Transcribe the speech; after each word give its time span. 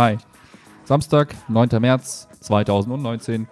5, 0.00 0.12
3, 0.12 0.16
2, 0.16 0.16
1. 0.16 0.16
Hi. 0.16 0.16
Samstag, 0.84 1.34
9. 1.48 1.68
März 1.78 2.28
2019. 2.40 3.46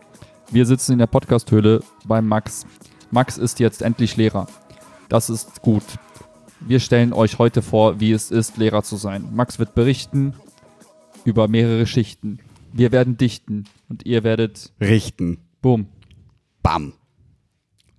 Wir 0.51 0.65
sitzen 0.65 0.93
in 0.93 0.98
der 0.98 1.07
Podcasthöhle 1.07 1.83
beim 2.07 2.27
Max. 2.27 2.66
Max 3.11 3.37
ist 3.37 3.61
jetzt 3.61 3.83
endlich 3.83 4.16
Lehrer. 4.16 4.47
Das 5.11 5.29
ist 5.29 5.61
gut. 5.61 5.84
Wir 6.61 6.80
stellen 6.80 7.12
euch 7.12 7.38
heute 7.38 7.61
vor, 7.61 8.01
wie 8.01 8.12
es 8.12 8.30
ist, 8.30 8.57
Lehrer 8.57 8.83
zu 8.83 8.97
sein. 8.97 9.29
Max 9.34 9.59
wird 9.59 9.74
berichten 9.74 10.34
über 11.24 11.48
mehrere 11.48 11.87
Schichten. 11.87 12.38
Wir 12.73 12.93
werden 12.93 13.19
dichten 13.19 13.65
und 13.91 14.07
ihr 14.07 14.24
werdet. 14.24 14.73
Richten. 14.80 15.38
Boom. 15.60 15.88
Bam. 16.62 16.95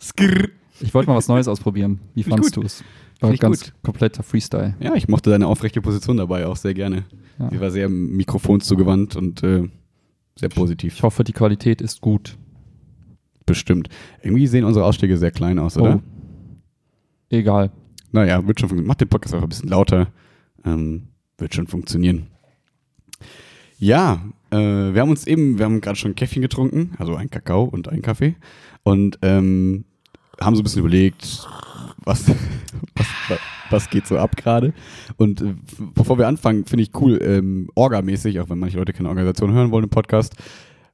Skrrr. 0.01 0.49
Ich 0.79 0.93
wollte 0.95 1.09
mal 1.09 1.17
was 1.17 1.27
Neues 1.27 1.47
ausprobieren. 1.47 1.99
Wie 2.15 2.23
gut. 2.23 2.55
du 2.55 2.61
es? 2.63 2.83
War 3.19 3.35
ganz 3.35 3.65
gut. 3.65 3.73
kompletter 3.83 4.23
Freestyle. 4.23 4.75
Ja, 4.79 4.95
ich 4.95 5.07
mochte 5.07 5.29
deine 5.29 5.47
aufrechte 5.47 5.81
Position 5.81 6.17
dabei 6.17 6.47
auch 6.47 6.55
sehr 6.55 6.73
gerne. 6.73 7.03
Ja. 7.37 7.49
Sie 7.49 7.59
war 7.59 7.71
sehr 7.71 7.89
mikrofonszugewandt 7.89 9.15
und 9.15 9.43
äh, 9.43 9.67
sehr 10.35 10.49
positiv. 10.49 10.95
Ich 10.95 11.03
hoffe, 11.03 11.23
die 11.23 11.33
Qualität 11.33 11.81
ist 11.81 11.99
gut. 11.99 12.37
Bestimmt. 13.45 13.89
Irgendwie 14.21 14.47
sehen 14.47 14.63
unsere 14.63 14.85
Ausschläge 14.85 15.17
sehr 15.17 15.31
klein 15.31 15.59
aus, 15.59 15.77
oder? 15.77 15.95
Oh. 15.95 16.01
Egal. 17.29 17.71
Naja, 18.11 18.45
wird 18.47 18.59
schon 18.59 18.69
funktionieren. 18.69 18.87
Mach 18.87 18.95
den 18.95 19.09
Podcast 19.09 19.33
einfach 19.33 19.47
ein 19.47 19.49
bisschen 19.49 19.69
lauter. 19.69 20.07
Ähm, 20.65 21.09
wird 21.37 21.53
schon 21.53 21.67
funktionieren. 21.67 22.27
Ja, 23.77 24.21
äh, 24.51 24.57
wir 24.57 25.01
haben 25.01 25.09
uns 25.09 25.27
eben, 25.27 25.57
wir 25.57 25.65
haben 25.65 25.81
gerade 25.81 25.97
schon 25.97 26.11
ein 26.11 26.15
Käffchen 26.15 26.41
getrunken, 26.41 26.91
also 26.97 27.15
ein 27.15 27.29
Kakao 27.29 27.63
und 27.63 27.87
einen 27.87 28.01
Kaffee. 28.01 28.35
Und 28.83 29.19
ähm, 29.21 29.85
haben 30.39 30.55
so 30.55 30.61
ein 30.61 30.63
bisschen 30.63 30.81
überlegt, 30.81 31.47
was, 32.05 32.27
was, 32.95 33.39
was 33.69 33.89
geht 33.89 34.07
so 34.07 34.17
ab 34.17 34.35
gerade. 34.35 34.73
Und 35.17 35.41
äh, 35.41 35.55
bevor 35.95 36.17
wir 36.17 36.27
anfangen, 36.27 36.65
finde 36.65 36.83
ich 36.83 36.91
cool, 36.99 37.19
ähm, 37.21 37.69
Orga-mäßig, 37.75 38.39
auch 38.39 38.49
wenn 38.49 38.59
manche 38.59 38.77
Leute 38.77 38.93
keine 38.93 39.09
Organisation 39.09 39.51
hören 39.53 39.71
wollen 39.71 39.85
im 39.85 39.89
Podcast, 39.89 40.35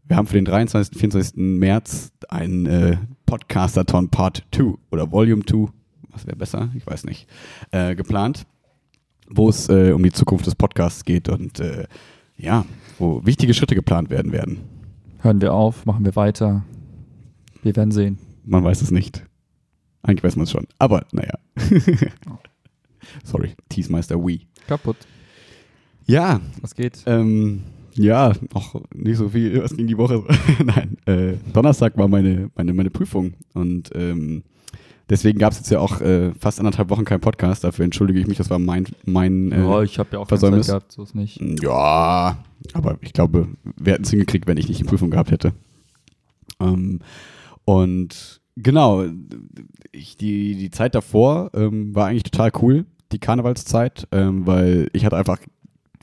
wir 0.07 0.17
haben 0.17 0.27
für 0.27 0.35
den 0.35 0.45
23. 0.45 0.97
24. 0.97 1.37
März 1.37 2.11
einen 2.29 2.65
äh, 2.65 2.97
Podcastathon 3.25 4.09
Part 4.09 4.43
2 4.53 4.75
oder 4.91 5.11
Volume 5.11 5.43
2, 5.45 5.67
was 6.09 6.27
wäre 6.27 6.35
besser, 6.35 6.69
ich 6.75 6.85
weiß 6.85 7.05
nicht, 7.05 7.27
äh, 7.71 7.95
geplant, 7.95 8.45
wo 9.27 9.49
es 9.49 9.67
äh, 9.69 9.91
um 9.93 10.03
die 10.03 10.11
Zukunft 10.11 10.45
des 10.45 10.55
Podcasts 10.55 11.05
geht 11.05 11.27
und 11.27 11.59
äh, 11.59 11.87
ja, 12.37 12.65
wo 12.99 13.25
wichtige 13.25 13.53
Schritte 13.53 13.75
geplant 13.75 14.09
werden 14.09 14.31
werden. 14.31 14.59
Hören 15.19 15.41
wir 15.41 15.53
auf, 15.53 15.85
machen 15.85 16.05
wir 16.05 16.15
weiter. 16.15 16.63
Wir 17.63 17.75
werden 17.75 17.91
sehen. 17.91 18.19
Man 18.45 18.63
weiß 18.63 18.83
es 18.83 18.91
nicht. 18.91 19.25
Eigentlich 20.05 20.23
weiß 20.23 20.35
man 20.35 20.43
es 20.43 20.51
schon, 20.51 20.67
aber 20.77 21.05
naja. 21.11 21.33
Sorry, 23.23 23.55
Teasmeister 23.69 24.23
Wii. 24.23 24.45
Kaputt. 24.67 24.97
Ja, 26.05 26.41
Was 26.61 26.75
geht? 26.75 27.01
Ähm, 27.07 27.63
ja, 27.95 28.33
auch 28.53 28.75
nicht 28.93 29.17
so 29.17 29.29
viel, 29.29 29.63
was 29.63 29.75
ging 29.75 29.87
die 29.87 29.97
Woche. 29.97 30.23
Nein, 30.63 30.97
äh, 31.07 31.37
Donnerstag 31.53 31.97
war 31.97 32.07
meine, 32.07 32.51
meine, 32.55 32.73
meine 32.73 32.91
Prüfung 32.91 33.33
und 33.53 33.89
ähm, 33.95 34.43
deswegen 35.09 35.39
gab 35.39 35.53
es 35.53 35.57
jetzt 35.57 35.71
ja 35.71 35.79
auch 35.79 36.01
äh, 36.01 36.33
fast 36.35 36.59
anderthalb 36.59 36.91
Wochen 36.91 37.05
keinen 37.05 37.21
Podcast. 37.21 37.63
Dafür 37.63 37.85
entschuldige 37.85 38.19
ich 38.19 38.27
mich, 38.27 38.37
das 38.37 38.51
war 38.51 38.59
mein, 38.59 38.85
mein 39.05 39.51
äh, 39.51 39.63
ja, 39.63 39.81
ich 39.81 39.97
habe 39.97 40.09
ja 40.13 40.19
auch 40.19 40.27
Versäumnis. 40.27 40.67
Zeit 40.67 40.73
gehabt, 40.73 40.91
so 40.91 41.01
ist 41.01 41.15
nicht. 41.15 41.41
ja, 41.63 42.37
aber 42.73 42.97
ich 43.01 43.13
glaube, 43.13 43.47
wir 43.75 43.93
hätten 43.93 44.03
es 44.03 44.11
hingekriegt, 44.11 44.45
wenn 44.45 44.57
ich 44.57 44.67
nicht 44.67 44.81
die 44.81 44.85
Prüfung 44.85 45.09
gehabt 45.09 45.31
hätte. 45.31 45.53
Ähm, 46.59 46.99
und 47.63 48.41
genau, 48.55 49.05
ich, 49.91 50.17
die, 50.17 50.55
die 50.55 50.71
Zeit 50.71 50.95
davor 50.95 51.51
ähm, 51.53 51.95
war 51.95 52.07
eigentlich 52.07 52.23
total 52.23 52.51
cool, 52.61 52.85
die 53.11 53.19
Karnevalszeit, 53.19 54.07
ähm, 54.11 54.45
weil 54.45 54.89
ich 54.93 55.05
hatte 55.05 55.17
einfach 55.17 55.39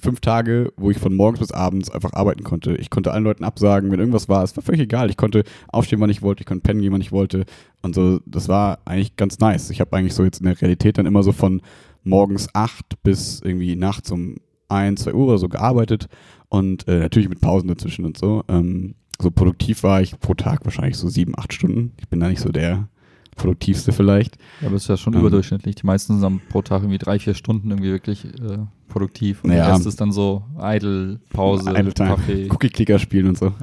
fünf 0.02 0.20
Tage, 0.20 0.72
wo 0.76 0.90
ich 0.90 0.98
von 0.98 1.14
morgens 1.14 1.38
bis 1.38 1.52
abends 1.52 1.88
einfach 1.90 2.12
arbeiten 2.12 2.42
konnte. 2.42 2.74
Ich 2.74 2.90
konnte 2.90 3.12
allen 3.12 3.24
Leuten 3.24 3.44
absagen, 3.44 3.90
wenn 3.92 4.00
irgendwas 4.00 4.28
war. 4.28 4.42
Es 4.42 4.56
war 4.56 4.64
völlig 4.64 4.80
egal. 4.80 5.08
Ich 5.08 5.16
konnte 5.16 5.44
aufstehen, 5.68 6.00
wann 6.00 6.10
ich 6.10 6.22
wollte. 6.22 6.42
Ich 6.42 6.46
konnte 6.46 6.62
pennen 6.62 6.80
gehen, 6.80 6.92
wann 6.92 7.00
ich 7.00 7.12
wollte. 7.12 7.44
Und 7.82 7.94
so, 7.94 8.18
das 8.26 8.48
war 8.48 8.80
eigentlich 8.84 9.16
ganz 9.16 9.38
nice. 9.38 9.70
Ich 9.70 9.80
habe 9.80 9.96
eigentlich 9.96 10.14
so 10.14 10.24
jetzt 10.24 10.40
in 10.40 10.46
der 10.46 10.60
Realität 10.60 10.98
dann 10.98 11.06
immer 11.06 11.22
so 11.22 11.30
von 11.30 11.62
morgens 12.02 12.48
acht 12.52 13.00
bis 13.04 13.40
irgendwie 13.40 13.76
nachts 13.76 14.10
um 14.10 14.36
ein, 14.68 14.96
zwei 14.96 15.14
Uhr 15.14 15.28
oder 15.28 15.38
so 15.38 15.48
gearbeitet. 15.48 16.08
Und 16.48 16.88
äh, 16.88 16.98
natürlich 16.98 17.28
mit 17.28 17.40
Pausen 17.40 17.68
dazwischen 17.68 18.04
und 18.04 18.18
so. 18.18 18.42
Ähm, 18.48 18.96
so 19.20 19.30
produktiv 19.30 19.82
war 19.82 20.00
ich 20.02 20.18
pro 20.18 20.34
Tag 20.34 20.64
wahrscheinlich 20.64 20.96
so 20.96 21.08
sieben, 21.08 21.34
acht 21.38 21.52
Stunden. 21.52 21.92
Ich 22.00 22.08
bin 22.08 22.20
da 22.20 22.28
nicht 22.28 22.40
so 22.40 22.50
der 22.50 22.88
produktivste 23.36 23.92
vielleicht. 23.92 24.36
Ja, 24.60 24.66
aber 24.66 24.74
das 24.74 24.82
ist 24.82 24.88
ja 24.88 24.96
schon 24.96 25.14
Ähm. 25.14 25.20
überdurchschnittlich. 25.20 25.76
Die 25.76 25.86
meisten 25.86 26.20
sind 26.20 26.48
pro 26.48 26.60
Tag 26.62 26.82
irgendwie 26.82 26.98
drei, 26.98 27.18
vier 27.18 27.34
Stunden 27.34 27.70
irgendwie 27.70 27.90
wirklich 27.90 28.24
äh, 28.26 28.58
produktiv. 28.88 29.42
Und 29.44 29.50
Ja. 29.50 29.56
der 29.66 29.74
Rest 29.74 29.86
ist 29.86 30.00
dann 30.00 30.12
so 30.12 30.44
Idle, 30.60 31.18
Pause, 31.30 31.70
Idle 31.70 31.94
Time. 31.94 32.10
Kaffee. 32.10 32.48
Cookie-Clicker 32.50 32.98
spielen 32.98 33.28
und 33.28 33.38
so. 33.38 33.54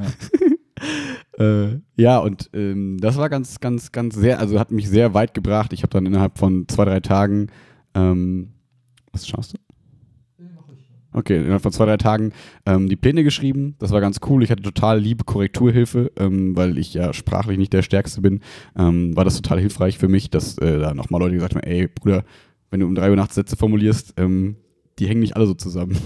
Ja. 1.38 1.44
äh, 1.46 1.80
ja, 1.98 2.18
und 2.20 2.50
ähm, 2.54 2.98
das 3.00 3.18
war 3.18 3.30
ganz, 3.30 3.60
ganz, 3.60 3.92
ganz 3.92 4.16
sehr, 4.16 4.40
also 4.40 4.60
hat 4.60 4.72
mich 4.72 4.90
sehr 4.90 5.14
weit 5.14 5.34
gebracht. 5.34 5.74
Ich 5.74 5.84
habe 5.84 5.92
dann 5.92 6.06
innerhalb 6.06 6.38
von 6.40 6.68
zwei, 6.68 6.86
drei 6.86 7.00
Tagen, 7.00 7.48
ähm, 7.94 8.54
was 9.12 9.28
schaust 9.28 9.54
du? 9.54 9.58
Okay, 11.12 11.38
innerhalb 11.38 11.64
von 11.64 11.72
zwei, 11.72 11.86
drei 11.86 11.98
Tagen 11.98 12.34
ähm, 12.66 12.88
die 12.88 12.96
Pläne 12.96 13.24
geschrieben. 13.24 13.76
Das 13.80 13.92
war 13.92 14.00
ganz 14.00 14.20
cool. 14.28 14.44
Ich 14.44 14.52
hatte 14.52 14.62
total 14.62 15.00
liebe 15.00 15.24
Korrekturhilfe, 15.24 16.12
ähm, 16.18 16.56
weil 16.56 16.78
ich 16.78 16.94
ja 16.94 17.14
sprachlich 17.14 17.58
nicht 17.58 17.74
der 17.74 17.82
Stärkste 17.82 18.22
bin. 18.22 18.42
Ähm, 18.78 19.16
war 19.16 19.26
das 19.26 19.36
total 19.36 19.60
hilfreich 19.60 19.98
für 19.98 20.08
mich, 20.08 20.30
dass 20.30 20.58
äh, 20.60 20.80
da 20.80 20.94
nochmal 20.94 21.22
Leute 21.22 21.36
gesagt 21.36 21.56
haben, 21.56 21.64
ey 21.64 21.88
Bruder, 21.88 22.24
wenn 22.70 22.82
du 22.82 22.86
um 22.86 22.94
drei 22.94 23.10
Uhr 23.10 23.16
nachts 23.16 23.36
Sätze 23.36 23.56
formulierst, 23.56 24.14
ähm, 24.18 24.58
die 25.00 25.08
hängen 25.08 25.22
nicht 25.22 25.36
alle 25.36 25.48
so 25.48 25.54
zusammen. 25.54 25.98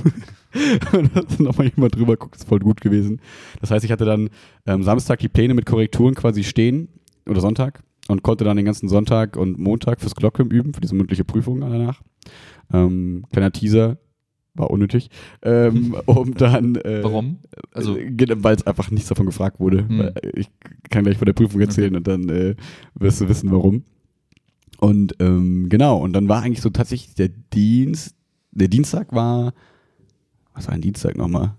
Nochmal 1.39 1.71
jemand 1.75 1.95
drüber 1.95 2.15
guckt, 2.15 2.35
ist 2.35 2.47
voll 2.47 2.59
gut 2.59 2.79
gewesen. 2.79 3.19
Das 3.59 3.71
heißt, 3.71 3.83
ich 3.83 3.91
hatte 3.91 4.05
dann 4.05 4.29
ähm, 4.65 4.83
Samstag 4.83 5.19
die 5.19 5.29
Pläne 5.29 5.53
mit 5.53 5.65
Korrekturen 5.65 6.15
quasi 6.15 6.43
stehen 6.43 6.87
oder 7.27 7.41
Sonntag 7.41 7.81
und 8.07 8.23
konnte 8.23 8.43
dann 8.43 8.57
den 8.57 8.65
ganzen 8.65 8.87
Sonntag 8.87 9.35
und 9.35 9.57
Montag 9.57 9.99
fürs 9.99 10.15
Kolloquium 10.15 10.49
üben, 10.49 10.73
für 10.73 10.81
diese 10.81 10.95
mündliche 10.95 11.25
Prüfung 11.25 11.61
danach. 11.61 12.01
Ähm, 12.71 13.25
kleiner 13.31 13.51
Teaser, 13.51 13.97
war 14.55 14.69
unnötig, 14.69 15.09
ähm, 15.41 15.95
um 16.05 16.33
dann. 16.35 16.75
Äh, 16.75 17.03
Warum? 17.03 17.39
Also, 17.73 17.97
äh, 17.97 18.13
weil 18.37 18.55
es 18.55 18.67
einfach 18.67 18.91
nichts 18.91 19.09
davon 19.09 19.25
gefragt 19.25 19.59
wurde. 19.59 19.87
Hm. 19.87 20.11
Ich 20.35 20.49
kann 20.89 21.03
gleich 21.03 21.17
von 21.17 21.25
der 21.25 21.33
Prüfung 21.33 21.61
erzählen 21.61 21.95
und 21.95 22.07
dann 22.07 22.29
äh, 22.29 22.55
wirst 22.95 23.21
du 23.21 23.27
wissen, 23.29 23.51
warum. 23.51 23.83
Und 24.79 25.15
ähm, 25.19 25.67
genau, 25.69 25.97
und 25.97 26.13
dann 26.13 26.27
war 26.27 26.41
eigentlich 26.43 26.61
so 26.61 26.69
tatsächlich 26.69 27.15
der 27.15 27.29
Dienst, 27.29 28.15
der 28.51 28.67
Dienstag 28.67 29.13
war, 29.13 29.53
was 30.53 30.67
war 30.67 30.73
ein 30.75 30.81
Dienstag 30.81 31.17
nochmal? 31.17 31.55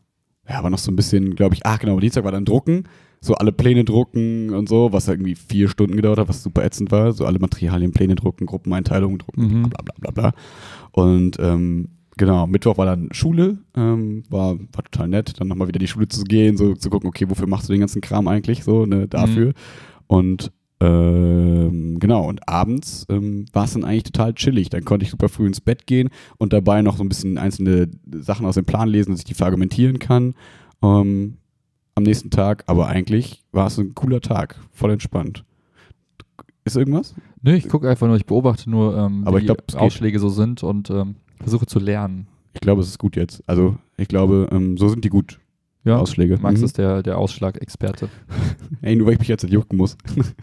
Ja, 0.48 0.62
war 0.62 0.70
noch 0.70 0.78
so 0.78 0.92
ein 0.92 0.96
bisschen, 0.96 1.34
glaube 1.34 1.54
ich, 1.54 1.64
ah 1.64 1.76
genau, 1.78 1.98
Dienstag 2.00 2.24
war 2.24 2.32
dann 2.32 2.44
Drucken, 2.44 2.84
so 3.20 3.34
alle 3.34 3.50
Pläne 3.52 3.84
drucken 3.84 4.50
und 4.50 4.68
so, 4.68 4.92
was 4.92 5.08
irgendwie 5.08 5.34
vier 5.34 5.68
Stunden 5.70 5.96
gedauert 5.96 6.18
hat, 6.18 6.28
was 6.28 6.42
super 6.42 6.62
ätzend 6.62 6.92
war, 6.92 7.12
so 7.12 7.24
alle 7.24 7.38
Materialien, 7.38 7.92
Pläne 7.92 8.14
drucken, 8.14 8.44
Gruppeneinteilungen 8.44 9.18
drucken, 9.18 9.60
Mhm. 9.60 9.70
bla 9.70 9.82
bla 9.82 9.94
bla 9.98 10.10
bla. 10.10 10.32
Und 10.92 11.38
ähm, 11.40 11.88
genau, 12.16 12.46
Mittwoch 12.46 12.78
war 12.78 12.86
dann 12.86 13.08
Schule, 13.12 13.58
ähm, 13.76 14.24
war, 14.28 14.58
war 14.58 14.84
total 14.84 15.08
nett, 15.08 15.40
dann 15.40 15.48
nochmal 15.48 15.68
wieder 15.68 15.78
die 15.78 15.88
Schule 15.88 16.08
zu 16.08 16.24
gehen, 16.24 16.56
so 16.56 16.74
zu 16.74 16.90
gucken, 16.90 17.08
okay, 17.08 17.28
wofür 17.28 17.46
machst 17.46 17.68
du 17.68 17.72
den 17.72 17.80
ganzen 17.80 18.00
Kram 18.00 18.28
eigentlich, 18.28 18.64
so, 18.64 18.86
ne, 18.86 19.08
dafür. 19.08 19.52
Und 20.06 20.52
ähm, 20.80 21.98
genau, 21.98 22.28
und 22.28 22.48
abends 22.48 23.06
ähm, 23.08 23.46
war 23.52 23.64
es 23.64 23.72
dann 23.72 23.84
eigentlich 23.84 24.02
total 24.04 24.34
chillig. 24.34 24.70
Dann 24.70 24.84
konnte 24.84 25.04
ich 25.04 25.10
super 25.10 25.28
früh 25.28 25.46
ins 25.46 25.60
Bett 25.60 25.86
gehen 25.86 26.10
und 26.36 26.52
dabei 26.52 26.82
noch 26.82 26.96
so 26.96 27.04
ein 27.04 27.08
bisschen 27.08 27.38
einzelne 27.38 27.88
Sachen 28.12 28.44
aus 28.44 28.56
dem 28.56 28.64
Plan 28.64 28.88
lesen, 28.88 29.12
dass 29.12 29.20
ich 29.20 29.24
die 29.24 29.34
verargumentieren 29.34 29.98
kann 29.98 30.34
ähm, 30.82 31.38
am 31.94 32.02
nächsten 32.02 32.30
Tag. 32.30 32.64
Aber 32.66 32.88
eigentlich 32.88 33.44
war 33.52 33.68
es 33.68 33.78
ein 33.78 33.94
cooler 33.94 34.20
Tag, 34.20 34.58
voll 34.72 34.90
entspannt. 34.90 35.44
Ist 36.64 36.76
irgendwas? 36.76 37.14
nö, 37.42 37.54
ich 37.54 37.68
gucke 37.68 37.88
einfach 37.88 38.06
nur, 38.06 38.16
ich 38.16 38.26
beobachte 38.26 38.70
nur, 38.70 38.96
ähm, 38.96 39.22
Aber 39.26 39.40
wie 39.40 39.46
geht. 39.46 39.76
Ausschläge 39.76 40.18
so 40.18 40.30
sind 40.30 40.62
und 40.62 40.90
ähm, 40.90 41.16
versuche 41.40 41.66
zu 41.66 41.78
lernen. 41.78 42.26
Ich 42.52 42.60
glaube, 42.60 42.80
es 42.82 42.88
ist 42.88 42.98
gut 42.98 43.16
jetzt. 43.16 43.42
Also 43.46 43.76
ich 43.96 44.08
glaube, 44.08 44.48
ähm, 44.52 44.76
so 44.76 44.88
sind 44.88 45.04
die 45.04 45.08
gut, 45.10 45.40
Ja, 45.84 45.98
Ausschläge. 45.98 46.38
Max 46.40 46.60
Mhm. 46.60 46.64
ist 46.66 46.78
der, 46.78 47.02
der 47.02 47.18
Ausschlagexperte. 47.18 48.08
Ey, 48.82 48.96
nur 48.96 49.06
weil 49.06 49.14
ich 49.14 49.18
mich 49.20 49.28
jetzt 49.28 49.42
nicht 49.42 49.52
jucken 49.52 49.76
muss. 49.76 49.96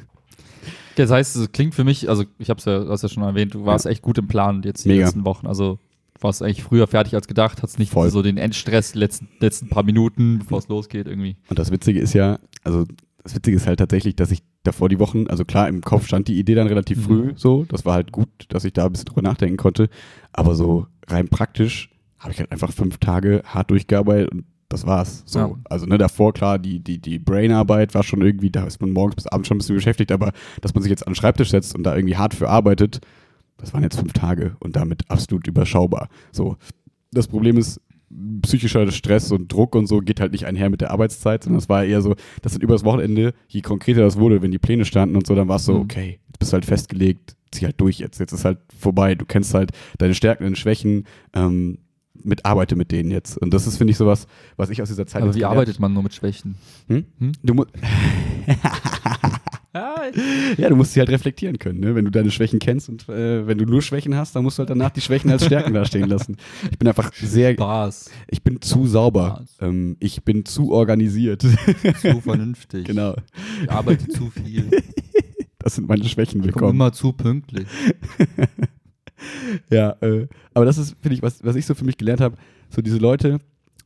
Das 0.96 1.10
heißt, 1.10 1.36
es 1.38 1.52
klingt 1.54 1.74
für 1.74 1.86
mich, 1.86 2.10
also 2.10 2.26
ich 2.38 2.50
habe 2.50 2.58
es 2.60 2.66
ja, 2.66 2.86
hast 2.90 3.02
ja 3.04 3.10
schon 3.10 3.24
erwähnt, 3.24 3.54
du 3.54 3.66
warst 3.66 3.86
echt 3.86 4.02
gut 4.02 4.18
im 4.18 4.28
Plan 4.28 4.62
jetzt 4.64 4.84
die 4.84 4.90
Mega. 4.90 5.06
letzten 5.06 5.24
Wochen. 5.24 5.48
Also 5.48 5.80
du 6.16 6.22
warst 6.22 6.44
eigentlich 6.44 6.64
früher 6.64 6.86
fertig 6.86 7.16
als 7.16 7.28
gedacht, 7.28 7.64
hast 7.64 7.80
nicht 7.80 7.92
Voll. 7.94 8.10
so 8.10 8.22
den 8.22 8.38
Endstress 8.38 8.92
die 8.92 9.00
letzten, 9.00 9.30
letzten 9.40 9.70
paar 9.70 9.84
Minuten, 9.84 10.40
bevor 10.40 10.60
es 10.60 10.68
losgeht 10.68 11.08
irgendwie. 11.08 11.38
Und 11.50 11.58
das 11.58 11.72
Witzige 11.72 12.00
ist 12.00 12.14
ja, 12.14 12.40
also 12.66 12.86
das 13.24 13.34
Witzige 13.34 13.56
ist 13.56 13.68
halt 13.68 13.80
tatsächlich, 13.80 14.18
dass 14.18 14.32
ich 14.32 14.44
davor 14.64 14.90
die 14.90 15.00
Wochen, 15.00 15.28
also 15.28 15.46
klar, 15.46 15.68
im 15.68 15.82
Kopf 15.82 16.06
stand 16.08 16.28
die 16.28 16.38
Idee 16.38 16.56
dann 16.56 16.68
relativ 16.68 17.00
Mhm. 17.00 17.04
früh 17.04 17.34
so. 17.36 17.66
Das 17.66 17.86
war 17.86 17.94
halt 17.96 18.12
gut, 18.12 18.30
dass 18.50 18.64
ich 18.66 18.74
da 18.74 18.86
ein 18.86 18.92
bisschen 18.92 19.06
drüber 19.06 19.22
nachdenken 19.22 19.58
konnte. 19.58 19.90
Aber 20.34 20.56
so 20.56 20.88
rein 21.08 21.28
praktisch 21.28 21.90
habe 22.20 22.32
ich 22.34 22.40
halt 22.40 22.52
einfach 22.52 22.72
fünf 22.72 22.98
Tage 23.00 23.42
hart 23.46 23.72
durchgearbeitet 23.72 24.32
und 24.32 24.46
das 24.70 24.86
war's. 24.86 25.24
So. 25.26 25.40
Ja. 25.40 25.52
Also 25.66 25.86
ne, 25.86 25.98
davor 25.98 26.34
klar, 26.34 26.60
die, 26.60 26.80
die, 26.80 27.00
die 27.00 27.20
Brainarbeit 27.20 27.94
war 27.94 28.04
schon 28.04 28.22
irgendwie, 28.22 28.52
da 28.52 28.64
ist 28.66 28.80
man 28.80 28.92
morgens 28.92 29.16
bis 29.16 29.28
abends 29.28 29.48
schon 29.48 29.56
ein 29.56 29.60
bisschen 29.60 29.76
beschäftigt, 29.76 30.12
aber 30.12 30.32
dass 30.62 30.74
man 30.74 30.84
sich 30.84 30.90
jetzt 30.90 31.06
an 31.06 31.12
den 31.12 31.16
Schreibtisch 31.18 31.50
setzt 31.50 31.76
und 31.76 31.84
da 31.84 31.96
irgendwie 31.96 32.16
hart 32.16 32.34
für 32.34 32.48
arbeitet, 32.48 33.02
das 33.58 33.74
waren 33.74 33.84
jetzt 33.84 34.00
fünf 34.00 34.14
Tage 34.14 34.56
und 34.60 34.76
damit 34.76 35.10
absolut 35.10 35.46
überschaubar. 35.48 36.08
So. 36.32 36.56
das 37.12 37.28
Problem 37.28 37.58
ist, 37.58 37.82
psychischer 38.42 38.92
Stress 38.92 39.32
und 39.32 39.52
Druck 39.52 39.76
und 39.76 39.88
so 39.88 40.00
geht 40.00 40.20
halt 40.20 40.32
nicht 40.32 40.46
einher 40.46 40.70
mit 40.70 40.82
der 40.82 40.92
Arbeitszeit, 40.92 41.44
sondern 41.44 41.60
es 41.60 41.70
war 41.70 41.84
eher 41.86 42.02
so, 42.02 42.16
dass 42.42 42.54
dann 42.54 42.62
übers 42.62 42.84
Wochenende, 42.84 43.34
je 43.48 43.62
konkreter 43.62 44.02
das 44.02 44.18
wurde, 44.18 44.42
wenn 44.42 44.52
die 44.52 44.60
Pläne 44.60 44.86
standen 44.86 45.16
und 45.16 45.26
so, 45.28 45.36
dann 45.36 45.48
war 45.48 45.56
es 45.58 45.66
so, 45.66 45.76
Mhm. 45.76 45.82
okay, 45.82 46.20
jetzt 46.28 46.40
bist 46.40 46.52
du 46.52 46.56
halt 46.56 46.66
festgelegt, 46.66 47.36
zieh 47.52 47.66
halt 47.66 47.80
durch 47.80 48.00
jetzt, 48.00 48.20
jetzt 48.20 48.32
ist 48.34 48.46
halt 48.46 48.60
vorbei, 48.78 49.16
du 49.16 49.26
kennst 49.26 49.54
halt 49.54 49.72
deine 49.98 50.14
Stärken 50.14 50.46
und 50.46 50.58
Schwächen, 50.58 51.06
ähm, 51.34 51.78
mit 52.24 52.46
arbeite 52.46 52.76
mit 52.76 52.92
denen 52.92 53.10
jetzt. 53.10 53.38
Und 53.40 53.52
das 53.54 53.66
ist, 53.66 53.78
finde 53.78 53.92
ich, 53.92 53.98
sowas, 53.98 54.28
was 54.56 54.70
ich 54.70 54.80
aus 54.82 54.90
dieser 54.90 55.08
Zeit 55.08 55.24
Aber 55.24 55.34
wie 55.34 55.44
arbeitet 55.44 55.80
man 55.80 55.92
nur 55.94 56.04
mit 56.04 56.14
Schwächen? 56.14 56.54
Hm? 56.88 57.06
Hm? 57.18 57.32
Du 57.42 57.54
mu 57.56 57.64
ja, 59.74 60.70
du 60.70 60.76
musst 60.76 60.94
sie 60.94 61.00
halt 61.00 61.10
reflektieren 61.10 61.58
können, 61.58 61.80
ne? 61.80 61.96
wenn 61.96 62.06
du 62.06 62.12
deine 62.12 62.30
Schwächen 62.32 62.60
kennst 62.60 62.90
und 62.90 63.08
äh, 63.08 63.48
wenn 63.48 63.58
du 63.58 63.66
nur 63.66 63.82
Schwächen 63.82 64.16
hast, 64.16 64.36
dann 64.36 64.44
musst 64.44 64.58
du 64.58 64.62
halt 64.62 64.70
danach 64.70 64.90
die 64.90 65.02
Schwächen 65.02 65.32
als 65.32 65.46
Stärken 65.46 65.74
dastehen 65.76 66.10
lassen. 66.10 66.36
Ich 66.70 66.78
bin 66.78 66.88
einfach 66.88 67.14
sehr, 67.14 67.54
Spaß. 67.54 68.10
ich 68.30 68.44
bin 68.44 68.62
zu 68.62 68.88
sauber, 68.88 69.46
ähm, 69.60 69.96
ich 70.00 70.24
bin 70.24 70.46
zu 70.46 70.72
organisiert. 70.72 71.42
Zu 71.42 72.22
vernünftig. 72.22 72.86
genau, 72.86 73.16
Ich 73.64 73.72
arbeite 73.72 74.08
zu 74.10 74.30
viel. 74.30 74.70
das 75.60 75.76
sind 75.76 75.88
meine 75.88 76.04
Schwächen 76.04 76.44
Ich 76.44 76.52
komme 76.54 76.72
immer 76.72 76.92
zu 76.92 77.14
pünktlich. 77.14 77.68
Ja, 79.70 79.92
äh, 80.02 80.28
aber 80.54 80.66
das 80.66 80.78
ist, 80.78 80.96
finde 81.00 81.16
ich, 81.16 81.22
was, 81.22 81.44
was 81.44 81.56
ich 81.56 81.66
so 81.66 81.76
für 81.76 81.86
mich 81.86 81.98
gelernt 81.98 82.22
habe, 82.22 82.38
so 82.70 82.82
diese 82.82 82.98
Leute, 82.98 83.40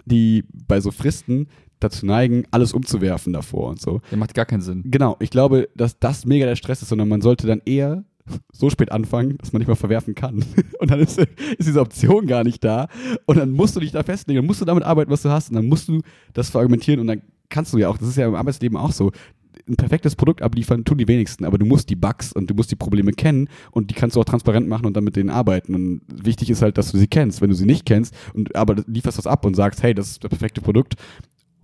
die 0.05 0.45
bei 0.67 0.79
so 0.79 0.91
Fristen 0.91 1.47
dazu 1.85 2.05
neigen, 2.05 2.45
alles 2.51 2.73
umzuwerfen 2.73 3.33
davor 3.33 3.69
und 3.69 3.81
so. 3.81 4.01
Der 4.11 4.17
macht 4.17 4.33
gar 4.33 4.45
keinen 4.45 4.61
Sinn. 4.61 4.83
Genau, 4.85 5.15
ich 5.19 5.29
glaube, 5.29 5.69
dass 5.75 5.99
das 5.99 6.25
mega 6.25 6.45
der 6.45 6.55
Stress 6.55 6.81
ist, 6.81 6.89
sondern 6.89 7.07
man 7.07 7.21
sollte 7.21 7.47
dann 7.47 7.61
eher 7.65 8.03
so 8.51 8.69
spät 8.69 8.91
anfangen, 8.91 9.37
dass 9.37 9.53
man 9.53 9.59
nicht 9.59 9.67
mal 9.67 9.75
verwerfen 9.75 10.15
kann. 10.15 10.43
Und 10.79 10.91
dann 10.91 10.99
ist, 10.99 11.19
ist 11.19 11.67
diese 11.67 11.79
Option 11.81 12.25
gar 12.25 12.43
nicht 12.43 12.63
da. 12.63 12.87
Und 13.25 13.37
dann 13.37 13.51
musst 13.51 13.75
du 13.75 13.79
dich 13.79 13.91
da 13.91 14.03
festlegen, 14.03 14.37
dann 14.37 14.47
musst 14.47 14.61
du 14.61 14.65
damit 14.65 14.83
arbeiten, 14.83 15.11
was 15.11 15.21
du 15.21 15.29
hast. 15.29 15.49
Und 15.49 15.55
dann 15.55 15.67
musst 15.67 15.87
du 15.87 16.01
das 16.33 16.49
verargumentieren 16.49 16.99
und 16.99 17.07
dann 17.07 17.21
kannst 17.49 17.73
du 17.73 17.77
ja 17.77 17.89
auch, 17.89 17.97
das 17.97 18.09
ist 18.09 18.17
ja 18.17 18.27
im 18.27 18.35
Arbeitsleben 18.35 18.77
auch 18.77 18.91
so, 18.91 19.11
ein 19.67 19.75
perfektes 19.75 20.15
Produkt 20.15 20.41
abliefern 20.41 20.85
tun 20.85 20.97
die 20.97 21.07
wenigsten, 21.07 21.45
aber 21.45 21.57
du 21.57 21.65
musst 21.65 21.89
die 21.89 21.95
Bugs 21.95 22.33
und 22.33 22.49
du 22.49 22.53
musst 22.53 22.71
die 22.71 22.75
Probleme 22.75 23.11
kennen 23.11 23.49
und 23.71 23.89
die 23.89 23.95
kannst 23.95 24.15
du 24.15 24.21
auch 24.21 24.25
transparent 24.25 24.67
machen 24.67 24.85
und 24.85 24.95
dann 24.95 25.03
mit 25.03 25.15
denen 25.15 25.29
arbeiten. 25.29 25.73
Und 25.73 26.01
wichtig 26.07 26.49
ist 26.49 26.61
halt, 26.61 26.77
dass 26.77 26.91
du 26.91 26.97
sie 26.97 27.07
kennst. 27.07 27.41
Wenn 27.41 27.49
du 27.49 27.55
sie 27.55 27.65
nicht 27.65 27.85
kennst 27.85 28.13
und 28.33 28.55
aber 28.55 28.75
lieferst 28.87 29.17
das 29.17 29.27
ab 29.27 29.45
und 29.45 29.55
sagst, 29.55 29.81
hey, 29.81 29.93
das 29.93 30.11
ist 30.11 30.23
das 30.23 30.29
perfekte 30.29 30.61
Produkt 30.61 30.95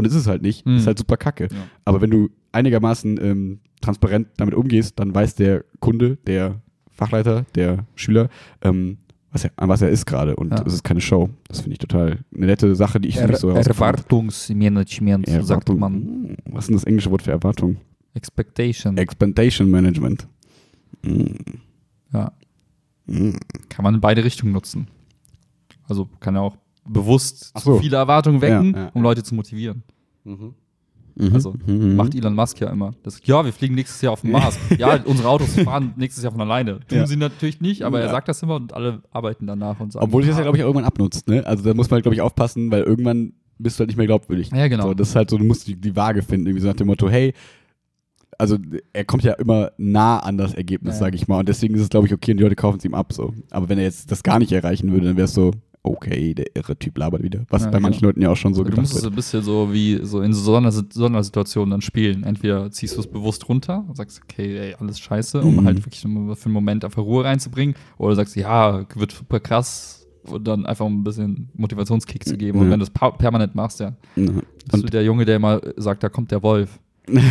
und 0.02 0.08
es 0.08 0.16
ist 0.16 0.28
halt 0.28 0.42
nicht, 0.42 0.66
Mhm. 0.66 0.78
ist 0.78 0.88
halt 0.88 0.98
super 0.98 1.16
kacke. 1.18 1.48
Ja. 1.52 1.58
Aber 1.86 2.02
wenn 2.02 2.10
du 2.10 2.30
einigermaßen 2.52 3.20
ähm, 3.24 3.60
transparent 3.82 4.28
damit 4.38 4.56
umgehst, 4.56 5.00
dann 5.00 5.14
weiß 5.14 5.36
der 5.36 5.64
Kunde, 5.80 6.18
der 6.28 6.62
Fachleiter, 6.90 7.46
der 7.56 7.86
Schüler, 7.96 8.30
ähm, 8.62 8.98
was 9.32 9.46
er, 9.46 9.52
an 9.56 9.70
was 9.70 9.82
er 9.82 9.90
ist 9.90 10.06
gerade. 10.06 10.36
Und 10.36 10.52
Ja. 10.52 10.64
es 10.66 10.74
ist 10.74 10.84
keine 10.84 11.02
Show. 11.02 11.30
Das 11.48 11.62
finde 11.62 11.74
ich 11.74 11.80
total 11.80 12.20
eine 12.36 12.46
nette 12.48 12.76
Sache, 12.76 13.00
die 13.00 13.10
ich 13.10 13.18
für 13.20 13.28
mich 13.28 13.38
so. 13.38 13.50
Erwartungsmanagement, 13.50 15.28
sagt 15.28 15.50
Erwartung- 15.50 15.80
man. 15.80 15.94
Hm, 15.94 16.38
Was 16.52 16.64
ist 16.66 16.68
denn 16.70 16.76
das 16.76 16.84
englische 16.86 17.12
Wort 17.12 17.22
für 17.22 17.32
Erwartung? 17.32 17.78
Expectation. 18.14 18.98
Expectation 18.98 19.70
Management. 19.70 20.28
Hm. 21.06 21.36
ja. 22.14 22.32
Hm. 23.08 23.36
Kann 23.70 23.84
man 23.84 23.96
in 23.96 24.02
beide 24.02 24.24
Richtungen 24.24 24.52
nutzen. 24.54 24.88
Also 25.88 26.08
kann 26.20 26.36
er 26.36 26.42
auch 26.42 26.58
bewusst 26.88 27.52
so. 27.60 27.76
zu 27.76 27.80
viele 27.82 27.98
Erwartungen 27.98 28.42
wecken, 28.42 28.74
Ja, 28.74 28.80
ja. 28.86 28.92
um 28.94 29.02
Leute 29.04 29.24
zu 29.24 29.36
motivieren. 29.36 29.84
Mhm. 30.24 30.54
Also, 31.34 31.54
Mhm. 31.68 31.96
Macht 31.98 32.16
Elon 32.16 32.34
Musk 32.34 32.60
ja 32.62 32.70
immer. 32.70 32.92
Das, 33.04 33.20
ja, 33.26 33.44
wir 33.44 33.52
fliegen 33.52 33.76
nächstes 33.76 34.02
Jahr 34.02 34.14
auf 34.14 34.22
den 34.22 34.32
Mars. 34.32 34.58
ja, 34.78 34.98
unsere 35.04 35.28
Autos 35.28 35.54
fahren 35.60 35.94
nächstes 35.98 36.24
Jahr 36.24 36.32
von 36.32 36.42
alleine. 36.42 36.80
Tun 36.88 36.98
Ja. 37.00 37.06
sie 37.06 37.18
natürlich 37.18 37.60
nicht, 37.60 37.84
aber 37.84 38.00
er 38.02 38.10
sagt 38.10 38.30
das 38.30 38.42
immer 38.42 38.56
und 38.56 38.74
alle 38.74 39.04
arbeiten 39.12 39.46
danach 39.46 39.80
und 39.82 39.92
sagen. 39.92 40.06
Obwohl 40.06 40.24
sich 40.24 40.30
das 40.32 40.38
ja, 40.38 40.44
glaube 40.44 40.58
ich, 40.58 40.64
auch 40.64 40.68
irgendwann 40.68 40.86
abnutzt. 40.86 41.28
Ne? 41.28 41.46
Also 41.46 41.64
da 41.64 41.74
muss 41.74 41.90
man, 41.90 42.02
glaube 42.02 42.16
ich, 42.16 42.22
aufpassen, 42.22 42.72
weil 42.72 42.84
irgendwann 42.84 43.34
bist 43.60 43.78
du 43.78 43.82
halt 43.82 43.90
nicht 43.90 43.98
mehr 43.98 44.08
glaubwürdig. 44.08 44.52
Ja, 44.54 44.68
genau. 44.70 44.84
So, 44.88 44.94
das 44.94 45.10
ist 45.10 45.16
halt 45.16 45.30
so, 45.30 45.38
du 45.38 45.44
musst 45.44 45.68
die, 45.68 45.76
die 45.76 45.96
Waage 45.96 46.24
finden, 46.24 46.48
irgendwie 46.48 46.62
so 46.62 46.68
nach 46.70 46.76
dem 46.76 46.88
Motto, 46.88 47.10
hey, 47.10 47.34
also 48.40 48.58
er 48.94 49.04
kommt 49.06 49.24
ja 49.24 49.34
immer 49.34 49.72
nah 49.78 50.18
an 50.20 50.38
das 50.38 50.54
Ergebnis, 50.56 50.96
Ja. 50.96 51.00
sage 51.02 51.16
ich 51.18 51.28
mal. 51.28 51.40
Und 51.40 51.50
deswegen 51.50 51.76
ist 51.76 51.82
es, 51.82 51.90
glaube 51.90 52.08
ich, 52.08 52.14
okay 52.14 52.32
und 52.32 52.38
die 52.38 52.44
Leute 52.44 52.56
kaufen 52.56 52.78
es 52.78 52.86
ihm 52.86 52.94
ab. 52.96 53.12
So. 53.14 53.34
Aber 53.52 53.70
wenn 53.70 53.78
er 53.78 53.84
jetzt 53.84 54.10
das 54.12 54.24
gar 54.24 54.40
nicht 54.40 54.52
erreichen 54.54 54.92
würde, 54.92 55.08
dann 55.08 55.18
wäre 55.18 55.26
es 55.26 55.34
so, 55.34 55.52
okay, 55.84 56.34
der 56.34 56.56
irre 56.56 56.78
Typ 56.78 56.98
labert 56.98 57.24
wieder. 57.24 57.46
Was 57.50 57.64
Ja, 57.64 57.70
bei 57.72 57.80
manchen 57.80 58.00
genau. 58.02 58.10
Leuten 58.10 58.22
ja 58.22 58.30
auch 58.30 58.36
schon 58.38 58.54
so 58.54 58.62
du 58.64 58.70
gedacht 58.70 58.82
musst 58.82 58.96
es 58.96 59.02
wird. 59.04 59.14
ein 59.14 59.16
bisschen 59.16 59.42
so 59.42 59.74
wie 59.74 60.00
so 60.04 60.22
in 60.22 60.34
so 60.34 60.42
Sonder 60.42 60.72
Sondersituationen 60.72 61.72
dann 61.72 61.82
spielen. 61.82 62.24
Entweder 62.24 62.70
ziehst 62.72 62.96
du 62.98 63.00
es 63.02 63.08
bewusst 63.08 63.48
runter 63.50 63.84
und 63.88 63.98
sagst, 63.98 64.22
okay, 64.24 64.58
ey, 64.58 64.76
alles 64.80 65.00
scheiße, 65.00 65.42
um 65.42 65.56
Mhm. 65.58 65.66
halt 65.66 65.78
wirklich 65.86 66.02
für 66.02 66.08
einen 66.46 66.54
Moment 66.54 66.86
einfach 66.86 67.02
Ruhe 67.04 67.24
reinzubringen. 67.24 67.76
Oder 67.98 68.16
sagst, 68.16 68.36
ja, 68.36 68.86
wird 68.96 69.12
super 69.12 69.40
krass 69.40 70.08
und 70.24 70.48
dann 70.48 70.68
einfach 70.68 70.86
um 70.86 71.00
ein 71.02 71.04
bisschen 71.04 71.50
Motivationskick 71.54 72.26
zu 72.26 72.38
geben. 72.38 72.60
Und 72.60 72.66
Ja. 72.68 72.72
wenn 72.74 72.80
du 72.80 72.86
es 72.86 72.92
permanent 73.18 73.56
machst, 73.56 73.80
ja, 73.80 73.96
Ja. 74.16 74.26
bist 74.26 74.38
Und- 74.74 74.84
du 74.84 74.90
der 74.90 75.04
Junge, 75.04 75.26
der 75.26 75.38
immer 75.38 75.62
sagt, 75.78 76.04
da 76.04 76.10
kommt 76.10 76.30
der 76.32 76.44
Wolf. 76.44 76.80
ja, 77.08 77.22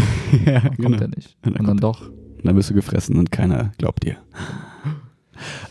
Dann 0.61 0.75
genau. 0.77 0.89
kommt 0.89 1.01
er 1.01 1.09
nicht. 1.09 1.37
Und 1.45 1.53
dann 1.55 1.61
Und 1.61 1.67
dann 1.69 1.77
doch. 1.77 2.09
Und 2.09 2.45
dann 2.47 2.57
wirst 2.57 2.71
du 2.71 2.75
gefressen 2.75 3.17
und 3.17 3.31
keiner 3.31 3.71
glaubt 3.79 4.03
dir. 4.05 4.17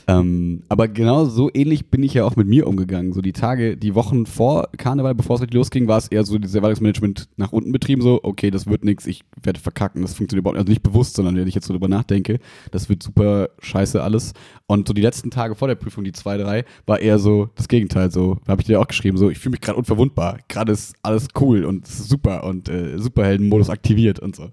Ähm, 0.07 0.63
aber 0.69 0.87
genau 0.87 1.25
so 1.25 1.49
ähnlich 1.53 1.89
bin 1.89 2.03
ich 2.03 2.13
ja 2.13 2.25
auch 2.25 2.35
mit 2.35 2.47
mir 2.47 2.67
umgegangen. 2.67 3.13
So 3.13 3.21
die 3.21 3.33
Tage, 3.33 3.77
die 3.77 3.95
Wochen 3.95 4.25
vor 4.25 4.69
Karneval, 4.77 5.15
bevor 5.15 5.35
es 5.35 5.41
richtig 5.41 5.55
losging, 5.55 5.87
war 5.87 5.97
es 5.97 6.07
eher 6.07 6.23
so 6.23 6.37
dieses 6.37 6.55
Erwartungsmanagement 6.55 7.29
nach 7.37 7.51
unten 7.51 7.71
betrieben, 7.71 8.01
so, 8.01 8.19
okay, 8.23 8.51
das 8.51 8.67
wird 8.67 8.83
nichts, 8.83 9.05
ich 9.07 9.23
werde 9.41 9.59
verkacken, 9.59 10.01
das 10.01 10.13
funktioniert 10.13 10.43
überhaupt 10.43 10.55
nicht. 10.55 10.61
Also 10.61 10.71
nicht 10.71 10.83
bewusst, 10.83 11.15
sondern 11.15 11.35
wenn 11.35 11.47
ich 11.47 11.55
jetzt 11.55 11.67
so 11.67 11.73
drüber 11.73 11.87
nachdenke, 11.87 12.39
das 12.71 12.89
wird 12.89 13.03
super 13.03 13.49
scheiße 13.59 14.01
alles. 14.01 14.33
Und 14.67 14.87
so 14.87 14.93
die 14.93 15.01
letzten 15.01 15.31
Tage 15.31 15.55
vor 15.55 15.67
der 15.67 15.75
Prüfung, 15.75 16.03
die 16.03 16.11
zwei, 16.11 16.37
drei, 16.37 16.63
war 16.85 16.99
eher 16.99 17.17
so 17.17 17.49
das 17.55 17.67
Gegenteil. 17.67 18.11
So, 18.11 18.37
habe 18.47 18.61
ich 18.61 18.67
dir 18.67 18.79
auch 18.79 18.87
geschrieben, 18.87 19.17
so, 19.17 19.29
ich 19.29 19.39
fühle 19.39 19.51
mich 19.51 19.61
gerade 19.61 19.77
unverwundbar. 19.77 20.37
Gerade 20.47 20.71
ist 20.71 20.95
alles 21.01 21.27
cool 21.39 21.65
und 21.65 21.87
super 21.87 22.43
und 22.43 22.69
äh, 22.69 22.99
Superheldenmodus 22.99 23.69
aktiviert 23.69 24.19
und 24.19 24.35
so. 24.35 24.49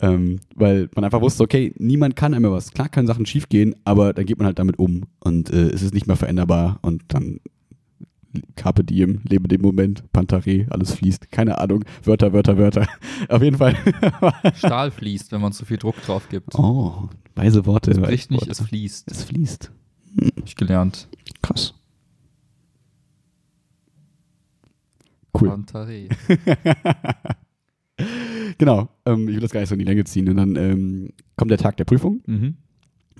Ähm, 0.00 0.38
weil 0.54 0.88
man 0.94 1.04
einfach 1.04 1.20
wusste, 1.20 1.42
okay, 1.42 1.72
niemand 1.78 2.14
kann 2.14 2.34
einem 2.34 2.52
was. 2.52 2.72
Klar 2.72 2.88
können 2.88 3.06
Sachen 3.06 3.26
schief 3.26 3.48
gehen, 3.48 3.74
aber 3.84 4.12
dann 4.12 4.26
geht 4.26 4.38
man 4.38 4.46
halt 4.48 4.58
damit 4.58 4.78
um 4.78 5.04
und 5.20 5.50
äh, 5.50 5.68
es 5.68 5.82
ist 5.82 5.94
nicht 5.94 6.06
mehr 6.06 6.16
veränderbar 6.16 6.78
und 6.82 7.02
dann 7.08 7.40
Carpe 8.56 8.84
diem, 8.84 9.20
lebe 9.24 9.48
dem 9.48 9.62
Moment, 9.62 10.10
Pantare, 10.12 10.66
alles 10.70 10.92
fließt. 10.92 11.30
Keine 11.30 11.58
Ahnung, 11.58 11.84
Wörter, 12.04 12.32
Wörter, 12.32 12.58
Wörter. 12.58 12.86
Auf 13.28 13.42
jeden 13.42 13.56
Fall. 13.56 13.74
Stahl 14.54 14.90
fließt, 14.90 15.32
wenn 15.32 15.40
man 15.40 15.52
zu 15.52 15.64
viel 15.64 15.78
Druck 15.78 15.96
drauf 16.02 16.28
gibt. 16.28 16.54
oh, 16.54 17.08
weise 17.34 17.64
Worte. 17.64 17.90
es 17.90 17.98
bricht 17.98 18.30
nicht, 18.30 18.46
es 18.46 18.60
fließt. 18.60 19.10
es 19.10 19.24
fließt. 19.24 19.72
Hab 20.36 20.46
ich 20.46 20.56
gelernt. 20.56 21.08
Krass. 21.42 21.74
Cool. 25.32 25.48
Pantare. 25.48 26.08
Genau, 28.58 28.88
ähm, 29.06 29.28
ich 29.28 29.34
will 29.34 29.40
das 29.40 29.52
gar 29.52 29.60
nicht 29.60 29.68
so 29.68 29.74
in 29.74 29.80
die 29.80 29.84
Länge 29.84 30.04
ziehen. 30.04 30.28
Und 30.28 30.36
dann 30.36 30.56
ähm, 30.56 31.10
kommt 31.36 31.50
der 31.50 31.58
Tag 31.58 31.76
der 31.76 31.84
Prüfung. 31.84 32.22
Mhm. 32.26 32.56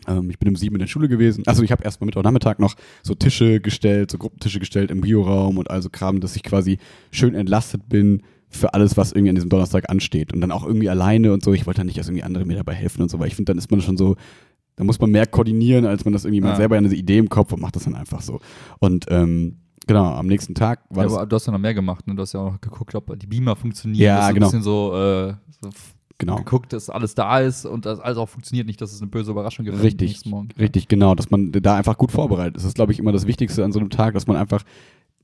Ähm, 0.08 0.30
ich 0.30 0.38
bin 0.38 0.48
um 0.48 0.56
sieben 0.56 0.74
in 0.76 0.80
der 0.80 0.86
Schule 0.86 1.08
gewesen. 1.08 1.44
Also 1.46 1.62
ich 1.62 1.70
habe 1.70 1.84
erstmal 1.84 2.06
Mittwochnachmittag 2.06 2.58
noch 2.58 2.74
so 3.02 3.14
Tische 3.14 3.60
gestellt, 3.60 4.10
so 4.10 4.18
Gruppentische 4.18 4.58
gestellt 4.58 4.90
im 4.90 5.00
Bioraum 5.02 5.58
und 5.58 5.70
also 5.70 5.90
Kram, 5.90 6.20
dass 6.20 6.34
ich 6.36 6.42
quasi 6.42 6.78
schön 7.10 7.34
entlastet 7.34 7.88
bin 7.88 8.22
für 8.50 8.72
alles, 8.74 8.96
was 8.96 9.12
irgendwie 9.12 9.28
an 9.28 9.34
diesem 9.34 9.50
Donnerstag 9.50 9.90
ansteht. 9.90 10.32
Und 10.32 10.40
dann 10.40 10.50
auch 10.52 10.64
irgendwie 10.64 10.88
alleine 10.88 11.32
und 11.34 11.44
so. 11.44 11.52
Ich 11.52 11.66
wollte 11.66 11.80
dann 11.80 11.86
nicht, 11.86 11.98
dass 11.98 12.08
irgendwie 12.08 12.22
andere 12.24 12.44
mir 12.46 12.56
dabei 12.56 12.74
helfen 12.74 13.02
und 13.02 13.10
so, 13.10 13.18
weil 13.18 13.28
ich 13.28 13.34
finde, 13.36 13.50
dann 13.50 13.58
ist 13.58 13.70
man 13.70 13.80
schon 13.82 13.96
so, 13.98 14.16
da 14.76 14.84
muss 14.84 14.98
man 15.00 15.10
mehr 15.10 15.26
koordinieren, 15.26 15.84
als 15.84 16.04
man 16.04 16.12
das 16.12 16.24
irgendwie, 16.24 16.42
Ja. 16.42 16.48
hat 16.50 16.56
selber 16.56 16.76
eine 16.76 16.88
Idee 16.88 17.18
im 17.18 17.28
Kopf 17.28 17.52
und 17.52 17.60
macht 17.60 17.76
das 17.76 17.84
dann 17.84 17.94
einfach 17.94 18.22
so. 18.22 18.40
Und 18.78 19.04
ähm, 19.10 19.56
genau, 19.86 20.14
am 20.14 20.26
nächsten 20.28 20.54
Tag 20.54 20.80
war 20.88 21.02
Ja, 21.04 21.08
das 21.08 21.18
aber 21.18 21.26
du 21.26 21.36
hast 21.36 21.46
ja 21.46 21.52
noch 21.52 21.58
mehr 21.58 21.74
gemacht, 21.74 22.06
ne? 22.06 22.14
Du 22.14 22.22
hast 22.22 22.32
ja 22.32 22.40
auch 22.40 22.52
noch 22.52 22.60
geguckt, 22.60 22.94
ob 22.94 23.18
die 23.18 23.26
Beamer 23.26 23.54
funktionieren. 23.56 24.00
Ja, 24.02 24.14
Du 24.16 24.20
hast 24.22 24.28
so 24.28 24.34
genau. 24.34 24.46
ein 24.46 24.50
bisschen 24.50 24.62
so, 24.62 24.94
äh, 24.94 25.34
so 25.60 25.70
genau. 26.18 26.36
geguckt, 26.36 26.72
dass 26.72 26.90
alles 26.90 27.14
da 27.14 27.40
ist 27.40 27.64
und 27.64 27.86
dass 27.86 28.00
alles 28.00 28.18
auch 28.18 28.28
funktioniert, 28.28 28.66
nicht, 28.66 28.80
dass 28.80 28.92
es 28.92 29.00
eine 29.00 29.10
böse 29.10 29.30
Überraschung 29.30 29.64
gibt. 29.64 29.80
Richtig, 29.82 30.22
richtig, 30.58 30.88
genau, 30.88 31.14
dass 31.14 31.30
man 31.30 31.52
da 31.52 31.76
einfach 31.76 31.96
gut 31.96 32.12
vorbereitet 32.12 32.56
ist. 32.56 32.62
Das 32.62 32.68
ist, 32.70 32.74
glaube 32.74 32.92
ich, 32.92 32.98
immer 32.98 33.12
das 33.12 33.26
Wichtigste 33.26 33.64
an 33.64 33.72
so 33.72 33.80
einem 33.80 33.90
Tag, 33.90 34.14
dass 34.14 34.26
man 34.26 34.36
einfach 34.36 34.64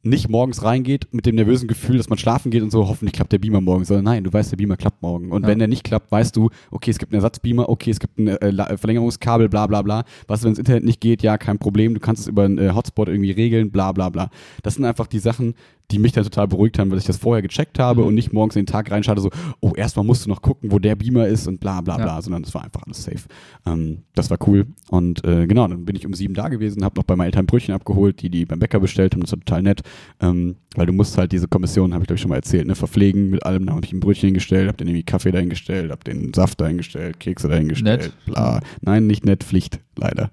nicht 0.04 0.28
morgens 0.28 0.62
reingeht 0.62 1.08
mit 1.12 1.24
dem 1.24 1.34
nervösen 1.34 1.66
Gefühl, 1.66 1.96
dass 1.96 2.10
man 2.10 2.18
schlafen 2.18 2.50
geht 2.50 2.62
und 2.62 2.70
so, 2.70 2.88
hoffentlich 2.88 3.14
klappt 3.14 3.32
der 3.32 3.38
Beamer 3.38 3.62
morgen, 3.62 3.86
sondern 3.86 4.04
nein, 4.04 4.22
du 4.22 4.30
weißt, 4.30 4.52
der 4.52 4.58
Beamer 4.58 4.76
klappt 4.76 5.00
morgen. 5.00 5.32
Und 5.32 5.42
Ja. 5.42 5.48
wenn 5.48 5.58
der 5.58 5.66
nicht 5.66 5.82
klappt, 5.82 6.12
weißt 6.12 6.36
du, 6.36 6.50
okay, 6.70 6.90
es 6.90 6.98
gibt 6.98 7.12
einen 7.12 7.16
Ersatzbeamer, 7.16 7.70
okay, 7.70 7.90
es 7.90 7.98
gibt 7.98 8.18
ein 8.18 8.28
äh, 8.28 8.76
Verlängerungskabel, 8.76 9.48
bla 9.48 9.66
bla 9.66 9.80
bla. 9.80 10.04
Was, 10.26 10.44
wenn 10.44 10.52
das 10.52 10.58
Internet 10.58 10.84
nicht 10.84 11.00
geht, 11.00 11.22
ja, 11.22 11.38
kein 11.38 11.58
Problem, 11.58 11.94
du 11.94 12.00
kannst 12.00 12.20
es 12.20 12.28
über 12.28 12.44
einen 12.44 12.58
äh, 12.58 12.72
Hotspot 12.74 13.08
irgendwie 13.08 13.30
regeln, 13.30 13.70
bla 13.70 13.92
bla 13.92 14.10
bla. 14.10 14.28
Das 14.62 14.74
sind 14.74 14.84
einfach 14.84 15.06
die 15.06 15.20
Sachen, 15.20 15.54
die 15.90 15.98
mich 15.98 16.12
dann 16.12 16.24
total 16.24 16.48
beruhigt 16.48 16.78
haben, 16.78 16.90
weil 16.90 16.98
ich 16.98 17.04
das 17.04 17.18
vorher 17.18 17.42
gecheckt 17.42 17.78
habe 17.78 18.00
Mhm. 18.00 18.06
und 18.08 18.14
nicht 18.14 18.32
morgens 18.32 18.56
in 18.56 18.62
den 18.62 18.66
Tag 18.72 18.90
reinschalte, 18.90 19.20
so, 19.20 19.30
oh, 19.60 19.72
erstmal 19.76 20.04
musst 20.04 20.24
du 20.24 20.30
noch 20.30 20.40
gucken, 20.42 20.72
wo 20.72 20.78
der 20.78 20.96
Beamer 20.96 21.26
ist 21.28 21.46
und 21.46 21.60
bla 21.60 21.80
bla 21.82 21.98
Ja. 21.98 22.02
bla, 22.04 22.22
sondern 22.22 22.42
das 22.42 22.54
war 22.54 22.64
einfach 22.64 22.82
alles 22.86 23.04
safe. 23.04 23.20
Ähm, 23.66 23.98
das 24.14 24.30
war 24.30 24.38
cool. 24.48 24.66
Und 24.88 25.24
äh, 25.24 25.46
genau, 25.46 25.68
dann 25.68 25.84
bin 25.84 25.94
ich 25.94 26.06
um 26.06 26.14
sieben 26.14 26.34
da 26.34 26.48
gewesen, 26.48 26.84
habe 26.84 26.96
noch 26.96 27.04
bei 27.04 27.16
meinen 27.16 27.26
Eltern 27.26 27.46
Brötchen 27.46 27.74
abgeholt, 27.74 28.22
die 28.22 28.30
die 28.30 28.44
beim 28.46 28.58
Bäcker 28.58 28.80
bestellt 28.80 29.12
haben, 29.14 29.20
das 29.20 29.32
war 29.32 29.38
total 29.40 29.62
nett. 29.62 29.82
Ähm, 30.20 30.56
weil 30.74 30.86
du 30.86 30.92
musst 30.92 31.18
halt 31.18 31.30
diese 31.32 31.48
Kommission, 31.48 31.92
habe 31.92 32.02
ich 32.02 32.06
glaube 32.08 32.16
ich 32.16 32.22
schon 32.22 32.30
mal 32.30 32.36
erzählt, 32.36 32.66
ne, 32.66 32.74
verpflegen 32.74 33.30
mit 33.30 33.44
allem. 33.44 33.66
Da 33.66 33.74
habe 33.74 33.84
ich 33.84 33.92
ein 33.92 34.00
Brötchen 34.00 34.28
hingestellt, 34.28 34.66
habe 34.68 34.78
den 34.78 34.88
irgendwie 34.88 35.04
Kaffee 35.04 35.30
dahingestellt, 35.32 35.90
habe 35.92 36.02
den 36.02 36.32
Saft 36.34 36.60
dahingestellt, 36.60 37.20
Kekse 37.20 37.48
dahingestellt, 37.48 38.02
Nett. 38.04 38.12
bla. 38.24 38.60
Nein, 38.80 39.06
nicht 39.06 39.24
nett, 39.26 39.44
Pflicht, 39.44 39.80
leider. 39.96 40.30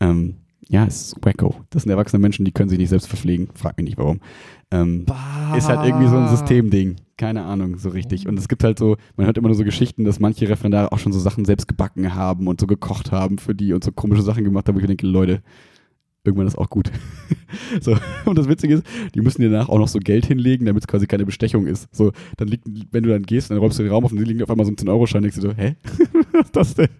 Ähm, 0.00 0.36
ja, 0.70 0.86
es 0.86 1.02
ist 1.02 1.16
wacko. 1.22 1.56
Das 1.70 1.82
sind 1.82 1.90
erwachsene 1.90 2.20
Menschen, 2.20 2.44
die 2.44 2.52
können 2.52 2.68
sich 2.68 2.78
nicht 2.78 2.90
selbst 2.90 3.08
verpflegen. 3.08 3.48
Frag 3.54 3.76
mich 3.76 3.84
nicht 3.84 3.98
warum. 3.98 4.20
Ähm, 4.70 5.04
ist 5.56 5.68
halt 5.68 5.84
irgendwie 5.84 6.06
so 6.06 6.16
ein 6.16 6.28
Systemding. 6.28 6.94
Keine 7.16 7.42
Ahnung, 7.42 7.76
so 7.76 7.88
richtig. 7.88 8.28
Und 8.28 8.38
es 8.38 8.46
gibt 8.46 8.62
halt 8.62 8.78
so, 8.78 8.96
man 9.16 9.26
hört 9.26 9.36
immer 9.36 9.48
nur 9.48 9.56
so 9.56 9.64
Geschichten, 9.64 10.04
dass 10.04 10.20
manche 10.20 10.48
Referendare 10.48 10.92
auch 10.92 11.00
schon 11.00 11.12
so 11.12 11.18
Sachen 11.18 11.44
selbst 11.44 11.66
gebacken 11.66 12.14
haben 12.14 12.46
und 12.46 12.60
so 12.60 12.68
gekocht 12.68 13.10
haben 13.10 13.38
für 13.38 13.52
die 13.52 13.72
und 13.72 13.82
so 13.82 13.90
komische 13.90 14.22
Sachen 14.22 14.44
gemacht 14.44 14.68
haben, 14.68 14.76
wo 14.76 14.80
ich 14.80 14.86
denke, 14.86 15.08
Leute, 15.08 15.42
irgendwann 16.22 16.46
ist 16.46 16.56
auch 16.56 16.70
gut. 16.70 16.92
so, 17.80 17.96
und 18.24 18.38
das 18.38 18.48
Witzige 18.48 18.74
ist, 18.74 18.86
die 19.16 19.22
müssen 19.22 19.42
dir 19.42 19.50
danach 19.50 19.70
auch 19.70 19.78
noch 19.78 19.88
so 19.88 19.98
Geld 19.98 20.26
hinlegen, 20.26 20.66
damit 20.66 20.84
es 20.84 20.86
quasi 20.86 21.08
keine 21.08 21.26
Bestechung 21.26 21.66
ist. 21.66 21.88
So, 21.92 22.12
dann 22.36 22.46
liegt, 22.46 22.64
wenn 22.92 23.02
du 23.02 23.10
dann 23.10 23.24
gehst, 23.24 23.50
dann 23.50 23.58
räumst 23.58 23.80
du 23.80 23.82
den 23.82 23.90
Raum 23.90 24.04
auf 24.04 24.12
und 24.12 24.18
dann 24.18 24.26
liegt 24.26 24.40
auf 24.40 24.50
einmal 24.50 24.66
so 24.66 24.70
ein 24.70 24.76
10-Euro-Schein, 24.76 25.22
denkst 25.22 25.40
du 25.40 25.42
so, 25.42 25.52
hä? 25.52 25.74
Was 26.32 26.44
ist 26.44 26.56
das 26.56 26.74
denn? 26.76 26.90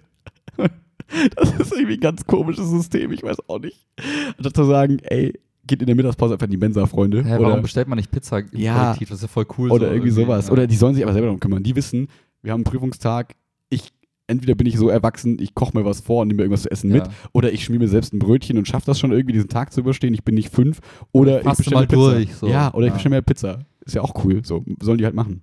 Das 1.37 1.53
ist 1.55 1.73
irgendwie 1.73 1.95
ein 1.95 2.01
ganz 2.01 2.25
komisches 2.27 2.69
System, 2.71 3.13
ich 3.13 3.23
weiß 3.23 3.49
auch 3.49 3.59
nicht. 3.61 3.87
Anstatt 4.37 4.55
zu 4.57 4.65
sagen, 4.65 4.99
ey, 5.03 5.39
geht 5.67 5.81
in 5.81 5.87
der 5.87 5.95
Mittagspause 5.97 6.35
einfach 6.35 6.47
in 6.47 6.53
die 6.53 6.57
Mensa, 6.57 6.87
Freunde. 6.87 7.25
Hä, 7.25 7.37
oder, 7.37 7.49
warum 7.49 7.63
bestellt 7.63 7.89
man 7.89 7.97
nicht 7.97 8.11
Pizza 8.11 8.39
im 8.39 8.47
Ja. 8.53 8.85
Kollektiv? 8.85 9.09
Das 9.11 9.19
ist 9.19 9.23
ja 9.23 9.29
voll 9.29 9.47
cool. 9.59 9.71
oder 9.71 9.87
so 9.89 9.93
irgendwie 9.93 10.11
sowas. 10.11 10.47
ja. 10.47 10.53
Oder 10.53 10.67
die 10.67 10.77
sollen 10.77 10.95
sich 10.95 11.03
aber 11.05 11.13
selber 11.13 11.27
darum 11.27 11.41
kümmern. 11.41 11.63
Die 11.63 11.75
wissen, 11.77 12.09
wir 12.43 12.53
haben 12.53 12.59
einen 12.61 12.65
Prüfungstag, 12.65 13.35
ich, 13.69 13.93
entweder 14.27 14.55
bin 14.55 14.67
ich 14.67 14.77
so 14.79 14.89
erwachsen, 14.89 15.39
ich 15.41 15.55
koche 15.55 15.77
mir 15.77 15.85
was 15.85 16.01
vor 16.01 16.23
und 16.23 16.29
nehme 16.29 16.39
mir 16.39 16.43
irgendwas 16.45 16.63
zu 16.63 16.71
essen 16.71 16.91
mit, 16.91 17.07
Ja. 17.07 17.13
oder 17.33 17.53
ich 17.53 17.65
schmier 17.65 17.79
mir 17.81 17.89
selbst 17.89 18.13
ein 18.13 18.19
Brötchen 18.19 18.57
und 18.59 18.67
schaffe 18.69 18.87
das 18.87 18.99
schon 18.99 19.13
irgendwie, 19.13 19.33
diesen 19.35 19.49
Tag 19.49 19.73
zu 19.73 19.81
überstehen. 19.81 20.15
Ich 20.15 20.25
bin 20.25 20.35
nicht 20.37 20.51
fünf. 20.53 20.81
Oder 21.13 21.41
ich 21.45 21.57
bestelle 21.57 21.87
Pizza. 21.87 21.97
durch, 22.13 22.35
so. 22.35 22.47
Ja, 22.49 22.73
oder 22.73 22.87
ich 22.87 22.91
Ja. 22.91 22.95
bestelle 22.95 23.17
mir 23.17 23.23
Pizza. 23.23 23.67
Ist 23.85 23.95
ja 23.95 24.03
auch 24.03 24.25
cool. 24.25 24.43
So, 24.45 24.65
sollen 24.81 24.99
die 24.99 25.05
halt 25.05 25.15
machen. 25.15 25.43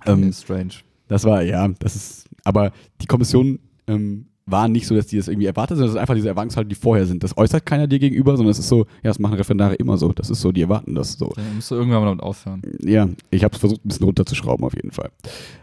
Okay, 0.00 0.12
Ähm, 0.12 0.32
strange. 0.32 0.70
das 1.08 1.24
war, 1.24 1.42
ja, 1.42 1.68
das 1.78 1.94
ist, 1.96 2.28
aber 2.44 2.72
die 3.02 3.06
Kommission 3.06 3.58
ähm, 3.86 4.26
war 4.46 4.68
nicht 4.68 4.86
so, 4.86 4.94
dass 4.94 5.06
die 5.06 5.16
das 5.16 5.28
irgendwie 5.28 5.46
erwartet, 5.46 5.76
sondern 5.76 5.88
es 5.88 5.92
sind 5.92 6.00
einfach 6.00 6.14
diese 6.14 6.28
Erwartungshaltung, 6.28 6.68
die 6.68 6.74
vorher 6.74 7.06
sind. 7.06 7.24
Das 7.24 7.36
äußert 7.36 7.64
keiner 7.64 7.86
dir 7.86 7.98
gegenüber, 7.98 8.36
sondern 8.36 8.50
es 8.50 8.58
ist 8.58 8.68
so, 8.68 8.80
ja, 9.02 9.10
das 9.10 9.18
machen 9.18 9.36
Referendare 9.36 9.74
immer 9.76 9.96
so. 9.96 10.12
Das 10.12 10.28
ist 10.28 10.42
so, 10.42 10.52
die 10.52 10.60
erwarten 10.60 10.94
das 10.94 11.14
so. 11.14 11.32
Dann 11.34 11.54
musst 11.54 11.70
du 11.70 11.76
irgendwann 11.76 12.00
mal 12.00 12.06
damit 12.06 12.22
aufhören. 12.22 12.60
Ja, 12.82 13.08
ich 13.30 13.42
habe 13.42 13.54
es 13.54 13.60
versucht, 13.60 13.84
ein 13.84 13.88
bisschen 13.88 14.04
runterzuschrauben 14.04 14.64
auf 14.64 14.74
jeden 14.74 14.90
Fall. 14.90 15.10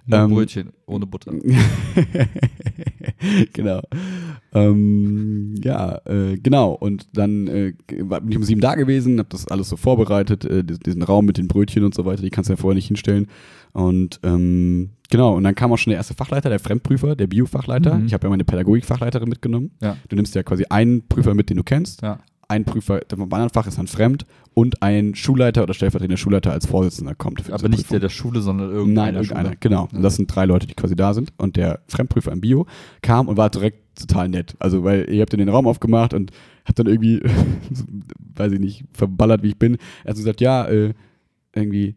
Nur 0.08 0.20
Ähm, 0.20 0.32
Brötchen 0.32 0.70
ohne 0.88 1.06
Butter. 1.06 1.32
genau. 3.54 3.82
Ähm, 4.54 5.56
ja, 5.64 6.02
äh, 6.06 6.38
genau. 6.38 6.74
Und 6.74 7.08
dann 7.14 7.48
äh, 7.48 7.74
bin 7.88 8.32
ich 8.32 8.38
um 8.38 8.44
sieben 8.44 8.62
da 8.62 8.74
gewesen, 8.74 9.20
habe 9.20 9.30
das 9.30 9.48
alles 9.48 9.70
so 9.70 9.78
vorbereitet, 9.78 10.44
äh, 10.46 10.64
diesen, 10.64 10.82
diesen 10.82 11.04
Raum 11.04 11.26
mit 11.26 11.38
den 11.38 11.48
Brötchen 11.48 11.84
und 11.84 11.94
so 11.94 12.06
weiter, 12.06 12.24
die 12.24 12.32
kannst 12.32 12.50
du 12.50 12.54
ja 12.54 12.58
vorher 12.58 12.76
nicht 12.76 12.88
hinstellen. 12.88 13.28
Und 13.74 14.20
ähm, 14.24 14.90
genau, 15.12 15.36
und 15.36 15.44
dann 15.44 15.54
kam 15.54 15.72
auch 15.72 15.78
schon 15.78 15.92
der 15.92 15.98
erste 15.98 16.16
Fachleiter, 16.16 16.50
der 16.50 16.60
Fremdprüfer, 16.60 17.16
der 17.16 17.28
Bio-Fachleiter. 17.28 17.96
Mhm. 17.96 18.08
Ich 18.08 18.14
habe 18.14 18.26
ja 18.26 18.30
meine 18.32 18.44
Pädagogik-Fachleiterin 18.44 19.30
mitgenommen. 19.30 19.70
Ja. 19.80 19.98
Du 20.10 20.16
nimmst 20.16 20.34
ja 20.34 20.42
quasi 20.42 20.66
einen 20.70 21.08
Prüfer 21.08 21.36
mit, 21.36 21.52
den 21.52 21.58
du 21.58 21.64
kennst. 21.64 22.02
Ja. 22.02 22.18
Ein 22.48 22.66
Prüfer 22.66 23.00
vom 23.10 23.32
anderen 23.32 23.50
Fach 23.52 23.68
ist 23.68 23.78
dann 23.78 23.88
fremd 23.88 24.26
und 24.54 24.82
ein 24.84 25.16
Schulleiter 25.16 25.64
oder 25.64 25.74
stellvertretender 25.74 26.18
Schulleiter 26.18 26.52
als 26.52 26.66
Vorsitzender 26.66 27.16
kommt. 27.16 27.50
Aber 27.50 27.70
nicht 27.70 27.84
Prüfung. 27.84 27.90
der 27.92 28.00
der 28.02 28.10
Schule, 28.10 28.42
sondern 28.42 28.72
irgendeiner 28.72 29.06
Nein, 29.14 29.16
irgendeiner, 29.16 29.50
Schule. 29.50 29.58
genau. 29.62 29.88
Und 29.94 30.02
das 30.02 30.16
sind 30.18 30.28
drei 30.36 30.46
Leute, 30.46 30.68
die 30.68 30.74
quasi 30.74 30.96
da 30.96 31.14
sind. 31.14 31.32
Und 31.38 31.56
der 31.56 31.80
Fremdprüfer 31.88 32.32
im 32.34 32.42
Bio 32.42 32.66
kam 33.02 33.30
und 33.30 33.38
war 33.38 33.50
direkt 33.50 33.80
total 33.98 34.28
nett. 34.28 34.56
Also, 34.60 34.84
weil 34.84 35.10
ihr 35.10 35.22
habt 35.22 35.34
in 35.34 35.40
den 35.40 35.48
Raum 35.48 35.66
aufgemacht 35.66 36.14
und 36.14 36.32
habt 36.66 36.78
dann 36.78 36.88
irgendwie, 36.88 37.22
weiß 38.36 38.52
ich 38.52 38.60
nicht, 38.60 38.84
verballert, 38.92 39.44
wie 39.44 39.50
ich 39.50 39.58
bin. 39.58 39.78
Er 40.04 40.10
hat 40.10 40.18
gesagt, 40.18 40.42
ja, 40.42 40.66
äh, 40.66 40.94
irgendwie, 41.54 41.96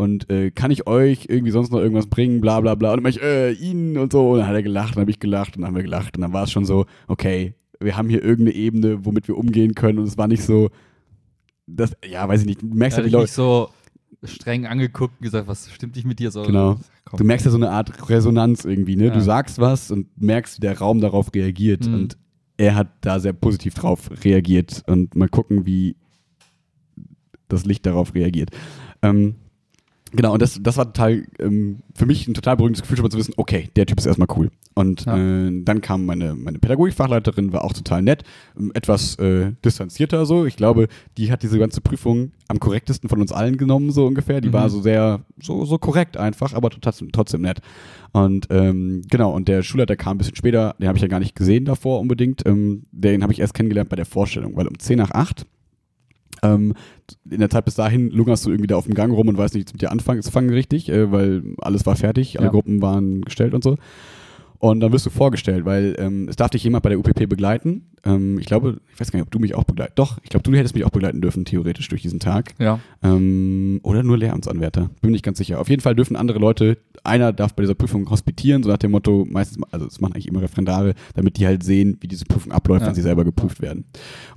und 0.00 0.30
äh, 0.30 0.50
kann 0.50 0.70
ich 0.70 0.86
euch 0.86 1.26
irgendwie 1.28 1.50
sonst 1.50 1.70
noch 1.70 1.78
irgendwas 1.78 2.06
bringen, 2.06 2.40
bla 2.40 2.60
bla 2.60 2.74
bla. 2.74 2.94
Und 2.94 3.02
dann 3.04 3.10
ich, 3.10 3.20
äh, 3.22 3.52
Ihnen 3.52 3.98
und 3.98 4.12
so. 4.12 4.30
Und 4.32 4.38
dann 4.38 4.48
hat 4.48 4.54
er 4.54 4.62
gelacht, 4.62 4.96
dann 4.96 5.02
habe 5.02 5.10
ich 5.10 5.20
gelacht 5.20 5.56
und 5.56 5.60
dann 5.62 5.68
haben 5.68 5.76
wir 5.76 5.82
gelacht. 5.82 6.16
Und 6.16 6.22
dann 6.22 6.32
war 6.32 6.44
es 6.44 6.50
schon 6.50 6.64
so, 6.64 6.86
okay, 7.06 7.54
wir 7.80 7.96
haben 7.96 8.08
hier 8.08 8.22
irgendeine 8.22 8.56
Ebene, 8.56 9.04
womit 9.04 9.28
wir 9.28 9.36
umgehen 9.36 9.74
können. 9.74 9.98
Und 9.98 10.06
es 10.06 10.16
war 10.16 10.26
nicht 10.26 10.42
so, 10.42 10.70
das, 11.66 11.92
ja, 12.08 12.26
weiß 12.26 12.40
ich 12.40 12.46
nicht, 12.46 12.62
du 12.62 12.66
merkst 12.66 12.98
Er 12.98 13.02
ja 13.02 13.04
hat 13.04 13.08
die 13.08 13.12
Leute. 13.12 13.24
nicht 13.24 13.34
so 13.34 13.68
streng 14.24 14.66
angeguckt 14.66 15.14
und 15.20 15.24
gesagt, 15.24 15.48
was 15.48 15.70
stimmt 15.70 15.96
nicht 15.96 16.06
mit 16.06 16.18
dir? 16.18 16.30
So, 16.30 16.42
Genau. 16.42 16.80
Komm. 17.04 17.18
Du 17.18 17.24
merkst 17.24 17.44
ja 17.44 17.52
so 17.52 17.58
eine 17.58 17.70
Art 17.70 18.08
Resonanz 18.08 18.64
irgendwie, 18.64 18.96
ne? 18.96 19.06
Ja. 19.06 19.14
Du 19.14 19.20
sagst 19.20 19.58
was 19.58 19.90
und 19.90 20.06
merkst, 20.20 20.58
wie 20.58 20.60
der 20.62 20.78
Raum 20.78 21.00
darauf 21.00 21.34
reagiert. 21.34 21.86
Mhm. 21.86 21.94
Und 21.94 22.16
er 22.56 22.74
hat 22.74 22.88
da 23.02 23.20
sehr 23.20 23.32
positiv 23.32 23.74
drauf 23.74 24.10
reagiert. 24.24 24.82
Und 24.86 25.14
mal 25.14 25.28
gucken, 25.28 25.66
wie 25.66 25.96
das 27.48 27.64
Licht 27.66 27.84
darauf 27.84 28.14
reagiert. 28.14 28.50
Ähm, 29.02 29.36
genau, 30.12 30.32
und 30.32 30.42
das, 30.42 30.58
das 30.62 30.76
war 30.76 30.86
total 30.86 31.24
ähm, 31.38 31.80
für 31.94 32.06
mich 32.06 32.26
ein 32.28 32.34
total 32.34 32.56
beruhigendes 32.56 32.82
Gefühl, 32.82 32.96
schon 32.96 33.04
mal 33.04 33.10
zu 33.10 33.18
wissen, 33.18 33.34
okay, 33.36 33.68
der 33.76 33.86
Typ 33.86 33.98
ist 33.98 34.06
erstmal 34.06 34.28
cool. 34.36 34.50
Und 34.74 35.04
Ja. 35.04 35.16
äh, 35.18 35.62
dann 35.64 35.80
kam 35.80 36.06
meine, 36.06 36.34
meine 36.36 36.58
Pädagogikfachleiterin, 36.58 37.52
war 37.52 37.64
auch 37.64 37.72
total 37.72 38.02
nett, 38.02 38.22
ähm, 38.58 38.70
etwas 38.74 39.16
äh, 39.18 39.52
distanzierter 39.64 40.24
so. 40.26 40.46
Ich 40.46 40.56
glaube, 40.56 40.88
die 41.18 41.30
hat 41.32 41.42
diese 41.42 41.58
ganze 41.58 41.80
Prüfung 41.80 42.32
am 42.48 42.60
korrektesten 42.60 43.08
von 43.08 43.20
uns 43.20 43.32
allen 43.32 43.56
genommen, 43.56 43.90
so 43.90 44.06
ungefähr. 44.06 44.40
Die 44.40 44.48
Mhm. 44.48 44.52
war 44.54 44.70
so 44.70 44.80
sehr, 44.80 45.20
so, 45.42 45.64
so 45.64 45.78
korrekt 45.78 46.16
einfach, 46.16 46.54
aber 46.54 46.70
trotzdem, 46.70 47.10
trotzdem 47.12 47.42
nett. 47.42 47.60
Und 48.12 48.46
ähm, 48.50 49.02
genau, 49.10 49.32
und 49.34 49.48
der 49.48 49.62
Schulleiter 49.62 49.96
kam 49.96 50.14
ein 50.14 50.18
bisschen 50.18 50.36
später, 50.36 50.74
den 50.80 50.88
habe 50.88 50.96
ich 50.98 51.02
ja 51.02 51.08
gar 51.08 51.20
nicht 51.20 51.34
gesehen 51.36 51.64
davor 51.64 52.00
unbedingt. 52.00 52.46
Ähm, 52.46 52.84
den 52.92 53.22
habe 53.22 53.32
ich 53.32 53.40
erst 53.40 53.54
kennengelernt 53.54 53.90
bei 53.90 53.96
der 53.96 54.06
Vorstellung, 54.06 54.56
weil 54.56 54.66
um 54.66 54.78
10 54.78 54.98
nach 54.98 55.10
8 55.10 55.46
ähm, 56.42 56.74
in 57.28 57.40
der 57.40 57.50
Zeit 57.50 57.64
bis 57.64 57.74
dahin 57.74 58.10
lungerst 58.10 58.46
du 58.46 58.50
irgendwie 58.50 58.68
da 58.68 58.76
auf 58.76 58.84
dem 58.84 58.94
Gang 58.94 59.12
rum 59.12 59.28
und 59.28 59.36
weißt 59.36 59.54
nicht, 59.54 59.72
mit 59.72 59.82
dir 59.82 59.90
anfangen, 59.90 60.22
fangen 60.22 60.50
richtig, 60.50 60.88
äh, 60.88 61.10
weil 61.10 61.42
alles 61.58 61.86
war 61.86 61.96
fertig, 61.96 62.38
alle 62.38 62.46
Ja. 62.46 62.52
Gruppen 62.52 62.82
waren 62.82 63.22
gestellt 63.22 63.54
und 63.54 63.64
so. 63.64 63.76
Und 64.60 64.80
dann 64.80 64.92
wirst 64.92 65.06
du 65.06 65.10
vorgestellt, 65.10 65.64
weil 65.64 65.96
ähm, 65.98 66.28
es 66.28 66.36
darf 66.36 66.50
dich 66.50 66.62
jemand 66.62 66.82
bei 66.82 66.90
der 66.90 66.98
UPP 66.98 67.26
begleiten. 67.26 67.86
Ähm, 68.04 68.38
ich 68.38 68.44
glaube, 68.44 68.78
ich 68.92 69.00
weiß 69.00 69.10
gar 69.10 69.18
nicht, 69.18 69.24
ob 69.26 69.30
du 69.30 69.38
mich 69.38 69.54
auch 69.54 69.64
begleitest. 69.64 69.98
Doch, 69.98 70.18
ich 70.22 70.28
glaube, 70.28 70.42
du 70.42 70.54
hättest 70.54 70.74
mich 70.74 70.84
auch 70.84 70.90
begleiten 70.90 71.22
dürfen, 71.22 71.46
theoretisch 71.46 71.88
durch 71.88 72.02
diesen 72.02 72.20
Tag. 72.20 72.52
Ja. 72.58 72.78
Ähm, 73.02 73.80
oder 73.82 74.02
nur 74.02 74.18
Lehramtsanwärter. 74.18 74.90
Bin 75.00 75.12
nicht 75.12 75.24
ganz 75.24 75.38
sicher. 75.38 75.60
Auf 75.60 75.70
jeden 75.70 75.80
Fall 75.80 75.94
dürfen 75.94 76.14
andere 76.14 76.38
Leute, 76.38 76.76
einer 77.04 77.32
darf 77.32 77.54
bei 77.54 77.62
dieser 77.62 77.74
Prüfung 77.74 78.08
hospitieren, 78.10 78.62
so 78.62 78.68
nach 78.68 78.76
dem 78.76 78.90
Motto, 78.90 79.26
meistens, 79.30 79.62
also 79.70 79.86
das 79.86 79.98
machen 80.02 80.12
eigentlich 80.12 80.28
immer 80.28 80.42
Referendare, 80.42 80.92
damit 81.14 81.38
die 81.38 81.46
halt 81.46 81.62
sehen, 81.62 81.96
wie 82.02 82.08
diese 82.08 82.26
Prüfung 82.26 82.52
abläuft, 82.52 82.82
Ja. 82.82 82.88
wenn 82.88 82.94
sie 82.94 83.00
selber 83.00 83.24
geprüft 83.24 83.62
werden. 83.62 83.84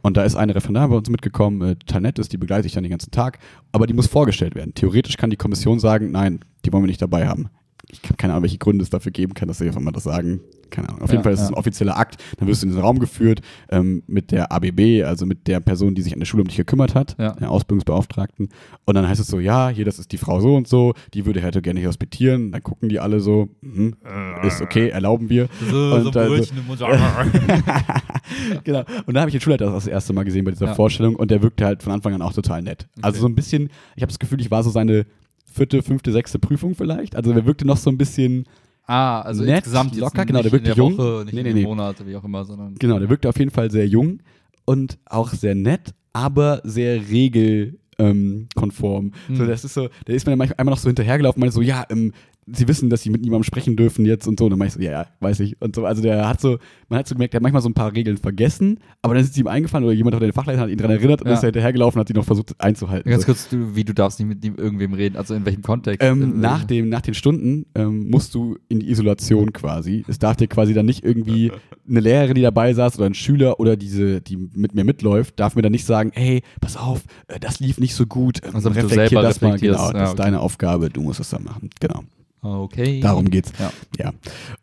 Und 0.03 0.15
da 0.15 0.24
ist 0.24 0.38
eine 0.38 0.56
Referendar 0.56 0.88
bei 0.88 0.96
uns 0.96 1.10
mitgekommen, 1.10 1.62
äh, 1.62 1.75
total 1.75 2.00
nett 2.01 2.18
ist, 2.18 2.32
die 2.32 2.38
begleite 2.38 2.65
ich 2.65 2.72
dann 2.74 2.84
den 2.84 2.92
ganzen 2.92 3.12
Tag, 3.12 3.39
aber 3.74 3.88
die 3.88 3.94
muss 3.94 4.08
vorgestellt 4.08 4.56
werden. 4.56 4.74
Theoretisch 4.74 5.18
kann 5.18 5.32
die 5.32 5.36
Kommission 5.38 5.82
sagen, 5.82 6.12
nein, 6.12 6.39
die 6.63 6.72
wollen 6.72 6.84
wir 6.84 6.88
nicht 6.88 7.01
dabei 7.01 7.27
haben. 7.27 7.50
Ich 7.94 8.04
habe 8.10 8.16
keine 8.18 8.34
Ahnung, 8.34 8.44
welche 8.44 8.58
Gründe 8.58 8.84
es 8.84 8.90
dafür 8.90 9.12
geben 9.12 9.34
kann, 9.34 9.48
dass 9.48 9.60
sie 9.60 9.68
einfach 9.68 9.80
mal 9.82 9.92
das 9.92 10.04
sagen. 10.04 10.42
Keine 10.70 10.90
Ahnung. 10.90 11.04
Auf 11.04 11.10
Ja, 11.10 11.14
jeden 11.14 11.24
Fall 11.24 11.34
ist 11.34 11.40
es 11.42 11.46
ja. 11.50 11.54
ein 11.54 11.58
offizieller 11.60 11.98
Akt. 11.98 12.18
Dann 12.38 12.48
wirst 12.48 12.64
du 12.64 12.68
in 12.68 12.74
den 12.74 12.82
Raum 12.82 12.98
geführt 12.98 13.42
ähm, 13.70 14.02
mit 14.08 14.32
der 14.32 14.52
ABB, 14.52 15.04
also 15.06 15.28
mit 15.28 15.48
der 15.48 15.60
Person, 15.60 15.94
die 15.94 16.02
sich 16.02 16.14
an 16.14 16.20
der 16.20 16.26
Schule 16.26 16.42
um 16.42 16.48
dich 16.48 16.58
gekümmert 16.58 16.96
hat, 16.96 17.16
Ja. 17.20 17.34
der 17.34 17.52
Ausbildungsbeauftragten. 17.52 18.50
Und 18.86 18.96
dann 18.96 19.08
heißt 19.08 19.22
es 19.22 19.28
so, 19.28 19.40
ja, 19.40 19.70
hier, 19.70 19.86
das 19.86 20.00
ist 20.00 20.12
die 20.12 20.18
Frau 20.18 20.40
so 20.40 20.56
und 20.56 20.68
so, 20.68 20.94
die 21.14 21.28
würde 21.28 21.44
heute 21.44 21.62
gerne 21.62 21.80
hier 21.80 21.90
hospitieren. 21.90 22.52
Dann 22.52 22.64
gucken 22.64 22.90
die 22.90 23.00
alle 23.00 23.20
so, 23.20 23.50
mhm, 23.62 23.96
ist 24.44 24.62
okay, 24.62 24.90
erlauben 24.90 25.30
wir. 25.30 25.48
So, 25.70 25.94
Und, 25.94 26.12
so- 26.14 26.20
im 26.20 26.66
Mund. 26.68 26.82
genau. 28.64 28.84
Und 29.06 29.14
da 29.14 29.22
habe 29.22 29.30
ich 29.30 29.34
den 29.36 29.42
Schulleiter 29.42 29.72
das 29.72 29.88
erste 29.88 30.14
Mal 30.14 30.24
gesehen 30.24 30.46
bei 30.46 30.52
dieser. 30.52 30.74
Vorstellung 30.74 31.16
und 31.16 31.30
der 31.30 31.44
wirkte 31.44 31.66
halt 31.66 31.84
von 31.84 31.92
Anfang 31.94 32.14
an 32.16 32.22
auch 32.22 32.34
total 32.34 32.62
nett. 32.64 32.88
Also 33.02 33.18
Okay. 33.18 33.22
so 33.22 33.28
ein 33.28 33.36
bisschen, 33.36 33.70
ich 33.96 34.02
habe 34.02 34.12
das 34.12 34.18
Gefühl, 34.18 34.42
ich 34.42 34.50
war 34.50 34.64
so 34.64 34.70
seine 34.72 35.06
vierte, 35.53 35.83
fünfte, 35.83 36.12
sechste 36.12 36.39
Prüfung 36.39 36.75
vielleicht. 36.75 37.15
Also 37.15 37.31
er 37.31 37.45
wirkte 37.45 37.65
noch 37.65 37.77
so 37.77 37.89
ein 37.89 37.98
bisschen, 37.98 38.45
ah, 38.86 39.22
also 39.22 39.43
Nett, 39.43 39.57
insgesamt 39.57 39.95
locker, 39.95 40.25
genau, 40.25 40.41
der 40.41 40.51
wirkt 40.51 40.67
in 40.67 40.74
der 40.74 40.77
jung. 40.77 40.98
Woche, 40.98 41.25
nicht 41.25 41.33
Nee, 41.33 41.43
nee, 41.43 41.53
nee. 41.53 41.63
Monat, 41.63 42.05
wie 42.05 42.15
auch 42.15 42.24
immer, 42.24 42.43
sondern 42.45 42.75
genau, 42.75 43.00
der 43.00 43.10
wirkte 43.10 43.29
auf 43.29 43.38
jeden 43.38 43.51
Fall 43.51 43.72
sehr 43.72 43.88
jung 43.88 44.19
und 44.65 44.98
auch 45.05 45.29
sehr 45.29 45.55
nett, 45.55 45.93
aber 46.13 46.62
sehr 46.63 47.10
regel 47.10 47.79
ähm, 48.00 48.48
konform. 48.55 49.12
Hm. 49.27 49.36
So, 49.36 49.45
das 49.45 49.63
ist 49.63 49.74
so, 49.74 49.89
der 50.07 50.15
ist 50.15 50.25
mir 50.25 50.31
dann 50.31 50.39
manchmal 50.39 50.60
einmal 50.60 50.74
noch 50.74 50.79
so 50.79 50.89
hinterhergelaufen 50.89 51.39
meinte 51.39 51.53
so, 51.53 51.62
ja, 51.62 51.86
ähm, 51.89 52.13
sie 52.52 52.68
wissen, 52.68 52.90
dass 52.90 53.02
sie 53.02 53.10
mit 53.10 53.22
niemandem 53.22 53.44
sprechen 53.44 53.76
dürfen 53.76 54.06
jetzt 54.06 54.28
und 54.28 54.38
so. 54.40 54.46
Und 54.46 54.52
dann 54.52 54.60
meinte 54.60 54.78
ich 54.80 54.86
so, 54.86 54.92
ja, 54.92 55.02
ja, 55.02 55.08
weiß 55.20 55.40
ich. 55.42 55.62
Und 55.62 55.76
so, 55.76 55.86
also 55.86 56.02
der 56.02 56.28
hat 56.28 56.42
so, 56.42 56.58
man 56.90 57.00
hat 57.00 57.08
so 57.08 57.16
gemerkt, 57.16 57.34
der 57.34 57.38
hat 57.40 57.44
manchmal 57.44 57.62
so 57.62 57.70
ein 57.70 57.74
paar 57.74 57.94
Regeln 57.94 58.18
vergessen, 58.18 58.80
aber 59.02 59.14
dann 59.16 59.24
ist 59.24 59.34
sie 59.34 59.42
ihm 59.42 59.48
eingefallen 59.48 59.86
oder 59.86 59.94
jemand, 59.94 60.20
der 60.22 60.34
Fachleiter 60.34 60.62
hat 60.62 60.70
ihn 60.70 60.78
daran 60.78 60.92
erinnert 60.98 61.22
und 61.22 61.28
Ja. 61.28 61.34
ist 61.34 61.44
er 61.44 61.48
hinterhergelaufen 61.48 61.98
und 61.98 62.02
hat 62.02 62.08
sie 62.08 62.14
noch 62.14 62.26
versucht 62.26 62.56
einzuhalten. 62.60 63.10
ganz 63.10 63.24
so. 63.24 63.28
kurz, 63.28 63.50
du, 63.50 63.76
wie 63.76 63.84
du 63.84 63.94
darfst 63.94 64.20
nicht 64.20 64.28
mit 64.30 64.44
ihm- 64.46 64.56
irgendwem 64.56 64.94
reden, 64.94 65.16
also 65.18 65.34
in 65.36 65.46
welchem 65.46 65.62
Kontext? 65.62 66.02
Ähm, 66.02 66.22
Äh, 66.22 66.26
nach, 66.26 66.64
dem, 66.66 66.90
nach 66.90 67.02
den 67.02 67.14
Stunden 67.14 67.66
ähm, 67.76 68.10
musst 68.10 68.34
du 68.36 68.58
in 68.70 68.80
die 68.80 68.90
Isolation 68.90 69.54
quasi. 69.54 70.04
Es 70.08 70.20
darf 70.20 70.36
dir 70.38 70.48
quasi 70.48 70.74
dann 70.74 70.86
nicht 70.86 71.04
irgendwie 71.04 71.52
eine 71.88 72.00
Lehrerin, 72.00 72.36
die 72.36 72.42
dabei 72.42 72.74
saß 72.74 72.98
oder 72.98 73.06
ein 73.08 73.14
Schüler 73.14 73.60
oder 73.60 73.76
diese, 73.76 74.22
die 74.22 74.38
mit 74.38 74.74
mir 74.76 74.84
mitläuft, 74.84 75.40
darf 75.40 75.56
mir 75.56 75.62
dann 75.62 75.72
nicht 75.72 75.86
sagen, 75.86 76.12
hey, 76.14 76.42
pass 76.62 76.78
auf, 76.78 77.04
äh, 77.28 77.40
das 77.40 77.60
lief 77.60 77.80
nicht 77.80 77.96
so 77.96 78.06
gut, 78.06 78.40
ähm, 78.44 78.52
Also 78.56 78.70
reflektier 78.70 79.08
selber 79.10 79.22
das 79.22 79.42
mal, 79.42 79.58
genau, 79.60 79.74
Ja, 79.74 79.92
das 79.94 80.04
ist 80.10 80.14
okay. 80.14 80.22
deine 80.24 80.40
Aufgabe, 80.40 80.90
du 80.90 81.02
musst 81.02 81.20
es 81.20 81.30
dann 81.30 81.44
machen, 81.44 81.70
genau. 81.80 82.04
Okay. 82.44 83.00
Darum 83.00 83.30
geht's. 83.30 83.54
Ja. 83.58 83.72
Ja. 83.98 84.12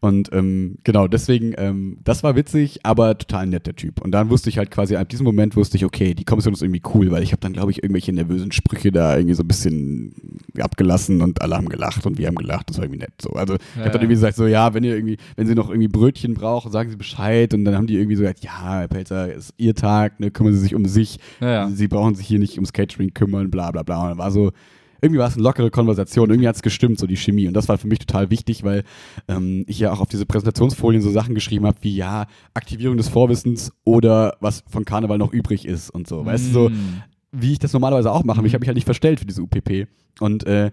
Und 0.01 0.31
ähm, 0.33 0.77
genau, 0.85 1.09
deswegen, 1.09 1.55
ähm, 1.57 1.99
das 2.05 2.23
war 2.23 2.37
witzig, 2.37 2.81
aber 2.83 3.17
total 3.17 3.47
nett 3.47 3.67
der 3.67 3.75
Typ. 3.75 4.03
Und 4.03 4.11
dann 4.13 4.29
wusste 4.29 4.51
ich 4.51 4.59
halt 4.59 4.71
quasi, 4.71 4.97
ab 4.97 5.09
diesem 5.09 5.25
Moment 5.25 5.57
wusste 5.57 5.79
ich, 5.79 5.85
okay, 5.87 6.15
die 6.15 6.25
Kommission 6.25 6.53
ist 6.53 6.63
irgendwie 6.63 6.83
cool, 6.95 7.11
weil 7.11 7.23
ich 7.23 7.33
habe 7.33 7.41
dann, 7.41 7.55
glaube 7.55 7.71
ich, 7.71 7.83
irgendwelche 7.83 8.13
nervösen 8.13 8.53
Sprüche 8.53 8.93
da 8.93 9.17
irgendwie 9.17 9.35
so 9.35 9.43
ein 9.43 9.49
bisschen 9.49 10.15
abgelassen 10.59 11.23
und 11.23 11.41
alle 11.41 11.57
haben 11.57 11.71
gelacht 11.71 12.05
und 12.05 12.19
wir 12.19 12.27
haben 12.27 12.35
gelacht. 12.35 12.69
Das 12.69 12.77
war 12.77 12.85
irgendwie 12.85 13.01
nett 13.01 13.13
so. 13.21 13.31
Also 13.31 13.55
ich 13.55 13.61
Ja, 13.77 13.81
habe 13.83 13.91
dann 13.93 14.03
irgendwie 14.03 14.15
gesagt, 14.15 14.37
so 14.37 14.47
ja, 14.47 14.75
wenn 14.75 14.85
ihr 14.85 14.95
irgendwie, 14.95 15.17
wenn 15.37 15.47
sie 15.47 15.55
noch 15.55 15.71
irgendwie 15.71 15.89
Brötchen 15.89 16.35
brauchen, 16.35 16.71
sagen 16.71 16.91
sie 16.91 16.97
Bescheid. 16.97 17.55
Und 17.55 17.65
dann 17.65 17.77
haben 17.77 17.87
die 17.87 17.97
irgendwie 17.97 18.17
so 18.17 18.23
gesagt, 18.23 18.45
ja, 18.45 18.81
Herr 18.81 18.89
Pelzer, 18.89 19.33
ist 19.33 19.55
ihr 19.57 19.75
Tag, 19.75 20.21
ne, 20.21 20.31
kümmern 20.31 20.53
Sie 20.53 20.59
sich 20.61 20.75
um 20.75 20.85
sich. 20.85 21.19
Ja. 21.41 21.71
Sie 21.71 21.89
brauchen 21.89 22.15
sich 22.15 22.27
hier 22.27 22.39
nicht 22.39 22.55
ums 22.57 22.73
Catering 22.75 23.15
kümmern, 23.15 23.51
bla 23.51 23.71
bla 23.71 23.83
bla. 23.83 24.03
Und 24.03 24.09
dann 24.11 24.19
war 24.19 24.31
so, 24.31 24.53
irgendwie 25.03 25.19
war 25.19 25.29
es 25.29 25.35
eine 25.35 25.43
lockere 25.43 25.71
Konversation, 25.71 26.31
irgendwie 26.31 26.49
hat 26.49 26.57
es 26.57 26.63
gestimmt, 26.63 26.99
so 26.99 27.07
die 27.07 27.17
Chemie. 27.17 27.47
Und 27.47 27.55
das 27.55 27.69
war 27.69 27.79
für 27.79 27.87
mich 27.89 27.99
total 28.01 28.31
wichtig, 28.31 28.65
weil 28.65 28.85
ähm, 29.29 29.65
ich 29.67 29.79
ja 29.79 29.93
auch 29.93 30.01
auf 30.01 30.09
diese 30.09 30.27
Präsentationsfolien 30.27 31.03
so 31.03 31.11
Sachen 31.11 31.35
geschrieben 31.35 31.67
habe, 31.67 31.79
wie 31.83 31.95
ja, 31.97 32.27
Aktivierung 32.55 32.97
des 32.97 33.09
Vorwissens 33.09 33.73
oder 33.85 34.37
was 34.41 34.65
von 34.69 34.85
Karneval 34.85 35.19
noch 35.19 35.33
übrig 35.33 35.67
ist 35.67 35.91
und 35.91 36.07
so. 36.09 36.25
Weißt 36.25 36.49
du, 36.49 36.53
so, 36.53 36.69
Mm. 36.71 37.03
wie 37.33 37.53
ich 37.53 37.59
das 37.59 37.73
normalerweise 37.73 38.11
auch 38.13 38.25
mache, 38.25 38.45
ich 38.47 38.53
habe 38.55 38.61
mich 38.61 38.69
halt 38.69 38.77
nicht 38.77 38.85
verstellt 38.85 39.21
für 39.21 39.27
diese 39.27 39.43
UPP. 39.43 39.87
Und 40.21 40.47
äh, 40.47 40.71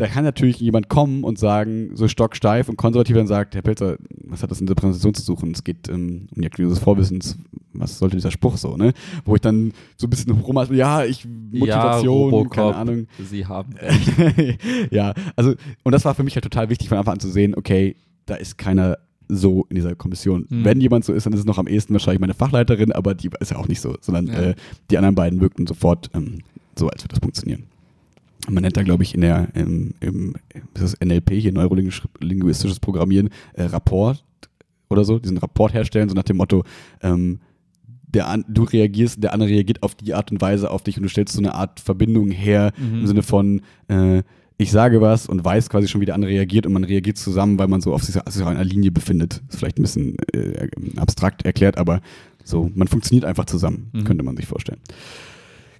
da 0.00 0.06
kann 0.06 0.24
natürlich 0.24 0.58
jemand 0.60 0.88
kommen 0.88 1.24
und 1.24 1.38
sagen, 1.38 1.90
so 1.94 2.08
stocksteif 2.08 2.68
und 2.68 2.76
konservativ 2.76 3.16
dann 3.16 3.26
sagt, 3.26 3.54
Herr 3.54 3.62
Pelzer, 3.62 3.98
was 4.24 4.42
hat 4.42 4.50
das 4.50 4.60
in 4.60 4.66
dieser 4.66 4.74
Präsentation 4.74 5.12
zu 5.14 5.22
suchen? 5.22 5.52
Es 5.52 5.62
geht 5.62 5.88
ähm, 5.88 6.26
um 6.34 6.40
die 6.40 6.46
Aktivierung 6.46 6.72
des 6.74 6.82
Vorwissens. 6.82 7.36
Was 7.72 7.98
sollte 7.98 8.16
dieser 8.16 8.30
Spruch 8.30 8.56
so, 8.56 8.76
ne? 8.76 8.92
Wo 9.24 9.34
ich 9.34 9.42
dann 9.42 9.72
so 9.96 10.06
ein 10.06 10.10
bisschen 10.10 10.32
rum, 10.32 10.58
ja, 10.72 11.04
ich, 11.04 11.26
Motivation, 11.52 12.32
ja, 12.32 12.48
keine 12.48 12.74
Ahnung. 12.74 13.06
Sie 13.22 13.44
haben. 13.46 13.74
ja, 14.90 15.12
also, 15.36 15.54
und 15.84 15.92
das 15.92 16.04
war 16.04 16.14
für 16.14 16.22
mich 16.22 16.34
halt 16.34 16.44
total 16.44 16.70
wichtig, 16.70 16.88
von 16.88 16.98
Anfang 16.98 17.14
an 17.14 17.20
zu 17.20 17.28
sehen, 17.30 17.54
okay, 17.54 17.96
da 18.26 18.36
ist 18.36 18.58
keiner 18.58 18.98
so 19.28 19.66
in 19.68 19.76
dieser 19.76 19.94
Kommission. 19.94 20.46
Mhm. 20.48 20.64
Wenn 20.64 20.80
jemand 20.80 21.04
so 21.04 21.12
ist, 21.12 21.26
dann 21.26 21.32
ist 21.32 21.40
es 21.40 21.46
noch 21.46 21.58
am 21.58 21.68
ehesten 21.68 21.92
wahrscheinlich 21.92 22.20
meine 22.20 22.34
Fachleiterin, 22.34 22.92
aber 22.92 23.14
die 23.14 23.30
ist 23.38 23.50
ja 23.50 23.58
auch 23.58 23.68
nicht 23.68 23.80
so, 23.80 23.96
sondern 24.00 24.26
Ja. 24.26 24.40
äh, 24.40 24.54
die 24.90 24.96
anderen 24.98 25.14
beiden 25.14 25.40
wirkten 25.40 25.66
sofort 25.66 26.10
ähm, 26.14 26.38
so, 26.76 26.88
als 26.88 27.04
würde 27.04 27.14
das 27.14 27.20
funktionieren. 27.20 27.64
Man 28.50 28.62
nennt 28.62 28.76
da, 28.76 28.82
glaube 28.82 29.02
ich, 29.02 29.14
in 29.14 29.20
der, 29.22 29.48
im, 29.54 29.94
im 30.00 30.34
ist 30.74 30.82
das 30.82 30.96
NLP, 31.04 31.30
hier 31.32 31.52
neurolinguistisches 31.52 32.80
Programmieren, 32.80 33.30
äh, 33.54 33.64
Rapport 33.64 34.24
oder 34.88 35.04
so, 35.04 35.18
diesen 35.18 35.38
Rapport 35.38 35.72
herstellen, 35.72 36.08
so 36.08 36.14
nach 36.14 36.24
dem 36.24 36.36
Motto, 36.38 36.64
ähm, 37.02 37.40
der 38.08 38.42
du 38.48 38.64
reagierst, 38.64 39.22
der 39.22 39.32
andere 39.32 39.50
reagiert 39.50 39.82
auf 39.84 39.94
die 39.94 40.14
Art 40.14 40.32
und 40.32 40.40
Weise 40.40 40.70
auf 40.70 40.82
dich 40.82 40.96
und 40.96 41.04
du 41.04 41.08
stellst 41.08 41.32
so 41.34 41.40
eine 41.40 41.54
Art 41.54 41.78
Verbindung 41.80 42.30
her 42.30 42.72
Mhm. 42.76 43.00
im 43.00 43.06
Sinne 43.06 43.22
von, 43.22 43.60
äh, 43.88 44.22
ich 44.58 44.72
sage 44.72 45.00
was 45.00 45.26
und 45.26 45.42
weiß 45.44 45.70
quasi 45.70 45.86
schon, 45.88 46.00
wie 46.00 46.06
der 46.06 46.14
andere 46.16 46.32
reagiert 46.32 46.66
und 46.66 46.72
man 46.72 46.84
reagiert 46.84 47.16
zusammen, 47.18 47.58
weil 47.58 47.68
man 47.68 47.80
so 47.80 47.94
auf 47.94 48.02
sich, 48.02 48.16
auf 48.16 48.46
einer 48.46 48.64
Linie 48.64 48.90
befindet. 48.90 49.42
Ist 49.48 49.58
vielleicht 49.60 49.78
ein 49.78 49.82
bisschen 49.82 50.16
äh, 50.34 50.68
abstrakt 50.96 51.44
erklärt, 51.46 51.78
aber 51.78 52.00
so, 52.44 52.68
man 52.74 52.88
funktioniert 52.88 53.24
einfach 53.24 53.44
zusammen, 53.46 53.90
Mhm. 53.92 54.04
könnte 54.04 54.24
man 54.24 54.36
sich 54.36 54.46
vorstellen. 54.46 54.80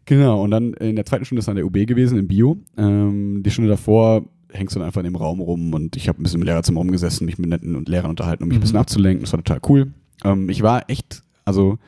Genau, 0.07 0.42
und 0.42 0.50
dann 0.50 0.73
in 0.75 0.97
der 0.97 1.04
zweiten 1.07 1.25
Stunde 1.25 1.40
ist 1.40 1.47
dann 1.49 1.57
der 1.57 1.64
UB 1.66 1.87
gewesen, 1.87 2.19
im 2.19 2.26
Bio. 2.28 2.59
Ähm, 2.76 3.42
die 3.45 3.50
Stunde 3.50 3.71
davor 3.71 4.25
hängst 4.52 4.75
du 4.75 4.80
dann 4.80 4.87
einfach 4.87 5.00
in 5.00 5.04
dem 5.04 5.14
Raum 5.16 5.40
rum 5.40 5.73
und 5.75 5.95
ich 5.97 6.09
habe 6.09 6.21
ein 6.21 6.25
bisschen 6.25 6.40
im 6.40 6.47
Lehrerzimmer 6.47 6.78
rumgesessen, 6.80 7.25
mich 7.25 7.38
mit 7.38 7.49
netten 7.50 7.76
und 7.76 7.88
Lehrern 7.88 8.11
unterhalten, 8.11 8.42
um 8.42 8.49
mich 8.49 8.57
ein 8.57 8.61
Mhm. 8.61 8.62
bisschen 8.62 8.78
abzulenken. 8.78 9.23
Das 9.23 9.33
war 9.33 9.42
total 9.45 9.61
cool. 9.69 9.92
Ähm, 10.25 10.49
ich 10.49 10.62
war 10.62 10.90
echt, 10.90 11.23
also 11.45 11.78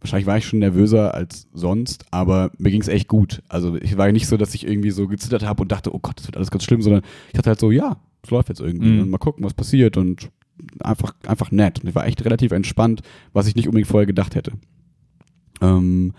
wahrscheinlich 0.00 0.26
war 0.26 0.38
ich 0.38 0.44
schon 0.46 0.60
nervöser 0.60 1.14
als 1.14 1.48
sonst, 1.52 2.04
aber 2.12 2.52
mir 2.58 2.70
ging 2.70 2.80
es 2.82 2.88
echt 2.88 3.08
gut. 3.08 3.42
Also 3.48 3.74
ich 3.76 3.96
war 3.96 4.12
nicht 4.12 4.28
so, 4.28 4.36
dass 4.36 4.54
ich 4.54 4.64
irgendwie 4.66 4.90
so 4.92 5.08
gezittert 5.08 5.44
habe 5.44 5.62
und 5.62 5.72
dachte, 5.72 5.92
oh 5.92 5.98
Gott, 5.98 6.18
das 6.18 6.26
wird 6.28 6.36
alles 6.36 6.50
ganz 6.52 6.62
schlimm, 6.62 6.82
sondern 6.82 7.02
ich 7.28 7.32
dachte 7.32 7.50
halt 7.50 7.58
so, 7.60 7.72
ja, 7.72 7.96
es 8.22 8.30
läuft 8.30 8.48
jetzt 8.50 8.60
irgendwie 8.60 8.90
Mhm. 8.90 9.00
und 9.00 9.10
mal 9.10 9.18
gucken, 9.18 9.44
was 9.44 9.54
passiert 9.54 9.96
und 9.96 10.30
einfach, 10.80 11.14
einfach 11.26 11.50
nett. 11.50 11.80
Und 11.82 11.88
ich 11.88 11.94
war 11.96 12.06
echt 12.06 12.24
relativ 12.24 12.52
entspannt, 12.52 13.02
was 13.32 13.48
ich 13.48 13.56
nicht 13.56 13.66
unbedingt 13.66 13.88
vorher 13.88 14.06
gedacht 14.06 14.36
hätte. 14.36 14.52
Ähm, 15.60 16.12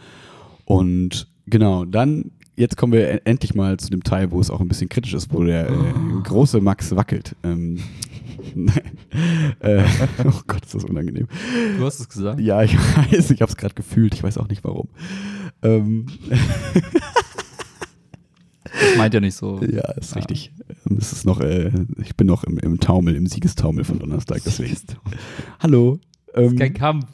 und 0.66 1.28
genau, 1.48 1.86
dann, 1.86 2.32
jetzt 2.56 2.78
kommen 2.78 2.94
wir 2.94 3.26
endlich 3.28 3.56
mal 3.56 3.78
zu 3.78 3.90
dem 3.90 4.04
Teil, 4.04 4.32
wo 4.32 4.40
es 4.40 4.50
auch 4.50 4.62
ein 4.62 4.68
bisschen 4.68 4.90
kritisch 4.90 5.14
ist, 5.14 5.34
wo 5.34 5.44
der 5.44 5.70
äh, 5.70 5.74
große 6.24 6.62
Max 6.62 6.96
wackelt. 6.96 7.36
Ähm, 7.44 7.80
äh, 9.60 9.84
oh 10.26 10.42
Gott, 10.48 10.66
ist 10.66 10.76
das 10.76 10.84
unangenehm. 10.86 11.28
Du 11.78 11.86
hast 11.86 12.00
es 12.00 12.10
gesagt. 12.10 12.40
Ja, 12.40 12.64
ich 12.64 12.76
weiß, 13.12 13.32
ich 13.32 13.42
habe 13.42 13.50
es 13.50 13.58
gerade 13.58 13.74
gefühlt, 13.76 14.14
ich 14.14 14.24
weiß 14.24 14.38
auch 14.38 14.48
nicht 14.48 14.64
warum. 14.64 14.88
Ähm, 15.62 16.06
Das 18.64 18.98
meint 18.98 19.14
ja 19.14 19.20
nicht 19.22 19.36
so. 19.36 19.62
ja, 19.62 19.90
ist 19.94 20.12
Ja. 20.12 20.18
richtig. 20.18 20.52
Ähm, 20.90 20.98
Es 21.00 21.14
ist 21.14 21.26
noch, 21.26 21.40
äh, 21.40 21.72
ich 22.02 22.16
bin 22.16 22.28
noch 22.28 22.44
im, 22.44 22.58
im 22.60 22.80
Taumel, 22.80 23.16
im 23.16 23.26
Siegestaumel 23.26 23.84
von 23.86 24.00
Donnerstag, 24.00 24.42
deswegen. 24.46 24.76
Hallo. 25.60 26.00
Ähm, 26.34 26.58
Kein 26.58 26.74
Kampf. 26.74 27.06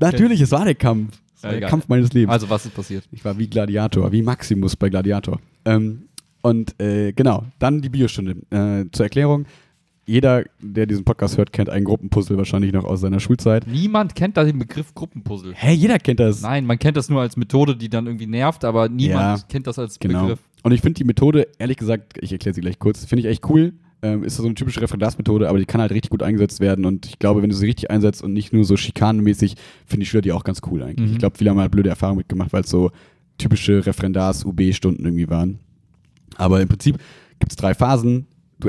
natürlich, 0.00 0.40
es 0.40 0.50
war 0.50 0.64
der 0.64 0.74
Kampf. 0.74 1.16
War 1.44 1.50
der 1.50 1.58
egal. 1.58 1.70
Kampf 1.70 1.88
meines 1.88 2.12
Lebens. 2.12 2.32
Also, 2.32 2.50
was 2.50 2.66
ist 2.66 2.74
passiert? 2.74 3.04
Ich 3.12 3.24
war 3.24 3.38
wie 3.38 3.46
Gladiator, 3.48 4.10
wie 4.12 4.22
Maximus 4.22 4.76
bei 4.76 4.88
Gladiator. 4.88 5.40
Ähm, 5.64 6.08
und 6.42 6.80
äh, 6.80 7.12
genau, 7.12 7.44
dann 7.58 7.80
die 7.80 7.88
Biostunde. 7.88 8.36
Äh, 8.50 8.90
zur 8.92 9.06
Erklärung, 9.06 9.46
jeder, 10.06 10.44
der 10.60 10.84
diesen 10.86 11.04
Podcast 11.04 11.38
hört, 11.38 11.52
kennt 11.52 11.70
einen 11.70 11.86
Gruppenpuzzle 11.86 12.36
wahrscheinlich 12.36 12.72
noch 12.72 12.84
aus 12.84 13.00
seiner 13.00 13.20
Schulzeit. 13.20 13.66
Niemand 13.66 14.14
kennt 14.14 14.36
da 14.36 14.44
den 14.44 14.58
Begriff 14.58 14.94
Gruppenpuzzle. 14.94 15.54
Hä, 15.54 15.72
jeder 15.72 15.98
kennt 15.98 16.20
das. 16.20 16.42
Nein, 16.42 16.66
man 16.66 16.78
kennt 16.78 16.96
das 16.98 17.08
nur 17.08 17.22
als 17.22 17.36
Methode, 17.38 17.74
die 17.76 17.88
dann 17.88 18.06
irgendwie 18.06 18.26
nervt, 18.26 18.64
aber 18.66 18.90
niemand 18.90 19.40
Ja, 19.40 19.46
kennt 19.48 19.66
das 19.66 19.78
als 19.78 19.98
Genau. 19.98 20.22
Begriff. 20.22 20.40
Und 20.62 20.72
ich 20.72 20.82
finde 20.82 20.98
die 20.98 21.04
Methode, 21.04 21.48
ehrlich 21.58 21.78
gesagt, 21.78 22.18
ich 22.20 22.32
erkläre 22.32 22.54
sie 22.54 22.60
gleich 22.60 22.78
kurz, 22.78 23.04
finde 23.06 23.20
ich 23.20 23.26
echt 23.26 23.48
cool. 23.48 23.72
Ähm, 24.04 24.22
ist 24.22 24.36
so 24.36 24.44
eine 24.44 24.54
typische 24.54 24.82
Referendarsmethode, 24.82 25.48
aber 25.48 25.58
die 25.58 25.64
kann 25.64 25.80
halt 25.80 25.90
richtig 25.90 26.10
gut 26.10 26.22
eingesetzt 26.22 26.60
werden. 26.60 26.84
Und 26.84 27.06
ich 27.06 27.18
glaube, 27.18 27.40
wenn 27.40 27.48
du 27.48 27.56
sie 27.56 27.64
richtig 27.64 27.90
einsetzt 27.90 28.22
und 28.22 28.34
nicht 28.34 28.52
nur 28.52 28.66
so 28.66 28.76
schikanenmäßig, 28.76 29.54
finde 29.86 30.02
ich 30.02 30.10
Schüler 30.10 30.20
die 30.20 30.32
auch 30.32 30.44
ganz 30.44 30.60
cool 30.70 30.82
eigentlich. 30.82 31.08
Mhm. 31.08 31.12
Ich 31.14 31.18
glaube, 31.18 31.38
viele 31.38 31.48
haben 31.48 31.58
halt 31.58 31.70
blöde 31.70 31.88
Erfahrungen 31.88 32.18
mitgemacht, 32.18 32.52
weil 32.52 32.64
es 32.64 32.68
so 32.68 32.90
typische 33.38 33.86
Referendars-UB-Stunden 33.86 35.02
irgendwie 35.06 35.30
waren. 35.30 35.58
Aber 36.36 36.60
im 36.60 36.68
Prinzip 36.68 36.98
gibt 37.38 37.52
es 37.52 37.56
drei 37.56 37.72
Phasen. 37.72 38.26
Du 38.58 38.68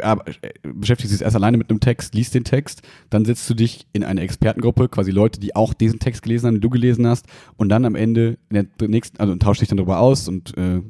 beschäftigst 0.73 1.13
dich 1.13 1.21
erst 1.21 1.35
alleine 1.35 1.57
mit 1.57 1.69
einem 1.69 1.79
Text, 1.79 2.15
liest 2.15 2.33
den 2.33 2.43
Text, 2.43 2.81
dann 3.09 3.23
setzt 3.23 3.49
du 3.49 3.53
dich 3.53 3.85
in 3.93 4.03
eine 4.03 4.21
Expertengruppe, 4.21 4.89
quasi 4.89 5.11
Leute, 5.11 5.39
die 5.39 5.55
auch 5.55 5.73
diesen 5.73 5.99
Text 5.99 6.23
gelesen 6.23 6.47
haben, 6.47 6.55
den 6.55 6.61
du 6.61 6.69
gelesen 6.69 7.05
hast, 7.07 7.27
und 7.57 7.69
dann 7.69 7.85
am 7.85 7.95
Ende 7.95 8.37
in 8.49 8.67
der 8.79 8.87
nächsten, 8.87 9.19
also 9.19 9.35
tauscht 9.35 9.61
dich 9.61 9.69
dann 9.69 9.77
darüber 9.77 9.99
aus 9.99 10.27
und 10.27 10.57
äh, 10.57 10.81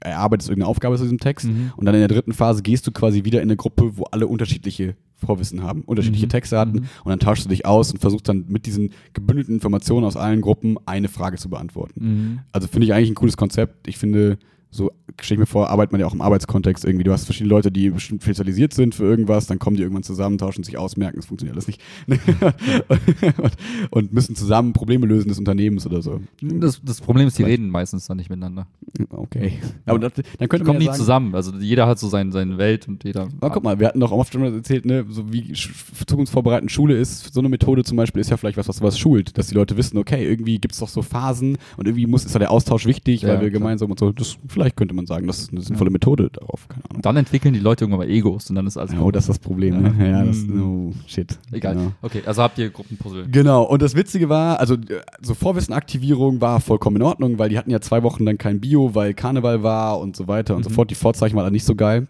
erarbeitest 0.00 0.48
irgendeine 0.50 0.68
Aufgabe 0.68 0.96
zu 0.96 1.02
diesem 1.02 1.18
Text. 1.18 1.46
Mhm. 1.46 1.72
Und 1.76 1.86
dann 1.86 1.94
in 1.94 2.00
der 2.00 2.08
dritten 2.08 2.32
Phase 2.32 2.62
gehst 2.62 2.86
du 2.86 2.92
quasi 2.92 3.24
wieder 3.24 3.40
in 3.40 3.48
eine 3.48 3.56
Gruppe, 3.56 3.96
wo 3.96 4.04
alle 4.04 4.26
unterschiedliche 4.26 4.96
Vorwissen 5.16 5.62
haben, 5.62 5.82
unterschiedliche 5.82 6.26
Mhm. 6.26 6.30
Texte 6.30 6.58
hatten. 6.58 6.78
Mhm. 6.78 6.86
Und 7.04 7.10
dann 7.10 7.20
tauschst 7.20 7.44
du 7.44 7.48
dich 7.48 7.64
aus 7.64 7.92
und 7.92 7.98
versuchst 7.98 8.28
dann 8.28 8.46
mit 8.48 8.66
diesen 8.66 8.90
gebündelten 9.12 9.54
Informationen 9.54 10.04
aus 10.04 10.16
allen 10.16 10.40
Gruppen 10.40 10.76
eine 10.84 11.08
Frage 11.08 11.36
zu 11.36 11.48
beantworten. 11.48 12.00
Mhm. 12.04 12.38
Also 12.50 12.66
finde 12.66 12.86
ich 12.86 12.92
eigentlich 12.92 13.10
ein 13.10 13.14
cooles 13.14 13.36
Konzept. 13.36 13.86
Ich 13.86 13.98
finde, 13.98 14.38
so 14.74 14.90
stelle 15.20 15.36
ich 15.36 15.40
mir 15.40 15.46
vor, 15.46 15.68
arbeitet 15.68 15.92
man 15.92 16.00
ja 16.00 16.06
auch 16.06 16.14
im 16.14 16.22
Arbeitskontext 16.22 16.84
irgendwie. 16.84 17.04
Du 17.04 17.12
hast 17.12 17.26
verschiedene 17.26 17.50
Leute, 17.50 17.70
die 17.70 17.90
bestimmt 17.90 18.22
spezialisiert 18.22 18.72
sind 18.72 18.94
für 18.94 19.04
irgendwas, 19.04 19.46
dann 19.46 19.58
kommen 19.58 19.76
die 19.76 19.82
irgendwann 19.82 20.02
zusammen, 20.02 20.38
tauschen 20.38 20.64
sich 20.64 20.78
aus, 20.78 20.96
merken, 20.96 21.18
es 21.18 21.26
funktioniert 21.26 21.54
alles 21.54 21.66
nicht. 21.68 21.80
und, 23.90 24.12
müssen 24.12 24.34
zusammen 24.36 24.72
Probleme 24.72 25.06
lösen 25.06 25.28
des 25.28 25.38
Unternehmens 25.38 25.86
oder 25.86 26.02
so. 26.02 26.20
Das, 26.40 26.80
das 26.82 27.00
Problem 27.00 27.28
ist, 27.28 27.38
die 27.38 27.42
Vielleicht- 27.44 27.58
reden 27.60 27.70
meistens 27.70 28.06
dann 28.06 28.16
nicht 28.16 28.30
miteinander. 28.30 28.66
Okay. 29.10 29.58
Aber 29.86 29.98
das, 29.98 30.12
dann 30.14 30.24
Die 30.40 30.46
könnte 30.48 30.64
man 30.64 30.74
kommen 30.74 30.80
ja 30.82 30.92
nie 30.92 30.96
zusammen. 30.96 31.34
Also 31.34 31.52
jeder 31.58 31.86
hat 31.86 31.98
so 31.98 32.08
sein, 32.08 32.32
seine 32.32 32.58
Welt 32.58 32.88
und 32.88 33.04
jeder. 33.04 33.28
Aber 33.40 33.50
guck 33.50 33.64
mal, 33.64 33.78
wir 33.78 33.86
hatten 33.88 34.00
doch 34.00 34.10
oft 34.12 34.32
schon 34.32 34.42
mal 34.42 34.52
erzählt, 34.54 34.84
ne, 34.86 35.04
so 35.08 35.32
wie 35.32 35.52
zukunftsvorbereitend 35.52 36.70
Schule 36.70 36.96
ist, 36.96 37.32
so 37.32 37.40
eine 37.40 37.48
Methode 37.48 37.84
zum 37.84 37.96
Beispiel 37.96 38.20
ist 38.20 38.30
ja 38.30 38.36
vielleicht 38.36 38.56
was, 38.56 38.68
was 38.68 38.82
was 38.82 38.98
schult, 38.98 39.36
dass 39.38 39.48
die 39.48 39.54
Leute 39.54 39.76
wissen, 39.76 39.96
okay, 39.98 40.26
irgendwie 40.26 40.58
gibt 40.58 40.74
es 40.74 40.80
doch 40.80 40.88
so 40.88 41.02
Phasen 41.02 41.58
und 41.76 41.86
irgendwie 41.86 42.06
muss, 42.06 42.24
ist 42.24 42.34
da 42.34 42.38
der 42.38 42.50
Austausch 42.50 42.86
wichtig, 42.86 43.22
Ja, 43.22 43.28
weil 43.28 43.40
wir 43.42 43.50
klar. 43.50 43.60
gemeinsam 43.60 43.90
und 43.90 43.98
so, 43.98 44.12
das, 44.12 44.36
vielleicht 44.48 44.61
könnte 44.70 44.94
man 44.94 45.06
sagen, 45.06 45.26
das 45.26 45.40
ist 45.40 45.50
eine 45.52 45.60
sinnvolle 45.60 45.90
Methode 45.90 46.30
darauf, 46.32 46.66
dann 47.00 47.16
entwickeln 47.16 47.54
die 47.54 47.60
Leute 47.60 47.84
irgendwann 47.84 48.06
mal 48.06 48.12
Egos 48.12 48.48
und 48.50 48.56
dann 48.56 48.66
ist 48.66 48.76
alles 48.76 48.92
Ja, 48.92 49.00
oh, 49.00 49.10
das 49.10 49.24
ist 49.24 49.28
das 49.28 49.38
Problem, 49.38 49.82
ne? 49.82 49.94
Ja. 49.98 50.06
Ja, 50.18 50.24
das, 50.24 50.38
Mm. 50.46 50.62
oh, 50.62 50.92
shit. 51.06 51.38
Egal. 51.50 51.74
Genau. 51.74 51.92
Okay, 52.02 52.22
also 52.24 52.42
habt 52.42 52.58
ihr 52.58 52.70
Gruppenpuzzle. 52.70 53.26
Genau, 53.28 53.62
und 53.64 53.82
das 53.82 53.94
Witzige 53.94 54.28
war, 54.28 54.60
also 54.60 54.74
äh, 54.74 55.00
so 55.20 55.34
Vorwissenaktivierung 55.34 56.40
war 56.40 56.60
vollkommen 56.60 56.96
in 56.96 57.02
Ordnung, 57.02 57.38
weil 57.38 57.48
die 57.48 57.58
hatten 57.58 57.70
ja 57.70 57.80
zwei 57.80 58.02
Wochen 58.02 58.24
dann 58.26 58.38
kein 58.38 58.60
Bio, 58.60 58.94
weil 58.94 59.14
Karneval 59.14 59.62
war 59.62 59.98
und 60.00 60.16
so 60.16 60.28
weiter 60.28 60.54
und 60.56 60.62
so 60.64 60.70
Mhm. 60.70 60.74
fort. 60.74 60.90
Die 60.90 60.94
Vorzeichen 60.94 61.36
waren 61.36 61.44
dann 61.44 61.52
nicht 61.52 61.64
so 61.64 61.74
geil. 61.74 62.06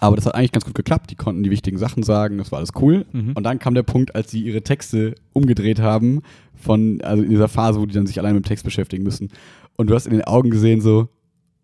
Aber 0.00 0.14
das 0.14 0.26
hat 0.26 0.34
eigentlich 0.36 0.52
ganz 0.52 0.64
gut 0.64 0.76
geklappt. 0.76 1.10
Die 1.10 1.16
konnten 1.16 1.42
die 1.42 1.50
wichtigen 1.50 1.76
Sachen 1.76 2.04
sagen, 2.04 2.38
das 2.38 2.52
war 2.52 2.58
alles 2.58 2.70
cool. 2.80 3.04
Mhm. 3.12 3.32
Und 3.34 3.42
dann 3.42 3.58
kam 3.58 3.74
der 3.74 3.82
Punkt, 3.82 4.14
als 4.14 4.30
sie 4.30 4.40
ihre 4.42 4.62
Texte 4.62 5.16
umgedreht 5.32 5.80
haben, 5.80 6.22
von, 6.54 7.00
also 7.02 7.22
in 7.24 7.30
dieser 7.30 7.48
Phase, 7.48 7.80
wo 7.80 7.86
die 7.86 7.94
dann 7.94 8.06
sich 8.06 8.18
allein 8.20 8.34
mit 8.34 8.44
dem 8.44 8.48
Text 8.48 8.64
beschäftigen 8.64 9.02
müssen. 9.02 9.30
Und 9.76 9.90
du 9.90 9.94
hast 9.94 10.06
in 10.06 10.12
den 10.12 10.22
Augen 10.24 10.50
gesehen, 10.50 10.80
so, 10.80 11.08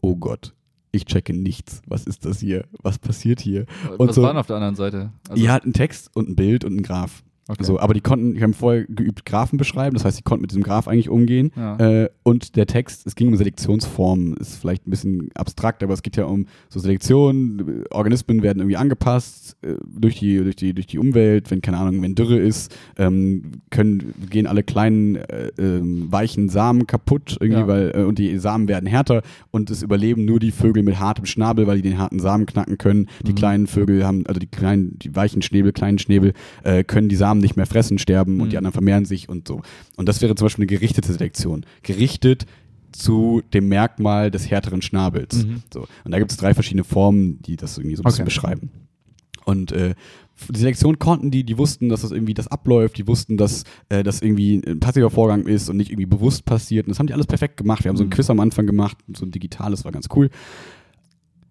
oh 0.05 0.17
Gott, 0.17 0.55
ich 0.93 1.07
checke 1.07 1.33
nichts. 1.35 1.81
Was 1.87 2.07
ist 2.07 2.25
das 2.27 2.38
hier? 2.40 2.64
Was 2.83 2.99
passiert 2.99 3.40
hier? 3.40 3.67
Und 3.99 4.09
Was 4.09 4.17
so- 4.17 4.23
war 4.23 4.31
denn 4.31 4.38
auf 4.38 4.47
der 4.47 4.57
anderen 4.57 4.77
Seite? 4.77 5.12
Also, 5.29 5.43
Ihr 5.43 5.51
hat 5.53 5.64
einen 5.64 5.73
Text 5.73 6.11
und 6.14 6.29
ein 6.29 6.37
Bild 6.37 6.64
und 6.64 6.77
ein 6.77 6.83
Graph. 6.83 7.23
Okay. 7.47 7.63
So, 7.63 7.79
aber 7.79 7.93
die 7.93 8.01
konnten, 8.01 8.33
die 8.35 8.43
haben 8.43 8.55
vorher 8.55 8.85
geübt 8.87 9.27
Graphen 9.27 9.59
beschreiben, 9.59 9.95
das 9.95 10.05
heißt, 10.07 10.19
die 10.19 10.23
konnten 10.23 10.41
mit 10.43 10.51
diesem 10.51 10.63
Graph 10.63 10.89
eigentlich 10.89 11.11
umgehen. 11.11 11.51
Ja. 11.57 11.77
Äh, 11.77 12.09
und 12.23 12.57
der 12.57 12.67
Text, 12.67 13.07
es 13.07 13.15
ging 13.17 13.29
um 13.29 13.37
Selektionsformen, 13.37 14.35
ist 14.39 14.57
vielleicht 14.57 14.87
ein 14.87 14.91
bisschen 14.91 15.29
abstrakt, 15.35 15.83
aber 15.83 15.93
es 15.93 16.03
geht 16.03 16.17
ja 16.17 16.25
um 16.25 16.47
so 16.71 16.81
Selektion, 16.81 17.85
Organismen 17.91 18.43
werden 18.43 18.61
irgendwie 18.61 18.79
angepasst 18.79 19.57
äh, 19.63 19.75
durch, 19.87 20.19
die, 20.21 20.39
durch, 20.39 20.57
die, 20.57 20.73
durch 20.73 20.87
die 20.87 20.99
Umwelt, 20.99 21.51
wenn, 21.51 21.61
keine 21.61 21.77
Ahnung, 21.79 22.01
wenn 22.03 22.15
Dürre 22.15 22.39
ist, 22.39 22.75
ähm, 22.97 23.43
können, 23.71 24.15
gehen 24.31 24.47
alle 24.47 24.63
kleinen 24.63 25.17
äh, 25.17 25.51
ähm, 25.59 26.11
weichen 26.11 26.49
Samen 26.49 26.87
kaputt 26.87 27.37
irgendwie, 27.41 27.61
Ja. 27.61 27.69
weil, 27.69 27.93
äh, 27.95 28.03
und 28.05 28.19
die 28.19 28.39
Samen 28.39 28.69
werden 28.69 28.87
härter 28.87 29.21
und 29.51 29.71
es 29.71 29.83
überleben 29.83 30.25
nur 30.25 30.41
die 30.41 30.51
Vögel 30.51 30.83
mit 30.83 30.99
hartem 30.99 31.27
Schnabel, 31.27 31.67
weil 31.67 31.77
die 31.77 31.91
den 31.91 31.99
harten 31.99 32.21
Samen 32.21 32.47
knacken 32.47 32.79
können. 32.79 33.09
Die 33.27 33.33
Mhm. 33.33 33.37
kleinen 33.37 33.67
Vögel 33.67 34.07
haben, 34.07 34.27
also 34.27 34.41
die 34.41 34.47
kleinen, 34.47 34.99
die 34.99 35.15
weichen 35.15 35.43
Schnäbel, 35.43 35.73
kleinen 35.73 35.99
Schnäbel, 35.99 36.33
äh, 36.63 36.85
können 36.85 37.09
die 37.11 37.17
Samen 37.17 37.34
nicht 37.38 37.57
mehr 37.57 37.66
fressen, 37.66 37.99
sterben 37.99 38.40
und 38.40 38.47
Mhm. 38.47 38.51
die 38.51 38.57
anderen 38.59 38.73
vermehren 38.73 39.05
sich 39.05 39.29
und 39.29 39.47
so. 39.49 39.62
Und 39.97 40.09
das 40.09 40.20
wäre 40.23 40.35
zum 40.35 40.47
Beispiel 40.47 40.62
eine 40.64 40.66
gerichtete 40.79 41.12
Selektion. 41.12 41.64
Gerichtet 41.83 42.47
zu 42.92 43.42
dem 43.53 43.68
Merkmal 43.68 44.31
des 44.31 44.51
härteren 44.51 44.81
Schnabels. 44.83 45.44
Mhm. 45.44 45.62
So. 45.73 45.87
Und 46.05 46.11
da 46.12 46.18
gibt 46.18 46.31
es 46.31 46.37
drei 46.37 46.55
verschiedene 46.55 46.85
Formen, 46.85 47.40
die 47.42 47.57
das 47.57 47.77
irgendwie 47.77 47.97
so 47.97 48.03
ein 48.03 48.05
bisschen 48.05 48.23
Okay. 48.23 48.25
beschreiben. 48.27 48.70
Und 49.44 49.73
äh, 49.73 49.94
die 50.49 50.59
Selektion 50.59 50.99
konnten 50.99 51.31
die, 51.31 51.44
die 51.44 51.59
wussten, 51.59 51.88
dass 51.88 52.01
das 52.03 52.11
irgendwie 52.12 52.35
das 52.35 52.49
abläuft, 52.49 52.97
die 52.99 53.07
wussten, 53.07 53.37
dass 53.37 53.64
äh, 53.88 54.03
das 54.03 54.23
irgendwie 54.23 54.62
ein 54.66 54.81
passiver 54.81 55.11
Vorgang 55.11 55.47
ist 55.47 55.68
und 55.68 55.77
nicht 55.77 55.90
irgendwie 55.90 56.07
bewusst 56.07 56.44
passiert. 56.44 56.87
Und 56.87 56.90
das 56.90 56.99
haben 56.99 57.07
die 57.09 57.12
alles 57.12 57.27
perfekt 57.27 57.57
gemacht. 57.57 57.85
Wir 57.85 57.90
haben 57.90 57.97
so 57.97 58.05
ein 58.05 58.09
Mhm. 58.09 58.12
Quiz 58.12 58.31
am 58.31 58.40
Anfang 58.40 58.66
gemacht, 58.66 58.97
so 59.14 59.27
ein 59.27 59.31
digitales, 59.33 59.85
war 59.85 59.92
ganz 59.92 60.09
cool. 60.14 60.31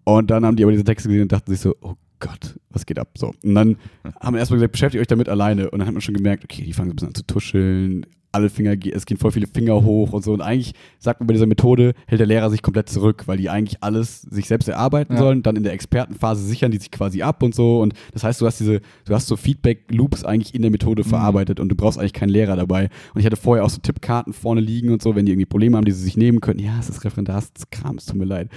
Und 0.04 0.30
dann 0.30 0.44
haben 0.44 0.56
die 0.56 0.64
aber 0.64 0.72
diese 0.72 0.84
Texte 0.84 1.08
gesehen 1.08 1.22
und 1.22 1.32
dachten 1.32 1.50
sich 1.50 1.60
so, 1.60 1.74
oh 1.80 1.94
Gott, 2.24 2.58
was 2.70 2.86
geht 2.86 2.98
ab? 2.98 3.10
So. 3.18 3.34
Und 3.42 3.54
dann 3.54 3.76
haben 4.18 4.34
wir 4.34 4.38
erstmal 4.38 4.56
gesagt, 4.56 4.72
beschäftigt 4.72 5.02
euch 5.02 5.06
damit 5.06 5.28
alleine. 5.28 5.70
Und 5.70 5.78
dann 5.78 5.86
hat 5.86 5.92
man 5.92 6.00
schon 6.00 6.14
gemerkt, 6.14 6.42
okay, 6.42 6.64
die 6.64 6.72
fangen 6.72 6.88
so 6.88 6.92
ein 6.92 6.96
bisschen 6.96 7.08
an 7.08 7.14
zu 7.14 7.26
tuscheln. 7.26 8.06
Alle 8.34 8.50
Finger, 8.50 8.76
ge- 8.76 8.92
es 8.92 9.06
gehen 9.06 9.16
voll 9.16 9.30
viele 9.30 9.46
Finger 9.46 9.82
hoch 9.82 10.12
und 10.12 10.24
so. 10.24 10.32
Und 10.32 10.40
eigentlich 10.42 10.74
sagt 10.98 11.20
man 11.20 11.26
bei 11.28 11.32
dieser 11.34 11.46
Methode, 11.46 11.94
hält 12.06 12.18
der 12.20 12.26
Lehrer 12.26 12.50
sich 12.50 12.62
komplett 12.62 12.88
zurück, 12.88 13.22
weil 13.26 13.38
die 13.38 13.48
eigentlich 13.48 13.82
alles 13.82 14.22
sich 14.22 14.46
selbst 14.48 14.68
erarbeiten 14.68 15.14
Ja. 15.14 15.18
sollen. 15.20 15.42
Dann 15.42 15.56
in 15.56 15.62
der 15.62 15.72
Expertenphase 15.72 16.44
sichern 16.44 16.70
die 16.70 16.78
sich 16.78 16.90
quasi 16.90 17.22
ab 17.22 17.42
und 17.42 17.54
so. 17.54 17.80
Und 17.80 17.94
das 18.12 18.24
heißt, 18.24 18.40
du 18.40 18.46
hast 18.46 18.60
diese, 18.60 18.80
du 19.04 19.14
hast 19.14 19.26
so 19.28 19.36
Feedback-Loops 19.36 20.24
eigentlich 20.24 20.54
in 20.54 20.62
der 20.62 20.70
Methode 20.70 21.02
Mhm. 21.04 21.08
verarbeitet 21.08 21.60
und 21.60 21.68
du 21.68 21.74
brauchst 21.76 21.98
eigentlich 21.98 22.12
keinen 22.12 22.30
Lehrer 22.30 22.56
dabei. 22.56 22.90
Und 23.14 23.20
ich 23.20 23.26
hatte 23.26 23.36
vorher 23.36 23.64
auch 23.64 23.70
so 23.70 23.78
Tippkarten 23.80 24.32
vorne 24.32 24.60
liegen 24.60 24.90
und 24.90 25.00
so, 25.02 25.14
wenn 25.14 25.26
die 25.26 25.32
irgendwie 25.32 25.46
Probleme 25.46 25.76
haben, 25.76 25.84
die 25.84 25.92
sie 25.92 26.02
sich 26.02 26.16
nehmen 26.16 26.40
können. 26.40 26.58
Ja, 26.58 26.78
es 26.80 26.88
ist 26.88 27.04
Referendarskram, 27.04 27.96
es 27.98 28.06
tut 28.06 28.16
mir 28.16 28.24
leid. 28.24 28.50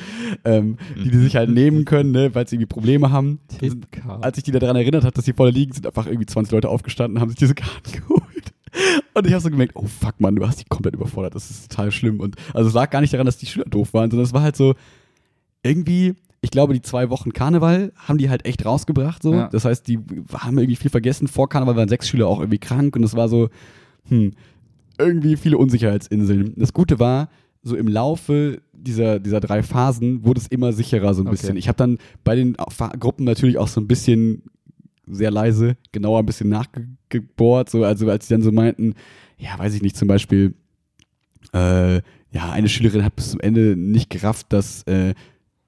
Ähm, 0.46 0.78
die, 0.96 1.12
die 1.12 1.18
sich 1.20 1.36
halt 1.36 1.50
nehmen 1.50 1.86
können, 1.86 2.12
ne, 2.12 2.34
weil 2.34 2.48
sie 2.48 2.56
irgendwie 2.56 2.68
Probleme 2.68 3.12
haben. 3.12 3.40
Tippkarte. 3.60 4.24
Als 4.24 4.38
ich 4.38 4.44
die 4.44 4.52
daran 4.52 4.76
erinnert 4.76 5.04
hat, 5.04 5.18
dass 5.18 5.26
die 5.26 5.34
vorne 5.34 5.52
liegen, 5.52 5.74
sind 5.74 5.86
einfach 5.86 6.08
irgendwie 6.08 6.26
20 6.26 6.52
Leute 6.52 6.70
aufgestanden 6.70 7.18
und 7.18 7.22
haben 7.22 7.30
sich 7.30 7.38
diese 7.38 7.56
Karten 7.56 7.92
geholt. 8.08 8.24
Und 9.18 9.26
ich 9.26 9.34
habe 9.34 9.42
so 9.42 9.50
gemerkt, 9.50 9.76
oh 9.76 9.86
fuck, 9.88 10.20
Mann, 10.20 10.36
du 10.36 10.48
hast 10.48 10.60
die 10.60 10.66
komplett 10.66 10.94
überfordert. 10.96 11.34
Das 11.34 11.50
ist 11.50 11.72
total 11.72 11.92
schlimm. 11.92 12.20
Und 12.20 12.36
also 12.54 12.70
es 12.70 12.76
lag 12.76 12.90
gar 12.92 13.02
nicht 13.02 13.14
daran, 13.14 13.26
dass 13.26 13.38
die 13.38 13.48
Schüler 13.48 13.66
doof 13.66 13.94
waren, 13.94 14.12
sondern 14.12 14.26
es 14.26 14.34
war 14.34 14.42
halt 14.44 14.56
so, 14.56 14.76
irgendwie, 15.64 16.14
ich 16.42 16.52
glaube, 16.52 16.74
die 16.74 16.82
zwei 16.82 17.10
Wochen 17.10 17.34
Karneval 17.34 17.92
haben 17.96 18.20
die 18.20 18.30
halt 18.30 18.46
echt 18.46 18.66
rausgebracht. 18.66 19.24
So. 19.24 19.34
Ja. 19.34 19.48
Das 19.48 19.66
heißt, 19.66 19.88
die 19.88 20.00
haben 20.34 20.58
irgendwie 20.58 20.76
viel 20.76 20.92
vergessen. 20.92 21.28
Vor 21.28 21.50
Karneval 21.50 21.76
waren 21.76 21.90
sechs 21.90 22.08
Schüler 22.08 22.28
auch 22.28 22.40
irgendwie 22.40 22.60
krank 22.60 22.96
und 22.96 23.04
es 23.04 23.16
war 23.16 23.28
so, 23.28 23.50
hm, 24.08 24.34
irgendwie 25.00 25.36
viele 25.36 25.58
Unsicherheitsinseln. 25.58 26.54
Das 26.56 26.74
Gute 26.74 27.00
war, 27.00 27.30
so 27.64 27.76
im 27.76 27.88
Laufe 27.88 28.62
dieser, 28.72 29.20
dieser 29.20 29.40
drei 29.40 29.64
Phasen 29.64 30.24
wurde 30.24 30.40
es 30.40 30.48
immer 30.48 30.74
sicherer 30.74 31.14
so 31.14 31.24
ein 31.24 31.28
Okay. 31.28 31.36
bisschen. 31.38 31.58
Ich 31.58 31.68
habe 31.68 31.78
dann 31.78 31.98
bei 32.24 32.36
den 32.36 32.56
Gruppen 33.00 33.26
natürlich 33.26 33.58
auch 33.58 33.68
so 33.68 33.82
ein 33.82 33.88
bisschen 33.88 34.44
sehr 35.10 35.32
leise, 35.32 35.78
genauer 35.92 36.20
ein 36.20 36.26
bisschen 36.26 36.50
nachgebohrt. 36.50 37.70
So, 37.70 37.84
also 37.84 38.10
als 38.10 38.28
die 38.28 38.34
dann 38.34 38.42
so 38.42 38.52
meinten, 38.52 38.94
ja, 39.38 39.58
weiß 39.58 39.74
ich 39.74 39.82
nicht, 39.82 39.96
zum 39.98 40.08
Beispiel, 40.08 40.54
äh, 41.54 41.96
ja, 42.32 42.52
eine 42.52 42.70
Schülerin 42.70 43.04
hat 43.04 43.16
bis 43.16 43.32
zum 43.32 43.40
Ende 43.40 43.76
nicht 43.78 44.10
gerafft, 44.10 44.48
dass 44.52 44.84
äh, 44.84 45.14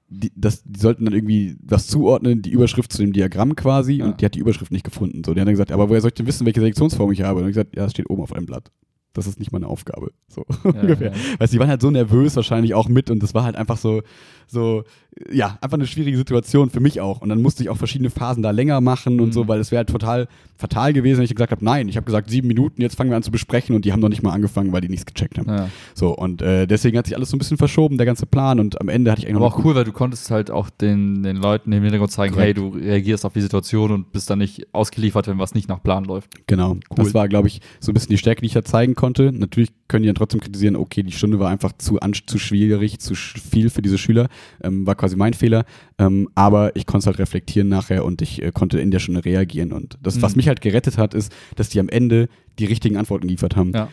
die, 0.08 0.32
das, 0.36 0.62
die 0.64 0.78
sollten 0.80 1.04
dann 1.04 1.14
irgendwie 1.14 1.56
was 1.62 1.86
zuordnen, 1.86 2.42
die 2.42 2.50
Überschrift 2.50 2.92
zu 2.92 2.98
dem 3.02 3.12
Diagramm 3.12 3.54
quasi, 3.56 3.94
Ja. 3.94 4.06
und 4.06 4.20
die 4.20 4.24
hat 4.24 4.34
die 4.34 4.40
Überschrift 4.40 4.72
nicht 4.72 4.84
gefunden. 4.84 5.22
So, 5.24 5.32
die 5.34 5.40
hat 5.40 5.46
dann 5.46 5.54
gesagt, 5.54 5.72
aber 5.72 5.88
woher 5.88 6.00
soll 6.00 6.08
ich 6.08 6.14
denn 6.14 6.26
wissen, 6.26 6.44
welche 6.46 6.60
Selektionsform 6.60 7.12
ich 7.12 7.22
habe? 7.22 7.40
Und 7.40 7.46
ich 7.48 7.54
gesagt, 7.54 7.76
ja, 7.76 7.84
es 7.84 7.92
steht 7.92 8.10
oben 8.10 8.22
auf 8.22 8.32
einem 8.32 8.46
Blatt. 8.46 8.70
Das 9.12 9.26
ist 9.26 9.38
nicht 9.40 9.52
meine 9.52 9.66
Aufgabe. 9.66 10.12
So 10.28 10.44
ungefähr. 10.64 11.12
ja. 11.12 11.38
Weißt 11.38 11.52
die 11.52 11.58
waren 11.58 11.68
halt 11.68 11.80
so 11.82 11.90
nervös 11.90 12.36
wahrscheinlich 12.36 12.74
auch 12.74 12.88
mit 12.88 13.10
und 13.10 13.22
das 13.22 13.34
war 13.34 13.42
halt 13.44 13.56
einfach 13.56 13.76
so, 13.76 14.02
so, 14.46 14.84
ja, 15.32 15.58
einfach 15.60 15.76
eine 15.78 15.86
schwierige 15.86 16.16
Situation 16.16 16.70
für 16.70 16.80
mich 16.80 17.00
auch. 17.00 17.20
Und 17.20 17.28
dann 17.28 17.40
musste 17.42 17.62
ich 17.62 17.68
auch 17.70 17.76
verschiedene 17.76 18.10
Phasen 18.10 18.42
da 18.42 18.50
länger 18.50 18.80
machen 18.80 19.20
und 19.20 19.28
Mhm. 19.28 19.32
so, 19.32 19.48
weil 19.48 19.60
es 19.60 19.70
wäre 19.70 19.78
halt 19.78 19.88
total 19.88 20.28
fatal 20.56 20.92
gewesen, 20.92 21.18
wenn 21.18 21.24
ich 21.24 21.34
gesagt 21.34 21.52
habe, 21.52 21.64
nein, 21.64 21.88
ich 21.88 21.96
habe 21.96 22.04
gesagt 22.04 22.30
sieben 22.30 22.46
Minuten, 22.48 22.82
jetzt 22.82 22.94
fangen 22.96 23.10
wir 23.10 23.16
an 23.16 23.22
zu 23.22 23.30
besprechen 23.30 23.74
und 23.74 23.84
die 23.84 23.92
haben 23.92 24.00
noch 24.00 24.08
nicht 24.10 24.22
mal 24.22 24.32
angefangen, 24.32 24.72
weil 24.72 24.80
die 24.82 24.88
nichts 24.88 25.06
gecheckt 25.06 25.38
haben. 25.38 25.48
Ja. 25.48 25.68
So, 25.94 26.14
und 26.14 26.42
äh, 26.42 26.66
deswegen 26.66 26.98
hat 26.98 27.06
sich 27.06 27.16
alles 27.16 27.30
so 27.30 27.36
ein 27.36 27.38
bisschen 27.38 27.56
verschoben, 27.56 27.96
der 27.96 28.06
ganze 28.06 28.26
Plan 28.26 28.60
und 28.60 28.80
am 28.80 28.88
Ende 28.88 29.10
hatte 29.10 29.22
ich 29.22 29.26
eigentlich 29.28 29.36
Aber 29.42 29.46
auch 29.46 29.64
cool, 29.64 29.74
weil 29.74 29.84
du 29.84 29.92
konntest 29.92 30.30
halt 30.30 30.50
auch 30.50 30.68
den, 30.70 31.22
den 31.22 31.36
Leuten 31.36 31.72
im 31.72 31.82
Hintergrund 31.82 32.10
zeigen, 32.12 32.34
Korrekt. 32.34 32.58
hey, 32.58 32.70
du 32.70 32.76
reagierst 32.78 33.24
auf 33.24 33.32
die 33.32 33.40
Situation 33.40 33.90
und 33.92 34.12
bist 34.12 34.28
dann 34.30 34.38
nicht 34.38 34.66
ausgeliefert, 34.74 35.26
wenn 35.28 35.38
was 35.38 35.54
nicht 35.54 35.68
nach 35.68 35.82
Plan 35.82 36.04
läuft. 36.04 36.46
Genau. 36.46 36.76
Das 36.94 37.14
war, 37.14 37.28
glaube 37.28 37.48
ich, 37.48 37.60
so 37.80 37.90
ein 37.90 37.94
bisschen 37.94 38.10
die 38.10 38.18
Stärke, 38.18 38.40
die 38.42 38.46
ich 38.48 38.52
da 38.52 38.62
zeigen 38.64 38.94
konnte. 38.94 38.99
Natürlich 39.32 39.70
können 39.88 40.02
die 40.02 40.08
dann 40.08 40.14
trotzdem 40.14 40.40
kritisieren, 40.40 40.76
okay, 40.76 41.02
die 41.02 41.12
Stunde 41.12 41.38
war 41.38 41.50
einfach 41.50 41.72
zu, 41.78 41.98
zu 42.26 42.38
schwierig, 42.38 43.00
zu 43.00 43.14
sch 43.14 43.38
viel 43.40 43.70
für 43.70 43.82
diese 43.82 43.98
Schüler. 43.98 44.28
Ähm, 44.62 44.86
war 44.86 44.94
quasi 44.94 45.16
mein 45.16 45.34
Fehler. 45.34 45.64
Ähm, 45.98 46.28
aber 46.34 46.74
ich 46.76 46.86
konnte 46.86 47.00
es 47.00 47.06
halt 47.06 47.18
reflektieren 47.18 47.68
nachher 47.68 48.04
und 48.04 48.22
ich 48.22 48.42
äh, 48.42 48.52
konnte 48.52 48.80
in 48.80 48.90
der 48.90 48.98
Stunde 48.98 49.24
reagieren. 49.24 49.72
Und 49.72 49.98
das, 50.02 50.20
was 50.22 50.32
Mhm. 50.34 50.38
mich 50.38 50.48
halt 50.48 50.60
gerettet 50.60 50.98
hat, 50.98 51.14
ist, 51.14 51.32
dass 51.56 51.68
die 51.68 51.80
am 51.80 51.88
Ende 51.88 52.28
die 52.58 52.66
richtigen 52.66 52.96
Antworten 52.96 53.26
geliefert 53.26 53.56
haben. 53.56 53.72
Ja. 53.72 53.88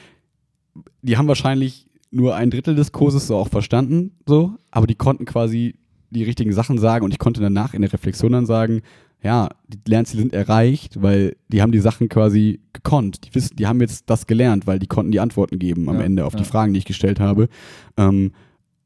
Die 1.02 1.17
haben 1.17 1.28
wahrscheinlich 1.28 1.88
nur 2.12 2.36
ein 2.36 2.50
Drittel 2.50 2.76
des 2.76 2.91
Kurses 2.91 3.28
so 3.28 3.36
auch 3.36 3.50
verstanden, 3.50 4.12
so, 4.26 4.54
aber 4.72 4.88
die 4.88 4.96
konnten 4.96 5.26
quasi 5.26 5.76
die 6.10 6.24
richtigen 6.24 6.54
Sachen 6.54 6.78
sagen 6.78 7.04
und 7.04 7.12
ich 7.12 7.20
konnte 7.20 7.41
danach 7.41 7.74
in 7.74 7.82
der 7.82 7.91
Reflexion 7.91 8.32
dann 8.32 8.46
sagen, 8.46 8.82
ja, 9.23 9.49
die 9.67 9.80
Lernziele 9.89 10.21
sind 10.21 10.34
erreicht, 10.34 11.01
weil 11.01 11.36
die 11.49 11.62
haben 11.62 11.71
die 11.71 11.80
Sachen 11.80 12.08
quasi 12.08 12.60
gekonnt. 12.73 13.25
Die 13.25 13.34
wissen, 13.36 13.56
die 13.56 13.65
haben 13.67 13.82
jetzt 13.82 14.10
das 14.10 14.27
gelernt, 14.27 14.67
weil 14.67 14.80
die 14.80 14.88
konnten 14.88 15.12
die 15.12 15.19
Antworten 15.19 15.60
geben 15.60 15.89
am 15.89 15.97
Ja, 15.99 16.03
Ende 16.06 16.25
auf 16.25 16.34
die 16.36 16.43
ja. 16.43 16.47
Fragen, 16.49 16.73
die 16.73 16.80
ich 16.80 16.86
gestellt 16.86 17.19
habe. 17.19 17.49
Ähm, 17.97 18.32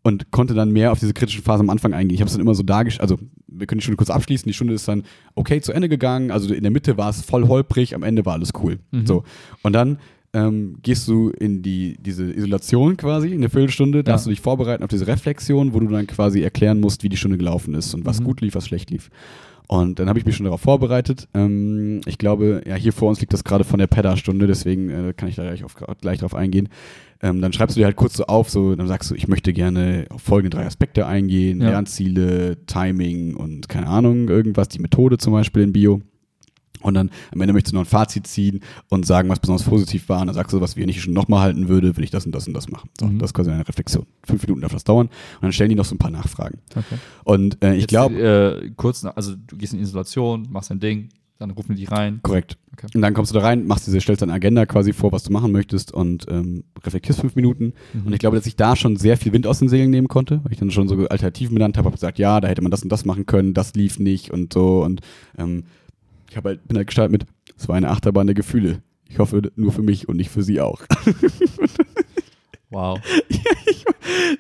und 0.04 0.32
konnte 0.32 0.56
dann 0.56 0.72
mehr 0.72 0.91
auf 0.91 1.00
diese 1.00 1.13
kritischen 1.13 1.44
Phase 1.44 1.60
am 1.62 1.70
Anfang 1.70 1.94
eingehen. 1.94 2.15
Ich 2.15 2.22
habe 2.22 2.28
es 2.28 2.34
dann 2.34 2.41
immer 2.41 2.56
so 2.56 2.63
dargestellt, 2.63 3.04
also 3.04 3.20
wir 3.48 3.67
können 3.67 3.80
die 3.80 3.84
Stunde 3.84 3.98
kurz 3.98 4.10
abschließen. 4.10 4.48
Die 4.48 4.54
Stunde 4.54 4.74
ist 4.74 4.88
dann 4.88 5.04
okay 5.36 5.62
zu 5.62 5.74
Ende 5.74 5.89
gegangen. 5.89 6.32
Also 6.32 6.54
in 6.56 6.63
der 6.63 6.72
Mitte 6.72 6.98
war 6.98 7.10
es 7.12 7.22
voll 7.22 7.48
holprig, 7.48 7.94
am 7.94 8.02
Ende 8.02 8.26
war 8.26 8.34
alles 8.34 8.50
cool. 8.63 8.80
Mhm. 8.91 9.06
So. 9.06 9.24
Und 9.62 9.74
dann 9.74 10.00
ähm, 10.34 10.78
gehst 10.82 11.08
du 11.08 11.30
in 11.30 11.62
die, 11.62 11.98
diese 12.02 12.32
Isolation 12.34 12.98
quasi, 12.98 13.30
in 13.32 13.41
der 13.41 13.52
Viertelstunde, 13.52 14.04
darfst 14.04 14.26
Ja. 14.26 14.30
du 14.30 14.34
dich 14.36 14.41
vorbereiten 14.41 14.82
auf 14.82 14.89
diese 14.89 15.06
Reflexion, 15.06 15.74
wo 15.74 15.80
du 15.82 15.88
dann 15.89 16.08
quasi 16.08 16.41
erklären 16.41 16.80
musst, 16.80 17.04
wie 17.04 17.10
die 17.10 17.17
Stunde 17.17 17.38
gelaufen 17.38 17.76
ist 17.76 17.94
und 17.94 18.04
was 18.06 18.22
Mhm. 18.22 18.24
gut 18.24 18.41
lief, 18.41 18.56
was 18.56 18.65
schlecht 18.65 18.89
lief. 18.89 19.12
Und 19.67 20.00
dann 20.00 20.10
habe 20.10 20.19
ich 20.19 20.26
mich 20.26 20.36
schon 20.36 20.43
darauf 20.43 20.62
vorbereitet. 20.62 21.28
Ähm, 21.34 22.02
ich 22.06 22.17
glaube, 22.17 22.62
ja, 22.67 22.76
hier 22.76 22.93
vor 22.93 23.10
uns 23.10 23.19
liegt 23.21 23.34
das 23.34 23.43
gerade 23.43 23.63
von 23.63 23.80
der 23.80 23.88
PEDA-Stunde, 23.88 24.47
deswegen 24.47 24.89
äh, 24.89 25.13
kann 25.15 25.30
ich 25.30 25.36
da 25.36 25.43
gleich, 25.43 25.63
auf, 25.63 25.76
gleich 26.02 26.19
drauf 26.19 26.36
eingehen. 26.36 26.69
Ähm, 27.24 27.41
dann 27.41 27.54
schreibst 27.54 27.76
du 27.76 27.80
dir 27.80 27.86
halt 27.86 27.95
kurz 27.95 28.15
so 28.15 28.26
auf, 28.26 28.50
so, 28.50 28.76
dann 28.76 28.88
sagst 28.88 29.12
du, 29.12 29.15
ich 29.15 29.28
möchte 29.28 29.54
gerne 29.54 30.08
auf 30.10 30.21
folgende 30.21 30.58
drei 30.58 30.65
Aspekte 30.65 31.06
eingehen, 31.06 31.62
Ja. 31.62 31.69
Lernziele, 31.69 32.58
Timing 32.65 33.36
und 33.36 33.69
keine 33.69 33.88
Ahnung, 33.88 34.28
irgendwas, 34.28 34.69
die 34.69 34.80
Methode 34.80 35.17
zum 35.17 35.34
Beispiel 35.34 35.63
in 35.63 35.71
Bio. 35.74 36.02
Und 36.82 36.94
dann 36.94 37.10
am 37.32 37.41
Ende 37.41 37.54
möchtest 37.54 37.74
du 37.74 37.78
noch 37.78 37.84
ein 37.84 37.89
Fazit 37.89 38.28
ziehen 38.28 38.62
und 38.89 39.06
sagen, 39.06 39.30
was 39.30 39.39
besonders 39.39 39.63
positiv 39.65 40.10
war. 40.10 40.22
Und 40.22 40.28
dann 40.28 40.36
sagst 40.36 40.54
du, 40.54 40.62
was 40.62 40.76
wir 40.76 40.86
nicht 40.86 41.02
schon 41.02 41.13
nochmal 41.13 41.41
halten 41.41 41.67
würde, 41.67 41.89
würde 41.96 42.04
ich 42.04 42.12
das 42.12 42.26
und 42.26 42.34
das 42.34 42.48
und 42.48 42.54
das 42.54 42.70
machen. 42.70 42.89
So, 43.00 43.08
Mhm. 43.08 43.20
das 43.20 43.30
ist 43.30 43.34
quasi 43.34 43.52
eine 43.52 43.67
Reflexion. 43.67 44.06
Fünf 44.24 44.41
Minuten 44.44 44.62
darf 44.62 44.74
das 44.74 44.84
dauern. 44.84 45.08
Und 45.08 45.41
dann 45.44 45.54
stellen 45.54 45.70
die 45.70 45.76
noch 45.76 45.86
so 45.86 45.96
ein 45.96 46.00
paar 46.00 46.12
Nachfragen. 46.12 46.60
Okay. 46.72 46.96
Und 47.24 47.63
äh, 47.63 47.76
ich 47.76 47.88
glaube, 47.88 48.15
Äh, 48.62 48.72
kurz, 48.76 49.04
nach- 49.04 49.15
also 49.15 49.34
du 49.36 49.58
gehst 49.58 49.74
in 49.74 49.80
Isolation, 49.80 50.48
machst 50.50 50.70
dein 50.72 50.80
Ding, 50.80 51.10
dann 51.39 51.50
rufen 51.52 51.76
die 51.76 51.82
dich 51.82 51.91
rein. 51.91 52.20
korrekt. 52.22 52.58
Okay. 52.74 52.88
Und 52.94 53.02
dann 53.02 53.13
kommst 53.15 53.32
du 53.32 53.36
da 53.39 53.41
rein, 53.44 53.65
machst 53.65 53.88
diese, 53.88 54.00
stellst 54.00 54.22
deine 54.22 54.32
Agenda 54.34 54.65
quasi 54.67 54.94
vor, 54.94 55.12
was 55.12 55.24
du 55.24 55.32
machen 55.34 55.52
möchtest 55.52 55.91
und 55.91 56.26
ähm, 56.30 56.63
reflektierst 56.86 57.20
fünf 57.20 57.36
Minuten. 57.36 57.74
Mhm. 57.94 58.06
Und 58.08 58.13
ich 58.13 58.20
glaube, 58.20 58.38
dass 58.38 58.46
ich 58.46 58.56
da 58.56 58.76
schon 58.76 58.96
sehr 58.96 59.17
viel 59.17 59.34
Wind 59.34 59.48
aus 59.48 59.58
den 59.60 59.67
Segeln 59.67 59.89
nehmen 59.89 60.08
konnte, 60.08 60.39
weil 60.44 60.52
ich 60.54 60.60
dann 60.60 60.70
schon 60.72 60.88
so 60.88 60.96
Alternativen 61.08 61.56
benannt 61.56 61.78
habe, 61.78 61.86
habe 61.86 61.96
gesagt, 61.96 62.20
ja, 62.20 62.39
da 62.39 62.48
hätte 62.48 62.62
man 62.62 62.70
das 62.72 62.84
und 62.84 62.89
das 62.91 63.06
machen 63.06 63.26
können, 63.26 63.54
das 63.56 63.74
lief 63.74 63.98
nicht 63.98 64.30
und 64.32 64.54
so. 64.54 64.84
Und 64.84 65.02
ähm, 65.38 65.63
ich 66.32 66.38
hab 66.38 66.46
halt, 66.46 66.65
bin 66.65 66.78
halt 66.78 66.88
gestartet 66.88 67.12
mit, 67.12 67.26
es 67.58 67.67
war 67.67 67.76
eine 67.76 67.89
Achterbahn 67.89 68.26
der 68.26 68.34
Gefühle. 68.34 68.82
Ich 69.10 69.20
hoffe, 69.20 69.52
nur 69.58 69.74
für 69.74 69.84
mich 69.84 70.08
und 70.08 70.15
nicht 70.15 70.30
für 70.32 70.44
sie 70.44 70.62
auch. 70.62 70.82
Wow. 72.74 73.02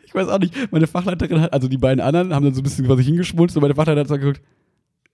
Ich 0.05 0.15
weiß 0.15 0.29
auch 0.29 0.39
nicht, 0.39 0.71
meine 0.71 0.87
Fachleiterin 0.87 1.41
hat, 1.41 1.51
also 1.51 1.67
die 1.67 1.77
beiden 1.77 1.99
anderen 1.99 2.33
haben 2.33 2.45
dann 2.45 2.53
so 2.53 2.61
ein 2.61 2.63
bisschen 2.63 2.85
quasi 2.85 3.03
hingeschmolzen 3.03 3.57
und 3.57 3.61
meine 3.61 3.75
Fachleiterin 3.75 4.05
hat 4.05 4.07
so 4.07 4.17
geguckt, 4.17 4.41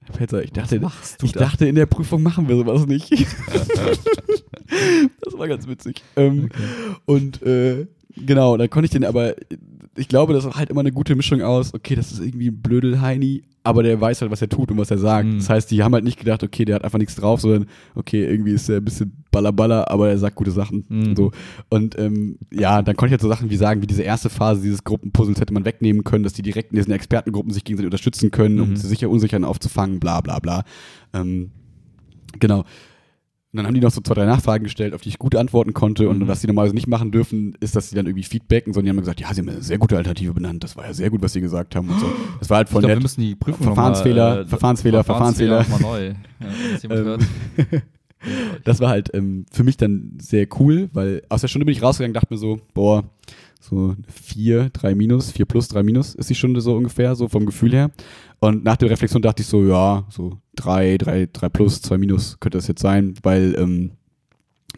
Herr 0.05 0.15
Pelzer, 0.15 0.43
ich 0.43 0.51
dachte, 0.51 0.79
ich 1.23 1.31
da? 1.31 1.39
dachte, 1.39 1.65
in 1.65 1.73
der 1.73 1.87
Prüfung 1.87 2.21
machen 2.21 2.47
wir 2.47 2.55
sowas 2.55 2.85
nicht. 2.85 3.11
das 5.21 5.33
war 5.35 5.47
ganz 5.47 5.67
witzig. 5.67 6.03
Ähm, 6.15 6.49
Und 7.05 7.41
äh, 7.41 7.87
genau, 8.15 8.55
dann 8.55 8.69
konnte 8.69 8.85
ich 8.85 8.91
den 8.91 9.03
aber, 9.03 9.33
ich 9.95 10.07
glaube, 10.07 10.33
das 10.33 10.45
war 10.45 10.53
halt 10.53 10.69
immer 10.69 10.81
eine 10.81 10.91
gute 10.91 11.15
Mischung 11.15 11.41
aus, 11.41 11.73
okay, 11.73 11.95
das 11.95 12.11
ist 12.11 12.19
irgendwie 12.19 12.49
ein 12.49 12.61
Blödel-Heini, 12.61 13.45
aber 13.67 13.84
der 13.84 13.99
weiß 14.01 14.21
halt, 14.21 14.32
was 14.32 14.41
er 14.41 14.49
tut 14.49 14.71
und 14.71 14.77
was 14.77 14.89
er 14.91 14.97
sagt. 14.97 15.27
Mhm. 15.27 15.38
Das 15.38 15.49
heißt, 15.49 15.69
die 15.69 15.84
haben 15.84 15.93
halt 15.93 16.03
nicht 16.03 16.17
gedacht, 16.19 16.41
okay, 16.43 16.65
der 16.65 16.75
hat 16.75 16.84
einfach 16.84 16.97
nichts 16.99 17.15
drauf, 17.15 17.41
sondern 17.41 17.65
okay, 17.95 18.25
irgendwie 18.25 18.51
ist 18.51 18.69
er 18.69 18.77
ein 18.77 18.86
bisschen 18.86 19.12
ballerballer, 19.32 19.91
aber 19.91 20.10
er 20.10 20.17
sagt 20.17 20.36
gute 20.36 20.51
Sachen. 20.51 20.86
Mhm. 20.89 21.15
So. 21.15 21.32
Und 21.69 21.97
ähm, 21.99 22.38
ja, 22.51 22.82
dann 22.82 22.95
konnte 22.95 23.08
ich 23.10 23.12
halt 23.13 23.21
so 23.21 23.27
Sachen 23.27 23.49
wie 23.49 23.56
sagen, 23.58 23.82
wie 23.82 23.88
diese 23.88 24.03
erste 24.03 24.30
Phase 24.30 24.62
dieses 24.62 24.84
Gruppenpuzzles 24.84 25.39
hätte 25.39 25.53
man 25.53 25.65
wegnehmen 25.65 26.03
können, 26.03 26.23
dass 26.23 26.34
die 26.34 26.41
direkt 26.41 26.71
in 26.71 26.77
diesen 26.77 26.91
Expertengruppen 26.93 27.51
sich 27.51 27.63
gegenseitig 27.63 27.88
unterstützen 27.88 28.32
können, 28.32 28.60
um 28.60 28.69
Mhm. 28.71 28.75
sie 28.77 28.88
sicher 28.88 29.10
Unsichern 29.10 29.43
aufzufangen, 29.43 29.99
bla 29.99 30.21
bla 30.21 30.39
bla. 30.39 30.63
Ähm, 31.13 31.51
genau. 32.39 32.63
Und 33.53 33.57
dann 33.57 33.65
haben 33.65 33.73
die 33.73 33.79
noch 33.79 33.91
so 33.91 34.01
zwei, 34.01 34.13
drei 34.13 34.25
Nachfragen 34.25 34.65
gestellt, 34.65 34.93
auf 34.93 35.01
die 35.01 35.10
ich 35.10 35.19
gut 35.19 35.33
antworten 35.36 35.73
konnte. 35.73 36.10
Und 36.10 36.19
Mhm. 36.19 36.27
was 36.27 36.41
sie 36.41 36.47
normalerweise 36.47 36.75
nicht 36.75 36.88
machen 36.88 37.12
dürfen, 37.12 37.55
ist, 37.62 37.75
dass 37.77 37.89
sie 37.89 37.95
dann 37.95 38.05
irgendwie 38.05 38.23
feedbacken, 38.25 38.73
sondern 38.73 38.86
die 38.86 38.89
haben 38.91 38.99
gesagt, 38.99 39.21
ja, 39.21 39.33
sie 39.33 39.39
haben 39.41 39.49
eine 39.49 39.62
sehr 39.62 39.77
gute 39.77 39.95
Alternative 39.95 40.33
benannt. 40.33 40.63
Das 40.63 40.75
war 40.75 40.86
ja 40.86 40.93
sehr 40.93 41.10
gut, 41.10 41.21
was 41.21 41.31
sie 41.33 41.39
gesagt 41.41 41.75
haben 41.75 41.88
und 41.89 41.99
so. 41.99 42.07
Das 42.39 42.49
war 42.49 42.57
halt 42.57 42.67
Ich 42.67 42.73
voll 42.73 42.81
wir 42.83 42.89
nett. 42.89 43.01
müssen 43.01 43.21
die 43.21 43.36
Prüfung 43.36 43.63
Verfahrensfehler, 43.65 44.36
mal, 44.36 44.45
Verfahrensfehler, 44.47 45.03
Verfahrensfehler. 45.05 45.65
neu. 45.79 46.07
Ja, 46.07 46.13
das 46.73 46.83
jemand 46.83 47.23
Ähm. 47.71 47.81
Das 48.63 48.79
war 48.79 48.89
halt 48.89 49.12
ähm, 49.13 49.45
für 49.51 49.63
mich 49.63 49.77
dann 49.77 50.17
sehr 50.19 50.47
cool, 50.60 50.89
weil 50.91 51.21
aus 51.29 51.41
der 51.41 51.47
Stunde 51.47 51.65
bin 51.65 51.73
ich 51.73 51.83
rausgegangen, 51.83 52.13
dachte 52.15 52.33
mir 52.33 52.39
so, 52.39 52.60
boah, 52.73 53.03
so 53.62 53.95
vier, 54.07 54.69
drei 54.73 54.95
minus, 54.95 55.31
vier 55.31 55.45
plus, 55.45 55.67
drei 55.67 55.83
minus 55.83 56.15
ist 56.15 56.29
die 56.29 56.36
Stunde 56.36 56.60
so 56.62 56.75
ungefähr, 56.75 57.15
so 57.15 57.27
vom 57.27 57.45
Gefühl 57.45 57.73
her. 57.73 57.91
Und 58.39 58.63
nach 58.63 58.75
der 58.75 58.89
Reflexion 58.89 59.21
dachte 59.21 59.43
ich 59.43 59.47
so, 59.47 59.63
ja, 59.63 60.03
so 60.10 60.38
drei, 60.57 60.97
drei, 60.97 61.29
drei 61.31 61.49
plus, 61.49 61.81
zwei 61.81 61.97
minus 61.97 62.39
könnte 62.39 62.57
das 62.57 62.67
jetzt 62.67 62.81
sein, 62.81 63.13
weil 63.23 63.55
ähm, 63.57 63.91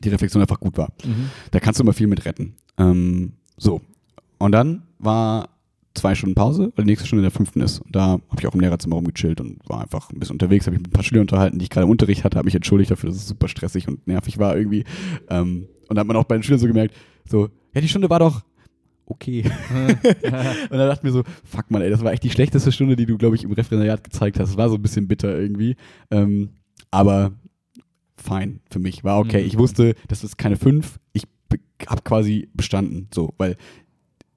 die 0.03 0.09
Reflexion 0.09 0.41
einfach 0.41 0.59
gut 0.59 0.77
war. 0.77 0.93
Mhm. 1.03 1.29
Da 1.51 1.59
kannst 1.59 1.79
du 1.79 1.83
immer 1.83 1.93
viel 1.93 2.07
mit 2.07 2.25
retten. 2.25 2.53
Ähm, 2.77 3.33
so. 3.57 3.81
Und 4.37 4.51
dann 4.51 4.83
war 4.99 5.49
zwei 5.95 6.15
Stunden 6.15 6.35
Pause, 6.35 6.71
weil 6.75 6.85
die 6.85 6.91
nächste 6.91 7.07
Stunde 7.07 7.21
in 7.21 7.29
der 7.29 7.31
fünften 7.31 7.61
ist. 7.61 7.79
Und 7.79 7.95
da 7.95 8.07
habe 8.07 8.39
ich 8.39 8.47
auch 8.47 8.53
im 8.53 8.59
Lehrerzimmer 8.59 8.95
rumgechillt 8.95 9.41
und 9.41 9.57
war 9.67 9.81
einfach 9.81 10.11
ein 10.11 10.19
bisschen 10.19 10.35
unterwegs, 10.35 10.65
habe 10.65 10.75
mich 10.75 10.83
mit 10.83 10.89
ein 10.89 10.93
paar 10.93 11.03
Schülern 11.03 11.21
unterhalten, 11.21 11.59
die 11.59 11.63
ich 11.63 11.69
gerade 11.69 11.85
im 11.85 11.91
Unterricht 11.91 12.23
hatte, 12.23 12.37
habe 12.37 12.45
mich 12.45 12.55
entschuldigt 12.55 12.91
dafür, 12.91 13.09
dass 13.09 13.17
es 13.17 13.27
super 13.27 13.47
stressig 13.47 13.87
und 13.87 14.07
nervig 14.07 14.37
war 14.37 14.55
irgendwie. 14.55 14.85
Ähm, 15.29 15.67
und 15.87 15.95
da 15.95 16.01
hat 16.01 16.07
man 16.07 16.15
auch 16.15 16.25
bei 16.25 16.37
den 16.37 16.43
Schülern 16.43 16.59
so 16.59 16.67
gemerkt, 16.67 16.95
so, 17.25 17.49
ja, 17.73 17.81
die 17.81 17.87
Stunde 17.87 18.09
war 18.09 18.19
doch 18.19 18.43
okay. 19.09 19.43
und 19.73 20.71
dann 20.71 20.87
dachte 20.87 20.99
ich 20.99 21.03
mir 21.03 21.11
so, 21.11 21.23
fuck 21.43 21.69
man, 21.69 21.81
ey, 21.81 21.89
das 21.89 22.03
war 22.03 22.13
echt 22.13 22.23
die 22.23 22.29
schlechteste 22.29 22.71
Stunde, 22.71 22.95
die 22.95 23.05
du, 23.05 23.17
glaube 23.17 23.35
ich, 23.35 23.43
im 23.43 23.51
Referendariat 23.51 24.03
gezeigt 24.03 24.39
hast. 24.39 24.51
Es 24.51 24.57
war 24.57 24.69
so 24.69 24.75
ein 24.75 24.81
bisschen 24.81 25.07
bitter 25.07 25.37
irgendwie. 25.37 25.75
Ähm, 26.09 26.49
aber 26.91 27.33
fein 28.15 28.61
für 28.69 28.79
mich, 28.79 29.03
war 29.03 29.19
okay. 29.19 29.41
Mhm. 29.41 29.47
Ich 29.47 29.57
wusste, 29.57 29.95
das 30.07 30.23
ist 30.23 30.37
keine 30.37 30.55
5. 30.55 30.99
Ich 31.13 31.23
habe 31.87 32.01
quasi 32.03 32.49
bestanden, 32.53 33.07
so, 33.13 33.33
weil, 33.37 33.55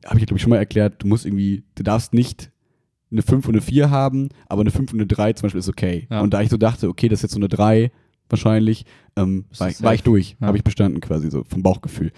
habe 0.05 0.19
ich 0.19 0.27
glaube 0.27 0.39
ich 0.39 0.43
schon 0.43 0.51
mal 0.51 0.57
erklärt, 0.57 1.03
du 1.03 1.07
musst 1.07 1.27
irgendwie, 1.27 1.65
du 1.75 1.83
darfst 1.83 2.15
nicht 2.15 2.51
eine 3.11 3.23
5 3.23 3.47
und 3.47 3.55
eine 3.55 3.61
4 3.61 3.91
haben, 3.91 4.31
aber 4.49 4.63
eine 4.63 4.71
5 4.71 4.93
und 4.93 5.01
eine 5.01 5.07
3 5.07 5.35
zum 5.35 5.47
Beispiel 5.47 5.59
ist 5.59 5.69
okay. 5.69 6.07
Ja. 6.11 6.21
Und 6.21 6.33
da 6.33 6.41
ich 6.41 6.49
so 6.49 6.57
dachte, 6.57 6.89
okay, 6.89 7.09
das 7.09 7.19
ist 7.19 7.23
jetzt 7.25 7.33
so 7.33 7.39
eine 7.39 7.49
3 7.49 7.91
wahrscheinlich, 8.29 8.87
ähm, 9.17 9.45
war, 9.59 9.69
das 9.69 9.79
ich, 9.79 9.85
war 9.85 9.95
ich 9.95 10.03
durch, 10.03 10.37
Ja. 10.41 10.47
habe 10.47 10.57
ich 10.57 10.65
bestanden 10.65 11.01
quasi 11.01 11.31
so 11.31 11.45
vom 11.45 11.63
Bauchgefühl. 11.63 12.13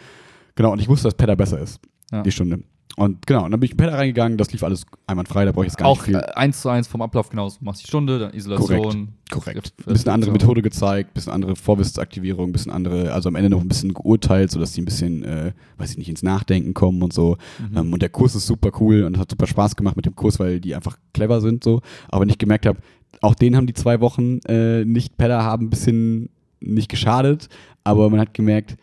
Genau, 0.54 0.72
und 0.72 0.80
ich 0.80 0.88
wusste, 0.88 1.08
dass 1.08 1.14
Pedda 1.14 1.34
besser 1.34 1.58
ist, 1.58 1.80
Ja. 2.14 2.22
die 2.22 2.30
Stunde. 2.32 2.60
Und 2.96 3.26
genau, 3.26 3.44
und 3.44 3.50
dann 3.50 3.58
bin 3.58 3.64
ich 3.64 3.72
in 3.72 3.76
Pedda 3.76 3.96
reingegangen, 3.96 4.38
das 4.38 4.52
lief 4.52 4.62
alles 4.62 4.86
einwandfrei, 5.08 5.44
da 5.44 5.50
brauche 5.50 5.64
ich 5.66 5.72
jetzt 5.72 5.78
gar 5.78 5.88
Auch 5.88 6.06
nicht 6.06 6.14
äh, 6.14 6.20
viel. 6.20 6.30
eins 6.36 6.60
zu 6.60 6.68
eins 6.68 6.86
vom 6.86 7.02
Ablauf 7.02 7.28
genauso. 7.28 7.58
Du 7.58 7.64
machst 7.64 7.82
die 7.82 7.88
Stunde, 7.88 8.20
dann 8.20 8.32
Isolation. 8.34 9.08
Korrekt. 9.32 9.72
Ref- 9.80 9.86
Ein 9.88 9.92
bisschen 9.94 10.10
andere. 10.12 10.30
Methode 10.30 10.62
gezeigt, 10.62 11.12
bisschen 11.12 11.32
andere 11.32 11.56
Vorwissensaktivierung, 11.56 12.52
bisschen 12.52 12.70
andere, 12.70 13.12
also 13.12 13.28
am 13.28 13.34
Ende 13.34 13.50
noch 13.50 13.60
ein 13.62 13.66
bisschen 13.66 13.92
geurteilt, 13.94 14.52
sodass 14.52 14.72
die 14.74 14.82
ein 14.82 14.84
bisschen, 14.84 15.24
äh, 15.24 15.52
weiß 15.78 15.90
ich 15.90 15.98
nicht, 15.98 16.08
ins 16.08 16.22
Nachdenken 16.22 16.72
kommen 16.72 17.02
und 17.02 17.12
so. 17.12 17.36
Mhm. 17.70 17.76
Ähm, 17.76 17.92
und 17.92 18.00
der 18.00 18.10
Kurs 18.10 18.36
ist 18.36 18.46
super 18.46 18.70
cool 18.78 19.02
und 19.02 19.18
hat 19.18 19.28
super 19.28 19.48
Spaß 19.48 19.74
gemacht 19.74 19.96
mit 19.96 20.06
dem 20.06 20.14
Kurs, 20.14 20.38
weil 20.38 20.60
die 20.60 20.76
einfach 20.76 20.96
clever 21.12 21.40
sind 21.40 21.64
so. 21.64 21.80
Aber 22.10 22.20
wenn 22.22 22.28
ich 22.28 22.38
gemerkt 22.38 22.64
habe, 22.66 22.78
auch 23.22 23.34
denen 23.34 23.56
haben 23.56 23.66
die 23.66 23.74
zwei 23.74 24.00
Wochen 24.00 24.38
äh, 24.46 24.84
nicht 24.84 25.16
Pedder 25.16 25.42
haben 25.42 25.66
ein 25.66 25.70
bisschen 25.70 26.28
nicht 26.60 26.88
geschadet, 26.90 27.48
aber 27.82 28.08
man 28.08 28.20
hat 28.20 28.34
gemerkt, 28.34 28.76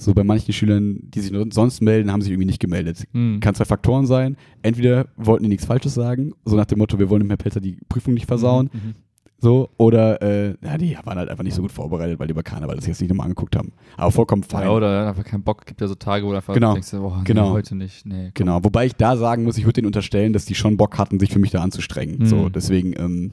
so 0.00 0.14
bei 0.14 0.24
manchen 0.24 0.52
Schülern, 0.52 0.98
die 1.02 1.20
sich 1.20 1.32
sonst 1.50 1.82
melden, 1.82 2.10
haben 2.10 2.22
sich 2.22 2.30
irgendwie 2.32 2.46
nicht 2.46 2.60
gemeldet. 2.60 3.04
Mhm. 3.12 3.40
Kann 3.40 3.54
zwei 3.54 3.66
Faktoren 3.66 4.06
sein. 4.06 4.36
Entweder 4.62 5.06
wollten 5.16 5.42
die 5.44 5.50
nichts 5.50 5.66
Falsches 5.66 5.94
sagen, 5.94 6.32
so 6.44 6.56
nach 6.56 6.64
dem 6.66 6.78
Motto, 6.78 6.98
wir 6.98 7.10
wollen 7.10 7.20
dem 7.20 7.28
Herr 7.30 7.36
Pelzer 7.36 7.60
die 7.60 7.76
Prüfung 7.88 8.14
nicht 8.14 8.26
versauen, 8.26 8.70
Mhm. 8.72 8.94
so, 9.42 9.68
oder 9.76 10.20
äh, 10.22 10.54
ja, 10.62 10.78
die 10.78 10.96
waren 11.04 11.18
halt 11.18 11.28
einfach 11.28 11.44
nicht 11.44 11.54
so 11.54 11.62
gut 11.62 11.72
vorbereitet, 11.72 12.18
weil 12.18 12.26
die 12.26 12.32
über 12.32 12.42
Karneval 12.42 12.76
das 12.76 12.86
jetzt 12.86 13.00
nicht 13.00 13.10
nochmal 13.10 13.24
angeguckt 13.26 13.56
haben. 13.56 13.72
Aber 13.96 14.10
vollkommen 14.10 14.42
fein. 14.42 14.64
Ja, 14.64 14.70
oder 14.70 15.08
einfach 15.08 15.24
keinen 15.24 15.42
Bock. 15.42 15.66
Gibt 15.66 15.80
ja 15.80 15.86
so 15.88 15.94
Tage, 15.94 16.24
wo 16.26 16.30
du 16.30 16.36
einfach 16.36 16.54
Genau. 16.54 16.72
denkst, 16.74 16.90
boah, 16.92 17.18
nee, 17.18 17.24
Genau. 17.24 17.50
heute 17.52 17.74
nicht. 17.76 18.06
Nee. 18.06 18.30
Genau, 18.34 18.64
wobei 18.64 18.86
ich 18.86 18.94
da 18.96 19.16
sagen 19.16 19.44
muss, 19.44 19.58
ich 19.58 19.64
würde 19.64 19.74
denen 19.74 19.86
unterstellen, 19.86 20.32
dass 20.32 20.44
die 20.46 20.54
schon 20.54 20.76
Bock 20.76 20.96
hatten, 20.98 21.20
sich 21.20 21.30
für 21.32 21.38
mich 21.38 21.50
da 21.50 21.62
anzustrengen. 21.62 22.20
Mhm. 22.20 22.26
So, 22.26 22.48
deswegen 22.48 22.94
ähm, 22.98 23.32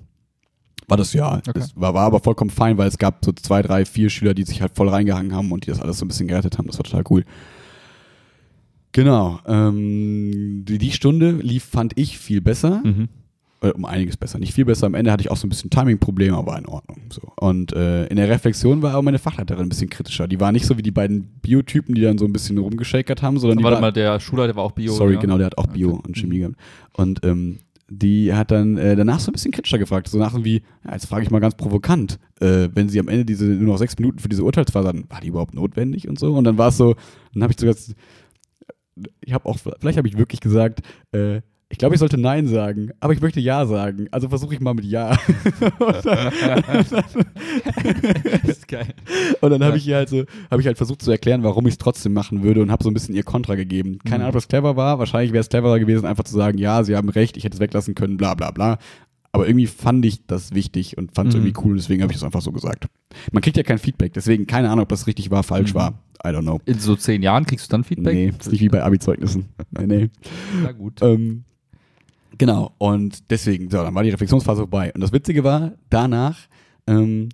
war 0.87 0.97
das 0.97 1.13
ja, 1.13 1.35
Okay. 1.37 1.51
das 1.53 1.75
war, 1.75 1.93
war 1.93 2.05
aber 2.05 2.19
vollkommen 2.19 2.49
fein, 2.49 2.77
weil 2.77 2.87
es 2.87 2.97
gab 2.97 3.23
so 3.25 3.31
zwei, 3.33 3.61
drei, 3.61 3.85
vier 3.85 4.09
Schüler, 4.09 4.33
die 4.33 4.43
sich 4.43 4.61
halt 4.61 4.73
voll 4.75 4.87
reingehangen 4.89 5.33
haben 5.35 5.51
und 5.51 5.65
die 5.65 5.69
das 5.69 5.81
alles 5.81 5.97
so 5.99 6.05
ein 6.05 6.07
bisschen 6.07 6.27
gerettet 6.27 6.57
haben. 6.57 6.67
Das 6.67 6.77
war 6.79 6.83
total 6.85 7.03
cool. 7.09 7.23
Genau, 8.93 9.39
ähm, 9.45 10.63
die, 10.65 10.77
die 10.77 10.91
Stunde 10.91 11.31
lief, 11.31 11.63
fand 11.65 11.93
ich, 11.97 12.17
viel 12.17 12.41
besser. 12.41 12.81
Mhm. 12.83 13.09
äh, 13.61 13.69
um 13.71 13.85
einiges 13.85 14.17
besser. 14.17 14.39
Nicht 14.39 14.53
viel 14.53 14.65
besser. 14.65 14.87
Am 14.87 14.93
Ende 14.95 15.11
hatte 15.11 15.21
ich 15.21 15.29
auch 15.29 15.37
so 15.37 15.45
ein 15.45 15.49
bisschen 15.49 15.69
Timing-Probleme, 15.69 16.35
aber 16.37 16.57
in 16.57 16.65
Ordnung. 16.67 17.01
So. 17.09 17.21
Und 17.39 17.73
äh, 17.73 18.05
in 18.07 18.15
der 18.15 18.29
Reflexion 18.29 18.81
war 18.81 18.95
auch 18.95 19.01
meine 19.03 19.19
Fachleiterin 19.19 19.63
ein 19.63 19.69
bisschen 19.69 19.89
kritischer. 19.89 20.27
Die 20.27 20.39
war 20.39 20.51
nicht 20.51 20.65
so 20.65 20.77
wie 20.77 20.81
die 20.83 20.91
beiden 20.91 21.27
Biotypen, 21.41 21.93
die 21.95 22.01
dann 22.01 22.17
so 22.17 22.25
ein 22.25 22.33
bisschen 22.33 22.57
rumgeschakert 22.57 23.21
haben, 23.21 23.37
sondern 23.39 23.57
die 23.59 23.63
Warte 23.63 23.75
war, 23.75 23.81
mal, 23.81 23.91
der 23.93 24.19
Schulleiter 24.19 24.55
war 24.55 24.63
auch 24.63 24.71
Bio. 24.71 24.93
Sorry, 24.93 25.15
ja? 25.15 25.19
genau, 25.19 25.37
der 25.37 25.47
hat 25.47 25.57
auch 25.57 25.67
Bio 25.67 25.89
Okay. 25.95 26.01
und 26.07 26.17
Chemie 26.17 26.39
gehabt. 26.39 26.55
Und 26.93 27.23
ähm, 27.25 27.59
die 27.89 28.33
hat 28.33 28.51
dann 28.51 28.77
äh, 28.77 28.95
danach 28.95 29.19
so 29.19 29.31
ein 29.31 29.33
bisschen 29.33 29.51
kritischer 29.51 29.77
gefragt. 29.77 30.07
So 30.07 30.17
nach 30.17 30.35
wie, 30.43 30.61
ja, 30.85 30.93
jetzt 30.93 31.05
frage 31.05 31.23
ich 31.23 31.31
mal 31.31 31.39
ganz 31.39 31.55
provokant, 31.55 32.19
äh, 32.39 32.69
wenn 32.73 32.89
sie 32.89 32.99
am 32.99 33.07
Ende 33.07 33.25
diese 33.25 33.45
nur 33.45 33.73
noch 33.73 33.77
sechs 33.77 33.97
Minuten 33.97 34.19
für 34.19 34.29
diese 34.29 34.43
Urteilsphase 34.43 34.87
hatten, 34.89 35.05
war 35.09 35.21
die 35.21 35.27
überhaupt 35.27 35.53
notwendig 35.53 36.07
und 36.07 36.19
so? 36.19 36.33
Und 36.35 36.43
dann 36.43 36.57
war 36.57 36.69
es 36.69 36.77
so, 36.77 36.95
dann 37.33 37.43
habe 37.43 37.53
ich 37.53 37.59
sogar, 37.59 37.75
ich 39.21 39.33
habe 39.33 39.45
auch, 39.45 39.57
vielleicht 39.57 39.97
habe 39.97 40.07
ich 40.07 40.17
wirklich 40.17 40.41
gesagt, 40.41 40.81
äh, 41.11 41.41
ich 41.69 41.77
glaube, 41.77 41.95
ich 41.95 41.99
sollte 41.99 42.17
Nein 42.17 42.47
sagen, 42.47 42.91
aber 43.01 43.13
ich 43.13 43.21
möchte 43.21 43.39
Ja 43.41 43.65
sagen. 43.65 44.07
Also 44.11 44.29
versuche 44.29 44.53
ich 44.53 44.59
mal 44.61 44.73
mit 44.73 44.85
Ja. 44.85 45.11
und 45.79 46.05
dann, 46.05 46.31
das 48.41 48.49
ist 48.49 48.67
geil. 48.67 48.93
und 49.41 49.49
dann 49.49 49.63
habe 49.63 49.77
ich 49.77 49.87
ihr 49.87 49.95
halt 49.97 50.09
so, 50.09 50.23
habe 50.49 50.61
ich 50.61 50.67
halt 50.67 50.77
versucht 50.77 51.01
zu 51.01 51.11
erklären, 51.11 51.43
warum 51.43 51.65
ich 51.67 51.73
es 51.73 51.77
trotzdem 51.77 52.13
machen 52.13 52.43
würde 52.43 52.61
und 52.61 52.71
habe 52.71 52.83
so 52.83 52.89
ein 52.89 52.93
bisschen 52.93 53.15
ihr 53.15 53.23
Kontra 53.23 53.55
gegeben. 53.55 53.99
Keine 53.99 54.17
Mhm. 54.19 54.21
Ahnung, 54.21 54.27
ob 54.29 54.33
das 54.35 54.47
clever 54.47 54.75
war. 54.75 54.99
Wahrscheinlich 54.99 55.33
wäre 55.33 55.41
es 55.41 55.49
cleverer 55.49 55.79
gewesen, 55.79 56.05
einfach 56.05 56.23
zu 56.23 56.35
sagen, 56.35 56.57
ja, 56.57 56.83
sie 56.83 56.95
haben 56.95 57.09
recht, 57.09 57.37
ich 57.37 57.43
hätte 57.43 57.55
es 57.55 57.59
weglassen 57.59 57.95
können, 57.95 58.17
bla 58.17 58.33
bla 58.33 58.51
bla. 58.51 58.77
Aber 59.33 59.45
irgendwie 59.47 59.67
fand 59.67 60.05
ich 60.05 60.25
das 60.25 60.53
wichtig 60.55 60.97
und 60.97 61.13
fand 61.13 61.29
es 61.29 61.35
Mhm. 61.35 61.45
irgendwie 61.45 61.61
cool, 61.65 61.75
deswegen 61.75 62.01
habe 62.01 62.11
ich 62.11 62.17
es 62.17 62.23
einfach 62.23 62.41
so 62.41 62.51
gesagt. 62.51 62.87
Man 63.31 63.41
kriegt 63.43 63.57
ja 63.57 63.63
kein 63.63 63.77
Feedback, 63.77 64.13
deswegen 64.13 64.47
keine 64.47 64.69
Ahnung, 64.69 64.83
ob 64.83 64.89
das 64.89 65.05
richtig 65.05 65.29
war, 65.31 65.43
falsch 65.43 65.73
Mhm. 65.73 65.77
war. 65.77 65.99
I 66.25 66.29
don't 66.29 66.41
know. 66.41 66.59
In 66.65 66.79
so 66.79 66.95
zehn 66.95 67.21
Jahren 67.21 67.45
kriegst 67.45 67.67
du 67.67 67.71
dann 67.71 67.83
Feedback? 67.83 68.13
Nee, 68.15 68.33
ist 68.39 68.51
nicht 68.51 68.61
wie 68.61 68.69
bei 68.69 68.81
Abi-Zeugnissen. 68.83 69.45
nee, 69.77 69.85
nee. 69.85 70.09
Na 70.63 70.71
gut. 70.71 71.01
Ähm, 71.03 71.43
genau, 72.37 72.73
und 72.77 73.29
deswegen, 73.31 73.69
so, 73.69 73.77
dann 73.77 73.93
war 73.95 74.03
die 74.03 74.09
Reflexionsphase 74.09 74.61
vorbei. 74.61 74.91
Und 74.93 75.01
das 75.01 75.11
Witzige 75.11 75.43
war, 75.43 75.73
danach 75.89 76.37
ähm, 76.87 77.29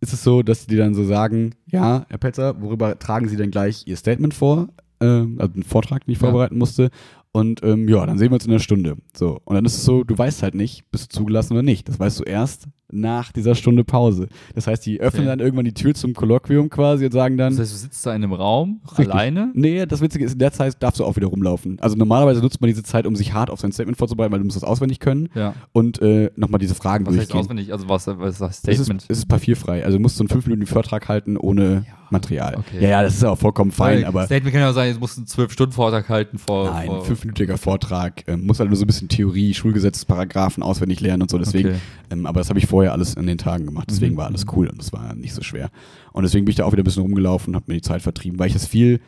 ist 0.00 0.12
es 0.12 0.22
so, 0.22 0.42
dass 0.42 0.66
die 0.66 0.76
dann 0.76 0.94
so 0.94 1.04
sagen, 1.04 1.54
ja, 1.66 2.06
Herr 2.08 2.18
Petzer, 2.18 2.60
worüber 2.60 2.98
tragen 2.98 3.28
Sie 3.28 3.36
denn 3.36 3.50
gleich 3.50 3.84
Ihr 3.86 3.96
Statement 3.96 4.34
vor? 4.34 4.68
Ähm, 5.00 5.36
also 5.38 5.54
einen 5.54 5.62
Vortrag, 5.62 6.04
den 6.04 6.12
ich 6.12 6.18
Ja. 6.18 6.28
vorbereiten 6.28 6.58
musste. 6.58 6.90
Und 7.32 7.62
ähm, 7.62 7.86
ja, 7.88 8.06
dann 8.06 8.16
sehen 8.18 8.30
wir 8.30 8.34
uns 8.36 8.46
in 8.46 8.50
einer 8.52 8.60
Stunde. 8.60 8.96
So, 9.14 9.40
und 9.44 9.54
dann 9.54 9.64
ist 9.66 9.76
es 9.76 9.84
so, 9.84 10.04
du 10.04 10.16
weißt 10.16 10.42
halt 10.42 10.54
nicht, 10.54 10.90
bist 10.90 11.12
du 11.12 11.18
zugelassen 11.18 11.52
oder 11.52 11.62
nicht. 11.62 11.86
Das 11.88 11.98
weißt 12.00 12.20
du 12.20 12.22
erst 12.24 12.66
nach 12.92 13.32
dieser 13.32 13.54
Stunde 13.54 13.82
Pause. 13.84 14.28
Das 14.54 14.66
heißt, 14.66 14.86
die 14.86 15.00
öffnen 15.00 15.22
Okay. 15.22 15.28
dann 15.30 15.40
irgendwann 15.40 15.64
die 15.64 15.74
Tür 15.74 15.94
zum 15.94 16.14
Kolloquium 16.14 16.70
quasi 16.70 17.04
und 17.06 17.12
sagen 17.12 17.36
dann, 17.36 17.52
Das 17.52 17.60
heißt, 17.60 17.72
du 17.72 17.76
sitzt 17.78 18.06
da 18.06 18.10
in 18.14 18.22
einem 18.22 18.32
Raum 18.32 18.80
Richtig. 18.90 19.10
alleine? 19.12 19.50
Nee, 19.54 19.86
das 19.86 20.00
Witzige 20.00 20.24
ist, 20.24 20.34
in 20.34 20.38
der 20.38 20.52
Zeit 20.52 20.82
darfst 20.82 21.00
du 21.00 21.04
auch 21.04 21.16
wieder 21.16 21.26
rumlaufen. 21.26 21.78
Also 21.80 21.96
normalerweise 21.96 22.40
nutzt 22.40 22.60
man 22.60 22.68
diese 22.68 22.82
Zeit, 22.84 23.06
um 23.06 23.16
sich 23.16 23.32
hart 23.32 23.50
auf 23.50 23.60
sein 23.60 23.72
Statement 23.72 23.98
vorzubereiten, 23.98 24.32
weil 24.32 24.38
du 24.38 24.44
musst 24.44 24.56
das 24.56 24.64
auswendig 24.64 25.00
können 25.00 25.28
Ja. 25.34 25.54
und 25.72 26.00
äh, 26.00 26.30
nochmal 26.36 26.58
diese 26.60 26.74
Fragen 26.74 27.06
Was 27.06 27.12
heißt 27.16 27.22
durchgehen. 27.32 27.40
auswendig? 27.40 27.72
Also 27.72 27.88
was, 27.88 28.06
was 28.06 28.34
ist 28.34 28.40
das 28.40 28.50
Es 28.52 28.58
Statement? 28.58 29.02
ist, 29.02 29.10
es 29.10 29.18
ist 29.18 29.26
papierfrei. 29.26 29.84
Also 29.84 29.98
du 29.98 30.02
musst 30.02 30.16
so 30.16 30.22
einen 30.22 30.28
fünf 30.28 30.46
Minuten 30.46 30.66
Vortrag 30.66 31.08
halten 31.08 31.36
ohne 31.36 31.84
Ja, 31.86 31.92
Material. 32.10 32.54
okay. 32.58 32.82
Ja, 32.82 32.88
ja, 32.88 33.02
das 33.02 33.16
ist 33.16 33.24
auch 33.24 33.36
vollkommen 33.36 33.72
fein, 33.72 34.04
aber 34.04 34.26
Statement 34.26 34.52
kann 34.52 34.62
ja 34.62 34.70
auch 34.70 34.74
sein, 34.74 34.94
du 34.94 35.00
musst 35.00 35.16
einen 35.18 35.26
zwölf 35.26 35.50
Stunden 35.52 35.72
Vortrag 35.72 36.08
halten 36.08 36.38
vor. 36.38 36.70
nein, 36.70 36.86
vor 36.86 37.04
fünfminütiger 37.04 37.58
Vortrag, 37.58 38.22
ähm, 38.28 38.46
muss 38.46 38.60
halt 38.60 38.70
nur 38.70 38.76
so 38.76 38.84
ein 38.84 38.86
bisschen 38.86 39.08
Theorie, 39.08 39.54
Schulgesetzesparagraphen 39.54 40.62
auswendig 40.62 41.00
lernen 41.00 41.22
und 41.22 41.30
so. 41.30 41.38
Deswegen, 41.38 41.70
Okay. 41.70 41.78
ähm, 42.10 42.26
aber 42.26 42.40
das 42.40 42.48
habe 42.48 42.58
ich 42.60 42.66
vorher 42.76 42.92
alles 42.92 43.16
an 43.16 43.26
den 43.26 43.38
Tagen 43.38 43.64
gemacht. 43.64 43.86
Deswegen 43.90 44.12
Mhm. 44.14 44.18
war 44.18 44.26
alles 44.26 44.44
cool 44.54 44.66
und 44.68 44.78
das 44.78 44.92
war 44.92 45.14
nicht 45.14 45.32
so 45.32 45.42
schwer. 45.42 45.70
Und 46.12 46.24
deswegen 46.24 46.44
bin 46.44 46.50
ich 46.50 46.56
da 46.56 46.64
auch 46.66 46.72
wieder 46.72 46.82
ein 46.82 46.84
bisschen 46.84 47.00
rumgelaufen 47.02 47.52
und 47.52 47.56
habe 47.56 47.64
mir 47.68 47.76
die 47.76 47.80
Zeit 47.80 48.02
vertrieben, 48.02 48.38
weil 48.38 48.48
ich 48.50 48.54
es 48.54 48.66
viel 48.66 49.00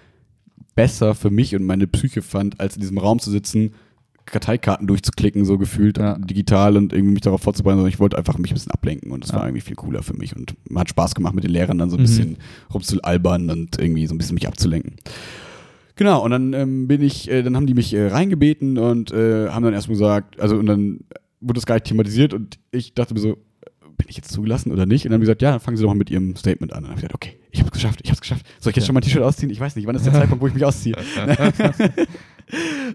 besser 0.74 1.14
für 1.14 1.28
mich 1.28 1.54
und 1.54 1.64
meine 1.64 1.87
Psyche 1.87 2.22
fand, 2.22 2.61
als 2.61 2.76
in 2.76 2.81
diesem 2.81 2.96
Raum 2.96 3.18
zu 3.18 3.31
sitzen, 3.31 3.72
Karteikarten 4.24 4.87
durchzuklicken, 4.87 5.44
so 5.44 5.59
gefühlt 5.59 5.98
Ja. 5.98 6.16
digital 6.18 6.78
und 6.78 6.94
irgendwie 6.94 7.12
mich 7.12 7.20
darauf 7.22 7.42
vorzubereiten, 7.42 7.78
sondern 7.78 7.92
ich 7.92 8.00
wollte 8.00 8.16
einfach 8.16 8.38
mich 8.38 8.50
ein 8.52 8.54
bisschen 8.54 8.72
ablenken 8.72 9.11
und 9.12 9.22
das 9.22 9.33
Ja. 9.33 9.37
war 9.38 9.44
irgendwie 9.46 9.61
viel 9.61 9.76
cooler 9.76 10.02
für 10.02 10.14
mich 10.14 10.35
und 10.35 10.54
hat 10.74 10.88
Spaß 10.88 11.14
gemacht 11.14 11.35
mit 11.35 11.44
den 11.44 11.50
Lehrern 11.50 11.76
dann 11.78 11.90
so 11.90 11.96
ein 11.96 12.00
Mhm. 12.00 12.07
bisschen 12.07 12.37
rumzualbern 12.72 13.50
und 13.50 13.78
irgendwie 13.78 14.07
so 14.07 14.14
ein 14.14 14.18
bisschen 14.18 14.35
mich 14.35 14.48
abzulenken. 14.48 14.96
Genau, 15.96 16.24
und 16.24 16.31
dann 16.31 16.52
ähm, 16.54 16.88
bin 16.88 17.02
ich, 17.02 17.31
äh, 17.31 17.42
dann 17.42 17.54
haben 17.57 17.66
die 17.66 17.74
mich 17.74 17.92
äh, 17.92 18.07
reingebeten 18.07 18.78
und 18.78 19.11
äh, 19.12 19.48
haben 19.50 19.64
dann 19.64 19.74
erstmal 19.74 19.96
gesagt, 19.98 20.40
also 20.40 20.57
und 20.57 20.64
dann 20.66 21.00
wurde 21.40 21.59
das 21.59 21.66
gar 21.66 21.76
nicht 21.76 21.87
thematisiert 21.87 22.35
und 22.35 22.59
ich 22.72 22.94
dachte 22.94 23.14
mir 23.14 23.20
so, 23.20 23.37
bin 23.98 24.06
ich 24.08 24.16
jetzt 24.16 24.30
zugelassen 24.32 24.72
oder 24.72 24.87
nicht? 24.87 25.04
Und 25.04 25.11
dann 25.11 25.16
haben 25.16 25.20
die 25.20 25.26
gesagt, 25.26 25.42
ja, 25.42 25.50
dann 25.50 25.61
fangen 25.61 25.76
Sie 25.76 25.82
doch 25.82 25.90
mal 25.90 25.96
mit 25.96 26.08
Ihrem 26.11 26.34
Statement 26.37 26.72
an. 26.72 26.78
Und 26.78 26.84
dann 26.84 26.90
habe 26.92 27.00
ich 27.00 27.08
gesagt, 27.08 27.14
okay, 27.14 27.37
ich 27.50 27.61
habe 27.61 27.68
es 27.68 27.72
geschafft, 27.72 28.00
ich 28.02 28.08
habe 28.11 28.14
es 28.14 28.20
geschafft. 28.20 28.46
Soll 28.61 28.70
ich 28.70 28.76
jetzt 28.76 28.87
schon 28.87 28.94
mein 28.94 29.02
T-Shirt 29.02 29.22
ausziehen? 29.22 29.50
Ich 29.50 29.61
weiß 29.61 29.76
nicht, 29.76 29.87
wann 29.87 29.96
ist 29.96 30.06
der 30.06 30.12
Zeitpunkt, 30.14 30.40
wo 30.42 30.46
ich 30.46 30.54
mich 30.54 30.64
ausziehe? 30.64 30.96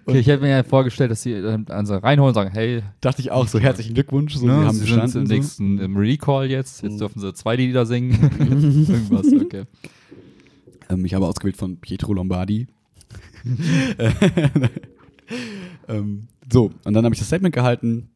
Okay, 0.08 0.18
ich 0.18 0.26
hätte 0.26 0.42
mir 0.42 0.50
ja 0.50 0.63
vorgestellt, 0.63 1.12
dass 1.12 1.22
sie 1.22 1.34
äh, 1.34 1.60
also 1.70 1.96
reinholen 1.98 2.30
und 2.30 2.34
sagen, 2.34 2.50
hey, 2.54 2.82
dachte 3.02 3.22
ich 3.22 3.30
auch 3.30 3.48
so, 3.48 3.60
herzlichen 3.60 3.94
Glückwunsch, 3.94 4.34
so, 4.34 4.48
ne, 4.48 4.62
Sie 4.62 4.66
haben 4.66 4.76
sie 4.76 4.86
sind 4.88 5.16
im 5.16 5.28
so. 5.28 5.34
nächsten 5.36 5.78
im 5.78 5.96
Recall 5.96 6.50
jetzt, 6.50 6.82
jetzt 6.82 6.94
Mhm. 6.94 6.98
dürfen 6.98 7.20
sie 7.20 7.32
zwei 7.36 7.56
Lieder 7.56 7.86
singen. 7.86 8.13
Irgendwas, 8.39 9.28
okay. 9.32 9.66
Ähm, 10.89 11.06
ich 11.06 11.13
habe 11.13 11.28
ausgewählt 11.28 11.56
von 11.56 11.78
Pietro 11.78 12.13
Lombardi. 12.13 12.66
ähm, 15.88 16.28
so, 16.52 16.72
und 16.84 16.94
dann 16.94 17.06
habe 17.06 17.13
ich 17.13 17.20
das 17.20 17.28
Statement 17.28 17.54
gehalten. 17.54 18.10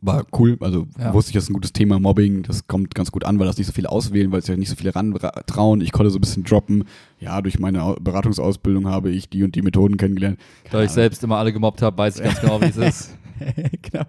War 0.00 0.24
cool, 0.38 0.56
also 0.60 0.86
Ja. 0.98 1.12
wusste 1.12 1.30
ich, 1.30 1.34
das 1.34 1.44
ist 1.44 1.50
ein 1.50 1.54
gutes 1.54 1.72
Thema, 1.72 1.98
Mobbing, 1.98 2.42
das 2.44 2.66
kommt 2.66 2.94
ganz 2.94 3.10
gut 3.10 3.24
an, 3.24 3.38
weil 3.38 3.46
das 3.46 3.58
nicht 3.58 3.66
so 3.66 3.72
viele 3.72 3.90
auswählen, 3.90 4.30
weil 4.32 4.38
es 4.40 4.46
ja 4.46 4.56
nicht 4.56 4.68
so 4.68 4.76
viele 4.76 4.94
rantrauen. 4.94 5.80
Ich 5.80 5.92
konnte 5.92 6.10
so 6.10 6.18
ein 6.18 6.20
bisschen 6.20 6.44
droppen. 6.44 6.84
Ja, 7.20 7.40
durch 7.42 7.58
meine 7.58 7.82
Au- 7.82 7.96
Beratungsausbildung 8.00 8.86
habe 8.86 9.10
ich 9.10 9.28
die 9.28 9.42
und 9.42 9.54
die 9.54 9.62
Methoden 9.62 9.96
kennengelernt. 9.96 10.38
Da 10.70 10.82
ich 10.82 10.90
selbst 10.90 11.22
immer 11.24 11.36
alle 11.38 11.52
gemobbt 11.52 11.82
habe, 11.82 11.98
weiß 11.98 12.16
ich 12.16 12.22
ganz 12.24 12.40
genau, 12.40 12.60
wie 12.60 12.66
es 12.66 12.76
ist. 12.76 13.16
genau, 13.82 14.04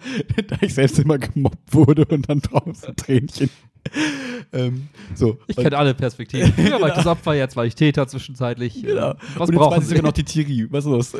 da 0.47 0.55
ich 0.61 0.73
selbst 0.73 0.99
immer 0.99 1.17
gemobbt 1.17 1.73
wurde 1.73 2.05
und 2.05 2.27
dann 2.29 2.39
draußen 2.41 2.95
Tränchen. 2.95 3.49
ähm, 4.53 4.87
so. 5.15 5.37
Ich 5.47 5.55
kenne 5.55 5.77
alle 5.77 5.93
Perspektiven. 5.93 6.51
Früher 6.55 6.81
war 6.81 6.89
ich 6.89 6.95
das 6.95 7.05
Opfer, 7.07 7.33
jetzt 7.35 7.55
war 7.55 7.65
ich 7.65 7.75
Täter 7.75 8.07
zwischenzeitlich. 8.07 8.81
Genau. 8.83 9.13
Was 9.37 9.49
und 9.49 9.55
jetzt 9.55 9.55
brauchen 9.55 9.77
weiß 9.77 9.83
ich 9.83 9.89
sogar 9.89 10.03
noch 10.03 10.11
die 10.11 10.23
Theorie. 10.23 10.67
Was 10.69 10.85
ist 10.85 10.91
los? 10.91 11.13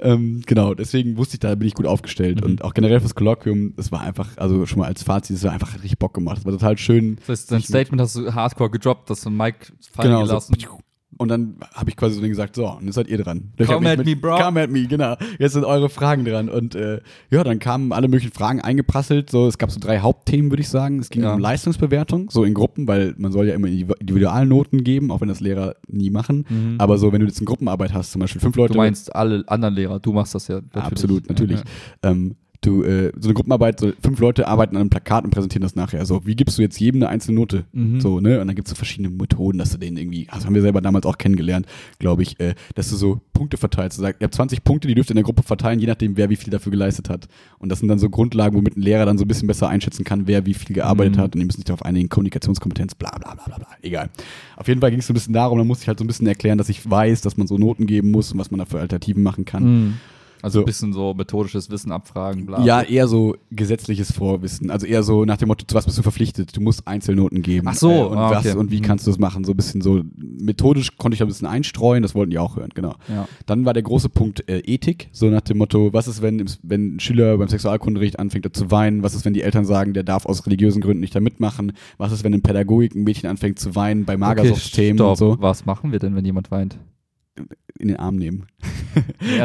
Ähm, 0.00 0.42
genau, 0.46 0.74
deswegen 0.74 1.16
wusste 1.16 1.34
ich, 1.34 1.40
da 1.40 1.54
bin 1.54 1.66
ich 1.68 1.74
gut 1.74 1.86
aufgestellt. 1.86 2.40
Mhm. 2.40 2.46
Und 2.50 2.64
auch 2.64 2.74
generell 2.74 3.00
fürs 3.00 3.14
Kolloquium, 3.14 3.74
es 3.76 3.90
war 3.92 4.00
einfach, 4.00 4.36
also 4.36 4.66
schon 4.66 4.78
mal 4.80 4.86
als 4.86 5.02
Fazit, 5.02 5.36
es 5.36 5.44
war 5.44 5.52
einfach 5.52 5.74
richtig 5.74 5.98
Bock 5.98 6.14
gemacht. 6.14 6.38
Es 6.38 6.44
war 6.44 6.52
total 6.52 6.78
schön. 6.78 7.16
Das 7.16 7.28
heißt, 7.40 7.52
dein 7.52 7.62
Statement 7.62 8.00
hast 8.00 8.16
du 8.16 8.34
hardcore 8.34 8.70
gedroppt, 8.70 9.10
dass 9.10 9.22
du 9.22 9.30
Mike 9.30 9.72
fallen 9.92 10.10
Genau, 10.10 10.22
gelassen. 10.24 10.54
so, 10.58 10.78
und 11.18 11.28
dann 11.28 11.56
habe 11.74 11.90
ich 11.90 11.96
quasi 11.96 12.14
so 12.14 12.22
gesagt, 12.22 12.54
so, 12.54 12.66
und 12.68 12.86
jetzt 12.86 12.94
seid 12.94 13.08
ihr 13.08 13.18
dran. 13.18 13.52
Ich 13.58 13.66
Come 13.66 13.90
at 13.90 14.04
me, 14.04 14.16
bro. 14.16 14.38
Come 14.38 14.62
at 14.62 14.70
me, 14.70 14.86
genau. 14.86 15.16
Jetzt 15.38 15.52
sind 15.52 15.64
eure 15.64 15.88
Fragen 15.88 16.24
dran. 16.24 16.48
Und 16.48 16.74
äh, 16.74 17.00
ja, 17.30 17.44
dann 17.44 17.58
kamen 17.58 17.92
alle 17.92 18.08
möglichen 18.08 18.32
Fragen 18.32 18.60
eingeprasselt. 18.60 19.28
So, 19.30 19.46
es 19.46 19.58
gab 19.58 19.70
so 19.70 19.78
drei 19.80 19.98
Hauptthemen, 19.98 20.50
würde 20.50 20.62
ich 20.62 20.68
sagen. 20.68 20.98
Es 21.00 21.10
ging 21.10 21.22
Ja. 21.24 21.34
um 21.34 21.40
Leistungsbewertung, 21.40 22.30
so 22.30 22.44
in 22.44 22.54
Gruppen, 22.54 22.86
weil 22.88 23.14
man 23.18 23.32
soll 23.32 23.46
ja 23.48 23.54
immer 23.54 23.68
Individualnoten 23.68 24.84
geben, 24.84 25.10
auch 25.10 25.20
wenn 25.20 25.28
das 25.28 25.40
Lehrer 25.40 25.74
nie 25.88 26.10
machen. 26.10 26.44
Mhm. 26.48 26.76
Aber 26.78 26.98
so, 26.98 27.12
wenn 27.12 27.20
du 27.20 27.26
jetzt 27.26 27.38
eine 27.38 27.46
Gruppenarbeit 27.46 27.92
hast, 27.92 28.12
zum 28.12 28.20
Beispiel 28.20 28.40
fünf 28.40 28.56
Leute. 28.56 28.72
Du 28.72 28.78
meinst 28.78 29.14
alle 29.14 29.44
anderen 29.46 29.74
Lehrer, 29.74 29.98
du 30.00 30.12
machst 30.12 30.34
das 30.34 30.48
ja 30.48 30.56
natürlich. 30.56 30.84
Absolut, 30.84 31.28
natürlich. 31.28 31.58
Ja, 32.04 32.10
Ähm, 32.10 32.36
du, 32.62 32.82
äh, 32.82 33.12
so 33.18 33.28
eine 33.28 33.34
Gruppenarbeit, 33.34 33.78
so 33.80 33.92
fünf 34.02 34.18
Leute 34.18 34.48
arbeiten 34.48 34.76
an 34.76 34.80
einem 34.82 34.90
Plakat 34.90 35.24
und 35.24 35.30
präsentieren 35.30 35.62
das 35.62 35.74
nachher. 35.76 36.04
So, 36.06 36.26
wie 36.26 36.34
gibst 36.34 36.58
du 36.58 36.62
jetzt 36.62 36.78
jedem 36.80 37.02
eine 37.02 37.08
einzelne 37.10 37.38
Note? 37.38 37.64
Mhm. 37.72 38.00
So, 38.00 38.20
ne? 38.20 38.40
Und 38.40 38.46
dann 38.48 38.56
gibt's 38.56 38.70
so 38.70 38.76
verschiedene 38.76 39.10
Methoden, 39.10 39.58
dass 39.58 39.70
du 39.70 39.78
den 39.78 39.96
irgendwie, 39.96 40.26
also 40.30 40.46
haben 40.46 40.54
wir 40.54 40.62
selber 40.62 40.80
damals 40.80 41.06
auch 41.06 41.18
kennengelernt, 41.18 41.66
glaube 41.98 42.22
ich, 42.22 42.38
äh, 42.40 42.54
dass 42.74 42.90
du 42.90 42.96
so 42.96 43.20
Punkte 43.32 43.56
verteilst. 43.56 43.98
Du 43.98 44.02
sagst, 44.02 44.20
ihr 44.20 44.24
habt 44.24 44.34
20 44.34 44.64
Punkte, 44.64 44.88
die 44.88 44.94
dürft 44.94 45.10
ihr 45.10 45.12
in 45.12 45.16
der 45.16 45.24
Gruppe 45.24 45.42
verteilen, 45.42 45.78
je 45.78 45.86
nachdem, 45.86 46.16
wer 46.16 46.30
wie 46.30 46.36
viel 46.36 46.50
dafür 46.50 46.70
geleistet 46.72 47.08
hat. 47.08 47.28
Und 47.58 47.68
das 47.70 47.78
sind 47.78 47.88
dann 47.88 47.98
so 48.00 48.10
Grundlagen, 48.10 48.56
womit 48.56 48.76
ein 48.76 48.82
Lehrer 48.82 49.06
dann 49.06 49.18
so 49.18 49.24
ein 49.24 49.28
bisschen 49.28 49.46
besser 49.46 49.68
einschätzen 49.68 50.04
kann, 50.04 50.26
wer 50.26 50.44
wie 50.46 50.54
viel 50.54 50.74
gearbeitet 50.74 51.16
Mhm. 51.16 51.20
hat. 51.20 51.34
Und 51.34 51.40
die 51.40 51.46
müssen 51.46 51.58
sich 51.58 51.64
darauf 51.66 51.84
einigen, 51.84 52.08
Kommunikationskompetenz, 52.08 52.94
bla 52.96 53.10
bla 53.10 53.34
bla 53.34 53.44
bla 53.46 53.56
bla. 53.58 53.68
Egal. 53.82 54.10
Auf 54.56 54.66
jeden 54.68 54.80
Fall 54.80 54.90
ging 54.90 54.98
es 55.00 55.06
so 55.06 55.12
ein 55.12 55.14
bisschen 55.14 55.32
darum, 55.34 55.58
da 55.58 55.64
musste 55.64 55.82
ich 55.84 55.88
halt 55.88 55.98
so 55.98 56.04
ein 56.04 56.08
bisschen 56.08 56.26
erklären, 56.26 56.58
dass 56.58 56.68
ich 56.68 56.88
weiß, 56.88 57.20
dass 57.20 57.36
man 57.36 57.46
so 57.46 57.56
Noten 57.56 57.86
geben 57.86 58.10
muss 58.10 58.32
und 58.32 58.38
was 58.38 58.50
man 58.50 58.58
da 58.58 58.64
für 58.64 58.80
Alternativen 58.80 59.22
machen 59.22 59.44
kann. 59.44 59.64
Mhm. 59.64 59.94
Also 60.42 60.58
So. 60.58 60.62
ein 60.62 60.66
bisschen 60.66 60.92
so 60.92 61.14
methodisches 61.14 61.70
Wissen 61.70 61.90
abfragen, 61.92 62.46
bla. 62.46 62.64
Ja, 62.64 62.82
eher 62.82 63.08
so 63.08 63.36
gesetzliches 63.50 64.12
Vorwissen. 64.12 64.70
Also 64.70 64.86
eher 64.86 65.02
so 65.02 65.24
nach 65.24 65.36
dem 65.36 65.48
Motto, 65.48 65.64
zu 65.66 65.74
was 65.74 65.84
bist 65.84 65.98
du 65.98 66.02
verpflichtet? 66.02 66.56
Du 66.56 66.60
musst 66.60 66.86
Einzelnoten 66.86 67.42
geben. 67.42 67.66
Ach 67.68 67.74
so, 67.74 67.90
Äh, 67.90 68.02
und, 68.06 68.18
ah, 68.18 68.30
was, 68.30 68.46
okay. 68.46 68.56
und 68.56 68.70
wie 68.70 68.78
Mhm. 68.78 68.82
kannst 68.82 69.06
du 69.06 69.10
das 69.10 69.18
machen? 69.18 69.44
So 69.44 69.52
ein 69.52 69.56
bisschen 69.56 69.80
so 69.80 70.02
methodisch 70.16 70.96
konnte 70.96 71.14
ich 71.14 71.18
da 71.18 71.24
ein 71.24 71.28
bisschen 71.28 71.46
einstreuen, 71.48 72.02
das 72.02 72.14
wollten 72.14 72.30
die 72.30 72.38
auch 72.38 72.56
hören, 72.56 72.70
genau. 72.74 72.94
Ja. 73.08 73.26
Dann 73.46 73.64
war 73.64 73.74
der 73.74 73.82
große 73.82 74.08
Punkt 74.08 74.48
äh, 74.48 74.58
Ethik, 74.60 75.08
so 75.12 75.26
nach 75.30 75.40
dem 75.42 75.58
Motto, 75.58 75.92
was 75.92 76.08
ist, 76.08 76.22
wenn, 76.22 76.44
wenn 76.62 76.96
ein 76.96 77.00
Schüler 77.00 77.36
beim 77.38 77.48
Sexualkundenunterricht 77.48 78.18
anfängt 78.18 78.44
da 78.44 78.52
zu 78.52 78.70
weinen? 78.70 79.02
Was 79.02 79.14
ist, 79.14 79.24
wenn 79.24 79.34
die 79.34 79.42
Eltern 79.42 79.64
sagen, 79.64 79.94
der 79.94 80.04
darf 80.04 80.26
aus 80.26 80.46
religiösen 80.46 80.80
Gründen 80.80 81.00
nicht 81.00 81.14
da 81.14 81.20
mitmachen? 81.20 81.72
Was 81.96 82.12
ist, 82.12 82.24
wenn 82.24 82.32
in 82.32 82.42
Pädagogik 82.42 82.94
ein 82.94 83.04
Mädchen 83.04 83.28
anfängt 83.28 83.58
zu 83.58 83.74
weinen 83.74 84.04
bei 84.04 84.16
Magersuchtsthemen 84.16 85.00
okay, 85.00 85.10
und 85.10 85.16
so? 85.16 85.36
Was 85.40 85.66
machen 85.66 85.92
wir 85.92 85.98
denn, 85.98 86.14
wenn 86.14 86.24
jemand 86.24 86.50
weint? 86.50 86.78
In 87.78 87.88
den 87.88 87.96
Arm 87.98 88.16
nehmen. 88.16 88.46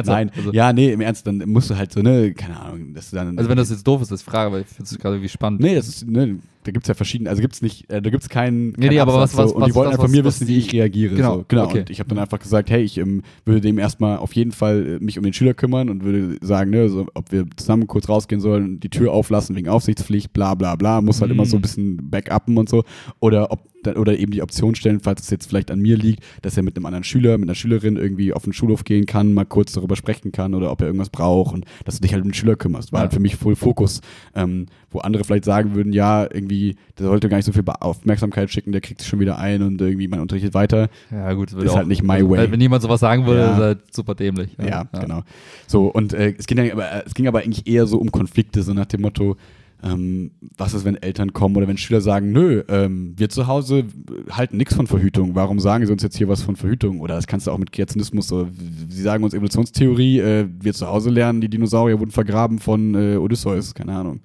Nein, 0.06 0.32
Also, 0.36 0.52
ja, 0.54 0.74
nee, 0.74 0.92
im 0.92 1.02
Ernst, 1.02 1.28
dann 1.28 1.38
musst 1.48 1.70
du 1.70 1.78
halt 1.78 1.92
so, 1.92 2.02
ne, 2.02 2.34
keine 2.34 2.60
Ahnung, 2.60 2.94
dass 2.94 3.10
du 3.12 3.16
dann. 3.16 3.38
also 3.38 3.50
wenn 3.50 3.58
das 3.58 3.70
jetzt 3.70 3.86
doof 3.86 4.02
ist, 4.02 4.12
ist 4.12 4.24
Frage, 4.24 4.52
weil 4.52 4.62
ich 4.62 4.68
finde 4.68 4.90
es 4.90 4.98
gerade 4.98 5.16
irgendwie 5.16 5.30
spannend. 5.30 5.62
Nee, 5.62 5.76
das 5.76 5.88
ist, 5.88 6.08
ne, 6.08 6.40
da 6.64 6.72
gibt's 6.72 6.88
ja 6.88 6.94
verschiedene, 6.94 7.30
also 7.30 7.42
gibt's 7.42 7.62
nicht, 7.62 7.92
äh, 7.92 8.02
da 8.02 8.10
gibt's 8.10 8.30
keinen. 8.30 8.70
Nee, 8.70 8.74
nee, 8.78 8.88
keinen 8.88 9.00
aber 9.02 9.14
Absatz 9.22 9.38
was- 9.38 9.44
was- 9.46 9.50
so. 9.52 9.56
Und 9.58 9.66
die 9.66 9.70
was- 9.72 9.76
wollten 9.76 9.92
das, 9.92 10.00
einfach 10.00 10.06
von 10.06 10.12
mir 10.12 10.24
wissen, 10.26 10.48
wie 10.48 10.54
die- 10.54 10.60
ich 10.60 10.74
reagiere. 10.74 11.16
Genau, 11.16 11.36
so. 11.40 11.46
genau. 11.48 11.66
okay. 11.66 11.80
Und 11.82 11.90
ich 11.90 12.00
habe 12.00 12.10
dann 12.10 12.20
einfach 12.20 12.40
gesagt, 12.40 12.70
hey, 12.72 12.82
ich 12.84 12.98
ähm, 12.98 13.22
würde 13.46 13.62
dem 13.62 13.78
erstmal 13.78 14.18
auf 14.18 14.34
jeden 14.34 14.52
Fall 14.54 14.98
äh, 15.00 15.04
mich 15.04 15.18
um 15.18 15.24
den 15.24 15.34
Schüler 15.34 15.54
kümmern 15.54 15.90
und 15.90 16.04
würde 16.04 16.38
sagen, 16.42 16.72
ne, 16.72 16.90
so, 16.90 17.06
ob 17.14 17.32
wir 17.32 17.46
zusammen 17.56 17.86
kurz 17.88 18.08
rausgehen 18.10 18.42
sollen, 18.42 18.80
die 18.80 18.90
Tür 18.90 19.12
auflassen 19.12 19.56
wegen 19.56 19.68
Aufsichtspflicht, 19.68 20.34
bla 20.34 20.56
bla 20.56 20.76
bla, 20.76 21.02
muss 21.02 21.22
halt 21.22 21.30
Mhm. 21.30 21.36
immer 21.38 21.46
so 21.46 21.58
ein 21.58 21.62
bisschen 21.62 22.10
backuppen 22.10 22.58
und 22.58 22.70
so. 22.70 22.84
Oder 23.20 23.52
ob 23.52 23.68
oder 23.98 24.18
eben 24.18 24.32
die 24.32 24.42
Option 24.42 24.76
stellen, 24.76 25.02
falls 25.02 25.24
es 25.24 25.30
jetzt 25.30 25.46
vielleicht 25.50 25.70
an 25.70 25.82
mir 25.82 25.98
liegt, 25.98 26.24
dass 26.42 26.56
er 26.56 26.64
mit 26.64 26.78
einem 26.78 26.86
anderen 26.86 27.04
Schüler, 27.04 27.38
mit 27.38 27.50
einer 27.50 27.56
Schülerin 27.56 27.98
irgendwie 27.98 28.23
auf 28.32 28.44
den 28.44 28.54
Schulhof 28.54 28.86
gehen 28.86 29.06
kann, 29.06 29.34
mal 29.34 29.44
kurz 29.46 29.74
darüber 29.74 29.98
sprechen 29.98 30.32
kann 30.32 30.54
oder 30.54 30.72
ob 30.72 30.80
er 30.80 30.88
irgendwas 30.88 31.10
braucht 31.10 31.54
und 31.54 31.66
dass 31.84 31.96
du 31.96 32.02
dich 32.04 32.14
halt 32.14 32.24
um 32.24 32.30
den 32.30 32.34
Schüler 32.34 32.56
kümmerst. 32.56 32.94
War 32.94 33.00
Ja. 33.00 33.02
halt 33.04 33.14
für 33.14 33.20
mich 33.20 33.36
voll 33.36 33.56
Fokus. 33.58 34.00
Ähm, 34.36 34.68
wo 34.92 35.00
andere 35.00 35.24
vielleicht 35.24 35.44
sagen 35.46 35.74
würden, 35.74 35.92
ja, 35.92 36.22
irgendwie, 36.24 36.76
der 37.00 37.08
sollte 37.08 37.28
gar 37.28 37.38
nicht 37.38 37.46
so 37.48 37.52
viel 37.52 37.64
Aufmerksamkeit 37.80 38.52
schicken, 38.52 38.72
der 38.72 38.80
kriegt 38.82 39.02
sich 39.02 39.10
schon 39.10 39.20
wieder 39.20 39.40
ein 39.40 39.62
und 39.64 39.82
irgendwie 39.82 40.08
man 40.08 40.20
unterrichtet 40.20 40.54
weiter. 40.54 40.88
Ja, 41.12 41.34
gut, 41.34 41.52
das 41.52 41.64
Ist 41.64 41.76
halt 41.76 41.88
nicht 41.88 42.04
my 42.04 42.22
way. 42.30 42.38
Weil, 42.38 42.52
wenn 42.52 42.62
jemand 42.62 42.84
sowas 42.84 43.00
sagen 43.00 43.26
würde, 43.26 43.40
Ja. 43.42 43.52
ist 43.54 43.58
halt 43.60 43.96
super 43.96 44.14
dämlich. 44.16 44.56
Ja, 44.64 44.84
genau. 45.00 45.24
So, 45.68 45.88
und 45.88 46.14
äh, 46.14 46.36
es, 46.38 46.46
ging 46.46 46.58
dann, 46.58 46.70
aber, 46.72 46.92
äh, 46.92 47.04
es 47.08 47.16
ging 47.16 47.28
aber 47.28 47.40
eigentlich 47.40 47.66
eher 47.68 47.88
so 47.88 47.98
um 47.98 48.12
Konflikte, 48.12 48.62
so 48.62 48.74
nach 48.74 48.86
dem 48.86 49.02
Motto, 49.02 49.36
ähm, 49.84 50.32
was 50.58 50.74
ist, 50.74 50.86
wenn 50.86 50.96
Eltern 50.96 51.34
kommen 51.34 51.56
oder 51.58 51.68
wenn 51.68 51.78
Schüler 51.78 52.02
sagen, 52.02 52.32
nö, 52.32 52.64
ähm, 52.70 53.14
wir 53.18 53.30
zu 53.30 53.48
Hause 53.48 53.86
halten 54.32 54.58
nichts 54.58 54.74
von 54.76 54.88
Verhütung, 54.88 55.36
warum 55.36 55.60
sagen 55.60 55.86
sie 55.86 55.92
uns 55.92 56.04
jetzt 56.04 56.18
hier 56.18 56.28
was 56.28 56.42
von 56.42 56.56
Verhütung? 56.56 57.02
Oder 57.02 57.16
das 57.16 57.28
kannst 57.28 57.48
du 57.48 57.52
auch 57.52 57.58
mit 57.58 57.72
Kreationismus, 57.72 58.28
so, 58.28 58.48
sie 58.90 59.02
sagen 59.02 59.24
uns 59.24 59.34
Evolutionstheorie, 59.34 60.20
äh, 60.20 60.48
wir 60.60 60.74
zu 60.74 60.88
Hause 60.88 61.10
lernen, 61.10 61.42
die 61.42 61.50
Dinosaurier 61.50 62.00
wurden 62.00 62.12
vergraben 62.12 62.60
von 62.60 62.96
äh, 62.96 63.18
Odysseus, 63.18 63.74
keine 63.74 63.94
Ahnung. 63.94 64.22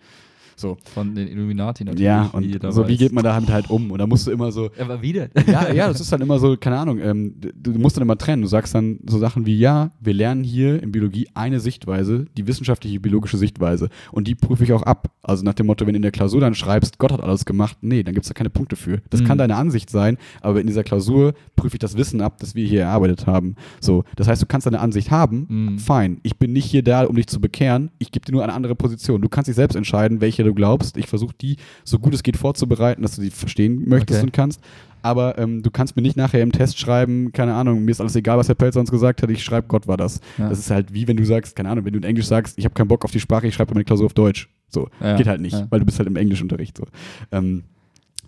So, 0.59 0.77
Von 0.93 1.15
den 1.15 1.29
Illuminati 1.29 1.85
natürlich. 1.85 2.05
ja, 2.05 2.29
wie 2.33 2.37
und 2.37 2.43
jeder 2.45 2.73
so, 2.73 2.89
wie 2.89 2.97
geht 2.97 3.13
man 3.13 3.23
damit 3.23 3.49
halt 3.49 3.71
um? 3.71 3.93
Und 3.93 3.99
da 3.99 4.09
musst 4.09 4.27
du 4.27 4.33
immer 4.33 4.51
so, 4.51 4.71
Aber 4.79 5.01
wieder. 5.03 5.29
ja, 5.47 5.73
ja, 5.73 5.87
das 5.87 6.01
ist 6.01 6.11
dann 6.11 6.21
immer 6.21 6.41
so, 6.41 6.57
keine 6.57 6.79
Ahnung, 6.79 6.99
ähm, 6.99 7.35
du, 7.55 7.71
musst 7.79 7.97
dann 7.97 8.03
immer 8.03 8.19
trennen. 8.19 8.43
Du 8.43 8.49
sagst 8.49 8.75
dann 8.75 8.99
so 9.07 9.19
Sachen 9.19 9.47
wie, 9.47 9.57
ja, 9.57 9.93
wir 10.01 10.15
lernen 10.15 10.43
hier 10.43 10.83
in 10.83 10.91
Biologie 10.91 11.29
eine 11.35 11.61
Sichtweise, 11.61 12.27
die 12.37 12.49
wissenschaftliche 12.49 12.99
biologische 12.99 13.37
Sichtweise. 13.37 13.89
Und 14.11 14.27
die 14.27 14.35
prüfe 14.35 14.65
ich 14.65 14.73
auch 14.73 14.83
ab. 14.83 15.13
Also 15.23 15.45
nach 15.45 15.55
dem 15.55 15.67
Motto, 15.67 15.87
wenn 15.87 15.93
du 15.93 15.99
in 15.99 16.03
der 16.03 16.11
Klausur 16.11 16.41
dann 16.41 16.57
schreibst, 16.57 16.99
Gott 16.99 17.13
hat 17.13 17.21
alles 17.23 17.45
gemacht, 17.45 17.79
nee, 17.83 18.03
dann 18.03 18.15
gibt's 18.15 18.27
da 18.29 18.35
keine 18.35 18.51
Punkte 18.51 18.75
für. 18.75 19.01
Das 19.11 19.21
Mhm. 19.21 19.27
kann 19.27 19.39
deine 19.39 19.55
Ansicht 19.55 19.91
sein, 19.91 20.19
aber 20.41 20.61
in 20.61 20.67
dieser 20.67 20.83
Klausur 20.83 21.35
prüfe 21.55 21.77
ich 21.77 21.81
das 21.81 21.97
Wissen 21.97 22.21
ab, 22.21 22.39
das 22.41 22.57
wir 22.57 22.67
hier 22.67 22.81
erarbeitet 22.83 23.29
haben. 23.29 23.55
So, 23.81 24.03
das 24.17 24.27
heißt, 24.27 24.43
du 24.43 24.47
kannst 24.47 24.67
deine 24.67 24.81
Ansicht 24.81 25.13
haben, 25.13 25.47
Mhm. 25.49 25.79
fein. 25.79 26.19
Ich 26.25 26.37
bin 26.37 26.53
nicht 26.53 26.65
hier 26.65 26.83
da, 26.83 27.05
um 27.05 27.15
dich 27.15 27.29
zu 27.29 27.41
bekehren. 27.41 27.91
Ich 28.01 28.11
gebe 28.11 28.27
dir 28.27 28.33
nur 28.33 28.43
eine 28.43 28.55
andere 28.55 28.75
Position. 28.75 29.21
Du 29.23 29.29
kannst 29.29 29.47
dich 29.47 29.55
selbst 29.55 29.77
entscheiden, 29.77 30.21
welche 30.21 30.48
du 30.49 30.55
glaubst. 30.55 30.97
Ich 30.97 31.07
versuche 31.07 31.35
die 31.41 31.57
so 31.85 31.99
gut 31.99 32.15
es 32.15 32.23
geht 32.23 32.37
vorzubereiten, 32.37 33.03
dass 33.03 33.17
du 33.17 33.23
sie 33.23 33.31
verstehen 33.31 33.85
möchtest 33.89 34.19
Okay. 34.21 34.27
und 34.27 34.33
kannst. 34.33 34.61
Aber 35.01 35.39
ähm, 35.39 35.63
du 35.63 35.71
kannst 35.71 35.95
mir 35.95 36.03
nicht 36.03 36.17
nachher 36.17 36.43
im 36.43 36.51
Test 36.51 36.79
schreiben, 36.79 37.31
keine 37.33 37.55
Ahnung, 37.55 37.85
mir 37.85 37.93
ist 37.93 38.01
alles 38.01 38.17
egal, 38.17 38.37
was 38.37 38.49
Herr 38.49 38.57
Pelzer 38.57 38.81
uns 38.81 38.91
gesagt 38.91 39.23
hat, 39.23 39.31
ich 39.31 39.45
schreibe, 39.45 39.69
Gott 39.69 39.87
war 39.87 39.97
das. 39.97 40.21
Ja. 40.39 40.49
Das 40.49 40.59
ist 40.59 40.71
halt 40.73 40.93
wie 40.93 41.07
wenn 41.07 41.17
du 41.17 41.25
sagst, 41.25 41.55
keine 41.55 41.69
Ahnung, 41.71 41.85
wenn 41.85 41.93
du 41.93 41.99
in 41.99 42.05
Englisch 42.05 42.27
sagst, 42.27 42.59
ich 42.59 42.65
habe 42.65 42.75
keinen 42.75 42.89
Bock 42.89 43.05
auf 43.05 43.13
die 43.13 43.21
Sprache, 43.21 43.47
ich 43.47 43.55
schreibe 43.55 43.75
meine 43.75 43.85
Klausur 43.85 44.07
auf 44.07 44.15
Deutsch. 44.15 44.49
So, 44.69 44.89
Ja, 45.01 45.17
geht 45.17 45.29
halt 45.29 45.41
nicht, 45.41 45.57
weil 45.71 45.79
du 45.81 45.87
bist 45.87 45.99
halt 45.99 46.09
im 46.09 46.17
Englischunterricht. 46.17 46.77
So. 46.77 46.85
Ähm, 47.31 47.63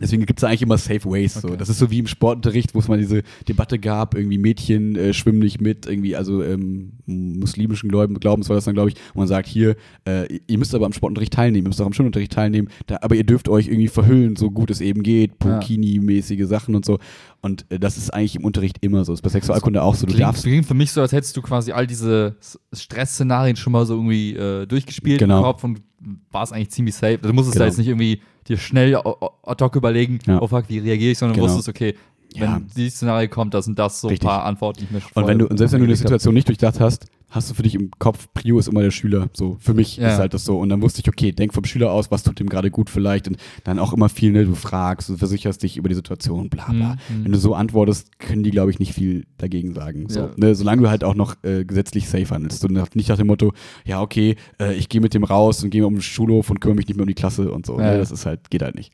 Deswegen 0.00 0.24
gibt 0.26 0.40
es 0.40 0.44
eigentlich 0.44 0.62
immer 0.62 0.78
Safe 0.78 1.04
Ways. 1.04 1.34
So. 1.34 1.48
Okay. 1.48 1.56
Das 1.58 1.68
ist 1.68 1.78
so 1.78 1.90
wie 1.90 1.98
im 1.98 2.06
Sportunterricht, 2.06 2.74
wo 2.74 2.78
es 2.78 2.88
mal 2.88 2.98
diese 2.98 3.22
Debatte 3.48 3.78
gab, 3.78 4.14
irgendwie 4.14 4.38
Mädchen 4.38 4.96
äh, 4.96 5.12
schwimmen 5.12 5.40
nicht 5.40 5.60
mit, 5.60 5.86
irgendwie, 5.86 6.16
also 6.16 6.42
ähm, 6.42 6.92
muslimischen 7.06 7.88
Glauben, 7.90 8.14
Glaubens 8.20 8.48
war 8.48 8.56
das 8.56 8.64
dann, 8.64 8.74
glaube 8.74 8.90
ich, 8.90 8.96
wo 9.14 9.20
man 9.20 9.28
sagt, 9.28 9.46
hier, 9.48 9.76
äh, 10.06 10.26
ihr 10.46 10.58
müsst 10.58 10.74
aber 10.74 10.86
am 10.86 10.92
Sportunterricht 10.92 11.32
teilnehmen, 11.32 11.66
ihr 11.66 11.68
müsst 11.68 11.80
auch 11.80 11.86
am 11.86 11.92
Schulunterricht 11.92 12.32
teilnehmen, 12.32 12.68
da, 12.86 12.98
aber 13.02 13.14
ihr 13.14 13.24
dürft 13.24 13.48
euch 13.48 13.66
irgendwie 13.68 13.88
verhüllen, 13.88 14.36
so 14.36 14.50
gut 14.50 14.70
es 14.70 14.80
eben 14.80 15.02
geht. 15.02 15.38
Burkini-mäßige 15.38 16.46
Sachen 16.46 16.74
und 16.74 16.84
so. 16.84 16.98
Und 17.42 17.66
äh, 17.70 17.78
das 17.78 17.96
ist 17.96 18.10
eigentlich 18.10 18.36
im 18.36 18.44
Unterricht 18.44 18.78
immer 18.80 19.04
so. 19.04 19.12
Das 19.12 19.18
ist 19.18 19.22
bei 19.22 19.28
Sexualkunde 19.30 19.82
auch 19.82 19.94
so. 19.94 20.06
Du 20.06 20.12
Klingt, 20.12 20.22
darfst. 20.26 20.42
klingt 20.44 20.66
für 20.66 20.74
mich 20.74 20.92
so, 20.92 21.00
als 21.00 21.12
hättest 21.12 21.36
du 21.36 21.42
quasi 21.42 21.72
all 21.72 21.86
diese 21.86 22.36
Stressszenarien 22.72 23.56
schon 23.56 23.72
mal 23.72 23.86
so 23.86 23.94
irgendwie 23.94 24.34
äh, 24.34 24.66
durchgespielt 24.66 25.18
Genau. 25.18 25.38
im 25.38 25.44
Kopf 25.44 25.64
und 25.64 25.82
war 26.30 26.42
es 26.42 26.52
eigentlich 26.52 26.70
ziemlich 26.70 26.94
safe. 26.94 27.18
Du 27.18 27.32
musstest 27.32 27.54
Genau. 27.54 27.64
da 27.64 27.68
jetzt 27.68 27.78
nicht 27.78 27.88
irgendwie 27.88 28.20
dir 28.50 28.58
schnell 28.58 28.94
ad 28.96 29.64
hoc 29.64 29.76
überlegen, 29.76 30.18
Ja. 30.26 30.40
oh 30.42 30.46
fuck, 30.46 30.64
wie 30.68 30.78
reagiere 30.78 31.12
ich, 31.12 31.18
sondern 31.18 31.36
Genau. 31.36 31.48
wusstest, 31.48 31.68
okay, 31.68 31.94
wenn 32.34 32.42
Ja. 32.50 32.60
dieses 32.76 32.94
Szenario 32.96 33.28
kommt, 33.28 33.54
das 33.54 33.64
sind 33.64 33.78
das 33.78 34.00
so 34.00 34.08
Richtig. 34.08 34.28
ein 34.28 34.30
paar 34.32 34.44
Antworten, 34.44 34.80
die 34.80 34.84
ich 34.84 34.90
mir 34.90 35.00
Und, 35.14 35.26
wenn 35.26 35.38
du, 35.38 35.46
selbst 35.56 35.72
wenn 35.72 35.80
du 35.80 35.86
eine. 35.86 35.96
Situation 35.96 36.34
nicht 36.34 36.46
durchdacht 36.48 36.78
hast, 36.80 37.06
hast 37.30 37.48
du 37.48 37.54
für 37.54 37.62
dich 37.62 37.74
im 37.76 37.90
Kopf, 37.98 38.26
Prio 38.34 38.58
ist 38.58 38.68
immer 38.68 38.82
der 38.82 38.90
Schüler. 38.90 39.30
So, 39.32 39.56
für 39.60 39.72
mich 39.72 39.96
Ja. 39.96 40.08
ist 40.08 40.18
halt 40.18 40.34
das 40.34 40.44
so. 40.44 40.58
Und 40.58 40.68
dann 40.68 40.82
wusste 40.82 41.00
ich, 41.00 41.08
okay, 41.08 41.32
denk 41.32 41.54
vom 41.54 41.64
Schüler 41.64 41.92
aus, 41.92 42.10
was 42.10 42.22
tut 42.24 42.38
dem 42.40 42.48
gerade 42.48 42.70
gut 42.70 42.90
vielleicht. 42.90 43.28
Und 43.28 43.36
dann 43.64 43.78
auch 43.78 43.92
immer 43.92 44.08
viel, 44.08 44.32
ne, 44.32 44.44
du 44.44 44.54
fragst, 44.54 45.08
du 45.08 45.16
versicherst 45.16 45.62
dich 45.62 45.76
über 45.76 45.88
die 45.88 45.94
Situation, 45.94 46.50
bla 46.50 46.70
bla. 46.72 46.96
Mhm. 47.08 47.24
Wenn 47.24 47.32
du 47.32 47.38
so 47.38 47.54
antwortest, 47.54 48.18
können 48.18 48.42
die, 48.42 48.50
glaube 48.50 48.70
ich, 48.70 48.78
nicht 48.80 48.92
viel 48.94 49.24
dagegen 49.38 49.72
sagen. 49.74 50.08
So, 50.08 50.20
Ja. 50.20 50.30
ne, 50.36 50.54
solange 50.54 50.82
du 50.82 50.90
halt 50.90 51.04
auch 51.04 51.14
noch 51.14 51.36
äh, 51.44 51.64
gesetzlich 51.64 52.08
safe 52.08 52.34
handelst. 52.34 52.64
Und 52.64 52.72
nicht 52.96 53.08
nach 53.08 53.16
dem 53.16 53.28
Motto, 53.28 53.52
ja, 53.84 54.00
okay, 54.02 54.36
äh, 54.60 54.74
ich 54.74 54.88
gehe 54.88 55.00
mit 55.00 55.14
dem 55.14 55.24
raus 55.24 55.62
und 55.62 55.70
gehe 55.70 55.86
um 55.86 55.94
den 55.94 56.02
Schulhof 56.02 56.50
und 56.50 56.60
kümmere 56.60 56.76
mich 56.76 56.88
nicht 56.88 56.96
mehr 56.96 57.04
um 57.04 57.08
die 57.08 57.14
Klasse 57.14 57.52
und 57.52 57.64
so. 57.64 57.78
Ja. 57.78 57.92
Ne, 57.92 57.98
das 57.98 58.10
ist 58.10 58.26
halt, 58.26 58.50
geht 58.50 58.62
halt 58.62 58.74
nicht. 58.74 58.92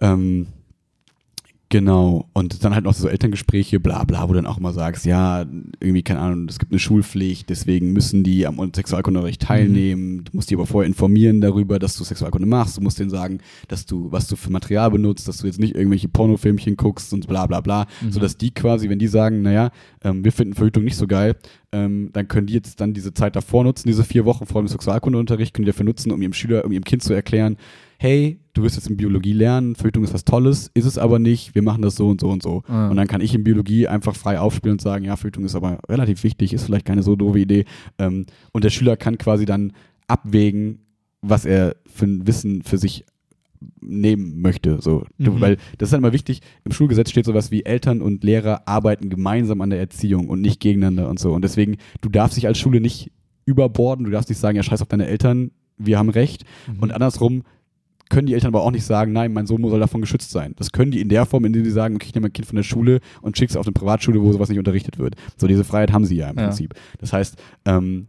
Ähm, 0.00 0.48
Genau. 1.70 2.30
Und 2.32 2.64
dann 2.64 2.74
halt 2.74 2.84
noch 2.84 2.94
so 2.94 3.08
Elterngespräche, 3.08 3.78
bla 3.78 4.04
bla, 4.04 4.22
wo 4.22 4.28
du 4.28 4.34
dann 4.34 4.46
auch 4.46 4.56
immer 4.56 4.72
sagst, 4.72 5.04
ja, 5.04 5.44
irgendwie, 5.80 6.02
keine 6.02 6.20
Ahnung, 6.20 6.46
es 6.48 6.58
gibt 6.58 6.72
eine 6.72 6.78
Schulpflicht, 6.78 7.50
deswegen 7.50 7.92
müssen 7.92 8.24
die 8.24 8.46
am 8.46 8.58
Sexualkundeunterricht 8.74 9.42
teilnehmen. 9.42 10.24
Du 10.24 10.30
musst 10.32 10.50
die 10.50 10.54
aber 10.54 10.66
vorher 10.66 10.86
informieren 10.86 11.42
darüber, 11.42 11.78
dass 11.78 11.96
du 11.96 12.04
Sexualkunde 12.04 12.48
machst. 12.48 12.78
Du 12.78 12.80
musst 12.80 12.98
denen 12.98 13.10
sagen, 13.10 13.40
dass 13.68 13.84
du, 13.84 14.10
was 14.10 14.28
du 14.28 14.36
für 14.36 14.50
Material 14.50 14.90
benutzt, 14.90 15.28
dass 15.28 15.38
du 15.38 15.46
jetzt 15.46 15.60
nicht 15.60 15.74
irgendwelche 15.74 16.08
Pornofilmchen 16.08 16.76
guckst 16.76 17.12
und 17.12 17.26
bla 17.26 17.46
bla 17.46 17.60
bla. 17.60 17.86
Sodass 18.08 18.38
die 18.38 18.50
quasi, 18.50 18.88
wenn 18.88 18.98
die 18.98 19.06
sagen, 19.06 19.42
naja, 19.42 19.70
ähm, 20.02 20.24
wir 20.24 20.32
finden 20.32 20.54
Verhütung 20.54 20.84
nicht 20.84 20.96
so 20.96 21.06
geil, 21.06 21.36
ähm, 21.72 22.08
dann 22.14 22.28
können 22.28 22.46
die 22.46 22.54
jetzt 22.54 22.80
dann 22.80 22.94
diese 22.94 23.12
Zeit 23.12 23.36
davor 23.36 23.64
nutzen, 23.64 23.88
diese 23.88 24.04
vier 24.04 24.24
Wochen 24.24 24.46
vor 24.46 24.62
dem 24.62 24.68
Sexualkundeunterricht, 24.68 25.52
können 25.52 25.66
die 25.66 25.72
dafür 25.72 25.84
nutzen, 25.84 26.12
um 26.12 26.22
ihrem 26.22 26.32
Schüler, 26.32 26.64
um 26.64 26.72
ihrem 26.72 26.84
Kind 26.84 27.02
zu 27.02 27.12
erklären, 27.12 27.58
hey, 27.98 28.38
du 28.58 28.64
wirst 28.64 28.76
jetzt 28.76 28.90
in 28.90 28.96
Biologie 28.96 29.32
lernen, 29.32 29.76
Verhütung 29.76 30.02
ist 30.04 30.12
was 30.12 30.24
Tolles, 30.24 30.70
ist 30.74 30.84
es 30.84 30.98
aber 30.98 31.18
nicht, 31.18 31.54
wir 31.54 31.62
machen 31.62 31.82
das 31.82 31.94
so 31.94 32.08
und 32.08 32.20
so 32.20 32.28
und 32.28 32.42
so. 32.42 32.62
Ah. 32.66 32.88
Und 32.88 32.96
dann 32.96 33.06
kann 33.06 33.20
ich 33.20 33.34
in 33.34 33.44
Biologie 33.44 33.86
einfach 33.86 34.16
frei 34.16 34.40
aufspielen 34.40 34.74
und 34.74 34.80
sagen, 34.80 35.04
ja, 35.04 35.16
Verhütung 35.16 35.44
ist 35.44 35.54
aber 35.54 35.78
relativ 35.88 36.24
wichtig, 36.24 36.52
ist 36.52 36.64
vielleicht 36.64 36.84
keine 36.84 37.02
so 37.02 37.14
doofe 37.14 37.38
Idee. 37.38 37.64
Ähm, 37.98 38.26
und 38.52 38.64
der 38.64 38.70
Schüler 38.70 38.96
kann 38.96 39.16
quasi 39.16 39.44
dann 39.44 39.72
abwägen, 40.08 40.80
was 41.22 41.44
er 41.44 41.76
für 41.86 42.06
ein 42.06 42.26
Wissen 42.26 42.62
für 42.62 42.78
sich 42.78 43.04
nehmen 43.80 44.40
möchte. 44.40 44.80
So. 44.80 45.04
Mhm. 45.18 45.40
Weil 45.40 45.56
das 45.78 45.88
ist 45.88 45.92
halt 45.92 46.00
immer 46.00 46.12
wichtig, 46.12 46.40
im 46.64 46.72
Schulgesetz 46.72 47.10
steht 47.10 47.26
sowas 47.26 47.50
wie 47.50 47.64
Eltern 47.64 48.02
und 48.02 48.24
Lehrer 48.24 48.66
arbeiten 48.66 49.08
gemeinsam 49.08 49.60
an 49.60 49.70
der 49.70 49.78
Erziehung 49.78 50.28
und 50.28 50.40
nicht 50.40 50.60
gegeneinander 50.60 51.08
und 51.08 51.20
so. 51.20 51.32
Und 51.32 51.42
deswegen, 51.42 51.76
du 52.00 52.08
darfst 52.08 52.36
dich 52.36 52.46
als 52.46 52.58
Schule 52.58 52.80
nicht 52.80 53.12
überborden, 53.44 54.04
du 54.04 54.10
darfst 54.10 54.28
nicht 54.28 54.38
sagen, 54.38 54.56
ja, 54.56 54.62
scheiß 54.62 54.82
auf 54.82 54.88
deine 54.88 55.06
Eltern, 55.06 55.52
wir 55.76 55.98
haben 55.98 56.10
recht. 56.10 56.44
Mhm. 56.66 56.80
Und 56.80 56.92
andersrum 56.92 57.42
können 58.08 58.26
die 58.26 58.34
Eltern 58.34 58.48
aber 58.48 58.62
auch 58.62 58.70
nicht 58.70 58.84
sagen, 58.84 59.12
nein, 59.12 59.32
mein 59.32 59.46
Sohn 59.46 59.62
soll 59.68 59.80
davon 59.80 60.00
geschützt 60.00 60.30
sein. 60.30 60.54
Das 60.56 60.72
können 60.72 60.90
die 60.90 61.00
in 61.00 61.08
der 61.08 61.26
Form, 61.26 61.44
indem 61.44 61.64
sie 61.64 61.70
sagen, 61.70 61.96
okay, 61.96 62.06
ich 62.08 62.14
nehme 62.14 62.26
mein 62.26 62.32
Kind 62.32 62.46
von 62.46 62.56
der 62.56 62.62
Schule 62.62 63.00
und 63.22 63.36
schicke 63.36 63.50
es 63.50 63.56
auf 63.56 63.66
eine 63.66 63.72
Privatschule, 63.72 64.20
wo 64.22 64.32
sowas 64.32 64.48
nicht 64.48 64.58
unterrichtet 64.58 64.98
wird. 64.98 65.14
So, 65.36 65.46
diese 65.46 65.64
Freiheit 65.64 65.92
haben 65.92 66.04
sie 66.04 66.16
ja 66.16 66.30
im 66.30 66.36
Ja. 66.38 66.44
Prinzip. 66.46 66.74
Das 66.98 67.12
heißt, 67.12 67.36
ähm, 67.66 68.06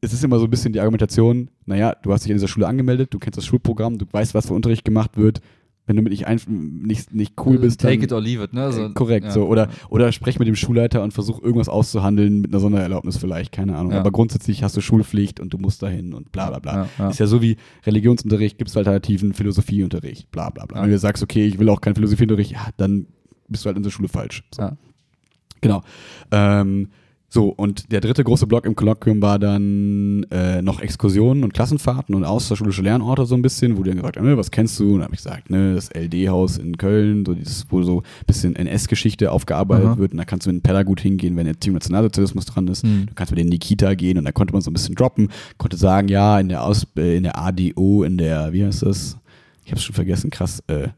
es 0.00 0.12
ist 0.12 0.24
immer 0.24 0.38
so 0.38 0.44
ein 0.44 0.50
bisschen 0.50 0.72
die 0.72 0.80
Argumentation, 0.80 1.48
naja, 1.64 1.94
du 2.02 2.12
hast 2.12 2.24
dich 2.24 2.32
an 2.32 2.36
dieser 2.36 2.48
Schule 2.48 2.66
angemeldet, 2.66 3.14
du 3.14 3.18
kennst 3.18 3.36
das 3.36 3.46
Schulprogramm, 3.46 3.98
du 3.98 4.06
weißt, 4.10 4.34
was 4.34 4.46
für 4.48 4.54
Unterricht 4.54 4.84
gemacht 4.84 5.16
wird. 5.16 5.40
Wenn 5.92 5.96
du 5.96 6.02
mit 6.04 6.12
nicht, 6.12 6.26
ein, 6.26 6.40
nicht, 6.82 7.12
nicht 7.12 7.34
cool 7.44 7.58
bist, 7.58 7.82
Take 7.82 7.96
dann, 7.96 8.04
it 8.04 8.12
or 8.12 8.20
leave 8.22 8.42
it, 8.42 8.54
ne? 8.54 8.72
So, 8.72 8.86
äh, 8.86 8.90
korrekt, 8.94 9.26
ja. 9.26 9.30
so. 9.30 9.44
Oder, 9.44 9.68
oder 9.90 10.10
sprech 10.10 10.38
mit 10.38 10.48
dem 10.48 10.56
Schulleiter 10.56 11.02
und 11.02 11.12
versuch 11.12 11.42
irgendwas 11.42 11.68
auszuhandeln 11.68 12.40
mit 12.40 12.50
einer 12.50 12.60
Sondererlaubnis 12.60 13.18
vielleicht, 13.18 13.52
keine 13.52 13.76
Ahnung. 13.76 13.92
Ja. 13.92 14.00
Aber 14.00 14.10
grundsätzlich 14.10 14.62
hast 14.62 14.74
du 14.74 14.80
Schulpflicht 14.80 15.38
und 15.38 15.52
du 15.52 15.58
musst 15.58 15.82
dahin 15.82 16.14
und 16.14 16.32
bla 16.32 16.48
bla 16.48 16.60
bla. 16.60 16.72
Ja, 16.72 16.88
ja. 16.98 17.10
Ist 17.10 17.20
ja 17.20 17.26
so 17.26 17.42
wie 17.42 17.58
Religionsunterricht, 17.84 18.56
gibt 18.56 18.70
es 18.70 18.76
Alternativen, 18.78 19.34
Philosophieunterricht, 19.34 20.30
bla 20.30 20.48
bla 20.48 20.64
bla. 20.64 20.78
Ja. 20.78 20.84
Wenn 20.84 20.92
du 20.92 20.98
sagst, 20.98 21.22
okay, 21.22 21.44
ich 21.44 21.58
will 21.58 21.68
auch 21.68 21.82
keinen 21.82 21.94
Philosophieunterricht, 21.94 22.52
ja, 22.52 22.68
dann 22.78 23.06
bist 23.48 23.64
du 23.64 23.66
halt 23.66 23.76
in 23.76 23.82
der 23.82 23.90
Schule 23.90 24.08
falsch. 24.08 24.44
So. 24.54 24.62
Ja. 24.62 24.76
Genau. 25.60 25.82
Ähm, 26.30 26.88
so, 27.32 27.46
und 27.48 27.90
der 27.90 28.02
dritte 28.02 28.24
große 28.24 28.46
Block 28.46 28.66
im 28.66 28.76
Kolloquium 28.76 29.22
war 29.22 29.38
dann 29.38 30.24
äh, 30.24 30.60
noch 30.60 30.80
Exkursionen 30.80 31.44
und 31.44 31.54
Klassenfahrten 31.54 32.14
und 32.14 32.24
außerschulische 32.24 32.82
Lernorte 32.82 33.24
so 33.24 33.34
ein 33.34 33.40
bisschen, 33.40 33.78
wo 33.78 33.82
die 33.82 33.88
dann 33.88 33.96
gesagt 34.00 34.18
haben, 34.18 34.36
was 34.36 34.50
kennst 34.50 34.78
du? 34.78 34.88
Und 34.88 34.92
dann 34.96 35.04
habe 35.04 35.14
ich 35.14 35.22
gesagt, 35.22 35.48
ne, 35.48 35.74
das 35.74 35.88
LD-Haus 35.94 36.58
in 36.58 36.76
Köln, 36.76 37.24
so 37.24 37.32
dieses, 37.32 37.64
wo 37.70 37.82
so 37.82 38.00
ein 38.00 38.26
bisschen 38.26 38.54
NS-Geschichte 38.54 39.32
aufgearbeitet 39.32 39.86
Aha. 39.86 39.96
wird. 39.96 40.12
Und 40.12 40.18
da 40.18 40.26
kannst 40.26 40.44
du 40.44 40.52
mit 40.52 40.60
dem 40.60 40.62
Pädagut 40.62 41.00
hingehen, 41.00 41.34
wenn 41.38 41.46
Erziehung 41.46 41.72
Nationalsozialismus 41.72 42.44
dran 42.44 42.68
ist. 42.68 42.82
Hm. 42.82 43.06
Du 43.06 43.14
kannst 43.14 43.32
mit 43.32 43.40
in 43.40 43.50
die 43.50 43.58
Kita 43.58 43.94
gehen 43.94 44.18
und 44.18 44.26
da 44.26 44.32
konnte 44.32 44.52
man 44.52 44.60
so 44.60 44.70
ein 44.70 44.74
bisschen 44.74 44.94
droppen, 44.94 45.30
konnte 45.56 45.78
sagen, 45.78 46.08
ja, 46.08 46.38
in 46.38 46.50
der 46.50 46.62
Aus 46.62 46.86
äh, 46.98 47.16
in 47.16 47.22
der 47.22 47.38
ADO, 47.38 48.02
in 48.02 48.18
der, 48.18 48.52
wie 48.52 48.62
heißt 48.62 48.82
das? 48.82 49.16
Ich 49.64 49.70
habe 49.70 49.78
es 49.78 49.84
schon 49.84 49.94
vergessen, 49.94 50.28
krass, 50.28 50.62
äh, 50.66 50.88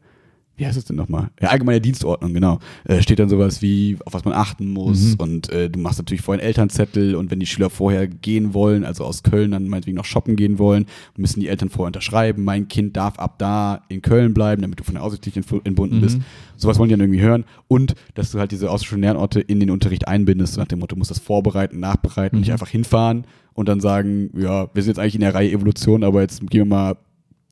wie 0.57 0.66
heißt 0.66 0.76
es 0.78 0.84
denn 0.84 0.94
nochmal? 0.96 1.30
Ja, 1.40 1.48
allgemeine 1.48 1.80
Dienstordnung, 1.80 2.32
genau. 2.32 2.61
Äh, 2.84 3.02
steht 3.02 3.18
dann 3.18 3.28
sowas 3.28 3.61
wie, 3.61 3.96
auf 4.05 4.14
was 4.14 4.24
man 4.24 4.34
achten 4.34 4.68
muss. 4.72 5.14
Mhm. 5.14 5.14
Und 5.18 5.48
äh, 5.50 5.68
du 5.68 5.80
machst 5.80 5.98
natürlich 5.98 6.22
vorher 6.22 6.40
einen 6.40 6.46
Elternzettel 6.48 7.16
und 7.16 7.30
wenn 7.30 7.40
die 7.40 7.46
Schüler 7.46 7.70
vorher 7.70 8.07
gehen 8.07 8.55
wollen, 8.55 8.84
also 8.84 9.05
aus 9.05 9.22
Köln 9.24 9.50
dann 9.50 9.66
meinetwegen 9.68 9.96
noch 9.96 10.05
shoppen 10.05 10.36
gehen 10.36 10.59
wollen, 10.59 10.86
müssen 11.16 11.40
die 11.40 11.48
Eltern 11.48 11.70
vorher 11.70 11.88
unterschreiben, 11.88 12.44
mein 12.44 12.68
Kind 12.68 12.96
darf 12.96 13.18
ab 13.18 13.38
da 13.38 13.82
in 13.88 14.00
Köln 14.02 14.32
bleiben, 14.32 14.62
damit 14.62 14.78
du 14.78 14.84
von 14.84 14.94
der 14.94 15.02
Aussicht 15.02 15.26
nicht 15.26 15.36
entbunden 15.64 15.96
Mhm. 15.98 16.00
bist. 16.02 16.18
Sowas 16.57 16.78
wollen 16.78 16.88
die 16.88 16.92
dann 16.94 17.00
irgendwie 17.00 17.20
hören. 17.22 17.44
Und 17.66 17.94
dass 18.14 18.30
du 18.30 18.38
halt 18.38 18.52
diese 18.52 18.70
außerschulischen 18.70 19.02
Lernorte 19.02 19.40
in 19.40 19.59
den 19.59 19.70
Unterricht 19.70 20.07
einbindest, 20.07 20.57
nach 20.57 20.66
dem 20.68 20.78
Motto, 20.78 20.94
du 20.94 20.98
musst 21.00 21.11
das 21.11 21.18
vorbereiten, 21.18 21.80
nachbereiten 21.80 22.36
und 22.36 22.40
Mhm. 22.40 22.42
nicht 22.42 22.52
einfach 22.52 22.68
hinfahren 22.68 23.26
und 23.55 23.68
dann 23.68 23.80
sagen, 23.80 24.30
ja, 24.38 24.68
wir 24.72 24.82
sind 24.82 24.90
jetzt 24.92 24.98
eigentlich 25.00 25.16
in 25.16 25.20
der 25.22 25.34
Reihe 25.34 25.50
Evolution, 25.50 26.05
aber 26.05 26.20
jetzt 26.20 26.40
gehen 26.48 26.61
wir 26.61 26.64
mal, 26.64 26.96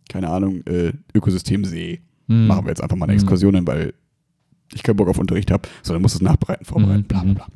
keine 0.08 0.28
Ahnung, 0.28 0.62
äh, 0.66 0.92
Ökosystem 1.14 1.64
See 1.64 2.00
Mhm. 2.32 2.46
machen 2.46 2.64
wir 2.64 2.70
jetzt 2.70 2.82
einfach 2.82 2.96
mal 2.96 3.06
eine 3.06 3.12
Mhm. 3.14 3.18
Exkursion 3.20 3.54
hin, 3.54 3.66
weil 3.66 3.94
ich 4.74 4.82
keinen 4.82 4.96
Bock 4.96 5.08
auf 5.08 5.18
Unterricht 5.18 5.50
habe, 5.50 5.68
sondern 5.82 6.00
muss 6.02 6.14
es 6.14 6.22
nachbereiten, 6.22 6.64
vorbereiten, 6.64 7.00
Mhm. 7.02 7.06
bla 7.08 7.22
bla 7.22 7.32
bla. 7.34 7.46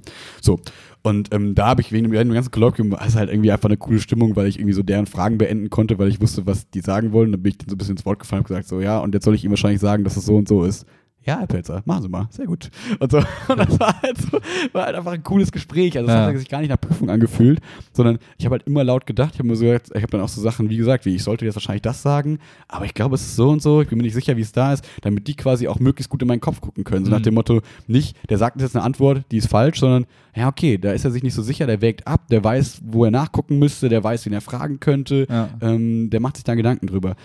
So, 0.42 0.60
und 1.02 1.32
ähm, 1.32 1.54
da 1.54 1.68
habe 1.68 1.80
ich 1.80 1.92
wegen 1.92 2.10
dem 2.10 2.32
ganzen 2.32 2.50
Kolloquium, 2.50 2.90
war 2.90 3.06
es 3.06 3.14
halt 3.16 3.30
irgendwie 3.30 3.52
einfach 3.52 3.68
eine 3.68 3.76
coole 3.78 4.00
Stimmung, 4.00 4.36
weil 4.36 4.48
ich 4.48 4.58
irgendwie 4.58 4.74
so 4.74 4.82
deren 4.82 5.06
Fragen 5.06 5.38
beenden 5.38 5.70
konnte, 5.70 5.98
weil 5.98 6.08
ich 6.08 6.20
wusste, 6.20 6.46
was 6.46 6.68
die 6.70 6.80
sagen 6.80 7.12
wollen. 7.12 7.32
Dann 7.32 7.42
bin 7.42 7.50
ich 7.50 7.58
dann 7.58 7.68
so 7.68 7.74
ein 7.74 7.78
bisschen 7.78 7.94
ins 7.96 8.04
Wort 8.04 8.18
gefallen 8.18 8.40
und 8.40 8.48
gesagt, 8.48 8.66
so, 8.68 8.80
ja, 8.80 8.98
und 8.98 9.14
jetzt 9.14 9.24
soll 9.24 9.34
ich 9.34 9.44
ihm 9.44 9.50
wahrscheinlich 9.50 9.80
sagen, 9.80 10.04
dass 10.04 10.16
es 10.16 10.26
so 10.26 10.36
und 10.36 10.48
so 10.48 10.64
ist. 10.64 10.84
Ja, 11.26 11.44
Pelzer, 11.44 11.82
machen 11.86 12.02
Sie 12.02 12.08
mal, 12.08 12.28
sehr 12.30 12.46
gut. 12.46 12.70
Und 13.00 13.10
so, 13.10 13.18
und 13.48 13.58
das 13.58 13.80
war 13.80 14.00
halt 14.00 14.16
so, 14.18 14.38
war 14.72 14.86
halt 14.86 14.94
einfach 14.96 15.12
ein 15.12 15.22
cooles 15.24 15.50
Gespräch. 15.50 15.96
Also 15.98 16.08
es 16.08 16.14
Ja. 16.14 16.26
hat 16.26 16.36
sich 16.38 16.48
gar 16.48 16.60
nicht 16.60 16.70
nach 16.70 16.80
Prüfung 16.80 17.10
angefühlt, 17.10 17.60
sondern 17.92 18.18
ich 18.38 18.44
habe 18.44 18.54
halt 18.54 18.66
immer 18.66 18.84
laut 18.84 19.06
gedacht, 19.06 19.30
ich 19.34 19.40
habe 19.40 19.48
mir 19.48 19.56
so 19.56 19.64
gesagt, 19.64 19.88
ich 19.94 20.02
habe 20.02 20.10
dann 20.12 20.20
auch 20.20 20.28
so 20.28 20.40
Sachen, 20.40 20.70
wie 20.70 20.76
gesagt, 20.76 21.04
wie 21.04 21.16
ich 21.16 21.24
sollte 21.24 21.44
jetzt 21.44 21.56
wahrscheinlich 21.56 21.82
das 21.82 22.00
sagen, 22.00 22.38
aber 22.68 22.84
ich 22.84 22.94
glaube, 22.94 23.16
es 23.16 23.22
ist 23.22 23.36
so 23.36 23.50
und 23.50 23.60
so, 23.60 23.82
ich 23.82 23.88
bin 23.88 23.98
mir 23.98 24.04
nicht 24.04 24.14
sicher, 24.14 24.36
wie 24.36 24.42
es 24.42 24.52
da 24.52 24.72
ist, 24.72 24.88
damit 25.02 25.26
die 25.26 25.34
quasi 25.34 25.66
auch 25.66 25.80
möglichst 25.80 26.10
gut 26.10 26.22
in 26.22 26.28
meinen 26.28 26.40
Kopf 26.40 26.60
gucken 26.60 26.84
können. 26.84 27.04
So 27.04 27.10
nach 27.10 27.18
Mhm. 27.18 27.24
dem 27.24 27.34
Motto, 27.34 27.60
nicht, 27.88 28.16
der 28.30 28.38
sagt 28.38 28.60
jetzt 28.60 28.76
eine 28.76 28.84
Antwort, 28.84 29.22
die 29.32 29.38
ist 29.38 29.48
falsch, 29.48 29.80
sondern, 29.80 30.06
ja, 30.36 30.46
okay, 30.48 30.78
da 30.78 30.92
ist 30.92 31.04
er 31.04 31.10
sich 31.10 31.22
nicht 31.24 31.34
so 31.34 31.42
sicher, 31.42 31.66
der 31.66 31.80
wägt 31.80 32.06
ab, 32.06 32.28
der 32.30 32.44
weiß, 32.44 32.82
wo 32.84 33.04
er 33.04 33.10
nachgucken 33.10 33.58
müsste, 33.58 33.88
der 33.88 34.04
weiß, 34.04 34.26
wen 34.26 34.32
er 34.32 34.40
fragen 34.42 34.78
könnte, 34.78 35.26
Ja. 35.28 35.48
ähm, 35.60 36.08
der 36.10 36.20
macht 36.20 36.36
sich 36.36 36.44
da 36.44 36.54
Gedanken 36.54 36.86
drüber. 36.86 37.16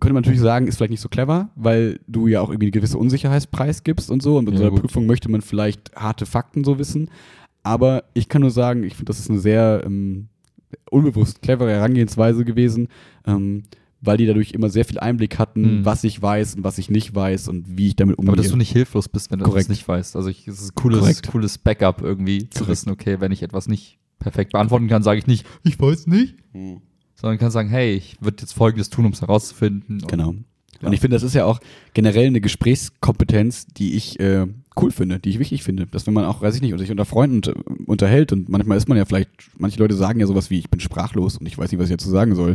Könnte 0.00 0.14
man 0.14 0.22
natürlich 0.22 0.40
sagen, 0.40 0.66
ist 0.68 0.76
vielleicht 0.76 0.92
nicht 0.92 1.00
so 1.00 1.08
clever, 1.08 1.50
weil 1.56 1.98
du 2.06 2.28
ja 2.28 2.40
auch 2.40 2.50
irgendwie 2.50 2.66
eine 2.66 2.70
gewisse 2.72 2.98
Unsicherheit 2.98 3.50
preisgibst 3.50 4.10
und 4.10 4.22
so. 4.22 4.36
Und 4.38 4.44
bei 4.44 4.52
Ja, 4.52 4.58
so 4.58 4.62
einer 4.64 4.70
gut. 4.72 4.82
Prüfung 4.82 5.06
möchte 5.06 5.28
man 5.30 5.40
vielleicht 5.42 5.94
harte 5.96 6.24
Fakten 6.26 6.62
so 6.64 6.78
wissen. 6.78 7.10
Aber 7.64 8.04
ich 8.14 8.28
kann 8.28 8.40
nur 8.42 8.50
sagen, 8.52 8.84
ich 8.84 8.94
finde, 8.94 9.06
das 9.10 9.18
ist 9.18 9.28
eine 9.28 9.40
sehr 9.40 9.82
ähm, 9.84 10.28
unbewusst 10.90 11.42
clevere 11.42 11.70
Herangehensweise 11.72 12.44
gewesen, 12.44 12.88
ähm, 13.26 13.64
weil 14.00 14.16
die 14.16 14.26
dadurch 14.26 14.52
immer 14.52 14.70
sehr 14.70 14.84
viel 14.84 15.00
Einblick 15.00 15.38
hatten, 15.40 15.80
Mhm. 15.80 15.84
was 15.84 16.04
ich 16.04 16.22
weiß 16.22 16.54
und 16.54 16.62
was 16.64 16.78
ich 16.78 16.88
nicht 16.90 17.14
weiß 17.14 17.48
und 17.48 17.64
wie 17.76 17.88
ich 17.88 17.96
damit 17.96 18.16
umgehe. 18.18 18.32
Aber 18.32 18.36
dass 18.40 18.50
du 18.52 18.56
nicht 18.56 18.70
hilflos 18.72 19.08
bist, 19.08 19.32
wenn 19.32 19.40
du 19.40 19.44
Korrekt. 19.46 19.64
das 19.64 19.68
nicht 19.70 19.88
weißt. 19.88 20.14
Also 20.14 20.28
ich, 20.30 20.46
es 20.46 20.60
ist 20.62 20.70
ein 20.70 20.74
cooles, 20.76 21.00
Korrekt. 21.00 21.28
cooles 21.32 21.58
Backup 21.58 22.00
irgendwie 22.02 22.48
zu 22.48 22.60
Korrekt. 22.60 22.68
wissen, 22.70 22.90
okay, 22.90 23.16
wenn 23.20 23.32
ich 23.32 23.42
etwas 23.42 23.66
nicht 23.66 23.98
perfekt 24.20 24.52
beantworten 24.52 24.86
kann, 24.86 25.02
sage 25.02 25.18
ich 25.18 25.26
nicht, 25.26 25.44
ich 25.64 25.80
weiß 25.80 26.06
nicht, 26.06 26.36
Mhm. 26.54 26.82
Sondern 27.20 27.38
kann 27.38 27.50
sagen, 27.50 27.68
hey, 27.68 27.94
ich 27.94 28.16
würde 28.20 28.38
jetzt 28.42 28.52
Folgendes 28.52 28.90
tun, 28.90 29.06
um 29.06 29.12
es 29.12 29.20
herauszufinden. 29.20 30.00
Und- 30.02 30.08
Genau. 30.08 30.34
Ja. 30.80 30.86
Und 30.86 30.92
ich 30.92 31.00
finde, 31.00 31.16
das 31.16 31.24
ist 31.24 31.34
ja 31.34 31.44
auch 31.44 31.58
generell 31.92 32.26
eine 32.28 32.40
Gesprächskompetenz, 32.40 33.66
die 33.66 33.94
ich 33.96 34.20
äh, 34.20 34.46
cool 34.80 34.92
finde, 34.92 35.18
die 35.18 35.30
ich 35.30 35.40
wichtig 35.40 35.64
finde. 35.64 35.86
Dass 35.86 36.06
wenn 36.06 36.14
man 36.14 36.24
auch, 36.24 36.40
weiß 36.40 36.54
ich 36.54 36.62
nicht, 36.62 36.78
sich 36.78 36.90
unter 36.92 37.04
Freunden 37.04 37.40
unterhält 37.86 38.32
und 38.32 38.48
manchmal 38.48 38.78
ist 38.78 38.88
man 38.88 38.96
ja 38.96 39.04
vielleicht, 39.04 39.28
manche 39.58 39.80
Leute 39.80 39.96
sagen 39.96 40.20
ja 40.20 40.26
sowas 40.26 40.50
wie, 40.50 40.58
ich 40.60 40.70
bin 40.70 40.78
sprachlos 40.78 41.36
und 41.36 41.46
ich 41.46 41.58
weiß 41.58 41.72
nicht, 41.72 41.80
was 41.80 41.90
ich 41.90 41.96
dazu 41.96 42.10
sagen 42.10 42.36
soll. 42.36 42.54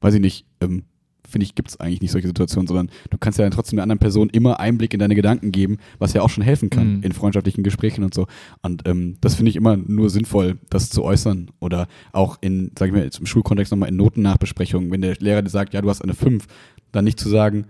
Weiß 0.00 0.14
ich 0.14 0.20
nicht, 0.20 0.46
ähm, 0.60 0.84
finde 1.28 1.44
ich, 1.44 1.54
gibt 1.54 1.68
es 1.68 1.78
eigentlich 1.78 2.00
nicht 2.00 2.10
solche 2.10 2.26
Situationen, 2.26 2.66
sondern 2.66 2.90
du 3.10 3.18
kannst 3.18 3.38
ja 3.38 3.44
dann 3.44 3.52
trotzdem 3.52 3.76
der 3.76 3.82
anderen 3.84 3.98
Person 3.98 4.30
immer 4.30 4.58
Einblick 4.60 4.94
in 4.94 5.00
deine 5.00 5.14
Gedanken 5.14 5.52
geben, 5.52 5.78
was 5.98 6.12
ja 6.14 6.22
auch 6.22 6.30
schon 6.30 6.42
helfen 6.44 6.70
kann 6.70 6.96
Mhm. 6.96 7.02
in 7.02 7.12
freundschaftlichen 7.12 7.62
Gesprächen 7.62 8.02
und 8.04 8.14
so. 8.14 8.26
Und 8.62 8.88
ähm, 8.88 9.16
das 9.20 9.34
finde 9.34 9.50
ich 9.50 9.56
immer 9.56 9.76
nur 9.76 10.10
sinnvoll, 10.10 10.58
das 10.70 10.90
zu 10.90 11.04
äußern. 11.04 11.50
Oder 11.60 11.86
auch 12.12 12.38
in, 12.40 12.72
sag 12.78 12.88
ich 12.88 12.94
mal, 12.94 13.08
im 13.18 13.26
Schulkontext 13.26 13.70
nochmal 13.70 13.90
in 13.90 13.96
Notennachbesprechungen, 13.96 14.90
wenn 14.90 15.02
der 15.02 15.16
Lehrer 15.18 15.42
dir 15.42 15.50
sagt, 15.50 15.74
ja, 15.74 15.82
du 15.82 15.90
hast 15.90 16.02
eine 16.02 16.14
5, 16.14 16.46
dann 16.92 17.04
nicht 17.04 17.20
zu 17.20 17.28
sagen, 17.28 17.66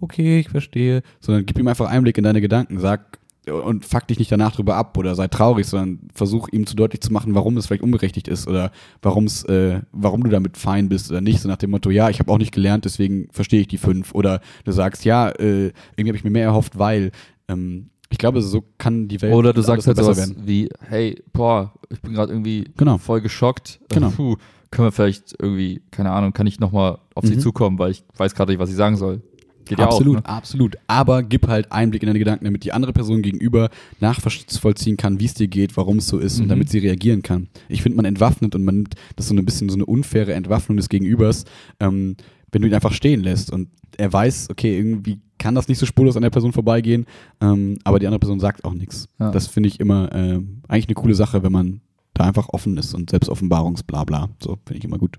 okay, 0.00 0.40
ich 0.40 0.48
verstehe, 0.50 1.02
sondern 1.20 1.46
gib 1.46 1.58
ihm 1.58 1.68
einfach 1.68 1.88
Einblick 1.88 2.18
in 2.18 2.24
deine 2.24 2.40
Gedanken, 2.40 2.80
sag 2.80 3.18
und 3.50 3.84
fuck 3.84 4.06
dich 4.08 4.18
nicht 4.18 4.32
danach 4.32 4.54
drüber 4.56 4.76
ab 4.76 4.96
oder 4.98 5.14
sei 5.14 5.28
traurig, 5.28 5.66
sondern 5.66 6.08
versuch 6.14 6.48
ihm 6.48 6.66
zu 6.66 6.74
deutlich 6.76 7.00
zu 7.00 7.12
machen, 7.12 7.34
warum 7.34 7.56
es 7.56 7.66
vielleicht 7.66 7.82
unberechtigt 7.82 8.28
ist 8.28 8.48
oder 8.48 8.72
warum 9.02 9.24
es, 9.24 9.44
äh, 9.44 9.80
warum 9.92 10.24
du 10.24 10.30
damit 10.30 10.56
fein 10.56 10.88
bist 10.88 11.10
oder 11.10 11.20
nicht. 11.20 11.40
So 11.40 11.48
nach 11.48 11.56
dem 11.56 11.70
Motto, 11.70 11.90
ja, 11.90 12.10
ich 12.10 12.18
habe 12.18 12.32
auch 12.32 12.38
nicht 12.38 12.52
gelernt, 12.52 12.84
deswegen 12.84 13.28
verstehe 13.30 13.60
ich 13.60 13.68
die 13.68 13.78
fünf. 13.78 14.14
Oder 14.14 14.40
du 14.64 14.72
sagst, 14.72 15.04
ja, 15.04 15.28
äh, 15.28 15.66
irgendwie 15.96 16.08
habe 16.08 16.16
ich 16.16 16.24
mir 16.24 16.30
mehr 16.30 16.44
erhofft, 16.44 16.78
weil 16.78 17.12
ähm, 17.48 17.90
Ich 18.10 18.18
glaube, 18.18 18.40
so 18.42 18.64
kann 18.78 19.08
die 19.08 19.20
Welt 19.22 19.34
Oder 19.34 19.52
du 19.52 19.62
sagst 19.62 19.86
halt 19.86 19.96
sowas 19.96 20.16
besser 20.16 20.30
werden. 20.30 20.42
wie, 20.46 20.68
hey, 20.88 21.22
boah, 21.32 21.72
ich 21.90 22.00
bin 22.02 22.14
gerade 22.14 22.32
irgendwie 22.32 22.70
Genau. 22.76 22.98
voll 22.98 23.20
geschockt. 23.20 23.80
Genau. 23.88 24.10
Puh, 24.10 24.36
können 24.70 24.88
wir 24.88 24.92
vielleicht 24.92 25.34
irgendwie, 25.40 25.82
keine 25.90 26.10
Ahnung, 26.10 26.32
kann 26.32 26.46
ich 26.46 26.58
nochmal 26.60 26.98
auf 27.14 27.24
sie 27.24 27.36
Mhm. 27.36 27.40
zukommen, 27.40 27.78
weil 27.78 27.92
ich 27.92 28.04
weiß 28.16 28.34
gerade 28.34 28.52
nicht, 28.52 28.58
was 28.60 28.70
ich 28.70 28.76
sagen 28.76 28.96
soll. 28.96 29.22
Geht 29.66 29.78
ja 29.78 29.84
absolut, 29.86 30.18
auch. 30.18 30.22
Ne? 30.22 30.28
absolut. 30.28 30.76
Aber 30.86 31.22
gib 31.22 31.46
halt 31.48 31.70
Einblick 31.72 32.02
in 32.02 32.06
deine 32.06 32.18
Gedanken, 32.18 32.44
damit 32.44 32.64
die 32.64 32.72
andere 32.72 32.92
Person 32.92 33.20
gegenüber 33.22 33.68
nachvollziehen 34.00 34.96
kann, 34.96 35.20
wie 35.20 35.24
es 35.26 35.34
dir 35.34 35.48
geht, 35.48 35.76
warum 35.76 35.98
es 35.98 36.06
so 36.08 36.18
ist 36.18 36.38
und 36.38 36.46
Mhm. 36.46 36.50
damit 36.50 36.70
sie 36.70 36.78
reagieren 36.78 37.22
kann. 37.22 37.48
Ich 37.68 37.82
finde, 37.82 37.96
man 37.96 38.04
entwaffnet 38.04 38.54
und 38.54 38.64
man 38.64 38.76
nimmt 38.76 38.94
das 39.16 39.28
so 39.28 39.34
ein 39.34 39.44
bisschen 39.44 39.68
so 39.68 39.74
eine 39.74 39.84
unfaire 39.86 40.32
Entwaffnung 40.34 40.76
des 40.76 40.88
Gegenübers, 40.88 41.44
ähm, 41.80 42.16
wenn 42.52 42.62
du 42.62 42.68
ihn 42.68 42.74
einfach 42.74 42.92
stehen 42.92 43.22
lässt 43.22 43.52
und 43.52 43.68
er 43.98 44.12
weiß, 44.12 44.48
okay, 44.50 44.76
irgendwie 44.78 45.18
kann 45.38 45.54
das 45.54 45.68
nicht 45.68 45.78
so 45.78 45.86
spurlos 45.86 46.16
an 46.16 46.22
der 46.22 46.30
Person 46.30 46.52
vorbeigehen, 46.52 47.06
ähm, 47.40 47.78
aber 47.84 47.98
die 47.98 48.06
andere 48.06 48.20
Person 48.20 48.40
sagt 48.40 48.64
auch 48.64 48.72
nichts. 48.74 49.08
Ja. 49.18 49.30
Das 49.30 49.46
finde 49.48 49.68
ich 49.68 49.80
immer 49.80 50.12
äh, 50.14 50.40
eigentlich 50.68 50.86
eine 50.88 50.94
coole 50.94 51.14
Sache, 51.14 51.42
wenn 51.42 51.52
man 51.52 51.80
da 52.14 52.24
einfach 52.24 52.48
offen 52.50 52.76
ist 52.78 52.94
und 52.94 53.10
Selbstoffenbarungsblabla. 53.10 54.30
So 54.42 54.56
finde 54.64 54.78
ich 54.78 54.84
immer 54.84 54.98
gut. 54.98 55.18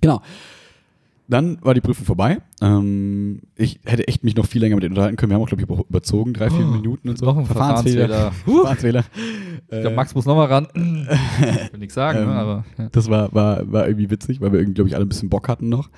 Genau. 0.00 0.20
Dann 1.28 1.58
war 1.62 1.74
die 1.74 1.80
Prüfung 1.80 2.04
vorbei. 2.06 2.38
Ähm, 2.62 3.40
ich 3.56 3.80
hätte 3.84 4.06
echt 4.06 4.22
mich 4.22 4.36
noch 4.36 4.46
viel 4.46 4.60
länger 4.60 4.76
mit 4.76 4.84
denen 4.84 4.92
unterhalten 4.92 5.16
können. 5.16 5.30
Wir 5.30 5.34
haben 5.34 5.42
auch, 5.42 5.48
glaube 5.48 5.62
ich, 5.62 5.68
über- 5.68 5.84
überzogen, 5.88 6.32
drei, 6.34 6.50
vier 6.50 6.64
Oh, 6.64 6.70
Minuten 6.70 7.08
und 7.08 7.18
so. 7.18 7.26
noch 7.26 7.36
ein 7.36 7.46
Verfahrensfehler. 7.46 8.32
Verfahrensfehler. 8.32 9.04
Ich 9.68 9.80
glaube, 9.80 9.96
Max 9.96 10.14
muss 10.14 10.26
nochmal 10.26 10.46
ran. 10.46 10.68
Ich 10.74 10.80
will 11.72 11.80
nichts 11.80 11.94
sagen, 11.94 12.20
Ähm, 12.20 12.26
ne, 12.28 12.34
aber 12.34 12.64
ja. 12.78 12.88
Das 12.92 13.10
war, 13.10 13.34
war, 13.34 13.70
war 13.72 13.88
irgendwie 13.88 14.10
witzig, 14.10 14.40
weil 14.40 14.52
wir 14.52 14.60
irgendwie, 14.60 14.74
glaube 14.74 14.88
ich, 14.88 14.94
alle 14.94 15.04
ein 15.04 15.08
bisschen 15.08 15.28
Bock 15.28 15.48
hatten 15.48 15.68
noch. 15.68 15.90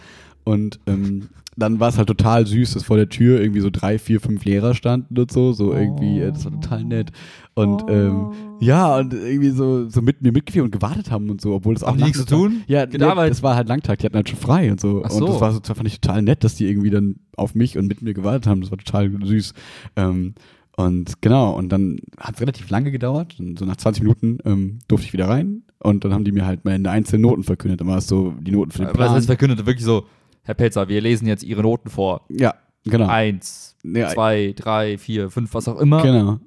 Und 0.44 0.80
ähm, 0.86 1.28
dann 1.56 1.78
war 1.78 1.90
es 1.90 1.98
halt 1.98 2.08
total 2.08 2.46
süß, 2.46 2.72
dass 2.72 2.84
vor 2.84 2.96
der 2.96 3.10
Tür 3.10 3.40
irgendwie 3.42 3.60
so 3.60 3.68
drei, 3.70 3.98
vier, 3.98 4.20
fünf 4.22 4.46
Lehrer 4.46 4.74
standen 4.74 5.18
und 5.18 5.30
so. 5.30 5.52
So 5.52 5.74
irgendwie, 5.74 6.20
äh, 6.20 6.32
das 6.32 6.46
war 6.46 6.52
total 6.52 6.84
nett. 6.84 7.10
Und 7.59 7.84
ähm, 7.88 8.30
ja, 8.61 8.96
und 8.98 9.12
irgendwie 9.12 9.50
so, 9.50 9.88
so 9.88 10.00
mit 10.00 10.22
mir 10.22 10.30
mitgeführt 10.30 10.64
und 10.64 10.70
gewartet 10.70 11.11
haben 11.11 11.28
und 11.28 11.40
so, 11.40 11.54
obwohl 11.54 11.74
das 11.74 11.82
auch 11.82 11.96
nichts 11.96 12.18
zu 12.20 12.26
tun? 12.26 12.62
Ja, 12.68 12.86
nee, 12.86 12.98
das 12.98 13.42
war 13.42 13.56
halt 13.56 13.68
Langtag, 13.68 13.98
die 13.98 14.06
hatten 14.06 14.14
halt 14.14 14.28
schon 14.28 14.38
frei 14.38 14.70
und 14.70 14.80
so. 14.80 15.02
Ach 15.04 15.11
Und 15.11 15.18
so. 15.18 15.26
das 15.26 15.40
war 15.40 15.52
so, 15.52 15.59
das 15.59 15.76
fand 15.76 15.88
ich 15.88 16.00
total 16.00 16.22
nett, 16.22 16.44
dass 16.44 16.54
die 16.54 16.66
irgendwie 16.68 16.90
dann 16.90 17.16
auf 17.36 17.56
mich 17.56 17.76
und 17.76 17.88
mit 17.88 18.00
mir 18.00 18.14
gewartet 18.14 18.46
haben. 18.46 18.61
Das 18.61 18.70
war 18.70 18.78
total 18.78 19.11
süß. 19.24 19.54
Ähm, 19.96 20.34
und 20.76 21.20
genau, 21.20 21.56
und 21.56 21.70
dann 21.70 21.98
hat 22.18 22.36
es 22.36 22.40
relativ 22.40 22.70
lange 22.70 22.92
gedauert. 22.92 23.34
Und 23.40 23.59
so 23.59 23.64
nach 23.64 23.76
20 23.76 24.04
Minuten 24.04 24.38
ähm, 24.44 24.78
durfte 24.86 25.09
ich 25.09 25.12
wieder 25.12 25.28
rein. 25.28 25.62
Und 25.80 26.04
dann 26.04 26.14
haben 26.14 26.22
die 26.22 26.30
mir 26.30 26.46
halt 26.46 26.64
meine 26.64 26.88
einzelnen 26.90 27.22
Noten 27.22 27.42
verkündet. 27.42 27.80
Dann 27.80 27.88
war 27.88 27.98
es 27.98 28.06
so 28.06 28.34
die 28.40 28.52
Noten 28.52 28.70
für 28.70 28.78
den 28.78 28.88
Aber 28.88 28.98
das 28.98 29.09
Plan. 29.09 29.18
ist 29.18 29.26
verkündet 29.26 29.66
wirklich 29.66 29.84
so, 29.84 30.04
Herr 30.44 30.54
Pelzer, 30.54 30.88
wir 30.88 31.00
lesen 31.00 31.26
jetzt 31.26 31.42
Ihre 31.42 31.62
Noten 31.62 31.90
vor. 31.90 32.20
ja, 32.28 32.54
genau. 32.84 33.09
Eins, 33.09 33.76
Ja, 33.82 34.09
zwei, 34.11 34.54
drei, 34.56 34.96
vier, 34.96 35.30
fünf, 35.30 35.52
was 35.54 35.66
auch 35.66 35.80
immer. 35.80 36.02
Genau. 36.02 36.38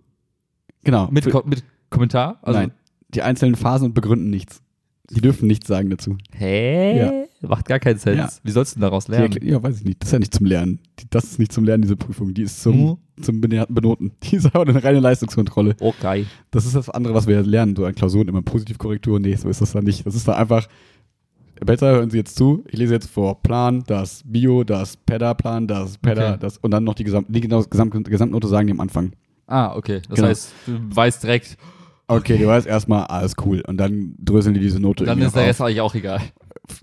Genau. 0.84 1.07
Mit, 1.11 1.29
Ko 1.29 1.43
mit 1.45 1.63
Kommentar? 1.89 2.39
Also, 2.41 2.59
Nein, 2.59 2.71
die 3.09 3.21
einzelnen 3.21 3.55
Phasen 3.55 3.88
und 3.88 3.93
begründen 3.93 4.29
nichts. 4.29 4.61
Die 5.09 5.19
dürfen 5.19 5.47
nichts 5.47 5.67
sagen 5.67 5.89
dazu. 5.89 6.17
Hä? 6.34 6.97
Ja. 6.97 7.11
Macht 7.47 7.65
gar 7.67 7.79
keinen 7.79 7.97
Sinn. 7.97 8.17
Ja. 8.17 8.29
Wie 8.43 8.51
sollst 8.51 8.73
du 8.73 8.75
denn 8.75 8.84
daraus 8.84 9.07
lernen? 9.09 9.36
ja, 9.41 9.61
weiß 9.61 9.79
ich 9.79 9.84
nicht. 9.84 9.99
Das 10.01 10.07
ist 10.09 10.13
ja 10.13 10.19
nicht 10.19 10.34
zum 10.34 10.45
Lernen. 10.45 10.79
Die, 10.99 11.05
das 11.09 11.25
ist 11.25 11.39
nicht 11.39 11.51
zum 11.51 11.65
Lernen, 11.65 11.82
diese 11.82 11.97
Prüfung. 11.97 12.34
Die 12.34 12.43
ist 12.43 12.61
zum, 12.61 12.77
Mhm. 12.77 12.97
zum 13.21 13.41
Benoten. 13.41 14.11
Die 14.23 14.38
ist 14.38 14.45
aber 14.55 14.61
eine 14.69 14.82
reine 14.82 14.99
Leistungskontrolle. 15.01 15.75
Okay. 15.82 16.25
Das 16.51 16.65
ist 16.65 16.75
das 16.75 16.89
andere, 16.89 17.13
was 17.13 17.27
wir 17.27 17.41
lernen. 17.43 17.75
So 17.75 17.84
an 17.86 17.93
Klausuren 17.95 18.27
immer 18.29 18.41
Positivkorrektur. 18.41 19.19
Nee, 19.19 19.36
so 19.36 19.49
ist 19.49 19.59
das 19.59 19.73
dann 19.73 19.84
nicht. 19.84 20.05
Das 20.05 20.15
ist 20.15 20.27
da 20.27 20.34
einfach. 20.34 20.67
Besser 21.63 21.91
hören 21.91 22.09
Sie 22.09 22.17
jetzt 22.17 22.36
zu. 22.38 22.63
Ich 22.69 22.79
lese 22.79 22.93
jetzt 22.93 23.09
vor 23.09 23.41
Plan, 23.43 23.84
das 23.86 24.23
Bio, 24.25 24.63
das 24.63 24.97
PEDA-Plan, 24.97 25.67
das 25.67 25.97
PEDA, 25.97 26.29
Okay. 26.32 26.38
das 26.39 26.57
und 26.57 26.71
dann 26.71 26.84
noch 26.84 26.95
die, 26.95 27.03
Gesamt, 27.03 27.27
die 27.29 27.41
Gesamt, 27.41 27.69
Gesamtnote 28.05 28.47
sagen 28.47 28.67
die 28.67 28.73
am 28.73 28.79
Anfang. 28.79 29.11
Ah, 29.52 29.76
okay. 29.76 30.02
Das 30.08 30.16
Genau. 30.16 30.30
heißt, 30.30 30.54
du 30.66 30.95
weißt 30.95 31.24
direkt, 31.24 31.58
Okay, 32.08 32.38
du 32.38 32.47
weißt 32.47 32.68
erstmal, 32.68 33.06
alles 33.06 33.36
cool. 33.45 33.62
Und 33.68 33.78
dann 33.78 34.16
dröseln 34.20 34.54
die 34.54 34.60
diese 34.60 34.80
Note 34.82 35.06
dann 35.06 35.18
irgendwie 35.18 35.28
ist 35.28 35.36
der 35.36 35.45
Rest 35.45 35.62
eigentlich 35.62 35.80
auch 35.82 35.95
egal. 35.95 36.22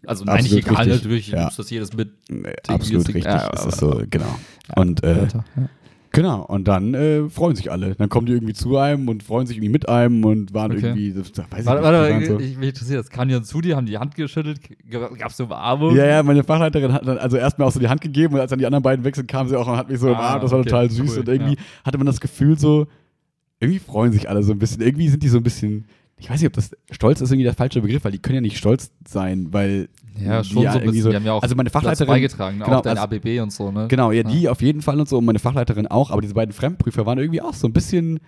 Also 0.06 0.24
nein, 0.24 0.42
nicht 0.42 0.52
egal, 0.54 0.76
richtig. 0.76 0.94
natürlich. 0.94 1.26
Du 1.30 1.32
Ja. 1.36 1.42
nimmst 1.42 1.58
das 1.58 1.70
jedes 1.70 1.92
mit. 1.94 2.10
Nee, 2.30 2.52
absolut 2.66 3.08
richtig. 3.08 3.24
ja, 3.24 3.48
ist 3.66 3.78
so, 3.78 4.02
genau. 4.08 4.38
Und 4.76 5.02
äh, 5.02 5.24
ja. 5.26 5.44
Genau, 6.12 6.42
und 6.44 6.66
dann 6.68 6.94
äh, 6.94 7.28
freuen 7.28 7.56
sich 7.56 7.70
alle. 7.70 7.94
Dann 7.94 8.08
kommen 8.08 8.26
die 8.26 8.32
irgendwie 8.32 8.54
zu 8.54 8.76
einem 8.76 9.08
und 9.08 9.22
freuen 9.22 9.46
sich 9.46 9.56
irgendwie 9.56 9.72
mit 9.72 9.88
einem 9.88 10.24
und 10.24 10.54
waren 10.54 10.72
Okay. 10.72 10.86
irgendwie, 10.86 11.12
das, 11.12 11.32
das 11.32 11.44
weiß 11.50 11.60
ich 11.60 11.66
Warte, 11.66 11.80
nicht, 12.14 12.26
die 12.26 12.30
warte, 12.30 12.44
so. 12.44 12.50
ich, 12.50 12.58
mich 12.58 12.68
interessiert 12.70 12.98
das. 13.00 13.10
Kanyon 13.10 13.44
zu 13.44 13.60
dir, 13.60 13.76
haben 13.76 13.86
die 13.86 13.98
Hand 13.98 14.14
geschüttelt? 14.14 14.60
Gab 14.90 15.30
es 15.30 15.40
eine 15.40 15.46
Umarmung? 15.48 15.94
Ja, 15.96 16.06
ja, 16.06 16.22
meine 16.22 16.44
Fachleiterin 16.44 16.92
hat 16.92 17.06
dann 17.06 17.18
also 17.18 17.36
erstmal 17.36 17.68
auch 17.68 17.72
so 17.72 17.80
die 17.80 17.88
Hand 17.88 18.00
gegeben 18.00 18.34
und 18.34 18.40
als 18.40 18.50
dann 18.50 18.58
die 18.58 18.66
anderen 18.66 18.82
beiden 18.82 19.04
wechseln, 19.04 19.26
kam 19.26 19.48
sie 19.48 19.56
auch 19.58 19.66
und 19.66 19.76
hat 19.76 19.88
mich 19.90 19.98
so 20.00 20.08
Ah, 20.08 20.12
umarmt. 20.12 20.42
Das 20.44 20.50
war 20.50 20.58
okay, 20.60 20.68
total 20.70 20.90
süß 20.90 21.12
cool, 21.12 21.18
und 21.20 21.28
irgendwie 21.28 21.54
ja. 21.54 21.60
hatte 21.84 21.98
man 21.98 22.06
das 22.06 22.20
Gefühl 22.20 22.58
so, 22.58 22.86
irgendwie 23.60 23.78
freuen 23.80 24.12
sich 24.12 24.28
alle 24.28 24.42
so 24.42 24.52
ein 24.52 24.58
bisschen. 24.58 24.82
Irgendwie 24.82 25.08
sind 25.08 25.22
die 25.22 25.28
so 25.28 25.38
ein 25.38 25.42
bisschen, 25.42 25.86
ich 26.16 26.30
weiß 26.30 26.40
nicht, 26.40 26.46
ob 26.48 26.52
das 26.54 26.70
Stolz 26.90 27.20
ist 27.20 27.30
irgendwie 27.30 27.44
der 27.44 27.54
falsche 27.54 27.80
Begriff, 27.80 28.04
weil 28.04 28.12
die 28.12 28.18
können 28.18 28.36
ja 28.36 28.40
nicht 28.40 28.56
stolz 28.58 28.90
sein, 29.06 29.48
weil 29.52 29.88
Ja, 30.24 30.42
schon 30.44 30.62
so 30.62 30.68
ein 30.68 30.80
bisschen. 30.84 31.10
Die 31.10 31.16
haben 31.16 31.24
ja 31.24 31.32
auch 31.32 31.42
also 31.42 31.54
meine 31.54 31.70
dazu 31.70 31.78
Fachleiterin 31.78 32.08
beigetragen, 32.08 32.58
ne? 32.58 32.64
genau, 32.64 32.78
auch 32.78 32.82
dein 32.82 32.98
also- 32.98 33.14
ABB 33.16 33.40
und 33.40 33.52
so, 33.52 33.70
ne? 33.70 33.86
Genau, 33.88 34.10
ja, 34.10 34.22
Ja. 34.22 34.28
die 34.28 34.48
auf 34.48 34.62
jeden 34.62 34.82
Fall 34.82 34.98
und 35.00 35.08
so 35.08 35.18
und 35.18 35.24
meine 35.24 35.38
Fachleiterin 35.38 35.86
auch, 35.86 36.10
aber 36.10 36.20
diese 36.20 36.34
beiden 36.34 36.52
Fremdprüfer 36.52 37.06
waren 37.06 37.18
irgendwie 37.18 37.42
auch 37.42 37.54
so 37.54 37.66
ein 37.66 37.72
bisschen 37.72 38.20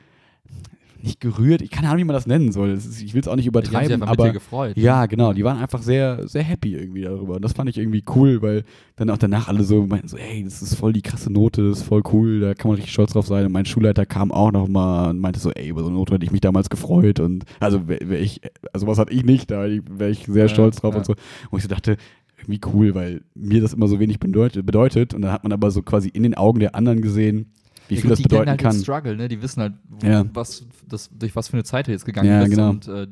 nicht 1.03 1.21
gerührt. 1.21 1.63
Ich 1.63 1.71
keine 1.71 1.89
Ahnung, 1.89 2.01
wie 2.01 2.05
man 2.05 2.15
das 2.15 2.27
nennen 2.27 2.53
soll. 2.53 2.75
Das 2.75 2.87
ist, 2.87 3.03
ich 3.03 3.15
will 3.15 3.21
es 3.21 3.29
auch 3.29 3.37
nicht 3.37 3.47
Die 3.47 3.57
haben 3.57 3.65
sich 3.65 3.71
übertreiben, 3.71 4.03
einfach 4.03 4.11
mit 4.11 4.19
dir 4.19 4.25
aber 4.25 4.33
gefreut. 4.33 4.77
ja, 4.77 5.07
genau, 5.07 5.33
die 5.33 5.45
waren 5.45 5.59
einfach 5.59 5.83
sehr, 5.83 6.27
sehr 6.29 6.43
happy 6.43 6.75
irgendwie 6.75 7.03
darüber. 7.03 7.37
Und 7.37 7.43
das 7.43 7.53
fand 7.53 7.71
ich 7.71 7.79
irgendwie 7.79 8.05
cool, 8.15 8.43
weil 8.43 8.65
dann 8.97 9.11
auch 9.11 9.19
danach 9.19 9.49
alle 9.49 9.65
so 9.65 9.87
meinten 9.87 10.09
so, 10.09 10.17
hey, 10.19 10.45
das 10.45 10.63
ist 10.63 10.75
voll 10.75 10.93
die 10.93 11.03
krasse 11.03 11.33
Note, 11.33 11.69
das 11.69 11.79
ist 11.79 11.85
voll 11.85 12.03
cool, 12.13 12.41
da 12.41 12.55
kann 12.55 12.69
man 12.69 12.77
richtig 12.77 12.93
stolz 12.93 13.13
drauf 13.13 13.27
sein. 13.27 13.47
Und 13.47 13.53
mein 13.53 13.67
Schulleiter 13.67 14.07
kam 14.07 14.33
auch 14.33 14.53
noch 14.53 14.69
mal 14.69 15.11
und 15.11 15.19
meinte 15.19 15.41
so, 15.41 15.51
ey, 15.51 15.69
über 15.69 15.83
so 15.83 15.89
eine 15.89 15.97
Note 15.97 16.15
hätte 16.15 16.25
ich 16.25 16.33
mich 16.33 16.41
damals 16.41 16.71
gefreut. 16.71 17.21
Und 17.21 17.45
also 17.61 17.89
wär, 17.89 17.99
wär 18.03 18.21
ich, 18.21 18.41
also 18.73 18.87
was 18.87 18.99
hatte 18.99 19.13
ich 19.13 19.25
nicht, 19.25 19.51
da 19.51 19.63
wäre 19.63 20.11
ich 20.11 20.27
sehr 20.27 20.43
Ja, 20.45 20.49
stolz 20.49 20.77
drauf 20.77 20.95
ja. 20.95 20.99
und 20.99 21.07
so. 21.07 21.15
Und 21.51 21.59
ich 21.59 21.63
so 21.63 21.69
dachte, 21.69 21.97
irgendwie 22.39 22.61
cool, 22.73 22.95
weil 22.95 23.23
mir 23.35 23.61
das 23.61 23.75
immer 23.75 23.89
so 23.89 24.01
wenig 24.01 24.19
bedeutet, 24.19 24.65
bedeutet. 24.67 25.15
Und 25.15 25.23
dann 25.23 25.33
hat 25.33 25.43
man 25.45 25.53
aber 25.53 25.71
so 25.71 25.83
quasi 25.83 26.09
in 26.09 26.23
den 26.23 26.35
Augen 26.35 26.61
der 26.61 26.75
anderen 26.75 27.01
gesehen, 27.01 27.53
wie 27.91 27.95
Ja, 27.97 28.01
viel 28.01 28.09
gut, 28.09 28.13
das 28.13 28.19
die 28.19 28.23
bedeuten 28.25 28.51
halt 28.51 28.61
kann. 28.61 28.77
Den 28.77 28.83
Struggle, 28.83 29.17
ne? 29.17 29.29
Die 29.29 29.43
wissen 29.43 29.61
halt, 29.61 29.75
wo, 29.89 30.07
Ja. 30.07 30.25
was, 30.33 30.65
das, 30.89 31.11
durch 31.13 31.37
was 31.37 31.49
für 31.49 31.55
eine 31.55 31.65
Zeit 31.65 31.87
du 31.87 31.93
jetzt 31.93 32.05
gegangen 32.05 32.29
Ja, 32.31 32.41
bist. 32.41 32.51
genau. 32.53 32.71
Und 32.71 32.89
äh, 32.89 33.07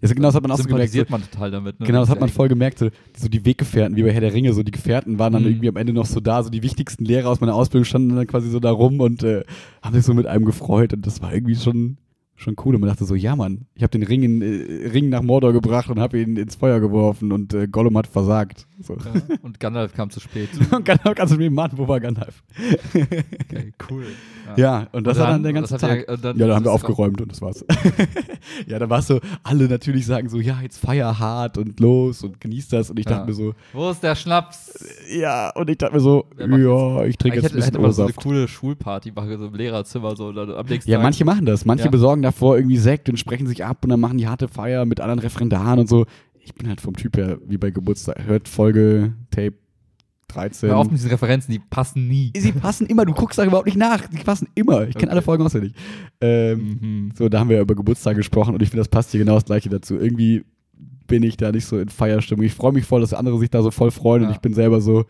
Ja, 0.00 0.08
genau, 0.14 0.28
das 0.28 0.34
hat 0.34 0.42
man 0.42 0.50
auch 0.50 0.56
so 0.58 0.64
gemerkt. 0.64 0.92
So, 0.92 1.04
man 1.08 1.22
total 1.22 1.50
damit. 1.50 1.78
Ne? 1.78 1.86
Genau, 1.86 2.00
das 2.00 2.08
hat 2.08 2.18
man 2.20 2.28
voll 2.28 2.48
gemerkt. 2.48 2.78
So, 2.78 2.88
so 3.16 3.28
die 3.28 3.44
Weggefährten, 3.44 3.96
wie 3.96 4.02
bei 4.02 4.12
Herr 4.12 4.20
der 4.20 4.32
Ringe, 4.32 4.52
so 4.52 4.62
die 4.62 4.72
Gefährten 4.72 5.18
waren 5.18 5.32
dann 5.32 5.42
Mhm. 5.42 5.48
irgendwie 5.48 5.68
am 5.68 5.76
Ende 5.76 5.92
noch 5.92 6.06
so 6.06 6.18
da, 6.20 6.42
so 6.42 6.50
die 6.50 6.62
wichtigsten 6.62 7.04
Lehrer 7.04 7.28
aus 7.30 7.40
meiner 7.40 7.54
Ausbildung 7.54 7.84
standen 7.84 8.16
dann 8.16 8.26
quasi 8.26 8.50
so 8.50 8.58
da 8.58 8.70
rum 8.72 9.00
und 9.00 9.22
äh, 9.22 9.44
haben 9.82 9.94
sich 9.94 10.04
so 10.04 10.14
mit 10.14 10.26
einem 10.26 10.44
gefreut 10.44 10.92
und 10.92 11.06
das 11.06 11.20
war 11.22 11.32
irgendwie 11.32 11.54
schon, 11.56 11.98
schon 12.42 12.56
cool. 12.64 12.74
Und 12.74 12.80
man 12.82 12.90
dachte 12.90 13.04
so, 13.04 13.14
ja 13.14 13.34
Mann, 13.36 13.66
ich 13.74 13.82
habe 13.82 13.90
den 13.90 14.02
Ring, 14.02 14.22
in, 14.22 14.42
äh, 14.42 14.88
Ring 14.88 15.08
nach 15.08 15.22
Mordor 15.22 15.52
gebracht 15.52 15.88
und 15.88 15.98
habe 16.00 16.20
ihn 16.20 16.36
ins 16.36 16.56
Feuer 16.56 16.80
geworfen 16.80 17.32
und 17.32 17.54
äh, 17.54 17.66
Gollum 17.68 17.96
hat 17.96 18.06
versagt. 18.06 18.66
So. 18.80 18.94
Ja, 18.94 19.36
und 19.42 19.60
Gandalf 19.60 19.94
kam 19.94 20.10
zu 20.10 20.18
spät. 20.20 20.48
Und 20.72 20.84
Gandalf 20.84 21.14
kannst 21.14 21.32
du 21.32 21.38
mir 21.38 21.50
Mann, 21.50 21.70
wo 21.76 21.86
war 21.86 22.00
Gandalf? 22.00 22.42
Okay, 22.92 23.72
cool. 23.90 24.04
Ja, 24.56 24.88
und 24.92 25.06
das 25.06 25.18
war 25.18 25.28
dann 25.28 25.42
der 25.44 25.52
ganze 25.52 25.76
Tag. 25.78 26.08
und 26.10 26.24
dann- 26.24 26.36
Ja, 26.36 26.48
da 26.48 26.56
haben 26.56 26.64
wir 26.64 26.72
aufgeräumt 26.72 27.20
und 27.20 27.30
das 27.30 27.40
war's. 27.40 27.64
ja, 28.66 28.78
da 28.80 28.90
war 28.90 28.98
es 28.98 29.06
so, 29.06 29.20
alle 29.44 29.68
natürlich 29.68 30.04
sagen 30.04 30.28
so, 30.28 30.40
ja, 30.40 30.60
jetzt 30.62 30.78
feier 30.78 31.18
hart 31.18 31.58
und 31.58 31.78
los 31.80 32.22
und 32.24 32.40
genieß 32.40 32.68
das. 32.68 32.90
Und 32.90 32.98
ich 32.98 33.04
dachte 33.06 33.20
Ja. 33.20 33.26
mir 33.26 33.34
so, 33.34 33.54
Wo 33.72 33.88
ist 33.90 34.02
der 34.02 34.16
Schnaps? 34.16 34.84
ja, 35.16 35.50
und 35.54 35.70
ich 35.70 35.78
dachte 35.78 35.94
mir 35.94 36.00
so, 36.00 36.24
ja, 36.38 37.04
ich 37.04 37.16
trinke 37.18 37.38
jetzt 37.40 37.52
ein 37.54 37.62
hätte, 37.62 37.66
hätte 37.66 37.78
bisschen 37.78 37.82
mal 37.82 37.92
so 37.92 38.02
eine 38.02 38.12
coole 38.14 38.48
Schulparty 38.48 39.12
machen, 39.12 39.38
so 39.38 39.46
im 39.46 39.54
Lehrerzimmer. 39.54 40.16
So, 40.16 40.26
und 40.28 40.34
dann 40.34 40.50
am 40.50 40.66
nächsten 40.66 40.90
Ja, 40.90 40.98
Tag. 40.98 41.04
manche 41.04 41.24
machen 41.24 41.46
das. 41.46 41.64
Manche 41.64 41.84
Ja. 41.84 41.90
besorgen 41.90 42.22
davor 42.32 42.56
irgendwie 42.56 42.76
Sekt 42.78 43.08
und 43.08 43.16
sprechen 43.18 43.46
sich 43.46 43.64
ab 43.64 43.78
und 43.84 43.90
dann 43.90 44.00
machen 44.00 44.18
die 44.18 44.26
harte 44.26 44.48
Feier 44.48 44.84
mit 44.84 45.00
anderen 45.00 45.20
Referendaren 45.20 45.78
und 45.80 45.88
so. 45.88 46.06
Ich 46.40 46.54
bin 46.54 46.68
halt 46.68 46.80
vom 46.80 46.96
Typ 46.96 47.16
her 47.16 47.38
wie 47.46 47.56
bei 47.58 47.70
Geburtstag. 47.70 48.24
Hört 48.26 48.48
Folge, 48.48 49.12
Tape 49.30 49.54
13. 50.28 50.70
Hör 50.70 50.78
auf 50.78 50.86
mit 50.86 50.94
diesen 50.94 51.10
Referenzen, 51.10 51.52
die 51.52 51.58
passen 51.60 52.08
nie. 52.08 52.32
Sie 52.36 52.52
passen 52.52 52.86
immer, 52.86 53.04
du 53.04 53.12
guckst 53.12 53.38
da 53.38 53.44
überhaupt 53.44 53.66
nicht 53.66 53.76
nach. 53.78 54.06
Die 54.06 54.16
passen 54.24 54.48
immer. 54.54 54.88
Ich 54.88 54.94
kenne 54.94 55.04
Okay. 55.06 55.10
alle 55.12 55.22
Folgen 55.22 55.44
auswendig. 55.44 55.74
Ähm, 56.20 56.78
Mhm. 56.80 57.12
So, 57.16 57.28
da 57.28 57.38
haben 57.38 57.48
wir 57.50 57.56
ja 57.56 57.62
über 57.62 57.74
Geburtstag 57.74 58.16
gesprochen 58.16 58.54
und 58.54 58.62
ich 58.62 58.70
finde, 58.70 58.80
das 58.80 58.88
passt 58.88 59.10
hier 59.10 59.20
genau 59.20 59.34
das 59.34 59.44
gleiche 59.44 59.68
dazu. 59.68 59.94
Irgendwie 59.96 60.44
bin 61.06 61.22
ich 61.22 61.36
da 61.36 61.52
nicht 61.52 61.66
so 61.66 61.78
in 61.78 61.90
Feierstimmung. 61.90 62.44
Ich 62.44 62.54
freue 62.54 62.72
mich 62.72 62.86
voll, 62.86 63.02
dass 63.02 63.12
andere 63.12 63.38
sich 63.38 63.50
da 63.50 63.62
so 63.62 63.70
voll 63.70 63.90
freuen 63.90 64.22
und 64.22 64.28
Ja. 64.30 64.34
ich 64.34 64.40
bin 64.40 64.54
selber 64.54 64.80
so 64.80 65.04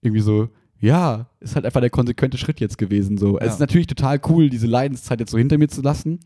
irgendwie 0.00 0.22
so, 0.22 0.48
ja, 0.80 1.26
ist 1.40 1.54
halt 1.54 1.66
einfach 1.66 1.80
der 1.80 1.90
konsequente 1.90 2.38
Schritt 2.38 2.58
jetzt 2.60 2.78
gewesen. 2.78 3.18
So. 3.18 3.38
Es 3.38 3.46
Ja. 3.46 3.52
ist 3.54 3.60
natürlich 3.60 3.86
total 3.86 4.20
cool, 4.28 4.48
diese 4.50 4.66
Leidenszeit 4.66 5.20
jetzt 5.20 5.30
so 5.30 5.38
hinter 5.38 5.58
mir 5.58 5.68
zu 5.68 5.82
lassen. 5.82 6.20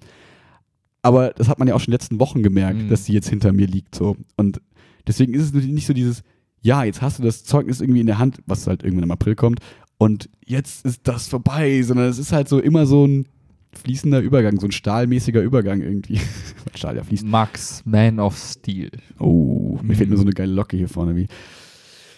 Aber 1.03 1.31
das 1.31 1.49
hat 1.49 1.59
man 1.59 1.69
ja 1.69 1.75
auch 1.75 1.81
schon 1.81 1.87
in 1.93 1.93
den 1.93 2.01
letzten 2.01 2.21
Wochen 2.21 2.43
gemerkt, 2.43 2.83
Mhm. 2.83 2.89
dass 2.89 3.05
sie 3.05 3.13
jetzt 3.13 3.29
hinter 3.29 3.53
mir 3.53 3.67
liegt. 3.67 3.95
So. 3.95 4.17
Und 4.37 4.61
deswegen 5.07 5.35
ist 5.35 5.43
es 5.43 5.53
nicht 5.53 5.87
so 5.87 5.93
dieses, 5.93 6.23
ja, 6.63 6.83
jetzt 6.85 7.03
hast 7.03 7.19
du 7.19 7.23
das 7.23 7.45
Zeugnis 7.45 7.81
irgendwie 7.81 8.01
in 8.01 8.07
der 8.07 8.19
Hand, 8.19 8.39
was 8.47 8.67
halt 8.67 8.83
irgendwann 8.83 9.05
im 9.05 9.11
April 9.11 9.35
kommt, 9.35 9.61
und 9.99 10.29
jetzt 10.45 10.85
ist 10.85 11.03
das 11.05 11.29
vorbei, 11.29 11.83
sondern 11.83 12.07
es 12.09 12.19
ist 12.19 12.33
halt 12.33 12.49
so 12.49 12.59
immer 12.59 12.85
so 12.87 13.07
ein 13.07 13.27
fließender 13.73 14.21
Übergang, 14.21 14.59
so 14.61 14.67
ein 14.67 14.73
stahlmäßiger 14.73 15.41
Übergang 15.43 15.83
irgendwie. 15.83 16.21
Stahl 16.75 16.97
ja 16.97 17.03
fließt. 17.05 17.25
Max, 17.27 17.83
Man 17.85 18.19
of 18.21 18.37
Steel. 18.37 18.91
Oh, 19.19 19.79
mir 19.83 19.93
Mhm. 19.93 19.97
fehlt 19.97 20.09
nur 20.11 20.19
so 20.19 20.25
eine 20.25 20.33
geile 20.33 20.53
Locke 20.53 20.77
hier 20.77 20.89
vorne 20.89 21.17
wie. 21.17 21.27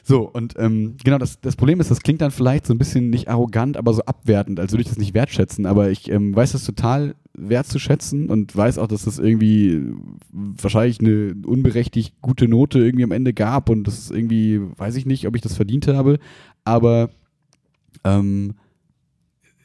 So, 0.09 0.21
und 0.21 0.55
ähm, 0.57 0.95
genau, 1.03 1.19
das, 1.19 1.41
das 1.41 1.57
Problem 1.57 1.81
ist, 1.81 1.91
das 1.91 2.01
klingt 2.01 2.21
dann 2.21 2.31
vielleicht 2.31 2.65
so 2.65 2.73
ein 2.73 2.79
bisschen 2.79 3.11
nicht 3.11 3.27
arrogant, 3.27 3.77
aber 3.77 3.93
so 3.93 4.03
abwertend, 4.03 4.61
als 4.61 4.71
würde 4.71 4.83
ich 4.83 4.89
das 4.89 4.99
nicht 4.99 5.15
wertschätzen. 5.15 5.67
Aber 5.67 5.91
ich 5.91 6.09
ähm, 6.13 6.33
weiß 6.33 6.53
das 6.53 6.65
total 6.65 7.17
wertzuschätzen 7.35 8.31
und 8.31 8.55
weiß 8.55 8.79
auch, 8.79 8.87
dass 8.87 9.07
das 9.07 9.19
irgendwie 9.19 9.83
wahrscheinlich 10.31 11.01
eine 11.01 11.35
unberechtigt 11.45 12.15
gute 12.23 12.47
Note 12.47 12.79
irgendwie 12.79 13.03
am 13.03 13.11
Ende 13.11 13.35
gab 13.35 13.69
und 13.69 13.83
das 13.89 14.13
irgendwie, 14.13 14.61
weiß 14.77 14.95
ich 14.95 15.07
nicht, 15.07 15.27
ob 15.27 15.35
ich 15.35 15.43
das 15.43 15.57
verdient 15.57 15.89
habe, 15.89 16.21
aber 16.63 17.11
ähm, 18.05 18.55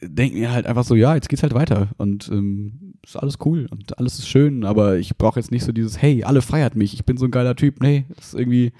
denke 0.01 0.39
mir 0.39 0.51
halt 0.51 0.65
einfach 0.65 0.85
so, 0.85 0.95
ja, 0.95 1.13
jetzt 1.13 1.29
geht's 1.29 1.43
halt 1.43 1.53
weiter 1.53 1.89
und 1.97 2.29
ähm, 2.29 2.95
ist 3.05 3.15
alles 3.15 3.37
cool 3.45 3.67
und 3.69 3.99
alles 3.99 4.17
ist 4.17 4.27
schön, 4.27 4.65
aber 4.65 4.97
ich 4.97 5.15
brauche 5.17 5.39
jetzt 5.39 5.51
nicht 5.51 5.65
so 5.65 5.71
dieses, 5.71 6.01
hey, 6.01 6.23
alle 6.23 6.41
feiert 6.41 6.75
mich, 6.75 6.95
ich 6.95 7.05
bin 7.05 7.17
so 7.17 7.25
ein 7.25 7.31
geiler 7.31 7.55
Typ. 7.55 7.79
Nee, 7.79 8.05
ist 8.17 8.33
irgendwie, 8.33 8.71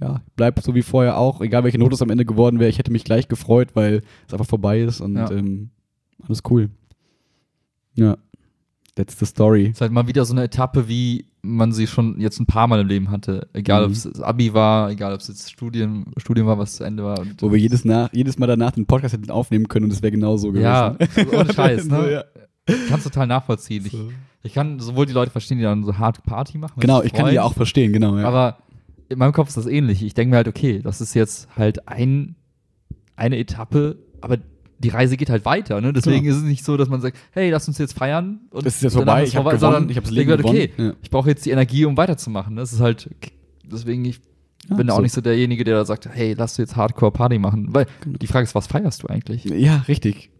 ja, 0.00 0.22
bleibt 0.36 0.62
so 0.62 0.74
wie 0.74 0.82
vorher 0.82 1.18
auch, 1.18 1.40
egal 1.40 1.64
welche 1.64 1.78
Note 1.78 1.94
es 1.94 2.02
am 2.02 2.10
Ende 2.10 2.24
geworden 2.24 2.58
wäre, 2.58 2.70
ich 2.70 2.78
hätte 2.78 2.90
mich 2.92 3.04
gleich 3.04 3.28
gefreut, 3.28 3.70
weil 3.74 4.02
es 4.26 4.32
einfach 4.32 4.46
vorbei 4.46 4.80
ist 4.80 5.00
und 5.00 5.16
Ja. 5.16 5.30
ähm, 5.30 5.70
alles 6.26 6.42
cool. 6.50 6.70
Ja, 7.94 8.16
that's 8.94 9.18
the 9.18 9.26
story. 9.26 9.66
ist 9.68 9.80
halt 9.80 9.92
mal 9.92 10.06
wieder 10.06 10.24
so 10.24 10.32
eine 10.34 10.44
Etappe, 10.44 10.88
wie 10.88 11.26
man 11.42 11.72
sie 11.72 11.86
schon 11.86 12.20
jetzt 12.20 12.38
ein 12.38 12.46
paar 12.46 12.66
Mal 12.66 12.80
im 12.80 12.86
Leben 12.88 13.10
hatte. 13.10 13.48
Egal, 13.54 13.82
ob 13.84 13.88
Mhm. 13.88 13.92
es 13.94 14.02
das 14.04 14.20
Abi 14.20 14.52
war, 14.52 14.90
egal, 14.90 15.14
ob 15.14 15.20
es 15.20 15.28
jetzt 15.28 15.50
Studien, 15.50 16.06
Studium 16.18 16.46
war, 16.46 16.58
was 16.58 16.76
zu 16.76 16.84
Ende 16.84 17.02
war. 17.04 17.22
Wo 17.38 17.50
wir 17.50 17.58
jedes, 17.58 17.84
nach, 17.84 18.12
jedes 18.12 18.38
Mal 18.38 18.46
danach 18.46 18.72
den 18.72 18.86
Podcast 18.86 19.14
hätten 19.14 19.30
aufnehmen 19.30 19.68
können 19.68 19.86
und 19.86 19.92
es 19.92 20.02
wäre 20.02 20.10
genau 20.10 20.36
so 20.36 20.48
gewesen. 20.48 20.64
ja, 20.64 20.96
ohne 21.32 21.52
Scheiß, 21.54 21.84
So, 21.84 21.90
ne? 21.96 22.12
ja. 22.12 22.24
Ich 22.66 22.88
kann 22.88 22.98
es 22.98 23.04
total 23.04 23.26
nachvollziehen. 23.26 23.86
Ich, 23.86 23.92
So. 23.92 24.10
ich 24.42 24.52
kann 24.52 24.78
sowohl 24.80 25.06
die 25.06 25.12
Leute 25.14 25.30
verstehen, 25.30 25.56
die 25.58 25.64
dann 25.64 25.82
so 25.84 25.96
hart 25.98 26.22
Party 26.24 26.58
machen. 26.58 26.78
Genau, 26.78 27.02
ich 27.02 27.12
kann 27.14 27.30
die 27.30 27.40
auch 27.40 27.54
verstehen, 27.54 27.92
genau. 27.92 28.18
Ja. 28.18 28.28
Aber 28.28 28.58
in 29.10 29.18
meinem 29.18 29.32
Kopf 29.32 29.48
ist 29.48 29.56
das 29.56 29.66
ähnlich. 29.66 30.02
Ich 30.02 30.14
denke 30.14 30.30
mir 30.30 30.36
halt, 30.36 30.48
okay, 30.48 30.80
das 30.82 31.00
ist 31.00 31.14
jetzt 31.14 31.48
halt 31.56 31.86
ein, 31.88 32.36
eine 33.16 33.36
Etappe, 33.38 33.98
aber 34.22 34.38
die 34.78 34.88
Reise 34.88 35.18
geht 35.18 35.28
halt 35.28 35.44
weiter. 35.44 35.80
Ne? 35.82 35.92
Deswegen 35.92 36.24
Genau. 36.24 36.36
ist 36.36 36.42
es 36.42 36.48
nicht 36.48 36.64
so, 36.64 36.76
dass 36.78 36.88
man 36.88 37.02
sagt, 37.02 37.18
hey, 37.32 37.50
lass 37.50 37.68
uns 37.68 37.76
jetzt 37.76 37.92
feiern. 37.92 38.40
Und 38.50 38.64
Es 38.64 38.76
ist 38.76 38.82
jetzt 38.82 38.94
vorbei, 38.94 39.24
ich 39.24 39.36
hab 39.36 39.42
vorbei, 39.42 39.58
gewonnen, 39.58 39.90
ich 39.90 39.96
hab's 39.98 40.08
denke 40.10 40.36
Leben 40.36 40.44
halt, 40.44 40.44
okay. 40.44 40.72
Ja. 40.78 40.92
ich 41.02 41.10
brauche 41.10 41.28
jetzt 41.28 41.44
die 41.44 41.50
Energie, 41.50 41.84
um 41.84 41.96
weiterzumachen. 41.98 42.56
Das 42.56 42.72
ist 42.72 42.80
halt, 42.80 43.10
deswegen, 43.64 44.04
ich 44.06 44.20
Ja, 44.70 44.76
bin 44.76 44.86
da 44.86 44.94
auch 44.94 44.96
so. 44.98 45.02
nicht 45.02 45.12
so 45.12 45.20
derjenige, 45.20 45.64
der 45.64 45.74
da 45.76 45.84
sagt, 45.84 46.08
hey, 46.10 46.34
lass 46.38 46.54
du 46.56 46.62
jetzt 46.62 46.76
Hardcore-Party 46.76 47.38
machen. 47.38 47.68
Weil 47.74 47.86
Genau. 48.02 48.16
die 48.18 48.26
Frage 48.26 48.44
ist, 48.44 48.54
was 48.54 48.68
feierst 48.68 49.02
du 49.02 49.08
eigentlich? 49.08 49.44
Ja, 49.44 49.84
richtig. 49.88 50.30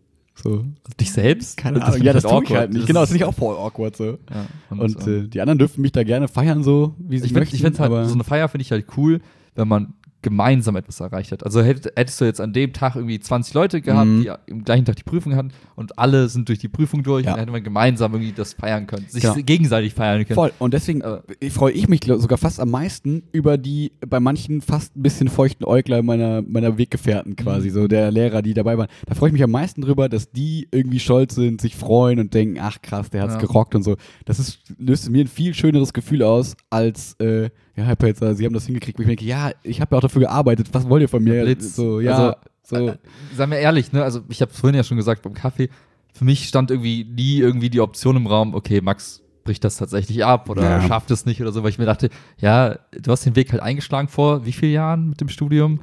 So. 0.42 0.64
Dich 0.98 1.12
selbst? 1.12 1.56
Keine 1.56 1.82
Ahnung. 1.82 1.94
finde 1.94 2.06
Ja, 2.06 2.12
das 2.12 2.24
tue 2.24 2.44
ich 2.44 2.54
halt 2.54 2.72
nicht. 2.72 2.86
Genau, 2.86 3.00
das 3.00 3.10
finde 3.10 3.24
ich 3.24 3.28
auch 3.28 3.34
voll 3.34 3.56
awkward 3.56 3.96
so. 3.96 4.04
Ja, 4.30 4.46
und, 4.70 4.80
Und 4.80 5.06
ähm, 5.06 5.24
äh, 5.24 5.28
die 5.28 5.40
anderen 5.40 5.58
dürfen 5.58 5.82
mich 5.82 5.92
da 5.92 6.02
gerne 6.02 6.28
feiern, 6.28 6.62
so 6.62 6.94
wie 6.98 7.18
sie 7.18 7.24
ich 7.24 7.28
finde 7.30 7.40
möchten. 7.40 7.56
ich 7.56 7.62
find's 7.62 7.78
halt, 7.78 7.90
so 8.08 8.14
eine 8.14 8.24
Feier 8.24 8.48
finde 8.48 8.62
ich 8.62 8.72
halt 8.72 8.86
cool, 8.96 9.20
wenn 9.54 9.68
man 9.68 9.94
gemeinsam 10.22 10.76
etwas 10.76 11.00
erreicht 11.00 11.32
hat. 11.32 11.44
Also 11.44 11.62
hätt, 11.62 11.90
hättest 11.96 12.20
du 12.20 12.24
jetzt 12.24 12.40
an 12.40 12.52
dem 12.52 12.72
Tag 12.72 12.94
irgendwie 12.96 13.18
20 13.18 13.54
Leute 13.54 13.80
gehabt, 13.80 14.06
Mhm. 14.08 14.22
die 14.22 14.30
im 14.50 14.64
gleichen 14.64 14.84
Tag 14.84 14.96
die 14.96 15.02
Prüfung 15.02 15.34
hatten 15.36 15.50
und 15.76 15.98
alle 15.98 16.28
sind 16.28 16.48
durch 16.48 16.58
die 16.58 16.68
Prüfung 16.68 17.02
durch 17.02 17.24
Ja. 17.24 17.30
und 17.30 17.36
dann 17.36 17.40
hätte 17.40 17.52
man 17.52 17.62
gemeinsam 17.62 18.12
irgendwie 18.12 18.32
das 18.32 18.52
feiern 18.52 18.86
können, 18.86 19.06
sich 19.08 19.22
Genau. 19.22 19.34
gegenseitig 19.36 19.94
feiern 19.94 20.24
können. 20.26 20.34
Voll. 20.34 20.52
Und 20.58 20.74
deswegen 20.74 21.00
äh, 21.00 21.50
freue 21.50 21.72
ich 21.72 21.88
mich 21.88 22.00
sogar 22.04 22.38
fast 22.38 22.60
am 22.60 22.70
meisten 22.70 23.22
über 23.32 23.56
die 23.58 23.92
bei 24.06 24.20
manchen 24.20 24.60
fast 24.60 24.96
ein 24.96 25.02
bisschen 25.02 25.28
feuchten 25.28 25.64
Äugler 25.64 26.02
meiner, 26.02 26.42
meiner 26.42 26.76
Weggefährten 26.76 27.36
quasi, 27.36 27.68
Mhm. 27.68 27.72
so 27.72 27.88
der 27.88 28.10
Lehrer, 28.10 28.42
die 28.42 28.54
dabei 28.54 28.76
waren. 28.78 28.88
Da 29.06 29.14
freue 29.14 29.28
ich 29.30 29.32
mich 29.32 29.42
am 29.42 29.50
meisten 29.50 29.80
drüber, 29.80 30.08
dass 30.08 30.30
die 30.30 30.68
irgendwie 30.70 31.00
stolz 31.00 31.34
sind, 31.34 31.60
sich 31.60 31.76
freuen 31.76 32.18
und 32.18 32.34
denken, 32.34 32.58
ach 32.60 32.82
krass, 32.82 33.10
der 33.10 33.22
hat's 33.22 33.34
Ja. 33.34 33.40
gerockt 33.40 33.74
und 33.74 33.82
so. 33.82 33.96
Das 34.26 34.38
ist, 34.38 34.58
löst 34.78 35.08
mir 35.10 35.24
ein 35.24 35.28
viel 35.28 35.54
schöneres 35.54 35.92
Gefühl 35.92 36.22
aus, 36.22 36.56
als, 36.68 37.14
äh, 37.20 37.50
ja, 37.80 37.86
Herr 37.86 37.96
Pelzer, 37.96 38.34
Sie 38.34 38.44
haben 38.44 38.52
das 38.54 38.66
hingekriegt. 38.66 38.98
Wo 38.98 39.02
ich 39.02 39.06
mir 39.08 39.16
denke, 39.16 39.24
ja, 39.28 39.50
ich 39.62 39.80
habe 39.80 39.94
ja 39.94 39.98
auch 39.98 40.02
dafür 40.02 40.20
gearbeitet, 40.22 40.68
was 40.72 40.88
wollt 40.88 41.02
ihr 41.02 41.08
von 41.08 41.22
mir? 41.22 41.42
Blitz. 41.42 41.76
So, 41.76 42.00
ja, 42.00 42.12
Also, 42.12 42.36
so. 42.62 42.88
Äh, 42.88 42.96
Seien 43.34 43.50
wir 43.50 43.58
ehrlich, 43.58 43.92
ne? 43.92 44.02
Also 44.02 44.20
ich 44.28 44.40
habe 44.42 44.52
vorhin 44.52 44.76
ja 44.76 44.82
schon 44.84 44.96
gesagt 44.96 45.22
beim 45.22 45.34
Kaffee, 45.34 45.68
für 46.12 46.24
mich 46.24 46.46
stand 46.48 46.70
irgendwie 46.70 47.04
nie 47.04 47.38
irgendwie 47.38 47.70
die 47.70 47.80
Option 47.80 48.16
im 48.16 48.26
Raum, 48.26 48.54
okay, 48.54 48.80
Max 48.80 49.22
bricht 49.44 49.64
das 49.64 49.76
tatsächlich 49.76 50.24
ab 50.24 50.50
oder 50.50 50.62
Ja. 50.62 50.80
schafft 50.82 51.10
es 51.10 51.24
nicht 51.26 51.40
oder 51.40 51.50
so, 51.52 51.62
weil 51.62 51.70
ich 51.70 51.78
mir 51.78 51.86
dachte, 51.86 52.10
ja, 52.38 52.78
du 52.92 53.10
hast 53.10 53.24
den 53.24 53.36
Weg 53.36 53.52
halt 53.52 53.62
eingeschlagen 53.62 54.08
vor 54.08 54.44
wie 54.44 54.52
vielen 54.52 54.72
Jahren 54.72 55.08
mit 55.08 55.20
dem 55.20 55.28
Studium? 55.28 55.80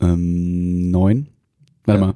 Ähm, 0.00 0.90
neun? 0.90 1.28
Warte 1.84 2.00
Ja. 2.00 2.06
mal. 2.08 2.14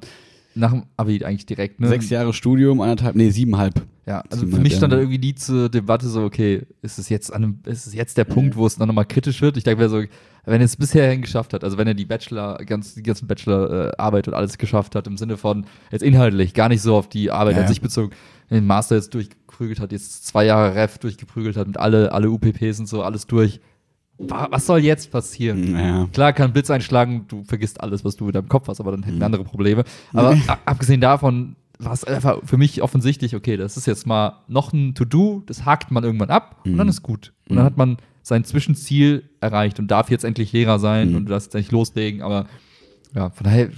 Nach 0.54 0.70
dem 0.70 0.84
Abi 0.96 1.24
eigentlich 1.24 1.46
direkt, 1.46 1.80
ne? 1.80 1.88
Sechs 1.88 2.10
Jahre 2.10 2.32
Studium, 2.32 2.80
anderthalb, 2.80 3.16
nee, 3.16 3.30
siebeneinhalb. 3.30 3.82
Ja, 4.06 4.20
also 4.20 4.30
für 4.30 4.36
Siebeneinhalb 4.38 4.62
mich 4.62 4.76
stand 4.76 4.92
da 4.92 4.96
Jahre. 4.96 5.10
irgendwie 5.10 5.26
nie 5.26 5.34
zur 5.34 5.68
Debatte 5.68 6.08
so, 6.08 6.22
okay, 6.22 6.62
ist 6.82 6.98
es 6.98 7.08
jetzt 7.08 7.32
an 7.32 7.42
einem, 7.42 7.58
ist 7.64 7.86
es 7.86 7.94
jetzt 7.94 8.16
der 8.18 8.24
Punkt, 8.24 8.54
wo 8.56 8.66
es 8.66 8.76
dann 8.76 8.86
nochmal 8.86 9.06
kritisch 9.06 9.40
wird? 9.40 9.56
Ich 9.56 9.64
denke 9.64 9.82
mir 9.82 9.88
so, 9.88 10.02
wenn 10.44 10.60
er 10.60 10.64
es 10.66 10.76
bisher 10.76 11.16
geschafft 11.16 11.54
hat, 11.54 11.64
also 11.64 11.78
wenn 11.78 11.86
er 11.88 11.94
die 11.94 12.04
Bachelor, 12.04 12.58
ganz, 12.58 12.94
die 12.94 13.02
ganzen 13.02 13.26
Bachelor-Arbeit 13.26 14.28
und 14.28 14.34
alles 14.34 14.58
geschafft 14.58 14.94
hat, 14.94 15.06
im 15.06 15.16
Sinne 15.16 15.36
von 15.38 15.66
jetzt 15.90 16.02
inhaltlich, 16.02 16.54
gar 16.54 16.68
nicht 16.68 16.82
so 16.82 16.96
auf 16.96 17.08
die 17.08 17.30
Arbeit 17.30 17.54
Ja, 17.54 17.58
an 17.60 17.64
ja. 17.64 17.68
sich 17.68 17.80
bezogen, 17.80 18.12
den 18.50 18.66
Master 18.66 18.96
jetzt 18.96 19.14
durchgeprügelt 19.14 19.80
hat, 19.80 19.90
jetzt 19.90 20.26
zwei 20.26 20.44
Jahre 20.44 20.74
Ref 20.74 20.98
durchgeprügelt 20.98 21.56
hat 21.56 21.66
mit 21.66 21.78
alle, 21.78 22.12
alle 22.12 22.30
UPPs 22.30 22.78
und 22.78 22.86
so, 22.86 23.02
alles 23.02 23.26
durch. 23.26 23.60
Wa- 24.18 24.48
Was 24.50 24.66
soll 24.66 24.80
jetzt 24.80 25.10
passieren? 25.10 25.76
Ja. 25.76 26.08
Klar 26.12 26.32
kann 26.32 26.52
Blitz 26.52 26.70
einschlagen, 26.70 27.24
du 27.28 27.42
vergisst 27.44 27.80
alles, 27.80 28.04
was 28.04 28.16
du 28.16 28.26
in 28.26 28.32
deinem 28.32 28.48
Kopf 28.48 28.68
hast, 28.68 28.80
aber 28.80 28.92
dann 28.92 29.02
hätten 29.02 29.18
wir 29.18 29.26
andere 29.26 29.44
Probleme. 29.44 29.84
Aber 30.12 30.30
a- 30.46 30.58
abgesehen 30.66 31.00
davon 31.00 31.56
war 31.80 31.92
es 31.92 32.04
einfach 32.04 32.38
für 32.44 32.56
mich 32.56 32.80
offensichtlich, 32.82 33.34
okay, 33.34 33.56
das 33.56 33.76
ist 33.76 33.86
jetzt 33.86 34.06
mal 34.06 34.40
noch 34.46 34.72
ein 34.72 34.94
To-Do, 34.94 35.42
das 35.46 35.64
hakt 35.64 35.90
man 35.90 36.04
irgendwann 36.04 36.30
ab 36.30 36.60
und 36.64 36.76
dann 36.76 36.88
ist 36.88 37.02
gut. 37.02 37.32
Und 37.48 37.56
dann 37.56 37.64
hat 37.64 37.76
man 37.76 37.96
sein 38.22 38.44
Zwischenziel 38.44 39.28
erreicht 39.40 39.78
und 39.80 39.90
darf 39.90 40.10
jetzt 40.10 40.24
endlich 40.24 40.52
Lehrer 40.52 40.78
sein 40.78 41.10
Mhm. 41.10 41.16
und 41.16 41.28
darf 41.30 41.42
jetzt 41.42 41.54
endlich 41.54 41.72
loslegen, 41.72 42.22
aber 42.22 42.46
ja, 43.14 43.30
von 43.30 43.44
daher, 43.44 43.68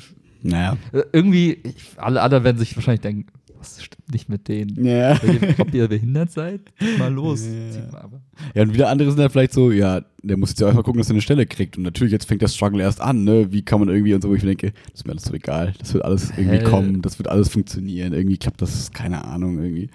Naja. 0.42 0.76
äh, 0.92 1.02
irgendwie, 1.12 1.62
alle 1.96 2.20
anderen 2.20 2.44
werden 2.44 2.58
sich 2.58 2.76
wahrscheinlich 2.76 3.00
denken, 3.00 3.26
was 3.66 3.82
stimmt 3.84 4.12
nicht 4.12 4.28
mit 4.28 4.48
denen? 4.48 4.84
Ja. 4.84 5.18
Ob 5.58 5.74
ihr 5.74 5.88
behindert 5.88 6.30
seid? 6.30 6.60
Mal 6.98 7.12
los. 7.12 7.42
Zieht 7.42 7.90
mal 7.92 8.00
aber. 8.00 8.20
Ja, 8.54 8.62
und 8.62 8.74
wieder 8.74 8.88
andere 8.88 9.10
sind 9.10 9.18
dann 9.18 9.30
vielleicht 9.30 9.52
so, 9.52 9.70
ja, 9.70 10.02
der 10.22 10.36
muss 10.36 10.50
jetzt 10.50 10.60
ja 10.60 10.68
auch 10.68 10.74
mal 10.74 10.82
gucken, 10.82 10.98
dass 10.98 11.08
er 11.08 11.14
eine 11.14 11.22
Stelle 11.22 11.46
kriegt. 11.46 11.76
Und 11.76 11.82
natürlich, 11.82 12.12
jetzt 12.12 12.26
fängt 12.26 12.42
der 12.42 12.48
Struggle 12.48 12.82
erst 12.82 13.00
an, 13.00 13.24
ne? 13.24 13.52
Wie 13.52 13.62
kann 13.62 13.80
man 13.80 13.88
irgendwie 13.88 14.14
und 14.14 14.22
so, 14.22 14.28
wo 14.28 14.34
ich 14.34 14.42
mir 14.42 14.54
denke, 14.54 14.72
das 14.90 15.00
ist 15.00 15.06
mir 15.06 15.12
alles 15.12 15.24
so 15.24 15.34
egal. 15.34 15.74
Das 15.78 15.94
wird 15.94 16.04
alles 16.04 16.30
irgendwie 16.36 16.58
Hä? 16.58 16.64
kommen, 16.64 17.02
das 17.02 17.18
wird 17.18 17.28
alles 17.28 17.48
funktionieren. 17.48 18.12
Irgendwie 18.12 18.36
klappt 18.38 18.62
das, 18.62 18.92
keine 18.92 19.24
Ahnung, 19.24 19.58
irgendwie. 19.58 19.90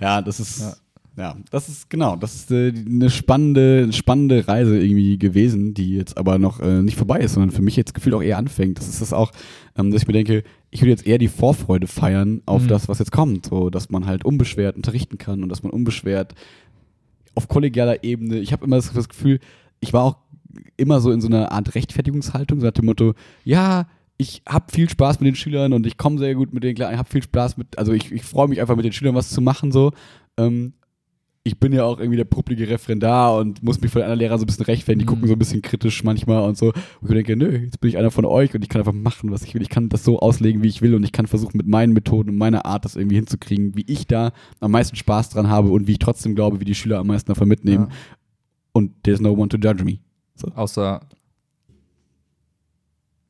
Ja, 0.00 0.22
das 0.22 0.40
ist. 0.40 0.60
Ja. 0.60 0.74
Ja, 1.16 1.36
das 1.50 1.68
ist 1.68 1.90
genau, 1.90 2.16
das 2.16 2.34
ist 2.34 2.50
äh, 2.50 2.72
eine 2.74 3.08
spannende, 3.08 3.92
spannende 3.92 4.48
Reise 4.48 4.78
irgendwie 4.80 5.16
gewesen, 5.16 5.72
die 5.72 5.94
jetzt 5.94 6.18
aber 6.18 6.38
noch 6.38 6.58
äh, 6.58 6.82
nicht 6.82 6.96
vorbei 6.96 7.20
ist, 7.20 7.34
sondern 7.34 7.52
für 7.52 7.62
mich 7.62 7.76
jetzt 7.76 7.94
gefühlt 7.94 8.16
auch 8.16 8.22
eher 8.22 8.36
anfängt. 8.38 8.78
Das 8.78 8.88
ist 8.88 9.00
das 9.00 9.12
auch, 9.12 9.30
ähm, 9.76 9.92
dass 9.92 10.02
ich 10.02 10.08
mir 10.08 10.12
denke, 10.14 10.42
ich 10.70 10.80
würde 10.82 10.90
jetzt 10.90 11.06
eher 11.06 11.18
die 11.18 11.28
Vorfreude 11.28 11.86
feiern 11.86 12.42
auf 12.46 12.62
Mhm. 12.64 12.68
das, 12.68 12.88
was 12.88 12.98
jetzt 12.98 13.12
kommt, 13.12 13.46
so 13.46 13.70
dass 13.70 13.90
man 13.90 14.06
halt 14.06 14.24
unbeschwert 14.24 14.74
unterrichten 14.74 15.16
kann 15.16 15.44
und 15.44 15.48
dass 15.50 15.62
man 15.62 15.70
unbeschwert 15.70 16.34
auf 17.36 17.46
kollegialer 17.46 18.02
Ebene, 18.02 18.38
ich 18.38 18.52
habe 18.52 18.64
immer 18.64 18.76
das, 18.76 18.92
das 18.92 19.08
Gefühl, 19.08 19.38
ich 19.80 19.92
war 19.92 20.02
auch 20.02 20.16
immer 20.76 21.00
so 21.00 21.10
in 21.12 21.20
so 21.20 21.28
einer 21.28 21.52
Art 21.52 21.74
Rechtfertigungshaltung, 21.76 22.60
so 22.60 22.66
nach 22.66 22.72
dem 22.72 22.86
Motto, 22.86 23.14
ja, 23.44 23.86
ich 24.16 24.42
habe 24.48 24.70
viel 24.72 24.88
Spaß 24.88 25.20
mit 25.20 25.26
den 25.28 25.34
Schülern 25.34 25.72
und 25.72 25.86
ich 25.86 25.96
komme 25.96 26.18
sehr 26.18 26.34
gut 26.34 26.52
mit 26.54 26.62
denen 26.62 26.74
klar, 26.76 26.92
ich 26.92 26.98
habe 26.98 27.10
viel 27.10 27.22
Spaß 27.22 27.56
mit, 27.56 27.78
also 27.78 27.92
ich, 27.92 28.12
ich 28.12 28.22
freue 28.22 28.48
mich 28.48 28.60
einfach 28.60 28.76
mit 28.76 28.84
den 28.84 28.92
Schülern 28.92 29.14
was 29.14 29.30
zu 29.30 29.40
machen, 29.40 29.72
so. 29.72 29.92
Ähm, 30.36 30.72
ich 31.46 31.58
bin 31.60 31.74
ja 31.74 31.84
auch 31.84 31.98
irgendwie 31.98 32.16
der 32.16 32.24
publige 32.24 32.66
Referendar 32.68 33.36
und 33.36 33.62
muss 33.62 33.78
mich 33.78 33.90
von 33.90 34.00
anderen 34.00 34.18
Lehrern 34.18 34.38
so 34.38 34.44
ein 34.44 34.46
bisschen 34.46 34.64
rechtfertigen. 34.64 35.00
Die 35.00 35.04
Mhm. 35.04 35.08
gucken 35.08 35.28
so 35.28 35.34
ein 35.34 35.38
bisschen 35.38 35.60
kritisch 35.60 36.02
manchmal 36.02 36.42
und 36.48 36.56
so. 36.56 36.68
Und 36.68 36.74
ich 37.02 37.10
denke, 37.10 37.36
nö, 37.36 37.58
jetzt 37.58 37.80
bin 37.80 37.90
ich 37.90 37.98
einer 37.98 38.10
von 38.10 38.24
euch 38.24 38.54
und 38.54 38.62
ich 38.62 38.70
kann 38.70 38.80
einfach 38.80 38.94
machen, 38.94 39.30
was 39.30 39.42
ich 39.42 39.54
will. 39.54 39.60
Ich 39.60 39.68
kann 39.68 39.90
das 39.90 40.04
so 40.04 40.18
auslegen, 40.20 40.62
wie 40.62 40.68
ich 40.68 40.80
will 40.80 40.94
und 40.94 41.04
ich 41.04 41.12
kann 41.12 41.26
versuchen, 41.26 41.58
mit 41.58 41.66
meinen 41.66 41.92
Methoden 41.92 42.30
und 42.30 42.38
meiner 42.38 42.64
Art 42.64 42.86
das 42.86 42.96
irgendwie 42.96 43.16
hinzukriegen, 43.16 43.76
wie 43.76 43.84
ich 43.86 44.06
da 44.06 44.32
am 44.60 44.70
meisten 44.70 44.96
Spaß 44.96 45.28
dran 45.30 45.48
habe 45.50 45.68
und 45.68 45.86
wie 45.86 45.92
ich 45.92 45.98
trotzdem 45.98 46.34
glaube, 46.34 46.60
wie 46.60 46.64
die 46.64 46.74
Schüler 46.74 46.98
am 46.98 47.08
meisten 47.08 47.28
davon 47.30 47.46
mitnehmen. 47.48 47.88
Ja. 47.90 47.94
Und 48.72 49.02
there's 49.04 49.20
no 49.20 49.32
one 49.32 49.48
to 49.50 49.58
judge 49.58 49.84
me. 49.84 49.98
Außer 50.54 51.02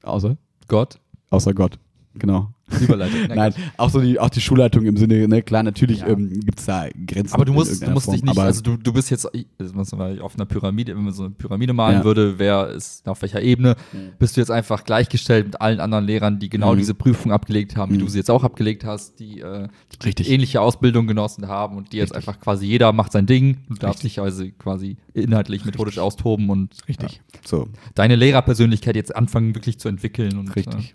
Außer? 0.05 0.37
Gott. 0.69 1.01
Außer 1.31 1.53
Gott. 1.53 1.79
Genau. 2.15 2.54
Überleitung. 2.81 3.21
Nein, 3.29 3.55
auch 3.77 3.91
so 3.91 4.01
die, 4.01 4.19
auch 4.19 4.31
die 4.31 4.41
Schulleitung 4.41 4.85
im 4.87 4.97
Sinne, 4.97 5.29
ne, 5.29 5.43
klar, 5.43 5.63
natürlich 5.63 6.01
Ja. 6.01 6.09
ähm, 6.09 6.41
gibt 6.41 6.59
es 6.61 6.67
da 6.67 6.87
Grenzen. 7.07 7.35
Aber 7.35 7.45
du 7.45 7.53
musst, 7.53 7.83
du 7.87 7.91
musst 7.91 8.11
dich 8.13 8.23
nicht, 8.23 8.39
also 8.39 8.63
du, 8.63 8.77
du 8.77 8.93
bist 8.93 9.11
jetzt 9.11 9.27
auf 9.27 10.35
einer 10.35 10.47
Pyramide, 10.47 10.97
wenn 10.97 11.05
man 11.05 11.13
so 11.13 11.25
eine 11.25 11.31
Pyramide 11.35 11.73
malen 11.73 11.99
Ja. 11.99 12.05
würde, 12.05 12.39
wer 12.39 12.69
ist 12.71 13.07
auf 13.09 13.21
welcher 13.23 13.43
Ebene, 13.43 13.77
Mhm. 13.93 14.13
bist 14.19 14.37
du 14.37 14.41
jetzt 14.41 14.51
einfach 14.51 14.85
gleichgestellt 14.85 15.47
mit 15.47 15.61
allen 15.61 15.81
anderen 15.81 16.05
Lehrern, 16.07 16.39
die 16.39 16.49
genau 16.49 16.73
Mhm. 16.75 16.79
diese 16.79 16.95
Prüfung 16.95 17.33
abgelegt 17.33 17.77
haben, 17.77 17.93
wie 17.93 17.97
Mhm. 17.97 18.01
du 18.01 18.09
sie 18.09 18.19
jetzt 18.19 18.31
auch 18.31 18.45
abgelegt 18.45 18.85
hast, 18.85 19.21
die 19.21 19.41
äh, 19.41 19.69
Richtig. 20.05 20.31
ähnliche 20.31 20.61
Ausbildung 20.61 21.07
genossen 21.07 21.49
haben 21.49 21.77
und 21.77 21.93
die 21.93 21.99
jetzt 21.99 22.15
Richtig. 22.15 22.29
einfach 22.29 22.41
quasi 22.41 22.67
jeder 22.67 22.93
macht 22.93 23.13
sein 23.13 23.27
Ding, 23.27 23.59
du 23.69 23.75
darfst 23.75 24.05
Richtig. 24.05 24.15
dich 24.15 24.21
also 24.23 24.45
quasi 24.59 24.97
inhaltlich, 25.13 25.65
methodisch 25.65 25.99
austoben 25.99 26.49
und 26.51 26.75
Richtig. 26.89 27.21
ja, 27.35 27.41
So, 27.45 27.69
deine 27.95 28.17
Lehrerpersönlichkeit 28.17 28.97
jetzt 28.97 29.15
anfangen 29.15 29.55
wirklich 29.55 29.79
zu 29.79 29.89
entwickeln 29.89 30.39
und 30.39 30.55
richtig. 30.57 30.95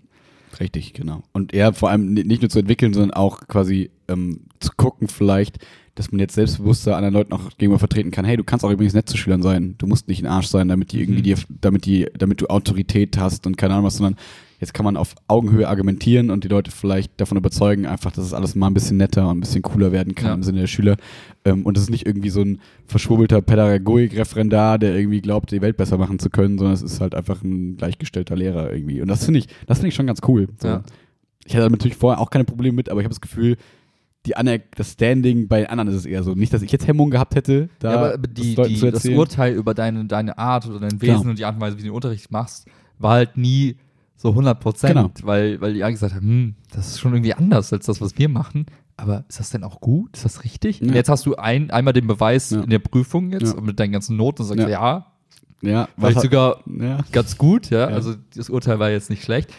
Richtig, 0.58 0.92
genau. 0.94 1.22
Und 1.32 1.54
eher 1.54 1.72
vor 1.72 1.90
allem 1.90 2.12
ni- 2.12 2.24
nicht 2.24 2.42
nur 2.42 2.48
zu 2.50 2.58
entwickeln, 2.58 2.92
sondern 2.92 3.12
auch 3.12 3.46
quasi 3.46 3.90
ähm, 4.08 4.40
zu 4.58 4.70
gucken, 4.76 5.06
vielleicht, 5.08 5.58
dass 5.94 6.10
man 6.10 6.18
jetzt 6.18 6.34
selbstbewusster 6.34 6.96
anderen 6.96 7.14
Leuten 7.14 7.32
auch 7.32 7.50
gegenüber 7.58 7.78
vertreten 7.78 8.10
kann, 8.10 8.24
hey, 8.24 8.36
du 8.36 8.44
kannst 8.44 8.64
auch 8.64 8.70
übrigens 8.70 8.94
nett 8.94 9.08
zu 9.08 9.16
Schülern 9.16 9.42
sein. 9.42 9.74
Du 9.78 9.86
musst 9.86 10.08
nicht 10.08 10.22
ein 10.22 10.26
Arsch 10.26 10.46
sein, 10.48 10.68
damit 10.68 10.92
die 10.92 11.00
irgendwie 11.00 11.20
Mhm. 11.20 11.24
dir, 11.24 11.36
damit 11.60 11.84
die, 11.84 12.06
damit 12.18 12.40
du 12.40 12.46
Autorität 12.48 13.16
hast 13.18 13.46
und 13.46 13.56
keine 13.56 13.74
Ahnung 13.74 13.86
was, 13.86 13.96
sondern 13.98 14.16
jetzt 14.60 14.74
kann 14.74 14.84
man 14.84 14.96
auf 14.96 15.14
Augenhöhe 15.26 15.66
argumentieren 15.68 16.30
und 16.30 16.44
die 16.44 16.48
Leute 16.48 16.70
vielleicht 16.70 17.18
davon 17.20 17.38
überzeugen, 17.38 17.86
einfach, 17.86 18.12
dass 18.12 18.24
es 18.24 18.34
alles 18.34 18.54
mal 18.54 18.66
ein 18.66 18.74
bisschen 18.74 18.98
netter 18.98 19.28
und 19.28 19.38
ein 19.38 19.40
bisschen 19.40 19.62
cooler 19.62 19.90
werden 19.90 20.14
kann 20.14 20.26
Ja. 20.28 20.34
im 20.34 20.42
Sinne 20.42 20.60
der 20.60 20.66
Schüler. 20.66 20.96
Ähm, 21.44 21.64
und 21.64 21.76
es 21.78 21.84
ist 21.84 21.90
nicht 21.90 22.06
irgendwie 22.06 22.28
so 22.30 22.42
ein 22.42 22.60
verschwurbelter 22.86 23.40
Pädagogik-Referendar, 23.42 24.78
der 24.78 24.94
irgendwie 24.96 25.20
glaubt, 25.20 25.50
die 25.50 25.62
Welt 25.62 25.76
besser 25.76 25.98
machen 25.98 26.18
zu 26.18 26.30
können, 26.30 26.58
sondern 26.58 26.74
es 26.74 26.82
ist 26.82 27.00
halt 27.00 27.14
einfach 27.14 27.42
ein 27.42 27.76
gleichgestellter 27.76 28.36
Lehrer 28.36 28.72
irgendwie. 28.72 29.00
Und 29.00 29.08
das 29.08 29.24
finde 29.24 29.40
ich, 29.40 29.48
das 29.66 29.78
finde 29.78 29.88
ich 29.88 29.94
schon 29.94 30.06
ganz 30.06 30.20
cool. 30.28 30.48
So. 30.60 30.68
Ja. 30.68 30.82
Ich 31.46 31.56
hatte 31.56 31.70
natürlich 31.70 31.96
vorher 31.96 32.20
auch 32.20 32.30
keine 32.30 32.44
Probleme 32.44 32.76
mit, 32.76 32.88
aber 32.90 33.00
ich 33.00 33.04
habe 33.04 33.14
das 33.14 33.20
Gefühl, 33.20 33.56
die 34.26 34.36
Aner 34.36 34.58
das 34.76 34.92
Standing 34.92 35.48
bei 35.48 35.68
anderen 35.68 35.88
ist 35.88 35.94
es 35.96 36.04
eher 36.04 36.22
so. 36.22 36.34
Nicht, 36.34 36.52
dass 36.52 36.60
ich 36.60 36.70
jetzt 36.70 36.86
Hemmungen 36.86 37.10
gehabt 37.10 37.34
hätte, 37.34 37.70
da 37.78 37.92
ja, 37.92 37.98
aber 37.98 38.18
die, 38.18 38.54
das 38.54 38.68
die, 38.68 38.78
das. 38.90 39.04
Urteil 39.06 39.54
über 39.54 39.72
deine, 39.72 40.04
deine 40.04 40.36
Art 40.36 40.68
oder 40.68 40.80
dein. 40.80 41.00
Wesen 41.00 41.30
und 41.30 41.38
die 41.38 41.46
Art 41.46 41.54
und 41.54 41.62
Weise, 41.62 41.78
wie 41.78 41.82
du 41.82 41.88
den 41.88 41.94
Unterricht 41.94 42.30
machst, 42.30 42.66
war 42.98 43.12
halt 43.14 43.38
nie 43.38 43.76
so 44.20 44.30
100 44.30 44.60
Prozent, 44.60 44.94
Genau. 44.94 45.10
weil, 45.22 45.60
weil 45.60 45.72
die 45.74 45.82
alle 45.82 45.92
gesagt 45.92 46.14
haben, 46.14 46.26
hm, 46.26 46.54
das 46.72 46.88
ist 46.88 47.00
schon 47.00 47.12
irgendwie 47.14 47.34
anders 47.34 47.72
als 47.72 47.86
das, 47.86 48.00
was 48.00 48.18
wir 48.18 48.28
machen. 48.28 48.66
Aber 48.96 49.24
ist 49.28 49.40
das 49.40 49.48
denn 49.48 49.64
auch 49.64 49.80
gut? 49.80 50.14
Ist 50.16 50.26
das 50.26 50.44
richtig? 50.44 50.80
Ja. 50.80 50.92
Jetzt 50.92 51.08
hast 51.08 51.24
du 51.24 51.36
ein, 51.36 51.70
einmal 51.70 51.94
den 51.94 52.06
Beweis 52.06 52.50
Ja. 52.50 52.60
in 52.60 52.68
der 52.68 52.80
Prüfung 52.80 53.30
jetzt 53.32 53.52
Ja. 53.52 53.58
und 53.58 53.64
mit 53.64 53.80
deinen 53.80 53.92
ganzen 53.92 54.16
Noten 54.18 54.42
und 54.42 54.48
sagst, 54.48 54.60
Ja. 54.68 55.06
ja, 55.62 55.88
vielleicht 55.96 56.16
was- 56.16 56.22
sogar 56.22 56.60
ganz 57.12 57.38
gut, 57.38 57.70
ja? 57.70 57.86
Also 57.86 58.14
das 58.36 58.50
Urteil 58.50 58.78
war 58.78 58.90
jetzt 58.90 59.08
nicht 59.08 59.22
schlecht. 59.24 59.50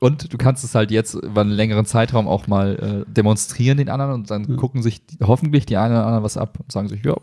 Und 0.00 0.32
du 0.32 0.36
kannst 0.38 0.62
es 0.64 0.74
halt 0.74 0.90
jetzt 0.90 1.14
über 1.14 1.40
einen 1.40 1.50
längeren 1.50 1.86
Zeitraum 1.86 2.28
auch 2.28 2.46
mal 2.46 3.04
äh, 3.08 3.10
demonstrieren 3.12 3.78
den 3.78 3.88
anderen 3.88 4.12
und 4.12 4.30
dann 4.30 4.56
gucken 4.56 4.82
sich 4.82 5.04
die, 5.06 5.18
hoffentlich 5.22 5.66
die 5.66 5.76
einen 5.76 5.94
oder 5.94 6.04
anderen 6.06 6.22
was 6.24 6.36
ab 6.36 6.58
und 6.60 6.70
sagen 6.70 6.88
sich, 6.88 7.04
ja, 7.04 7.16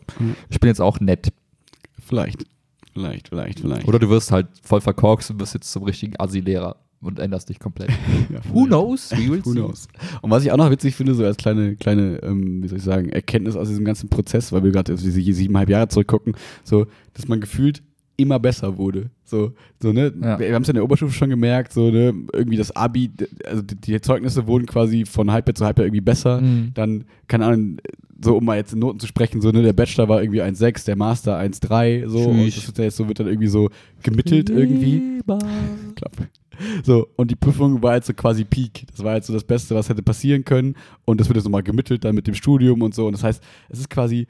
ich 0.50 0.60
bin 0.60 0.68
jetzt 0.68 0.82
auch 0.82 1.00
nett. 1.00 1.32
Vielleicht. 2.06 2.44
Vielleicht, 2.94 3.30
vielleicht, 3.30 3.60
vielleicht. 3.60 3.88
Oder 3.88 4.00
du 4.00 4.10
wirst 4.10 4.32
halt 4.32 4.48
voll 4.62 4.82
verkorkst 4.82 5.32
und 5.32 5.40
wirst 5.40 5.54
jetzt 5.54 5.72
zum 5.72 5.84
richtigen 5.84 6.20
Assi-Lehrer 6.20 6.76
und 7.02 7.20
änderst 7.20 7.50
dich 7.50 7.60
komplett. 7.60 7.90
Ja, 8.30 8.40
Who 8.54 8.66
knows? 8.66 9.12
We 9.12 9.30
will 9.30 9.42
Who 9.46 9.52
see. 9.52 9.60
knows? 9.60 9.88
Und 10.22 10.30
was 10.32 10.44
ich 10.44 10.52
auch 10.52 10.58
noch 10.58 10.70
witzig 10.70 10.96
finde, 10.96 11.14
so 11.16 11.26
als 11.26 11.38
kleine, 11.38 11.76
kleine, 11.76 12.22
ähm, 12.24 12.64
wie 12.64 12.68
soll 12.68 12.78
ich 12.78 12.84
sagen, 12.84 13.10
Erkenntnis 13.10 13.56
aus 13.56 13.68
diesem 13.68 13.86
ganzen 13.86 14.10
Prozess, 14.10 14.52
weil 14.52 14.64
wir 14.64 14.72
gerade 14.72 14.94
auf 14.94 15.02
diese 15.02 15.22
siebeneinhalb 15.22 15.70
Jahre 15.70 15.88
zurückgucken, 15.88 16.36
so, 16.64 16.86
dass 17.14 17.28
man 17.28 17.42
gefühlt 17.42 17.82
immer 18.18 18.40
besser 18.40 18.78
wurde. 18.78 19.10
So, 19.24 19.54
so 19.82 19.92
ne? 19.92 20.14
Ja. 20.22 20.40
Wir 20.40 20.54
haben 20.54 20.62
es 20.62 20.70
in 20.70 20.76
der 20.76 20.84
Oberstufe 20.84 21.14
schon 21.14 21.30
gemerkt, 21.30 21.74
so, 21.74 21.90
ne, 21.90 22.14
irgendwie 22.34 22.58
das 22.58 22.76
Abi, 22.76 23.10
also 23.46 23.62
die, 23.62 23.76
die 23.76 24.02
Zeugnisse 24.02 24.46
wurden 24.48 24.66
quasi 24.66 25.06
von 25.06 25.32
Halbjahr 25.32 25.56
zu 25.56 25.66
Halbjahr 25.66 25.88
irgendwie 25.88 26.02
besser. 26.02 26.40
Mhm. 26.42 26.72
Dann, 26.74 27.06
keine 27.28 27.46
Ahnung, 27.46 27.78
so 28.24 28.38
um 28.38 28.46
mal 28.46 28.58
jetzt 28.58 28.74
in 28.74 28.80
Noten 28.80 29.00
zu 29.00 29.08
sprechen, 29.08 29.42
so, 29.42 29.52
ne, 29.52 29.62
der 29.62 29.74
Bachelor 29.74 30.08
war 30.10 30.22
irgendwie 30.22 30.42
1,6, 30.42 30.86
der 30.86 30.96
Master 30.96 31.40
1,3, 31.40 32.08
so, 32.08 32.20
und 32.30 32.46
das 32.46 32.58
ist 32.58 32.78
ja 32.78 32.84
jetzt 32.86 32.98
so, 32.98 33.08
wird 33.08 33.20
dann 33.20 33.28
irgendwie 33.28 33.48
so 33.48 33.70
gemittelt 34.04 34.50
irgendwie. 34.50 35.22
Klapp. 35.96 36.16
So, 36.84 37.08
und 37.16 37.32
die 37.32 37.36
Prüfung 37.36 37.82
war 37.82 37.96
jetzt 37.96 38.08
so 38.08 38.14
quasi 38.14 38.44
Peak. 38.44 38.86
Das 38.92 39.04
war 39.04 39.16
jetzt 39.16 39.28
so 39.28 39.34
das 39.34 39.44
Beste, 39.44 39.74
was 39.76 39.90
hätte 39.90 40.04
passieren 40.04 40.46
können. 40.46 40.76
Und 41.06 41.20
das 41.20 41.28
wird 41.28 41.38
jetzt 41.38 41.46
nochmal 41.46 41.64
gemittelt 41.64 42.04
dann 42.04 42.16
mit 42.16 42.28
dem 42.28 42.36
Studium 42.36 42.82
und 42.82 42.94
so. 42.94 43.08
Und 43.08 43.14
das 43.14 43.24
heißt, 43.24 43.44
es 43.70 43.80
ist 43.80 43.90
quasi, 43.90 44.28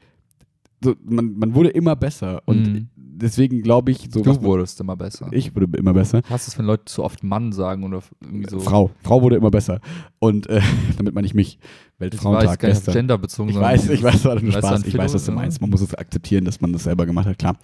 so, 0.82 0.94
man, 1.04 1.36
man 1.38 1.54
wurde 1.54 1.68
immer 1.70 1.94
besser. 1.96 2.42
Und 2.46 2.62
Mhm. 2.72 2.88
deswegen 2.96 3.62
glaube 3.62 3.90
ich, 3.92 4.08
so 4.10 4.24
was 4.26 4.38
Du 4.38 4.44
wurdest 4.44 4.80
immer 4.80 4.96
besser. 4.96 5.28
ich 5.30 5.54
wurde 5.54 5.66
immer 5.78 5.92
besser. 5.94 6.22
Hast 6.28 6.48
es, 6.48 6.58
wenn 6.58 6.66
Leute 6.66 6.84
zu 6.86 7.04
oft 7.04 7.22
Mann 7.22 7.52
sagen 7.52 7.84
oder 7.84 8.02
irgendwie 8.20 8.48
so. 8.50 8.58
Frau. 8.60 8.90
Frau 9.02 9.22
wurde 9.22 9.36
immer 9.36 9.50
besser. 9.50 9.80
Und 10.18 10.48
äh, 10.48 10.60
damit 10.96 11.14
meine 11.14 11.26
ich 11.26 11.34
mich. 11.34 11.58
Ich 11.58 12.06
weiß 12.06 12.12
Weltfrauentag 12.12 12.44
nicht 12.62 12.70
auf 12.72 12.76
gestern. 12.78 12.94
Gender 12.94 13.18
bezogen. 13.18 13.50
Ich 13.50 13.56
weiß, 13.60 13.88
ich 13.90 14.02
weiß, 14.02 14.12
das 14.14 14.24
war 14.24 14.40
nur 14.40 14.52
Spaß. 14.52 14.84
Ich 14.86 14.96
weiß, 14.98 15.14
was 15.14 15.24
du 15.24 15.32
meinst. 15.32 15.60
Man 15.60 15.70
muss 15.70 15.80
es 15.82 15.94
akzeptieren, 15.94 16.44
dass 16.44 16.60
man 16.60 16.72
das 16.72 16.82
selber 16.84 17.06
gemacht 17.06 17.26
hat, 17.26 17.38
klar. 17.38 17.56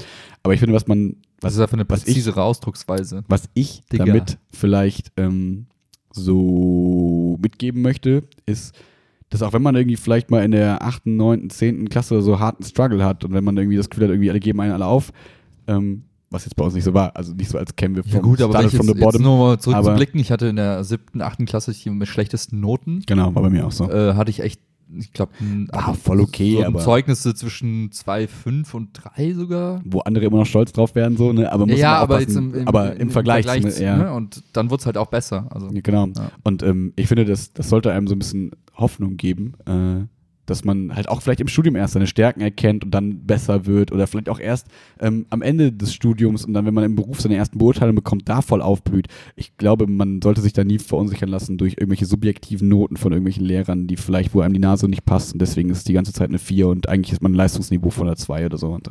Aber 0.45 0.55
ich 0.55 0.61
finde, 0.61 0.75
was 0.75 0.87
man, 0.87 1.17
Was 1.41 1.45
was, 1.45 1.53
ist 1.55 1.59
da 1.61 1.67
für 1.67 1.73
eine 1.75 1.85
was 1.89 2.01
ich- 2.01 2.07
präzisere 2.07 2.43
Ausdrucksweise? 2.43 3.25
was 3.29 3.49
ich 3.55 3.83
Digga. 3.93 4.05
damit 4.05 4.39
vielleicht 4.53 5.11
ähm, 5.17 5.67
so 6.13 7.37
mitgeben 7.43 7.83
möchte, 7.83 8.25
ist, 8.47 8.75
dass 9.31 9.43
auch 9.43 9.53
wenn 9.53 9.63
man 9.63 9.75
irgendwie 9.77 9.97
vielleicht 9.97 10.31
mal 10.31 10.43
in 10.45 10.51
der 10.53 10.83
8., 10.83 11.07
9., 11.07 11.51
10. 11.51 11.89
Klasse 11.89 12.23
so 12.23 12.39
harten 12.41 12.63
Struggle 12.65 13.05
hat 13.05 13.25
und 13.25 13.33
wenn 13.33 13.45
man 13.45 13.57
irgendwie 13.57 13.77
das 13.77 13.91
Gefühl 13.91 14.05
hat, 14.05 14.11
irgendwie 14.11 14.31
alle 14.31 14.41
geben 14.41 14.61
einen 14.61 14.73
alle 14.73 14.87
auf, 14.87 15.13
ähm, 15.67 16.05
was 16.31 16.45
jetzt 16.45 16.55
bei 16.57 16.65
uns 16.65 16.75
nicht 16.75 16.85
so 16.85 16.93
war, 16.95 17.17
also 17.17 17.35
nicht 17.35 17.49
so 17.51 17.57
als 17.59 17.75
kämen 17.77 17.97
wir 17.97 18.05
Ja 18.05 18.13
vom 18.13 18.23
gut, 18.23 18.41
aber 18.43 18.53
started 18.53 18.73
jetzt, 18.73 18.77
from 18.79 18.87
the 18.87 18.93
jetzt 18.93 19.01
bottom. 19.03 19.23
nur 19.23 19.39
mal 19.39 19.59
zurück 19.59 19.77
zu 19.77 19.79
aber- 19.89 19.97
blicken, 19.97 20.19
ich 20.19 20.31
hatte 20.31 20.47
in 20.47 20.57
der 20.57 20.85
siebten, 20.85 21.23
achten 21.23 21.47
Klasse 21.47 21.73
die 21.73 21.91
mit 21.91 22.09
schlechtesten 22.09 22.61
Noten, 22.61 23.03
Genau, 23.07 23.35
war 23.35 23.43
bei 23.43 23.51
mir 23.51 23.67
auch 23.67 23.73
so. 23.73 23.91
äh, 23.91 24.15
hatte 24.15 24.31
ich 24.31 24.41
echt, 24.41 24.61
ich 24.97 25.13
glaube, 25.13 25.33
Ah, 25.73 25.93
voll 25.93 26.21
okay, 26.21 26.65
aber- 26.65 26.81
Zeugnisse 26.81 27.35
zwischen 27.35 27.91
2,5 27.91 28.75
und 28.75 28.91
3 28.93 29.35
sogar. 29.35 29.81
Wo 29.85 30.01
andere 30.01 30.25
immer 30.27 30.39
noch 30.39 30.47
stolz 30.47 30.73
drauf 30.73 30.95
wären, 30.95 31.17
so, 31.17 31.33
ne? 31.33 31.51
Aber 31.53 31.67
muss 31.67 31.79
ja, 31.79 31.93
man 31.93 32.01
aber 32.03 32.21
jetzt 32.21 32.37
im, 32.37 32.55
im, 32.55 32.69
aber 32.69 32.97
im, 32.97 33.11
Vergleich, 33.11 33.47
zu, 33.47 33.69
zu, 33.71 33.83
ja. 33.83 33.97
ne? 33.97 34.13
Und 34.13 34.43
dann 34.53 34.71
wird 34.71 34.81
es 34.81 34.87
halt 34.87 34.97
auch 34.97 35.09
besser. 35.09 35.47
Also, 35.51 35.69
Ja, 35.71 35.81
Genau. 35.83 36.07
Ja. 36.07 36.31
Und 36.45 36.63
ähm, 36.63 36.93
ich 36.97 37.07
finde, 37.09 37.25
das, 37.25 37.53
das 37.53 37.69
sollte 37.69 37.93
einem 37.93 38.07
so 38.07 38.15
ein 38.15 38.19
bisschen 38.19 38.53
Hoffnung 38.77 39.17
geben, 39.17 39.55
äh, 39.67 40.07
dass 40.51 40.65
man 40.65 40.95
halt 40.95 41.09
auch 41.09 41.23
vielleicht 41.23 41.41
im 41.41 41.49
Studium 41.49 41.77
erst 41.77 41.95
seine 41.95 42.07
Stärken 42.07 42.41
erkennt 42.41 42.85
und 42.85 42.91
dann 42.91 43.27
besser 43.27 43.67
wird 43.67 43.93
oder 43.93 44.07
vielleicht 44.07 44.29
auch 44.29 44.41
erst 44.41 44.67
ähm, 45.01 45.27
am 45.31 45.43
Ende 45.43 45.73
des 45.73 45.93
Studiums 45.93 46.45
und 46.45 46.55
dann, 46.55 46.67
wenn 46.67 46.75
man 46.75 46.85
im 46.85 46.95
Beruf 46.95 47.21
seine 47.21 47.37
ersten 47.37 47.59
Beurteilungen 47.59 47.97
bekommt, 47.97 48.29
da 48.29 48.43
voll 48.43 48.63
aufblüht. 48.63 49.09
Ich 49.37 49.57
glaube, 49.57 49.87
man 49.87 50.23
sollte 50.23 50.41
sich 50.41 50.53
da 50.53 50.65
nie 50.65 50.79
verunsichern 50.79 51.29
lassen 51.29 51.59
durch 51.59 51.75
irgendwelche 51.75 52.07
subjektiven 52.07 52.69
Noten 52.69 52.97
von 52.97 53.13
irgendwelchen 53.13 53.45
Lehrern, 53.45 53.87
die 53.87 53.97
vielleicht, 53.97 54.35
wo 54.35 54.41
einem 54.41 54.55
die 54.55 54.61
Nase 54.61 54.89
nicht 54.89 55.05
passt 55.05 55.33
und 55.33 55.41
deswegen 55.41 55.71
ist 55.71 55.89
die 55.89 55.93
ganze 55.93 56.13
Zeit 56.13 56.29
eine 56.29 56.39
4 56.39 56.69
und 56.69 56.89
eigentlich 56.89 57.13
ist 57.13 57.23
man 57.23 57.33
ein 57.33 57.37
Leistungsniveau 57.37 57.91
von 57.91 58.07
einer 58.07 58.17
2 58.17 58.47
oder 58.47 58.59
so. 58.59 58.69
Und, 58.69 58.89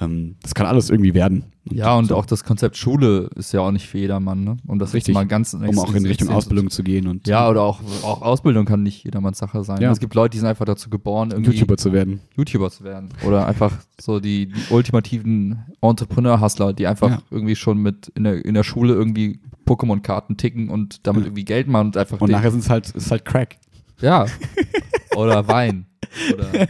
ähm, 0.00 0.36
das 0.42 0.54
kann 0.54 0.66
alles 0.66 0.90
irgendwie 0.90 1.14
werden. 1.14 1.44
Ja, 1.72 1.94
und 1.96 2.06
so, 2.06 2.16
auch 2.16 2.26
das 2.26 2.44
Konzept 2.44 2.76
Schule 2.76 3.30
ist 3.36 3.52
ja 3.52 3.60
auch 3.60 3.70
nicht 3.70 3.86
für 3.86 3.98
jedermann. 3.98 4.44
Ne? 4.44 4.56
Um 4.66 4.78
das 4.78 4.94
Richtig. 4.94 5.14
mal 5.14 5.26
ganz 5.26 5.54
um 5.54 5.78
auch 5.78 5.94
in 5.94 6.04
Richtung 6.06 6.28
Ausbildung 6.30 6.70
zu 6.70 6.82
gehen 6.82 7.06
und 7.06 7.26
Ja, 7.26 7.48
oder 7.48 7.62
auch, 7.62 7.80
auch 8.02 8.22
Ausbildung 8.22 8.64
kann 8.64 8.82
nicht 8.82 9.04
jedermanns 9.04 9.38
Sache 9.38 9.64
sein. 9.64 9.80
Ja. 9.80 9.90
Es 9.90 10.00
gibt 10.00 10.14
Leute, 10.14 10.30
die 10.32 10.38
sind 10.38 10.48
einfach 10.48 10.64
dazu 10.64 10.90
geboren, 10.90 11.30
irgendwie 11.30 11.52
YouTuber 11.52 11.76
zu 11.76 11.92
werden. 11.92 12.20
YouTuber 12.36 12.70
zu 12.70 12.84
werden. 12.84 13.08
Oder 13.26 13.46
einfach 13.46 13.72
so 14.00 14.20
die, 14.20 14.46
die 14.46 14.60
ultimativen 14.72 15.64
Entrepreneur-Hustler, 15.80 16.72
die 16.72 16.86
einfach 16.86 17.10
Ja. 17.10 17.22
irgendwie 17.30 17.56
schon 17.56 17.78
mit 17.78 18.08
in 18.14 18.24
der, 18.24 18.44
in 18.44 18.54
der 18.54 18.62
Schule 18.64 18.94
irgendwie 18.94 19.40
Pokémon-Karten 19.66 20.36
ticken 20.36 20.68
und 20.70 21.06
damit 21.06 21.22
Ja. 21.22 21.26
irgendwie 21.28 21.44
Geld 21.44 21.68
machen 21.68 21.88
und 21.88 21.96
einfach 21.96 22.20
Und 22.20 22.30
nachher 22.30 22.50
sind 22.50 22.60
es 22.60 22.70
halt, 22.70 22.90
ist 22.90 23.10
halt 23.10 23.24
Crack. 23.24 23.56
Ja. 24.00 24.26
Oder 25.16 25.48
Wein. 25.48 25.86
Oder 26.34 26.68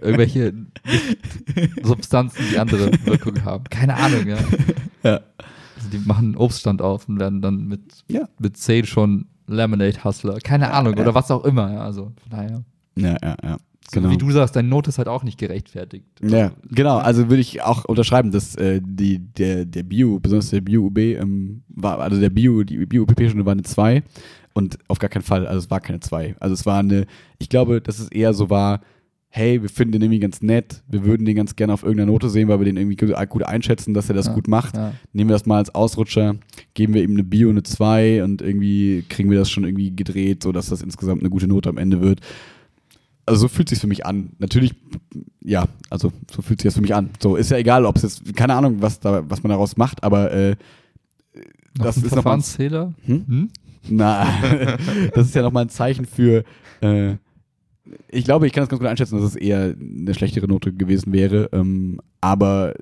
irgendwelche 0.00 0.52
Substanzen, 1.82 2.42
die 2.52 2.58
andere 2.58 2.90
Wirkungen 3.04 3.44
haben. 3.44 3.64
Keine 3.64 3.94
Ahnung, 3.96 4.26
ja. 4.26 4.38
Ja. 5.02 5.20
Also 5.76 5.88
die 5.92 5.98
machen 5.98 6.26
einen 6.26 6.36
Obststand 6.36 6.82
auf 6.82 7.08
und 7.08 7.18
werden 7.18 7.40
dann 7.40 7.66
mit, 7.66 7.80
Ja. 8.08 8.28
mit 8.38 8.56
10 8.56 8.86
schon 8.86 9.26
Lemonade-Hustler. 9.46 10.38
Keine 10.40 10.72
Ahnung. 10.72 10.94
ja. 10.96 11.02
Oder 11.02 11.14
was 11.14 11.30
auch 11.30 11.44
immer, 11.44 11.72
ja. 11.72 11.80
Also, 11.80 12.12
von 12.20 12.30
daher. 12.30 12.64
Ja, 12.96 13.16
ja, 13.22 13.36
ja. 13.42 13.56
So 13.92 14.00
Genau. 14.00 14.12
Wie 14.12 14.18
du 14.18 14.30
sagst, 14.30 14.54
deine 14.54 14.68
Note 14.68 14.90
ist 14.90 14.98
halt 14.98 15.08
auch 15.08 15.24
nicht 15.24 15.36
gerechtfertigt. 15.38 16.06
Ja, 16.22 16.52
genau. 16.68 16.98
Also 16.98 17.28
würde 17.28 17.40
ich 17.40 17.62
auch 17.62 17.84
unterschreiben, 17.86 18.30
dass 18.30 18.54
äh, 18.54 18.80
die, 18.84 19.18
der, 19.18 19.64
der 19.64 19.82
Bio, 19.82 20.20
besonders 20.20 20.50
der 20.50 20.60
Bio-UB, 20.60 20.98
ähm, 20.98 21.62
war, 21.68 21.98
also 21.98 22.20
der 22.20 22.30
Bio, 22.30 22.62
die 22.62 22.86
Bio-UPP-Stunde 22.86 23.44
war 23.44 23.52
eine 23.52 23.62
2 23.62 24.04
und 24.54 24.78
auf 24.88 24.98
gar 24.98 25.10
keinen 25.10 25.22
Fall, 25.22 25.46
also 25.46 25.58
es 25.58 25.70
war 25.70 25.80
keine 25.80 26.00
2. 26.00 26.36
Also 26.40 26.54
es 26.54 26.66
war 26.66 26.78
eine, 26.78 27.06
ich 27.38 27.48
glaube, 27.48 27.80
dass 27.80 27.98
es 27.98 28.08
eher 28.08 28.34
so 28.34 28.50
war, 28.50 28.80
hey, 29.32 29.62
wir 29.62 29.68
finden 29.68 29.92
den 29.92 30.02
irgendwie 30.02 30.18
ganz 30.18 30.42
nett, 30.42 30.82
wir 30.88 31.04
würden 31.04 31.24
den 31.24 31.36
ganz 31.36 31.54
gerne 31.54 31.72
auf 31.72 31.84
irgendeiner 31.84 32.10
Note 32.10 32.28
sehen, 32.28 32.48
weil 32.48 32.58
wir 32.58 32.64
den 32.64 32.76
irgendwie 32.76 32.96
gut, 32.96 33.44
einschätzen, 33.44 33.94
dass 33.94 34.08
er 34.08 34.16
das 34.16 34.26
Ja, 34.26 34.32
gut 34.32 34.48
macht. 34.48 34.76
Ja. 34.76 34.92
Nehmen 35.12 35.30
wir 35.30 35.34
das 35.34 35.46
mal 35.46 35.58
als 35.58 35.72
Ausrutscher, 35.72 36.34
geben 36.74 36.94
wir 36.94 37.02
ihm 37.04 37.12
eine 37.12 37.22
Bio, 37.22 37.48
eine 37.48 37.62
2 37.62 38.24
und 38.24 38.42
irgendwie 38.42 39.04
kriegen 39.08 39.30
wir 39.30 39.38
das 39.38 39.48
schon 39.48 39.64
irgendwie 39.64 39.94
gedreht, 39.94 40.42
sodass 40.42 40.68
das 40.68 40.82
insgesamt 40.82 41.22
eine 41.22 41.30
gute 41.30 41.46
Note 41.46 41.68
am 41.68 41.78
Ende 41.78 42.00
wird. 42.00 42.20
Also 43.24 43.42
so 43.42 43.48
fühlt 43.48 43.68
sich 43.68 43.78
für 43.78 43.86
mich 43.86 44.04
an. 44.04 44.30
Natürlich, 44.38 44.74
ja, 45.40 45.68
also 45.90 46.12
so 46.34 46.42
fühlt 46.42 46.60
sich 46.60 46.68
das 46.68 46.74
für 46.74 46.80
mich 46.80 46.96
an. 46.96 47.10
So 47.20 47.36
ist 47.36 47.52
ja 47.52 47.58
egal, 47.58 47.86
ob 47.86 47.96
es 47.96 48.02
jetzt, 48.02 48.36
keine 48.36 48.54
Ahnung, 48.54 48.82
was 48.82 48.98
da, 48.98 49.22
was 49.30 49.44
man 49.44 49.50
daraus 49.50 49.76
macht, 49.76 50.02
aber 50.02 50.32
äh, 50.32 50.56
Noch 51.78 51.84
das 51.84 51.96
ein 51.96 52.00
ist 52.00 52.04
nochmal, 52.06 52.22
Verfahrensfehler? 52.22 52.92
Hm? 53.06 53.26
Hm? 53.28 53.50
Na, 53.88 54.26
das 55.14 55.26
ist 55.28 55.34
ja 55.34 55.42
nochmal 55.42 55.64
ein 55.64 55.68
Zeichen 55.70 56.04
für, 56.06 56.44
äh, 56.80 57.14
ich 58.08 58.24
glaube, 58.24 58.46
ich 58.46 58.52
kann 58.52 58.62
das 58.62 58.68
ganz 58.68 58.80
gut 58.80 58.88
einschätzen, 58.88 59.16
dass 59.16 59.24
es 59.24 59.36
eher 59.36 59.74
eine 59.80 60.14
schlechtere 60.14 60.46
Note 60.46 60.72
gewesen 60.72 61.12
wäre, 61.12 61.48
ähm, 61.52 62.00
aber 62.20 62.74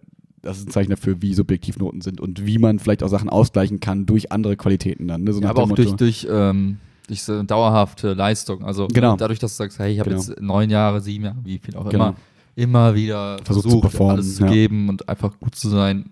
das 0.43 0.59
ist 0.59 0.69
ein 0.69 0.71
Zeichen 0.73 0.91
dafür, 0.91 1.21
wie 1.23 1.35
subjektiv 1.35 1.79
Noten 1.79 2.01
sind 2.01 2.21
und 2.21 2.47
wie 2.47 2.59
man 2.59 2.79
vielleicht 2.79 3.03
auch 3.03 3.09
Sachen 3.09 3.29
ausgleichen 3.29 3.81
kann 3.81 4.07
durch 4.07 4.31
andere 4.33 4.57
Qualitäten 4.57 5.09
dann. 5.09 5.25
Ne? 5.25 5.33
So 5.33 5.41
Ja, 5.41 5.51
aber 5.51 5.63
auch 5.65 5.69
durch, 5.73 5.89
Motto- 5.89 5.97
durch, 5.97 6.27
ähm, 6.31 6.79
durch 7.09 7.23
so 7.23 7.43
dauerhafte 7.43 8.15
Leistung. 8.15 8.63
Also 8.65 8.87
Genau. 8.89 9.17
dadurch, 9.17 9.39
dass 9.41 9.53
du 9.53 9.57
sagst, 9.65 9.79
hey, 9.79 9.93
ich 9.95 9.99
habe 10.01 10.11
Genau. 10.11 10.23
jetzt 10.23 10.41
neun 10.41 10.71
Jahre, 10.71 11.01
sieben 11.01 11.25
Jahre, 11.25 11.39
wie 11.43 11.59
viel 11.59 11.75
auch 11.77 11.89
Genau. 11.89 12.09
immer, 12.09 12.15
immer 12.55 12.95
wieder 12.95 13.39
Versucht 13.43 13.65
versucht, 13.65 13.71
zu 13.73 13.81
performen, 13.81 14.17
alles 14.17 14.37
zu 14.37 14.45
ja. 14.45 14.51
geben 14.51 14.89
und 14.89 15.09
einfach 15.09 15.39
gut 15.41 15.55
zu 15.57 15.69
sein. 15.71 16.11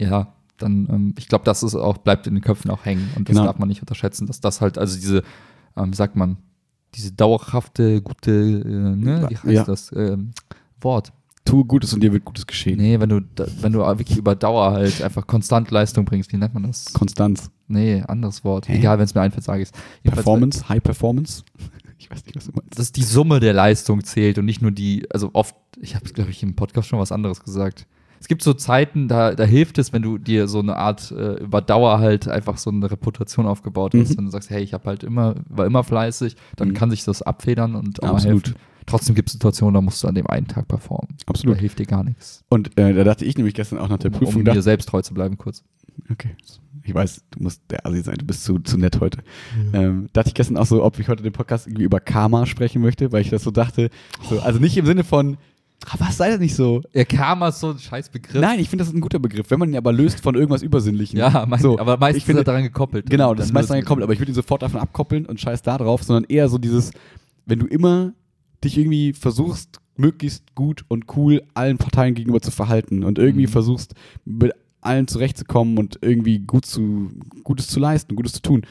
Ja, 0.00 0.32
dann, 0.58 0.86
ähm, 0.90 1.14
ich 1.18 1.28
glaube, 1.28 1.44
das 1.44 1.62
ist 1.62 1.74
auch, 1.74 1.98
bleibt 1.98 2.26
in 2.26 2.34
den 2.34 2.42
Köpfen 2.42 2.70
auch 2.70 2.84
hängen. 2.84 3.08
Und 3.16 3.28
das 3.28 3.34
Genau. 3.34 3.46
darf 3.46 3.58
man 3.58 3.68
nicht 3.68 3.80
unterschätzen, 3.80 4.26
dass 4.26 4.40
das 4.40 4.60
halt, 4.60 4.78
also 4.78 4.96
diese, 4.96 5.22
ähm, 5.76 5.92
wie 5.92 5.96
sagt 5.96 6.16
man, 6.16 6.36
diese 6.94 7.12
dauerhafte, 7.12 8.00
gute, 8.02 8.30
äh, 8.32 8.96
ne, 8.96 9.26
wie 9.28 9.36
heißt 9.36 9.46
Ja. 9.46 9.64
das, 9.64 9.90
ähm, 9.94 10.30
Wort. 10.80 11.12
Tue 11.44 11.64
Gutes 11.64 11.94
und 11.94 12.02
dir 12.02 12.12
wird 12.12 12.24
Gutes 12.24 12.46
geschehen. 12.46 12.76
Nee, 12.78 13.00
wenn 13.00 13.08
du, 13.08 13.20
wenn 13.62 13.72
du 13.72 13.78
wirklich 13.80 14.18
über 14.18 14.36
Dauer 14.36 14.72
halt 14.72 15.02
einfach 15.02 15.26
konstant 15.26 15.70
Leistung 15.70 16.04
bringst, 16.04 16.30
wie 16.32 16.36
nennt 16.36 16.52
man 16.54 16.64
das? 16.64 16.92
Konstanz. 16.92 17.50
Nee, 17.68 18.02
anderes 18.06 18.44
Wort. 18.44 18.68
Hä? 18.68 18.76
Egal, 18.76 18.98
wenn 18.98 19.06
es 19.06 19.14
mir 19.14 19.22
einfällt, 19.22 19.44
sage 19.44 19.62
ich 19.62 19.70
es. 19.70 20.12
Performance, 20.12 20.68
High 20.68 20.82
Performance. 20.82 21.42
Ich 22.00 22.08
weiß 22.12 22.24
nicht, 22.26 22.36
was 22.36 22.44
du 22.46 22.52
meinst. 22.54 22.78
Dass 22.78 22.92
die 22.92 23.02
Summe 23.02 23.40
der 23.40 23.52
Leistung 23.52 24.04
zählt 24.04 24.38
und 24.38 24.44
nicht 24.44 24.62
nur 24.62 24.70
die, 24.70 25.04
also 25.12 25.30
oft, 25.32 25.56
ich 25.80 25.96
habe, 25.96 26.04
glaube 26.10 26.30
ich, 26.30 26.40
im 26.44 26.54
Podcast 26.54 26.86
schon 26.88 27.00
was 27.00 27.10
anderes 27.10 27.42
gesagt. 27.42 27.88
Es 28.20 28.28
gibt 28.28 28.42
so 28.42 28.52
Zeiten, 28.54 29.08
da, 29.08 29.34
da 29.34 29.44
hilft 29.44 29.78
es, 29.78 29.92
wenn 29.92 30.02
du 30.02 30.18
dir 30.18 30.48
so 30.48 30.58
eine 30.58 30.76
Art 30.76 31.10
äh, 31.12 31.34
über 31.42 31.60
Dauer 31.60 31.98
halt 32.00 32.28
einfach 32.28 32.58
so 32.58 32.70
eine 32.70 32.90
Reputation 32.90 33.46
aufgebaut 33.46 33.94
hast. 33.94 34.10
Mhm. 34.10 34.16
Wenn 34.18 34.24
du 34.26 34.30
sagst, 34.30 34.50
hey, 34.50 34.62
ich 34.62 34.74
habe 34.74 34.84
halt 34.86 35.04
immer, 35.04 35.34
war 35.48 35.66
immer 35.66 35.84
fleißig, 35.84 36.36
dann 36.56 36.68
Mhm. 36.68 36.74
kann 36.74 36.90
sich 36.90 37.04
das 37.04 37.22
abfedern 37.22 37.74
und 37.74 38.02
auch 38.02 38.14
Absolut. 38.14 38.24
mal 38.46 38.50
helfen. 38.52 38.54
Trotzdem 38.86 39.14
gibt 39.14 39.28
es 39.28 39.34
Situationen, 39.34 39.74
da 39.74 39.80
musst 39.82 40.02
du 40.02 40.08
an 40.08 40.14
dem 40.14 40.26
einen 40.28 40.46
Tag 40.48 40.66
performen. 40.66 41.14
Absolut. 41.26 41.56
Da 41.56 41.60
hilft 41.60 41.78
dir 41.78 41.84
gar 41.86 42.02
nichts. 42.02 42.42
Und 42.48 42.78
äh, 42.78 42.94
da 42.94 43.04
dachte 43.04 43.24
ich 43.26 43.36
nämlich 43.36 43.54
gestern 43.54 43.78
auch 43.78 43.88
nach 43.88 43.98
der 43.98 44.10
Um, 44.10 44.18
Prüfung, 44.18 44.36
um 44.36 44.44
da, 44.46 44.54
mir 44.54 44.62
selbst 44.62 44.88
treu 44.88 45.02
zu 45.02 45.12
bleiben, 45.12 45.36
kurz. 45.36 45.62
okay, 46.10 46.30
ich 46.82 46.94
weiß, 46.94 47.22
du 47.32 47.42
musst 47.42 47.60
der 47.70 47.84
Assi 47.84 48.00
sein, 48.00 48.16
du 48.16 48.24
bist 48.24 48.44
zu, 48.44 48.58
zu 48.60 48.78
nett 48.78 48.98
heute. 49.00 49.18
Ähm, 49.74 50.08
dachte 50.14 50.28
ich 50.28 50.34
gestern 50.34 50.56
auch 50.56 50.64
so, 50.64 50.82
ob 50.82 50.98
ich 50.98 51.08
heute 51.08 51.22
den 51.22 51.34
Podcast 51.34 51.66
irgendwie 51.66 51.84
über 51.84 52.00
Karma 52.00 52.46
sprechen 52.46 52.80
möchte, 52.80 53.12
weil 53.12 53.20
ich 53.20 53.28
das 53.28 53.42
so 53.42 53.50
dachte, 53.50 53.90
so, 54.30 54.40
also 54.40 54.58
nicht 54.58 54.76
im 54.78 54.86
Sinne 54.86 55.04
von, 55.04 55.36
ah, 55.86 55.94
was 55.98 56.16
sei 56.16 56.30
das 56.30 56.40
nicht 56.40 56.54
so? 56.54 56.82
Ja, 56.92 57.04
Karma 57.04 57.48
ist 57.48 57.60
so 57.60 57.70
ein 57.70 57.78
scheiß 57.78 58.08
Begriff. 58.10 58.40
Nein, 58.40 58.58
ich 58.60 58.68
finde, 58.68 58.82
das 58.82 58.88
ist 58.88 58.94
ein 58.96 59.00
guter 59.00 59.18
Begriff, 59.18 59.50
wenn 59.50 59.58
man 59.58 59.68
ihn 59.70 59.76
aber 59.76 59.92
löst 59.92 60.20
von 60.20 60.34
irgendwas 60.34 60.62
Übersinnlichen. 60.62 61.18
Ja, 61.18 61.46
mein, 61.48 61.60
so, 61.60 61.78
aber 61.78 61.96
meistens 61.96 62.18
ich 62.18 62.24
finde, 62.24 62.40
ist 62.40 62.46
er 62.48 62.52
daran 62.52 62.62
gekoppelt. 62.64 63.08
Genau, 63.08 63.28
Dann 63.28 63.36
das 63.38 63.46
ist 63.46 63.52
meist 63.52 63.64
löst 63.64 63.70
dann 63.70 63.76
man- 63.78 63.84
gekoppelt, 63.84 64.04
aber 64.04 64.12
ich 64.12 64.18
würde 64.20 64.32
ihn 64.32 64.34
sofort 64.34 64.62
davon 64.62 64.80
abkoppeln 64.80 65.26
und 65.26 65.40
scheiß 65.40 65.62
da 65.62 65.78
drauf, 65.78 66.02
sondern 66.02 66.24
eher 66.28 66.48
so 66.48 66.58
dieses, 66.58 66.90
wenn 67.46 67.58
du 67.60 67.66
immer 67.66 68.12
dich 68.64 68.76
irgendwie 68.76 69.12
versuchst, 69.12 69.78
möglichst 69.96 70.54
gut 70.54 70.84
und 70.88 71.04
cool 71.16 71.42
allen 71.54 71.78
Parteien 71.78 72.14
gegenüber 72.14 72.40
zu 72.40 72.50
verhalten 72.50 73.02
und 73.04 73.18
irgendwie 73.18 73.46
Mhm. 73.46 73.50
versuchst, 73.52 73.94
mit 74.24 74.52
allen 74.80 75.08
zurechtzukommen 75.08 75.76
und 75.78 75.98
irgendwie 76.02 76.38
gut 76.38 76.64
zu, 76.66 77.10
Gutes 77.42 77.66
zu 77.66 77.80
leisten, 77.80 78.14
Gutes 78.14 78.32
zu 78.32 78.42
tun, 78.42 78.62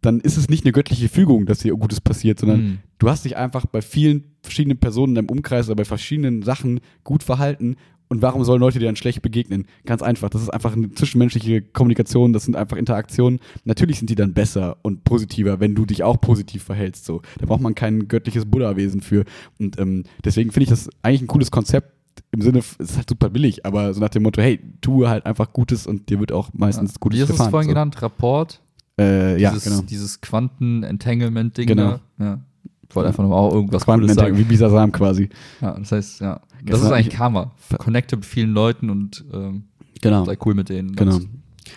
dann 0.00 0.20
ist 0.20 0.36
es 0.36 0.48
nicht 0.48 0.64
eine 0.64 0.72
göttliche 0.72 1.08
Fügung, 1.08 1.46
dass 1.46 1.58
dir 1.58 1.74
Gutes 1.74 2.00
passiert, 2.00 2.38
sondern 2.40 2.60
Mhm. 2.60 2.78
du 2.98 3.08
hast 3.10 3.24
dich 3.24 3.36
einfach 3.36 3.66
bei 3.66 3.82
vielen 3.82 4.24
verschiedenen 4.42 4.78
Personen 4.78 5.10
in 5.12 5.14
deinem 5.16 5.30
Umkreis 5.30 5.66
oder 5.68 5.76
bei 5.76 5.84
verschiedenen 5.84 6.42
Sachen 6.42 6.80
gut 7.04 7.22
verhalten. 7.22 7.76
Und 8.10 8.22
warum 8.22 8.42
sollen 8.42 8.60
Leute 8.60 8.78
dir 8.78 8.86
dann 8.86 8.96
schlecht 8.96 9.20
begegnen? 9.20 9.66
Ganz 9.84 10.00
einfach. 10.00 10.30
Das 10.30 10.40
ist 10.40 10.48
einfach 10.48 10.74
eine 10.74 10.90
zwischenmenschliche 10.92 11.60
Kommunikation, 11.60 12.32
das 12.32 12.44
sind 12.44 12.56
einfach 12.56 12.78
Interaktionen. 12.78 13.38
Natürlich 13.64 13.98
sind 13.98 14.08
die 14.08 14.14
dann 14.14 14.32
besser 14.32 14.78
und 14.80 15.04
positiver, 15.04 15.60
wenn 15.60 15.74
du 15.74 15.84
dich 15.84 16.04
auch 16.04 16.18
positiv 16.18 16.62
verhältst. 16.62 17.04
So. 17.04 17.20
Da 17.38 17.44
braucht 17.44 17.60
man 17.60 17.74
kein 17.74 18.08
göttliches 18.08 18.46
Buddha-Wesen 18.46 19.02
für. 19.02 19.24
Und 19.58 19.78
ähm, 19.78 20.04
deswegen 20.24 20.52
finde 20.52 20.64
ich 20.64 20.70
das 20.70 20.88
eigentlich 21.02 21.20
ein 21.22 21.26
cooles 21.26 21.50
Konzept. 21.50 21.92
Im 22.30 22.40
Sinne, 22.40 22.60
es 22.60 22.76
ist 22.78 22.96
halt 22.96 23.08
super 23.10 23.28
billig, 23.30 23.66
aber 23.66 23.92
so 23.92 24.00
nach 24.00 24.08
dem 24.08 24.22
Motto, 24.22 24.40
hey, 24.40 24.58
tue 24.80 25.08
halt 25.08 25.26
einfach 25.26 25.52
Gutes 25.52 25.86
und 25.86 26.08
dir 26.08 26.18
wird 26.18 26.32
auch 26.32 26.48
meistens 26.54 26.92
Ja. 26.92 26.96
Gutes 27.00 27.18
Wie 27.18 27.22
ist 27.22 27.28
es 27.28 27.34
gefahren. 27.36 27.50
vorhin 27.50 27.68
so. 27.68 27.74
genannt? 27.74 28.00
Rapport? 28.00 28.60
Äh, 28.98 29.40
ja, 29.40 29.50
dieses, 29.52 29.64
genau. 29.64 29.82
Dieses 29.82 30.20
Quanten-Entanglement-Ding 30.20 31.66
Genau. 31.66 32.00
da. 32.18 32.24
Ja. 32.24 32.40
Ich 32.88 32.96
wollte 32.96 33.08
einfach 33.08 33.22
nur 33.24 33.36
auch 33.36 33.52
irgendwas 33.52 33.84
Cooles 33.84 34.14
sagen. 34.14 34.38
wie 34.38 34.44
Bisasam 34.44 34.92
quasi. 34.92 35.28
Ja, 35.60 35.78
das 35.78 35.92
heißt, 35.92 36.20
ja. 36.20 36.34
Das 36.34 36.64
Gestern 36.64 36.80
ist 36.80 36.86
hab 36.86 36.92
eigentlich 36.94 37.06
ich- 37.08 37.14
Karma. 37.14 37.52
Connecte 37.78 38.16
mit 38.16 38.24
vielen 38.26 38.52
Leuten 38.52 38.90
und 38.90 39.24
ähm, 39.32 39.64
Genau. 40.00 40.24
sei 40.24 40.36
cool 40.44 40.54
mit 40.54 40.68
denen. 40.68 40.96
Genau. 40.96 41.18
Das- 41.18 41.26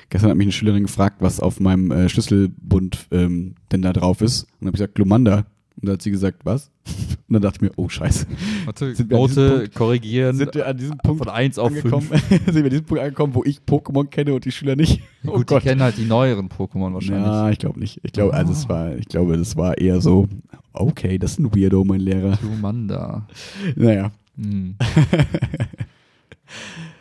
Gestern 0.09 0.29
hat 0.29 0.37
mich 0.37 0.45
eine 0.45 0.51
Schülerin 0.53 0.83
gefragt, 0.83 1.17
was 1.19 1.41
auf 1.41 1.59
meinem 1.59 1.91
äh, 1.91 2.07
Schlüsselbund 2.07 3.07
ähm, 3.11 3.55
denn 3.73 3.81
da 3.81 3.91
drauf 3.91 4.21
ist. 4.21 4.43
Und 4.43 4.49
dann 4.61 4.67
habe 4.67 4.75
ich 4.77 4.79
gesagt, 4.79 4.95
Glumanda. 4.95 5.45
Und 5.77 5.87
dann 5.87 5.93
hat 5.93 6.01
sie 6.01 6.11
gesagt, 6.11 6.39
was? 6.43 6.69
Und 7.27 7.33
dann 7.35 7.41
dachte 7.41 7.57
ich 7.57 7.61
mir, 7.61 7.71
oh 7.77 7.87
Scheiße. 7.87 8.25
Warte, 8.65 8.93
Sind 8.93 9.09
wir 9.09 9.17
an 9.17 9.27
diesem 9.27 9.43
Note 9.43 9.57
Punkt- 9.59 9.75
korrigieren 9.75 10.35
Sind 10.35 10.53
wir 10.53 10.67
an 10.67 10.77
diesem 10.77 10.97
Punkt 10.97 11.19
von 11.23 11.29
1 11.29 11.57
auf 11.59 11.67
angekommen? 11.69 12.07
5. 12.07 12.29
sind 12.45 12.55
wir 12.55 12.63
an 12.65 12.69
diesem 12.69 12.85
Punkt 12.85 13.03
angekommen, 13.03 13.35
wo 13.35 13.43
ich 13.45 13.59
Pokémon 13.67 14.05
kenne 14.07 14.33
und 14.33 14.43
die 14.45 14.51
Schüler 14.51 14.75
nicht? 14.75 15.01
Oh 15.25 15.33
Gut, 15.37 15.51
die 15.51 15.55
kennen 15.59 15.81
halt 15.81 15.97
die 15.97 16.05
neueren 16.05 16.49
Pokémon 16.49 16.93
wahrscheinlich. 16.95 17.27
Ja, 17.27 17.49
ich 17.51 17.59
glaube 17.59 17.79
nicht. 17.79 17.99
Ich 18.03 18.11
glaube, 18.11 18.33
also 18.33 18.51
es 18.53 18.67
war, 18.67 18.95
ich 18.95 19.07
glaube, 19.07 19.37
das 19.37 19.55
war 19.55 19.77
eher 19.77 20.01
so, 20.01 20.27
okay, 20.73 21.19
das 21.19 21.33
ist 21.33 21.39
ein 21.39 21.55
Weirdo, 21.55 21.83
mein 21.83 21.99
Lehrer. 21.99 22.39
Lumanda. 22.41 23.27
Naja. 23.75 24.11
Hm. 24.35 24.75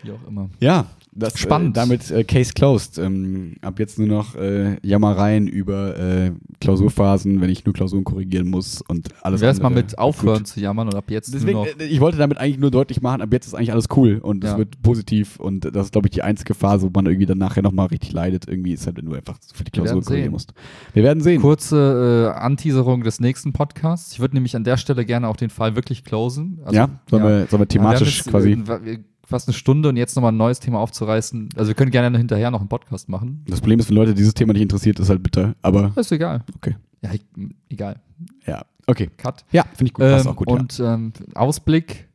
Wie 0.02 0.10
auch 0.12 0.28
immer. 0.28 0.50
Ja, 0.60 0.86
das 1.12 1.38
Spannend. 1.38 1.76
Äh, 1.76 1.80
damit 1.80 2.10
äh, 2.10 2.24
Case 2.24 2.52
closed. 2.52 2.98
Ähm, 2.98 3.56
ab 3.62 3.78
jetzt 3.78 3.98
nur 3.98 4.08
noch 4.08 4.36
äh, 4.36 4.76
Jammereien 4.86 5.46
über 5.48 5.98
äh, 5.98 6.32
Klausurphasen, 6.60 7.40
wenn 7.40 7.50
ich 7.50 7.64
nur 7.64 7.72
Klausuren 7.74 8.04
korrigieren 8.04 8.48
muss 8.48 8.80
und 8.82 9.08
alles 9.22 9.40
Wie 9.40 9.44
wär's 9.46 9.60
mal 9.60 9.70
mit 9.70 9.98
aufhören 9.98 10.38
gut. 10.38 10.46
zu 10.46 10.60
jammern 10.60 10.88
und 10.88 10.94
ab 10.94 11.10
jetzt 11.10 11.34
Deswegen, 11.34 11.52
nur 11.58 11.66
noch. 11.66 11.80
äh, 11.80 11.84
ich 11.86 12.00
wollte 12.00 12.16
damit 12.18 12.38
eigentlich 12.38 12.58
nur 12.58 12.70
deutlich 12.70 13.02
machen, 13.02 13.22
ab 13.22 13.32
jetzt 13.32 13.46
ist 13.48 13.54
eigentlich 13.54 13.72
alles 13.72 13.86
cool 13.96 14.18
und 14.22 14.44
es 14.44 14.50
Ja. 14.52 14.58
wird 14.58 14.80
positiv 14.82 15.40
und 15.40 15.64
das 15.74 15.86
ist, 15.86 15.92
glaube 15.92 16.06
ich, 16.08 16.12
die 16.12 16.22
einzige 16.22 16.54
Phase, 16.54 16.86
wo 16.86 16.90
man 16.94 17.06
irgendwie 17.06 17.26
dann 17.26 17.38
nachher 17.38 17.62
nochmal 17.62 17.86
richtig 17.86 18.12
leidet. 18.12 18.46
Irgendwie 18.48 18.72
ist 18.72 18.86
halt, 18.86 18.96
wenn 18.96 19.06
du 19.06 19.14
einfach 19.14 19.38
für 19.52 19.64
die 19.64 19.70
Klausuren 19.70 20.02
korrigieren 20.02 20.26
sehen. 20.26 20.32
musst. 20.32 20.52
Wir 20.92 21.02
werden 21.02 21.22
sehen. 21.22 21.40
Kurze 21.40 22.30
äh, 22.36 22.38
Anteaserung 22.38 23.02
des 23.02 23.20
nächsten 23.20 23.52
Podcasts. 23.52 24.12
Ich 24.12 24.20
würde 24.20 24.34
nämlich 24.36 24.54
an 24.54 24.64
der 24.64 24.76
Stelle 24.76 25.04
gerne 25.04 25.28
auch 25.28 25.36
den 25.36 25.50
Fall 25.50 25.74
wirklich 25.76 26.04
closen. 26.04 26.60
Also, 26.64 26.76
ja, 26.76 26.88
sollen, 27.10 27.24
Wir, 27.24 27.46
sollen 27.46 27.62
wir 27.62 27.68
thematisch 27.68 28.20
Ja, 28.20 28.26
wir 28.26 28.30
quasi. 28.32 28.98
Fast 29.30 29.48
eine 29.48 29.54
Stunde 29.54 29.88
und 29.88 29.96
jetzt 29.96 30.14
nochmal 30.16 30.32
ein 30.32 30.36
neues 30.36 30.60
Thema 30.60 30.78
aufzureißen. 30.80 31.48
Also 31.56 31.68
wir 31.68 31.74
können 31.74 31.90
gerne 31.90 32.18
hinterher 32.18 32.50
noch 32.50 32.60
einen 32.60 32.68
Podcast 32.68 33.08
machen. 33.08 33.42
Das 33.48 33.60
Problem 33.60 33.80
ist, 33.80 33.88
wenn 33.88 33.96
Leute 33.96 34.14
dieses 34.14 34.34
Thema 34.34 34.52
nicht 34.52 34.62
interessiert, 34.62 35.00
ist 35.00 35.08
halt 35.08 35.22
bitter. 35.22 35.54
Aber 35.62 35.92
Ist 35.96 36.12
egal. 36.12 36.42
Okay. 36.56 36.76
Ja, 37.02 37.12
ich, 37.14 37.24
egal. 37.70 38.00
ja, 38.46 38.62
okay. 38.86 39.08
Cut. 39.16 39.44
Ja, 39.52 39.62
finde 39.74 39.84
ich 39.86 39.94
gut. 39.94 40.04
Passt 40.04 40.26
Ähm, 40.26 40.32
auch 40.32 40.36
gut. 40.36 40.48
ja. 40.48 40.54
und 40.54 40.80
ähm, 40.80 41.12
Ausblick. 41.34 42.08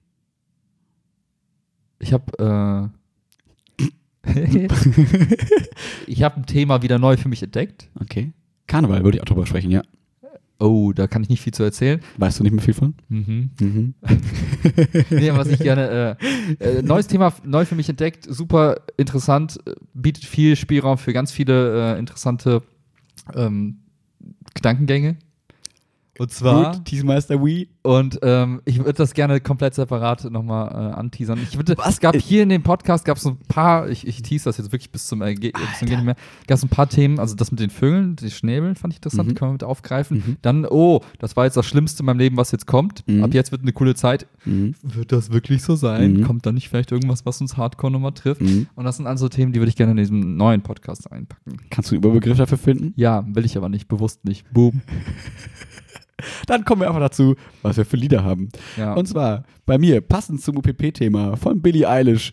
Ich 1.99 2.13
habe 2.13 2.91
äh, 3.81 3.85
ich 6.07 6.23
habe 6.23 6.37
ein 6.37 6.45
Thema 6.45 6.81
wieder 6.81 6.99
neu 6.99 7.17
für 7.17 7.29
mich 7.29 7.41
entdeckt. 7.43 7.89
Okay. 7.99 8.33
Karneval 8.67 9.03
würde 9.03 9.17
ich 9.17 9.21
auch 9.21 9.25
drüber 9.25 9.45
sprechen, 9.45 9.71
ja. 9.71 9.81
Oh, 10.57 10.93
da 10.93 11.07
kann 11.07 11.21
ich 11.21 11.29
nicht 11.29 11.41
viel 11.41 11.53
zu 11.53 11.63
erzählen. 11.63 11.99
Weißt 12.17 12.39
du 12.39 12.43
nicht 12.43 12.53
mehr 12.53 12.63
viel 12.63 12.73
von? 12.73 12.93
Mhm. 13.09 13.49
Mhm. 13.59 13.93
nee, 15.09 15.31
was 15.33 15.47
ich 15.47 15.59
gerne. 15.59 16.17
Äh, 16.59 16.77
äh, 16.79 16.81
neues 16.81 17.07
Thema, 17.07 17.33
neu 17.43 17.65
für 17.65 17.75
mich 17.75 17.89
entdeckt, 17.89 18.25
super 18.29 18.81
interessant, 18.97 19.59
äh, 19.65 19.73
bietet 19.93 20.25
viel 20.25 20.55
Spielraum 20.55 20.97
für 20.97 21.13
ganz 21.13 21.31
viele 21.31 21.95
äh, 21.95 21.99
interessante 21.99 22.61
ähm, 23.35 23.79
Gedankengänge. 24.53 25.17
Und 26.17 26.31
zwar. 26.31 26.73
Gut, 26.73 26.85
Teasmeister 26.85 27.43
Wii. 27.43 27.67
Und 27.83 28.19
ähm, 28.23 28.61
ich 28.65 28.77
würde 28.79 28.93
das 28.93 29.13
gerne 29.13 29.39
komplett 29.41 29.73
separat 29.75 30.23
nochmal 30.31 30.69
äh, 30.71 30.93
anteasern. 30.95 31.37
Ich 31.43 31.57
würde, 31.57 31.77
Was? 31.77 31.89
es 31.89 31.99
gab 31.99 32.15
Äh, 32.15 32.19
hier 32.21 32.41
in 32.43 32.49
dem 32.49 32.63
Podcast 32.63 33.05
gab 33.05 33.17
es 33.17 33.23
so 33.23 33.31
ein 33.31 33.37
paar, 33.47 33.89
ich, 33.89 34.07
ich 34.07 34.21
tease 34.23 34.45
das 34.45 34.57
jetzt 34.57 34.71
wirklich 34.71 34.91
bis 34.91 35.05
zum, 35.07 35.21
Erge 35.21 35.51
bis 35.51 35.79
zum 35.79 35.87
Gehen 35.87 35.97
nicht 35.97 36.05
mehr, 36.05 36.15
gab 36.47 36.57
es 36.57 36.63
ein 36.63 36.69
paar 36.69 36.87
Themen, 36.89 37.19
also 37.19 37.35
das 37.35 37.51
mit 37.51 37.59
den 37.59 37.69
Vögeln, 37.69 38.15
die 38.15 38.31
Schnäbel 38.31 38.73
fand 38.75 38.93
ich 38.93 38.97
interessant, 38.99 39.29
Mhm. 39.29 39.35
können 39.35 39.49
wir 39.49 39.53
mit 39.53 39.63
aufgreifen. 39.65 40.17
Mhm. 40.25 40.37
Dann, 40.41 40.65
oh, 40.65 41.01
das 41.19 41.35
war 41.35 41.45
jetzt 41.45 41.57
das 41.57 41.65
Schlimmste 41.65 42.01
in 42.01 42.05
meinem 42.07 42.17
Leben, 42.19 42.37
was 42.37 42.51
jetzt 42.51 42.65
kommt. 42.65 43.03
Mhm. 43.07 43.23
Ab 43.23 43.33
jetzt 43.33 43.51
wird 43.51 43.61
eine 43.61 43.73
coole 43.73 43.93
Zeit. 43.93 44.25
Mhm. 44.45 44.73
Wird 44.81 45.11
das 45.11 45.31
wirklich 45.31 45.61
so 45.63 45.75
sein? 45.75 46.13
Mhm. 46.13 46.23
Kommt 46.23 46.45
da 46.45 46.51
nicht 46.51 46.69
vielleicht 46.69 46.91
irgendwas, 46.91 47.25
was 47.25 47.39
uns 47.41 47.57
hardcore 47.57 47.91
nochmal 47.91 48.13
trifft? 48.13 48.41
Mhm. 48.41 48.67
Und 48.75 48.85
das 48.85 48.97
sind 48.97 49.05
also 49.05 49.27
Themen, 49.29 49.51
die 49.51 49.59
würde 49.59 49.69
ich 49.69 49.75
gerne 49.75 49.91
in 49.91 49.97
diesem 49.97 50.37
neuen 50.37 50.61
Podcast 50.61 51.11
einpacken. 51.11 51.57
Kannst 51.69 51.91
du 51.91 51.95
einen 51.95 52.03
Überbegriff 52.03 52.37
dafür 52.37 52.57
finden? 52.57 52.93
Ja, 52.95 53.23
will 53.27 53.45
ich 53.45 53.57
aber 53.57 53.69
nicht, 53.69 53.87
bewusst 53.87 54.25
nicht. 54.25 54.51
Boom. 54.53 54.81
Dann 56.47 56.65
kommen 56.65 56.81
wir 56.81 56.87
einfach 56.87 57.01
dazu, 57.01 57.35
was 57.61 57.77
wir 57.77 57.85
für 57.85 57.97
Lieder 57.97 58.23
haben. 58.23 58.49
Ja. 58.77 58.93
Und 58.93 59.07
zwar 59.07 59.43
bei 59.65 59.77
mir, 59.77 60.01
passend 60.01 60.41
zum 60.41 60.57
UPP-Thema 60.57 61.35
von 61.37 61.61
Billie 61.61 61.87
Eilish, 61.87 62.31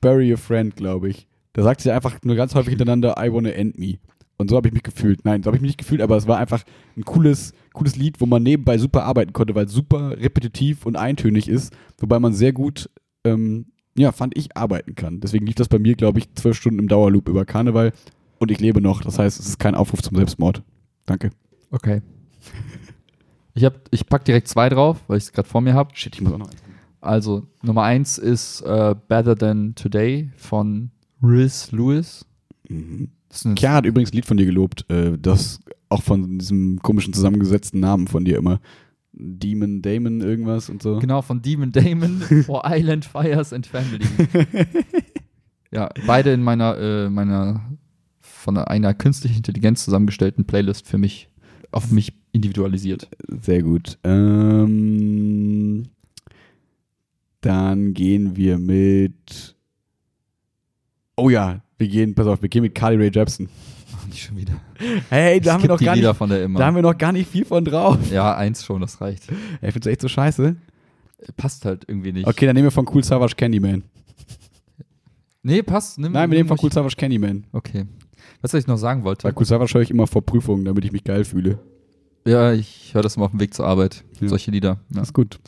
Bury 0.00 0.32
a 0.32 0.36
Friend, 0.36 0.74
glaube 0.74 1.10
ich. 1.10 1.26
Da 1.52 1.62
sagt 1.62 1.82
sie 1.82 1.90
einfach 1.90 2.16
nur 2.24 2.36
ganz 2.36 2.54
häufig 2.54 2.70
hintereinander, 2.70 3.14
I 3.18 3.32
wanna 3.32 3.50
end 3.50 3.78
me. 3.78 3.98
Und 4.38 4.48
so 4.50 4.56
habe 4.56 4.68
ich 4.68 4.74
mich 4.74 4.82
gefühlt. 4.82 5.24
Nein, 5.24 5.42
so 5.42 5.48
habe 5.48 5.56
ich 5.56 5.62
mich 5.62 5.70
nicht 5.70 5.78
gefühlt, 5.78 6.00
aber 6.00 6.16
es 6.16 6.26
war 6.26 6.38
einfach 6.38 6.64
ein 6.96 7.04
cooles, 7.04 7.52
cooles 7.74 7.96
Lied, 7.96 8.20
wo 8.20 8.26
man 8.26 8.42
nebenbei 8.42 8.78
super 8.78 9.04
arbeiten 9.04 9.32
konnte, 9.32 9.54
weil 9.54 9.66
es 9.66 9.72
super 9.72 10.18
repetitiv 10.18 10.86
und 10.86 10.96
eintönig 10.96 11.48
ist, 11.48 11.72
wobei 11.98 12.18
man 12.18 12.32
sehr 12.32 12.52
gut, 12.52 12.90
ähm, 13.24 13.66
ja, 13.96 14.10
fand 14.10 14.36
ich, 14.36 14.56
arbeiten 14.56 14.94
kann. 14.94 15.20
Deswegen 15.20 15.46
lief 15.46 15.54
das 15.54 15.68
bei 15.68 15.78
mir, 15.78 15.94
glaube 15.94 16.18
ich, 16.18 16.34
zwölf 16.34 16.56
Stunden 16.56 16.78
im 16.78 16.88
Dauerloop 16.88 17.28
über 17.28 17.44
Karneval 17.44 17.92
und 18.38 18.50
ich 18.50 18.58
lebe 18.58 18.80
noch. 18.80 19.02
Das 19.02 19.18
heißt, 19.18 19.38
es 19.38 19.46
ist 19.46 19.58
kein 19.58 19.74
Aufruf 19.74 20.02
zum 20.02 20.16
Selbstmord. 20.16 20.62
Danke. 21.06 21.30
Okay. 21.70 22.02
Ich, 23.54 23.64
hab, 23.64 23.74
ich 23.90 24.06
pack 24.06 24.24
direkt 24.24 24.48
zwei 24.48 24.68
drauf, 24.68 25.00
weil 25.06 25.18
ich 25.18 25.24
es 25.24 25.32
gerade 25.32 25.48
vor 25.48 25.60
mir 25.60 25.74
habe. 25.74 25.90
Shit, 25.94 26.14
ich 26.14 26.20
muss 26.22 26.32
auch 26.32 26.38
noch 26.38 26.48
eins. 26.48 26.62
Also, 27.00 27.48
Nummer 27.62 27.82
eins 27.82 28.16
ist 28.18 28.60
äh, 28.62 28.94
Better 29.08 29.36
Than 29.36 29.74
Today 29.74 30.30
von 30.36 30.90
Riz 31.22 31.72
Lewis. 31.72 32.24
Mhm. 32.68 33.10
Kja 33.54 33.72
hat 33.72 33.86
übrigens 33.86 34.12
ein 34.12 34.16
Lied 34.16 34.26
von 34.26 34.36
dir 34.36 34.46
gelobt, 34.46 34.88
äh, 34.90 35.18
das 35.18 35.60
auch 35.88 36.02
von 36.02 36.38
diesem 36.38 36.78
komischen 36.80 37.12
zusammengesetzten 37.12 37.80
Namen 37.80 38.06
von 38.06 38.24
dir 38.24 38.36
immer. 38.36 38.60
Demon, 39.12 39.82
Damon, 39.82 40.20
irgendwas 40.20 40.70
und 40.70 40.82
so. 40.82 40.98
Genau, 40.98 41.22
von 41.22 41.42
Demon 41.42 41.72
Damon 41.72 42.20
for 42.46 42.62
Island 42.64 43.04
Fires 43.04 43.52
and 43.52 43.66
Family. 43.66 44.06
ja, 45.70 45.88
beide 46.06 46.32
in 46.32 46.42
meiner, 46.42 46.78
äh, 46.78 47.10
meiner 47.10 47.60
von 48.20 48.56
einer 48.58 48.94
künstlichen 48.94 49.38
Intelligenz 49.38 49.84
zusammengestellten 49.84 50.46
Playlist 50.46 50.86
für 50.86 50.98
mich, 50.98 51.28
auf 51.72 51.90
mich 51.90 52.12
individualisiert. 52.32 53.08
Sehr 53.42 53.62
gut. 53.62 53.98
Ähm, 54.04 55.84
dann 57.40 57.92
gehen 57.94 58.36
wir 58.36 58.58
mit. 58.58 59.56
Oh 61.16 61.28
ja, 61.30 61.62
wir 61.78 61.88
gehen, 61.88 62.14
pass 62.14 62.26
auf, 62.26 62.40
wir 62.42 62.48
gehen 62.48 62.62
mit 62.62 62.74
Carly 62.74 62.96
Ray 62.96 63.10
Jepsen. 63.12 63.48
Ach, 63.96 64.06
nicht 64.06 64.22
schon 64.22 64.36
wieder. 64.36 64.54
Hey, 65.10 65.40
da 65.40 65.54
haben 65.54 65.62
wir 65.62 65.68
noch 65.68 65.80
gar 65.80 65.94
Lieder 65.94 66.08
nicht, 66.10 66.18
von 66.18 66.30
der 66.30 66.42
immer. 66.44 66.58
da 66.58 66.66
haben 66.66 66.74
wir 66.74 66.82
noch 66.82 66.96
gar 66.96 67.12
nicht 67.12 67.30
viel 67.30 67.44
von 67.44 67.64
drauf. 67.64 67.98
ja, 68.10 68.34
eins 68.36 68.64
schon, 68.64 68.80
das 68.80 69.00
reicht. 69.00 69.28
Ey, 69.60 69.70
findest 69.72 69.86
du 69.86 69.90
echt 69.90 70.00
so 70.00 70.08
scheiße? 70.08 70.56
Passt 71.36 71.64
halt 71.64 71.84
irgendwie 71.86 72.12
nicht. 72.12 72.26
Okay, 72.26 72.46
dann 72.46 72.54
nehmen 72.54 72.66
wir 72.66 72.70
von 72.72 72.88
Cool 72.92 73.04
Savage 73.04 73.34
Candyman. 73.36 73.84
Nee, 75.42 75.62
passt. 75.62 75.98
Nimm, 75.98 76.12
Nein, 76.12 76.30
wir 76.30 76.38
nehmen 76.38 76.48
von 76.48 76.56
ich- 76.56 76.62
Cool 76.62 76.72
Savage 76.72 76.96
Candyman. 76.96 77.44
Okay. 77.52 77.84
Was, 78.42 78.52
was 78.52 78.60
ich 78.60 78.66
noch 78.66 78.76
sagen 78.76 79.04
wollte. 79.04 79.22
Bei 79.26 79.32
Cool 79.34 79.46
Savage 79.46 79.74
höre 79.74 79.82
ich 79.82 79.90
immer 79.90 80.06
vor 80.06 80.22
Prüfungen, 80.22 80.64
damit 80.64 80.84
ich 80.84 80.92
mich 80.92 81.04
geil 81.04 81.24
fühle. 81.24 81.58
Ja, 82.26 82.52
ich 82.52 82.90
höre 82.94 83.02
das 83.02 83.16
mal 83.16 83.24
auf 83.24 83.30
dem 83.32 83.40
Weg 83.40 83.54
zur 83.54 83.66
Arbeit. 83.66 84.04
Ja. 84.20 84.28
Solche 84.28 84.50
Lieder. 84.50 84.78
Ja. 84.90 85.00
Das 85.00 85.08
ist 85.08 85.14
gut. 85.14 85.40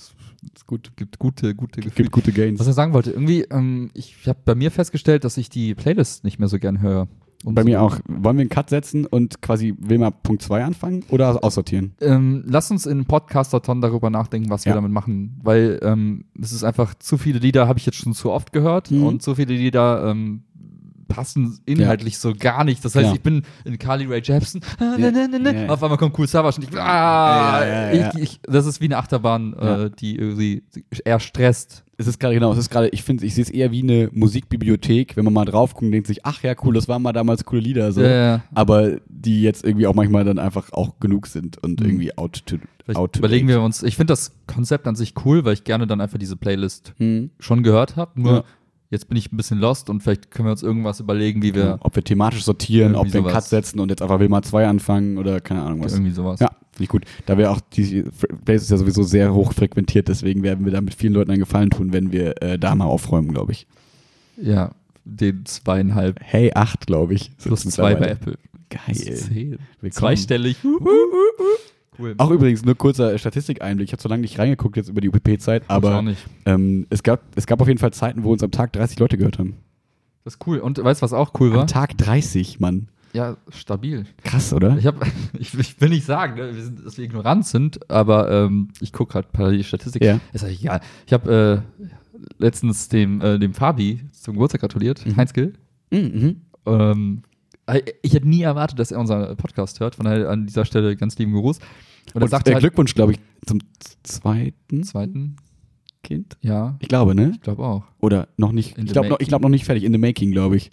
Ist 0.55 0.66
gut. 0.66 0.92
Gibt 0.97 1.18
gute, 1.18 1.55
gute 1.55 1.80
Gefühle. 1.80 1.95
Gibt 1.95 2.12
gute 2.12 2.32
Gains. 2.32 2.59
Was 2.61 2.66
ich 2.66 2.74
sagen 2.74 2.92
wollte, 2.92 3.11
irgendwie, 3.11 3.42
ähm, 3.42 3.90
ich 3.95 4.26
habe 4.26 4.38
bei 4.45 4.55
mir 4.55 4.70
festgestellt, 4.70 5.24
dass 5.24 5.36
ich 5.36 5.49
die 5.51 5.74
Playlist 5.74 6.24
nicht 6.24 6.38
mehr 6.38 6.49
so 6.49 6.59
gern 6.59 6.80
höre. 6.80 7.07
Und 7.45 7.55
Bei 7.55 7.62
so, 7.62 7.68
mir 7.68 7.82
auch. 7.82 7.99
Wollen 8.09 8.38
wir 8.38 8.40
einen 8.40 8.49
Cut 8.49 8.70
setzen 8.70 9.05
und 9.07 9.42
quasi 9.42 9.74
Wilma 9.78 10.11
Punkt 10.11 10.40
2 10.42 10.64
anfangen 10.64 11.05
oder 11.11 11.45
aussortieren? 11.45 11.92
Ähm, 12.01 12.42
lass 12.47 12.70
uns 12.70 12.86
in 12.86 13.05
Podcastathon 13.05 13.82
darüber 13.82 14.09
nachdenken, 14.09 14.49
was 14.49 14.64
wir 14.64 14.70
Ja. 14.70 14.76
damit 14.76 14.90
machen, 14.92 15.38
weil 15.42 15.78
ähm, 15.82 16.24
es 16.40 16.53
ist 16.53 16.64
einfach 16.64 16.95
zu 16.95 17.18
viele 17.18 17.38
Lieder, 17.40 17.68
habe 17.68 17.78
ich 17.78 17.84
jetzt 17.86 17.97
schon 17.99 18.14
zu 18.14 18.30
oft 18.30 18.53
gehört 18.53 18.90
Mhm. 18.90 19.03
und 19.05 19.22
zu 19.22 19.34
viele 19.34 19.53
Lieder 19.55 20.09
ähm, 20.11 20.45
passen 21.14 21.58
inhaltlich 21.66 22.18
so 22.18 22.32
gar 22.36 22.64
nicht. 22.64 22.84
Das 22.84 22.96
heißt, 22.96 23.06
Ja. 23.06 23.12
ich 23.14 23.20
bin 23.20 23.42
in 23.64 23.78
Carly 23.78 24.06
Ray 24.06 24.20
Jepsen, 24.22 24.60
ah, 24.80 24.96
Ja. 24.98 25.10
ne, 25.12 25.28
Ja. 25.32 25.38
ne. 25.38 25.66
auf 25.72 25.82
einmal 25.82 25.96
kommt 25.98 26.18
Cool 26.18 26.26
Savage 26.26 26.56
und 26.60 26.64
ich, 26.68 26.80
ah, 26.80 27.60
Ja, 27.60 27.66
ja, 27.66 27.92
ja. 27.94 28.10
Ich, 28.16 28.22
ich, 28.22 28.40
das 28.42 28.66
ist 28.66 28.80
wie 28.80 28.86
eine 28.86 28.96
Achterbahn, 28.98 29.54
Ja. 29.60 29.82
äh, 29.84 29.90
die 29.90 30.16
irgendwie 30.16 30.64
eher 31.04 31.20
stresst. 31.20 31.84
Es 31.96 32.08
ist 32.08 32.18
gerade, 32.18 32.34
genau, 32.34 32.50
es 32.52 32.58
ist 32.58 32.70
gerade, 32.70 32.88
ich 32.88 33.04
finde, 33.04 33.24
ich 33.24 33.34
sehe 33.36 33.44
es 33.44 33.50
eher 33.50 33.70
wie 33.70 33.82
eine 33.82 34.08
Musikbibliothek, 34.12 35.16
wenn 35.16 35.24
man 35.24 35.32
mal 35.34 35.44
drauf 35.44 35.74
guckt 35.74 35.84
und 35.84 35.92
denkt 35.92 36.06
sich, 36.08 36.26
ach 36.26 36.42
ja, 36.42 36.54
cool, 36.64 36.74
das 36.74 36.88
waren 36.88 37.02
mal 37.02 37.12
damals 37.12 37.44
coole 37.44 37.60
Lieder, 37.60 37.92
so. 37.92 38.02
Ja, 38.02 38.08
ja. 38.10 38.42
Aber 38.54 38.98
die 39.08 39.42
jetzt 39.42 39.64
irgendwie 39.64 39.86
auch 39.86 39.94
manchmal 39.94 40.24
dann 40.24 40.38
einfach 40.38 40.72
auch 40.72 40.98
genug 41.00 41.26
sind 41.28 41.62
und 41.62 41.80
Mhm. 41.80 41.86
irgendwie 41.86 42.18
out 42.18 42.42
to, 42.46 42.56
out 42.94 43.12
to 43.14 43.18
überlegen 43.20 43.46
wir 43.48 43.62
uns, 43.62 43.82
ich 43.82 43.96
finde 43.96 44.12
das 44.12 44.32
Konzept 44.46 44.86
an 44.88 44.96
sich 44.96 45.14
cool, 45.24 45.44
weil 45.44 45.54
ich 45.54 45.64
gerne 45.64 45.86
dann 45.86 46.00
einfach 46.00 46.18
diese 46.18 46.36
Playlist 46.36 46.92
Hm. 46.98 47.30
schon 47.38 47.62
gehört 47.62 47.96
habe. 47.96 48.20
Nur 48.20 48.32
Ja. 48.32 48.44
Jetzt 48.95 49.09
bin 49.09 49.18
ich 49.18 49.30
ein 49.32 49.36
bisschen 49.36 49.59
lost 49.59 49.90
und 49.90 50.03
vielleicht 50.03 50.30
können 50.30 50.47
wir 50.49 50.53
uns 50.53 50.62
irgendwas 50.62 51.01
überlegen, 51.01 51.42
wie 51.42 51.55
wir 51.55 51.62
Genau. 51.62 51.76
Ob 51.80 51.95
wir 51.97 52.03
thematisch 52.05 52.45
sortieren, 52.45 52.95
ob 52.95 53.07
wir 53.12 53.16
einen 53.20 53.24
Cut 53.24 53.32
sowas. 53.42 53.51
setzen 53.51 53.80
und 53.80 53.90
jetzt 53.90 54.01
einfach 54.01 54.20
Wilma 54.20 54.40
2 54.42 54.66
anfangen 54.66 55.18
oder 55.18 55.40
keine 55.40 55.62
Ahnung 55.62 55.84
was. 55.84 55.92
irgendwie 55.92 56.12
sowas. 56.12 56.40
Ja, 56.40 56.49
finde 56.72 56.84
ich 56.84 56.88
gut. 56.88 57.05
Da 57.26 57.36
wir 57.36 57.51
auch, 57.51 57.61
die 57.61 58.05
Place 58.45 58.62
ist 58.62 58.70
ja 58.70 58.76
sowieso 58.78 59.03
sehr 59.03 59.34
hoch 59.34 59.53
frequentiert, 59.53 60.09
deswegen 60.09 60.42
werden 60.42 60.64
wir 60.64 60.72
da 60.72 60.80
mit 60.80 60.95
vielen 60.95 61.12
Leuten 61.12 61.30
einen 61.32 61.40
Gefallen 61.40 61.70
tun, 61.70 61.92
wenn 61.92 62.12
wir 62.12 62.40
äh, 62.42 62.59
da 62.59 62.74
mal 62.74 62.86
aufräumen, 62.86 63.32
glaube 63.32 63.53
ich. 63.53 63.66
Ja, 64.40 64.70
den 65.05 65.45
zweieinhalb 65.45 66.18
Hey, 66.22 66.53
8, 66.55 66.86
glaube 66.86 67.14
ich. 67.14 67.30
plus 67.36 67.62
zwei 67.64 67.95
bei. 67.95 68.07
Apple. 68.09 68.38
Geil. 68.70 69.59
Willkommen. 69.80 69.92
Zweistellig. 69.92 70.57
Cool. 71.99 72.14
Auch 72.18 72.30
übrigens, 72.30 72.64
nur 72.64 72.74
kurzer 72.74 73.16
Statistikeinblick. 73.18 73.88
Ich 73.88 73.92
habe 73.92 74.03
so 74.03 74.09
lange 74.09 74.22
nicht 74.22 74.38
reingeguckt 74.38 74.76
jetzt 74.76 74.88
über 74.88 75.01
die 75.01 75.09
UPP-Zeit, 75.09 75.62
aber 75.68 76.05
ähm, 76.47 76.86
es, 76.90 77.03
gab, 77.03 77.20
es 77.36 77.47
gab 77.47 77.61
auf 77.61 77.68
jeden 77.68 77.78
Fall 77.78 77.92
Zeiten, 77.92 78.24
wo 78.24 78.32
uns 78.32 78.42
am 78.42 78.51
Tag 78.51 78.72
30 78.72 78.99
Leute 78.99 79.16
gehört 79.16 79.38
haben. 79.38 79.57
Das 80.24 80.34
ist 80.34 80.47
cool. 80.47 80.59
Und 80.59 80.82
weißt 80.82 81.01
du, 81.01 81.05
was 81.05 81.12
auch 81.12 81.32
cool 81.38 81.53
war? 81.53 81.62
Am 81.62 81.66
Tag 81.66 81.97
30, 81.99 82.59
Mann. 82.59 82.88
Ja, 83.12 83.36
stabil. 83.51 84.07
Krass, 84.24 84.53
oder? 84.53 84.76
Ich, 84.76 84.86
hab, 84.86 84.97
ich, 85.38 85.57
ich 85.57 85.80
will 85.80 85.90
nicht 85.90 86.05
sagen, 86.05 86.34
ne, 86.36 86.55
wir 86.57 86.62
sind, 86.62 86.84
dass 86.84 86.99
wir 86.99 87.05
ignorant 87.05 87.47
sind, 87.47 87.88
aber 87.90 88.28
ähm, 88.30 88.68
ich 88.80 88.92
gucke 88.92 89.12
gerade 89.12 89.28
parallel 89.32 89.59
die 89.59 89.64
Statistik. 89.64 90.03
Ja. 90.03 90.18
Ist 90.32 90.42
ja 90.42 90.49
egal. 90.49 90.80
Ich 91.07 91.12
habe 91.12 91.62
äh, 91.78 91.88
letztens 92.38 92.88
dem, 92.88 93.20
äh, 93.20 93.38
dem 93.38 93.55
Fabi 93.55 94.01
zum 94.12 94.34
Geburtstag 94.34 94.62
gratuliert, 94.62 95.05
Mhm. 95.07 95.16
Heinz 95.16 95.32
Gill. 95.32 95.53
Mhm. 95.92 96.40
Ähm, 96.66 97.22
äh, 97.22 97.34
ich 98.02 98.12
hätte 98.14 98.28
nie 98.28 98.42
erwartet, 98.42 98.78
dass 98.78 98.90
er 98.92 99.00
unseren 99.00 99.36
Podcast 99.36 99.80
hört. 99.80 99.94
Von 99.96 100.04
daher 100.04 100.28
an 100.28 100.46
dieser 100.46 100.64
Stelle 100.64 100.96
ganz 100.96 101.18
lieben 101.18 101.32
Gruß. 101.32 101.58
Und 101.58 101.64
er 102.16 102.22
Und 102.22 102.28
sagte 102.28 102.50
äh, 102.50 102.54
halt, 102.54 102.62
Glückwunsch, 102.62 102.94
glaube 102.94 103.12
ich, 103.12 103.18
zum 103.46 103.60
zweiten 104.02 104.84
zweiten, 104.84 105.36
Kind. 106.02 106.36
ja, 106.42 106.76
Ich 106.80 106.88
glaube, 106.88 107.14
ne? 107.14 107.32
ich 107.34 107.40
glaube 107.40 107.64
auch. 107.64 107.84
Oder 108.00 108.28
noch 108.36 108.52
nicht. 108.52 108.76
In 108.76 108.86
Ich 108.86 108.92
glaube 108.92 109.08
noch, 109.08 109.20
ich 109.20 109.28
glaub 109.28 109.40
noch 109.40 109.48
nicht 109.48 109.64
fertig. 109.64 109.84
In 109.84 109.92
the 109.92 109.98
making, 109.98 110.30
glaube 110.32 110.56
ich. 110.56 110.70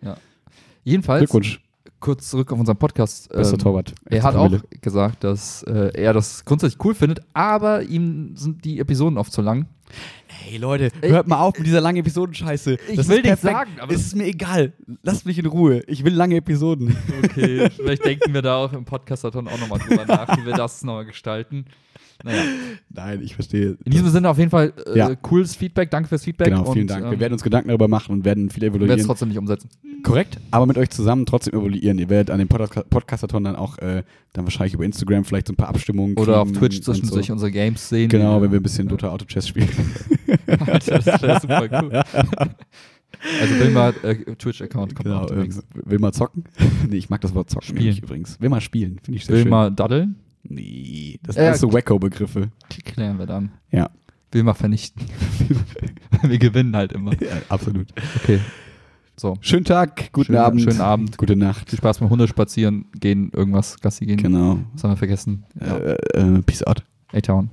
Jedenfalls, 0.84 1.22
Glückwunsch. 1.22 1.62
Kurz 2.02 2.30
zurück 2.30 2.52
auf 2.52 2.60
unseren 2.60 2.76
Podcast. 2.78 3.30
Bester 3.30 3.54
ähm, 3.54 3.60
Torwart. 3.60 3.94
Er 4.10 4.24
hat 4.24 4.36
auch 4.36 4.52
gesagt, 4.82 5.24
dass 5.24 5.64
äh, 5.64 5.92
er 5.94 6.12
das 6.14 6.44
grundsätzlich 6.44 6.84
cool 6.84 6.94
findet, 6.94 7.22
aber 7.34 7.84
ihm 7.84 8.36
sind 8.36 8.66
die 8.66 8.80
Episoden 8.80 9.18
oft 9.18 9.32
zu 9.32 9.42
lang. 9.42 9.68
Hey 10.28 10.58
Leute, 10.58 10.90
hört 11.02 11.28
mal 11.28 11.40
auf 11.40 11.58
mit 11.58 11.68
dieser 11.68 11.82
langen 11.82 11.98
Episodenscheiße. 12.00 12.78
Ich 12.90 12.96
Das 12.96 13.08
will 13.10 13.22
nichts 13.22 13.42
sagen, 13.42 13.72
aber- 13.80 13.94
es 13.94 14.02
ist 14.02 14.16
mir 14.16 14.26
egal. 14.26 14.74
Lasst 15.04 15.26
mich 15.26 15.38
in 15.38 15.46
Ruhe. 15.46 15.82
Ich 15.88 16.04
will 16.04 16.14
lange 16.14 16.36
Episoden. 16.38 16.96
Okay, 17.24 17.70
vielleicht 17.76 18.06
denken 18.06 18.34
wir 18.34 18.42
da 18.42 18.56
auch 18.58 18.74
im 18.74 18.86
Podcastathon 18.86 19.48
auch 19.48 19.60
nochmal 19.60 19.80
drüber 19.80 20.06
nach, 20.06 20.38
wie 20.38 20.46
wir 20.46 20.54
das 20.54 20.84
nochmal 20.84 21.06
gestalten. 21.06 21.66
Naja, 22.24 22.42
Nein, 22.94 23.22
ich 23.24 23.36
verstehe. 23.36 23.78
in 23.86 23.92
diesem 23.92 24.10
Sinne 24.10 24.30
auf 24.30 24.38
jeden 24.38 24.50
Fall 24.52 24.74
äh, 24.86 24.98
Ja. 24.98 25.16
cooles 25.16 25.56
Feedback. 25.56 25.90
Danke 25.92 26.10
fürs 26.10 26.24
Feedback. 26.24 26.50
Genau, 26.50 26.72
vielen 26.72 26.84
und, 26.84 26.88
Dank. 26.92 27.06
Ähm, 27.06 27.12
Wir 27.12 27.20
werden 27.20 27.34
uns 27.34 27.42
Gedanken 27.44 27.70
darüber 27.70 27.88
machen 27.88 28.12
und 28.14 28.26
werden 28.26 28.50
viel 28.50 28.62
wir 28.64 28.74
werden 28.74 28.82
es 28.82 28.88
evaluieren. 28.90 29.08
trotzdem 29.08 29.28
nicht 29.30 29.38
umsetzen. 29.38 29.70
Korrekt, 30.04 30.38
aber 30.52 30.66
mit 30.66 30.78
euch 30.78 30.90
zusammen 30.90 31.26
trotzdem 31.26 31.54
evaluieren. 31.54 31.98
Ihr 32.00 32.10
werdet 32.10 32.32
an 32.32 32.40
dem 32.40 32.48
Podca- 32.50 32.84
Podcastathon 32.90 33.44
dann 33.44 33.56
auch 33.56 33.78
äh, 33.80 34.04
dann 34.34 34.46
wahrscheinlich 34.46 34.74
über 34.74 34.84
Instagram 34.86 35.24
vielleicht 35.26 35.48
so 35.48 35.54
ein 35.54 35.58
paar 35.58 35.70
Abstimmungen 35.70 36.18
Oder 36.18 36.42
auf 36.42 36.52
Twitch 36.52 36.82
zwischendurch 36.82 37.28
so. 37.28 37.34
unsere 37.34 37.52
Games 37.52 37.88
sehen. 37.90 38.10
Genau, 38.10 38.42
wenn 38.42 38.52
wir 38.52 38.60
ein 38.60 38.64
bisschen 38.64 38.88
Dota 38.88 39.10
Auto 39.10 39.26
Chess 39.26 39.48
spielen. 39.48 39.70
Alter, 40.48 41.00
das 41.00 41.22
wäre 41.22 41.40
super 41.40 41.82
cool. 41.84 42.04
Also 43.40 43.60
Wilma 43.60 43.90
äh, 44.04 44.16
Twitch-Account 44.36 44.96
kommt 44.96 45.06
genau, 45.06 45.20
auch 45.22 45.32
übrigens. 45.32 45.60
äh, 45.60 45.62
will 45.86 46.00
mal 46.00 46.12
zocken? 46.12 46.44
nee, 46.90 46.96
ich 46.98 47.10
mag 47.10 47.22
das 47.22 47.36
Wort 47.36 47.50
zocken 47.50 47.68
Spielen. 47.78 47.96
übrigens. 47.98 48.40
Will 48.42 48.50
mal 48.50 48.62
spielen, 48.62 49.00
finde 49.04 49.18
ich 49.18 49.26
sehr 49.26 49.36
Wilma 49.38 49.70
daddeln, 49.70 50.16
schön. 50.16 50.31
Nee, 50.44 51.20
das 51.24 51.36
Äh, 51.36 51.40
sind 51.40 51.48
alles 51.48 51.60
so 51.62 51.74
Wacko-Begriffe. 51.74 52.50
klären 52.86 53.20
wir 53.20 53.26
dann. 53.26 53.52
Ja. 53.72 53.90
Wilma 54.32 54.54
vernichten. 54.54 55.06
wir 56.24 56.38
gewinnen 56.38 56.76
halt 56.76 56.94
immer. 56.94 57.12
ja, 57.22 57.30
absolut. 57.50 57.88
Okay. 58.16 58.40
So. 59.18 59.36
Schönen 59.42 59.66
Tag, 59.66 60.12
guten 60.14 60.28
Schönen- 60.28 60.38
Abend. 60.40 60.62
schönen 60.62 60.82
Abend. 60.82 61.18
Gute 61.18 61.36
Nacht. 61.36 61.70
Viel 61.70 61.78
Spaß 61.78 62.00
beim 62.00 62.10
Hunde 62.10 62.28
spazieren 62.28 62.86
gehen, 63.00 63.30
irgendwas 63.34 63.80
Gassi 63.80 64.06
gehen. 64.06 64.18
Genau. 64.18 64.60
Was 64.74 64.84
haben 64.84 64.92
wir 64.92 64.98
vergessen? 64.98 65.44
Ja. 65.60 65.78
Äh, 65.78 65.98
äh, 66.14 66.42
peace 66.42 66.64
out. 66.64 66.84
A-Town. 67.14 67.50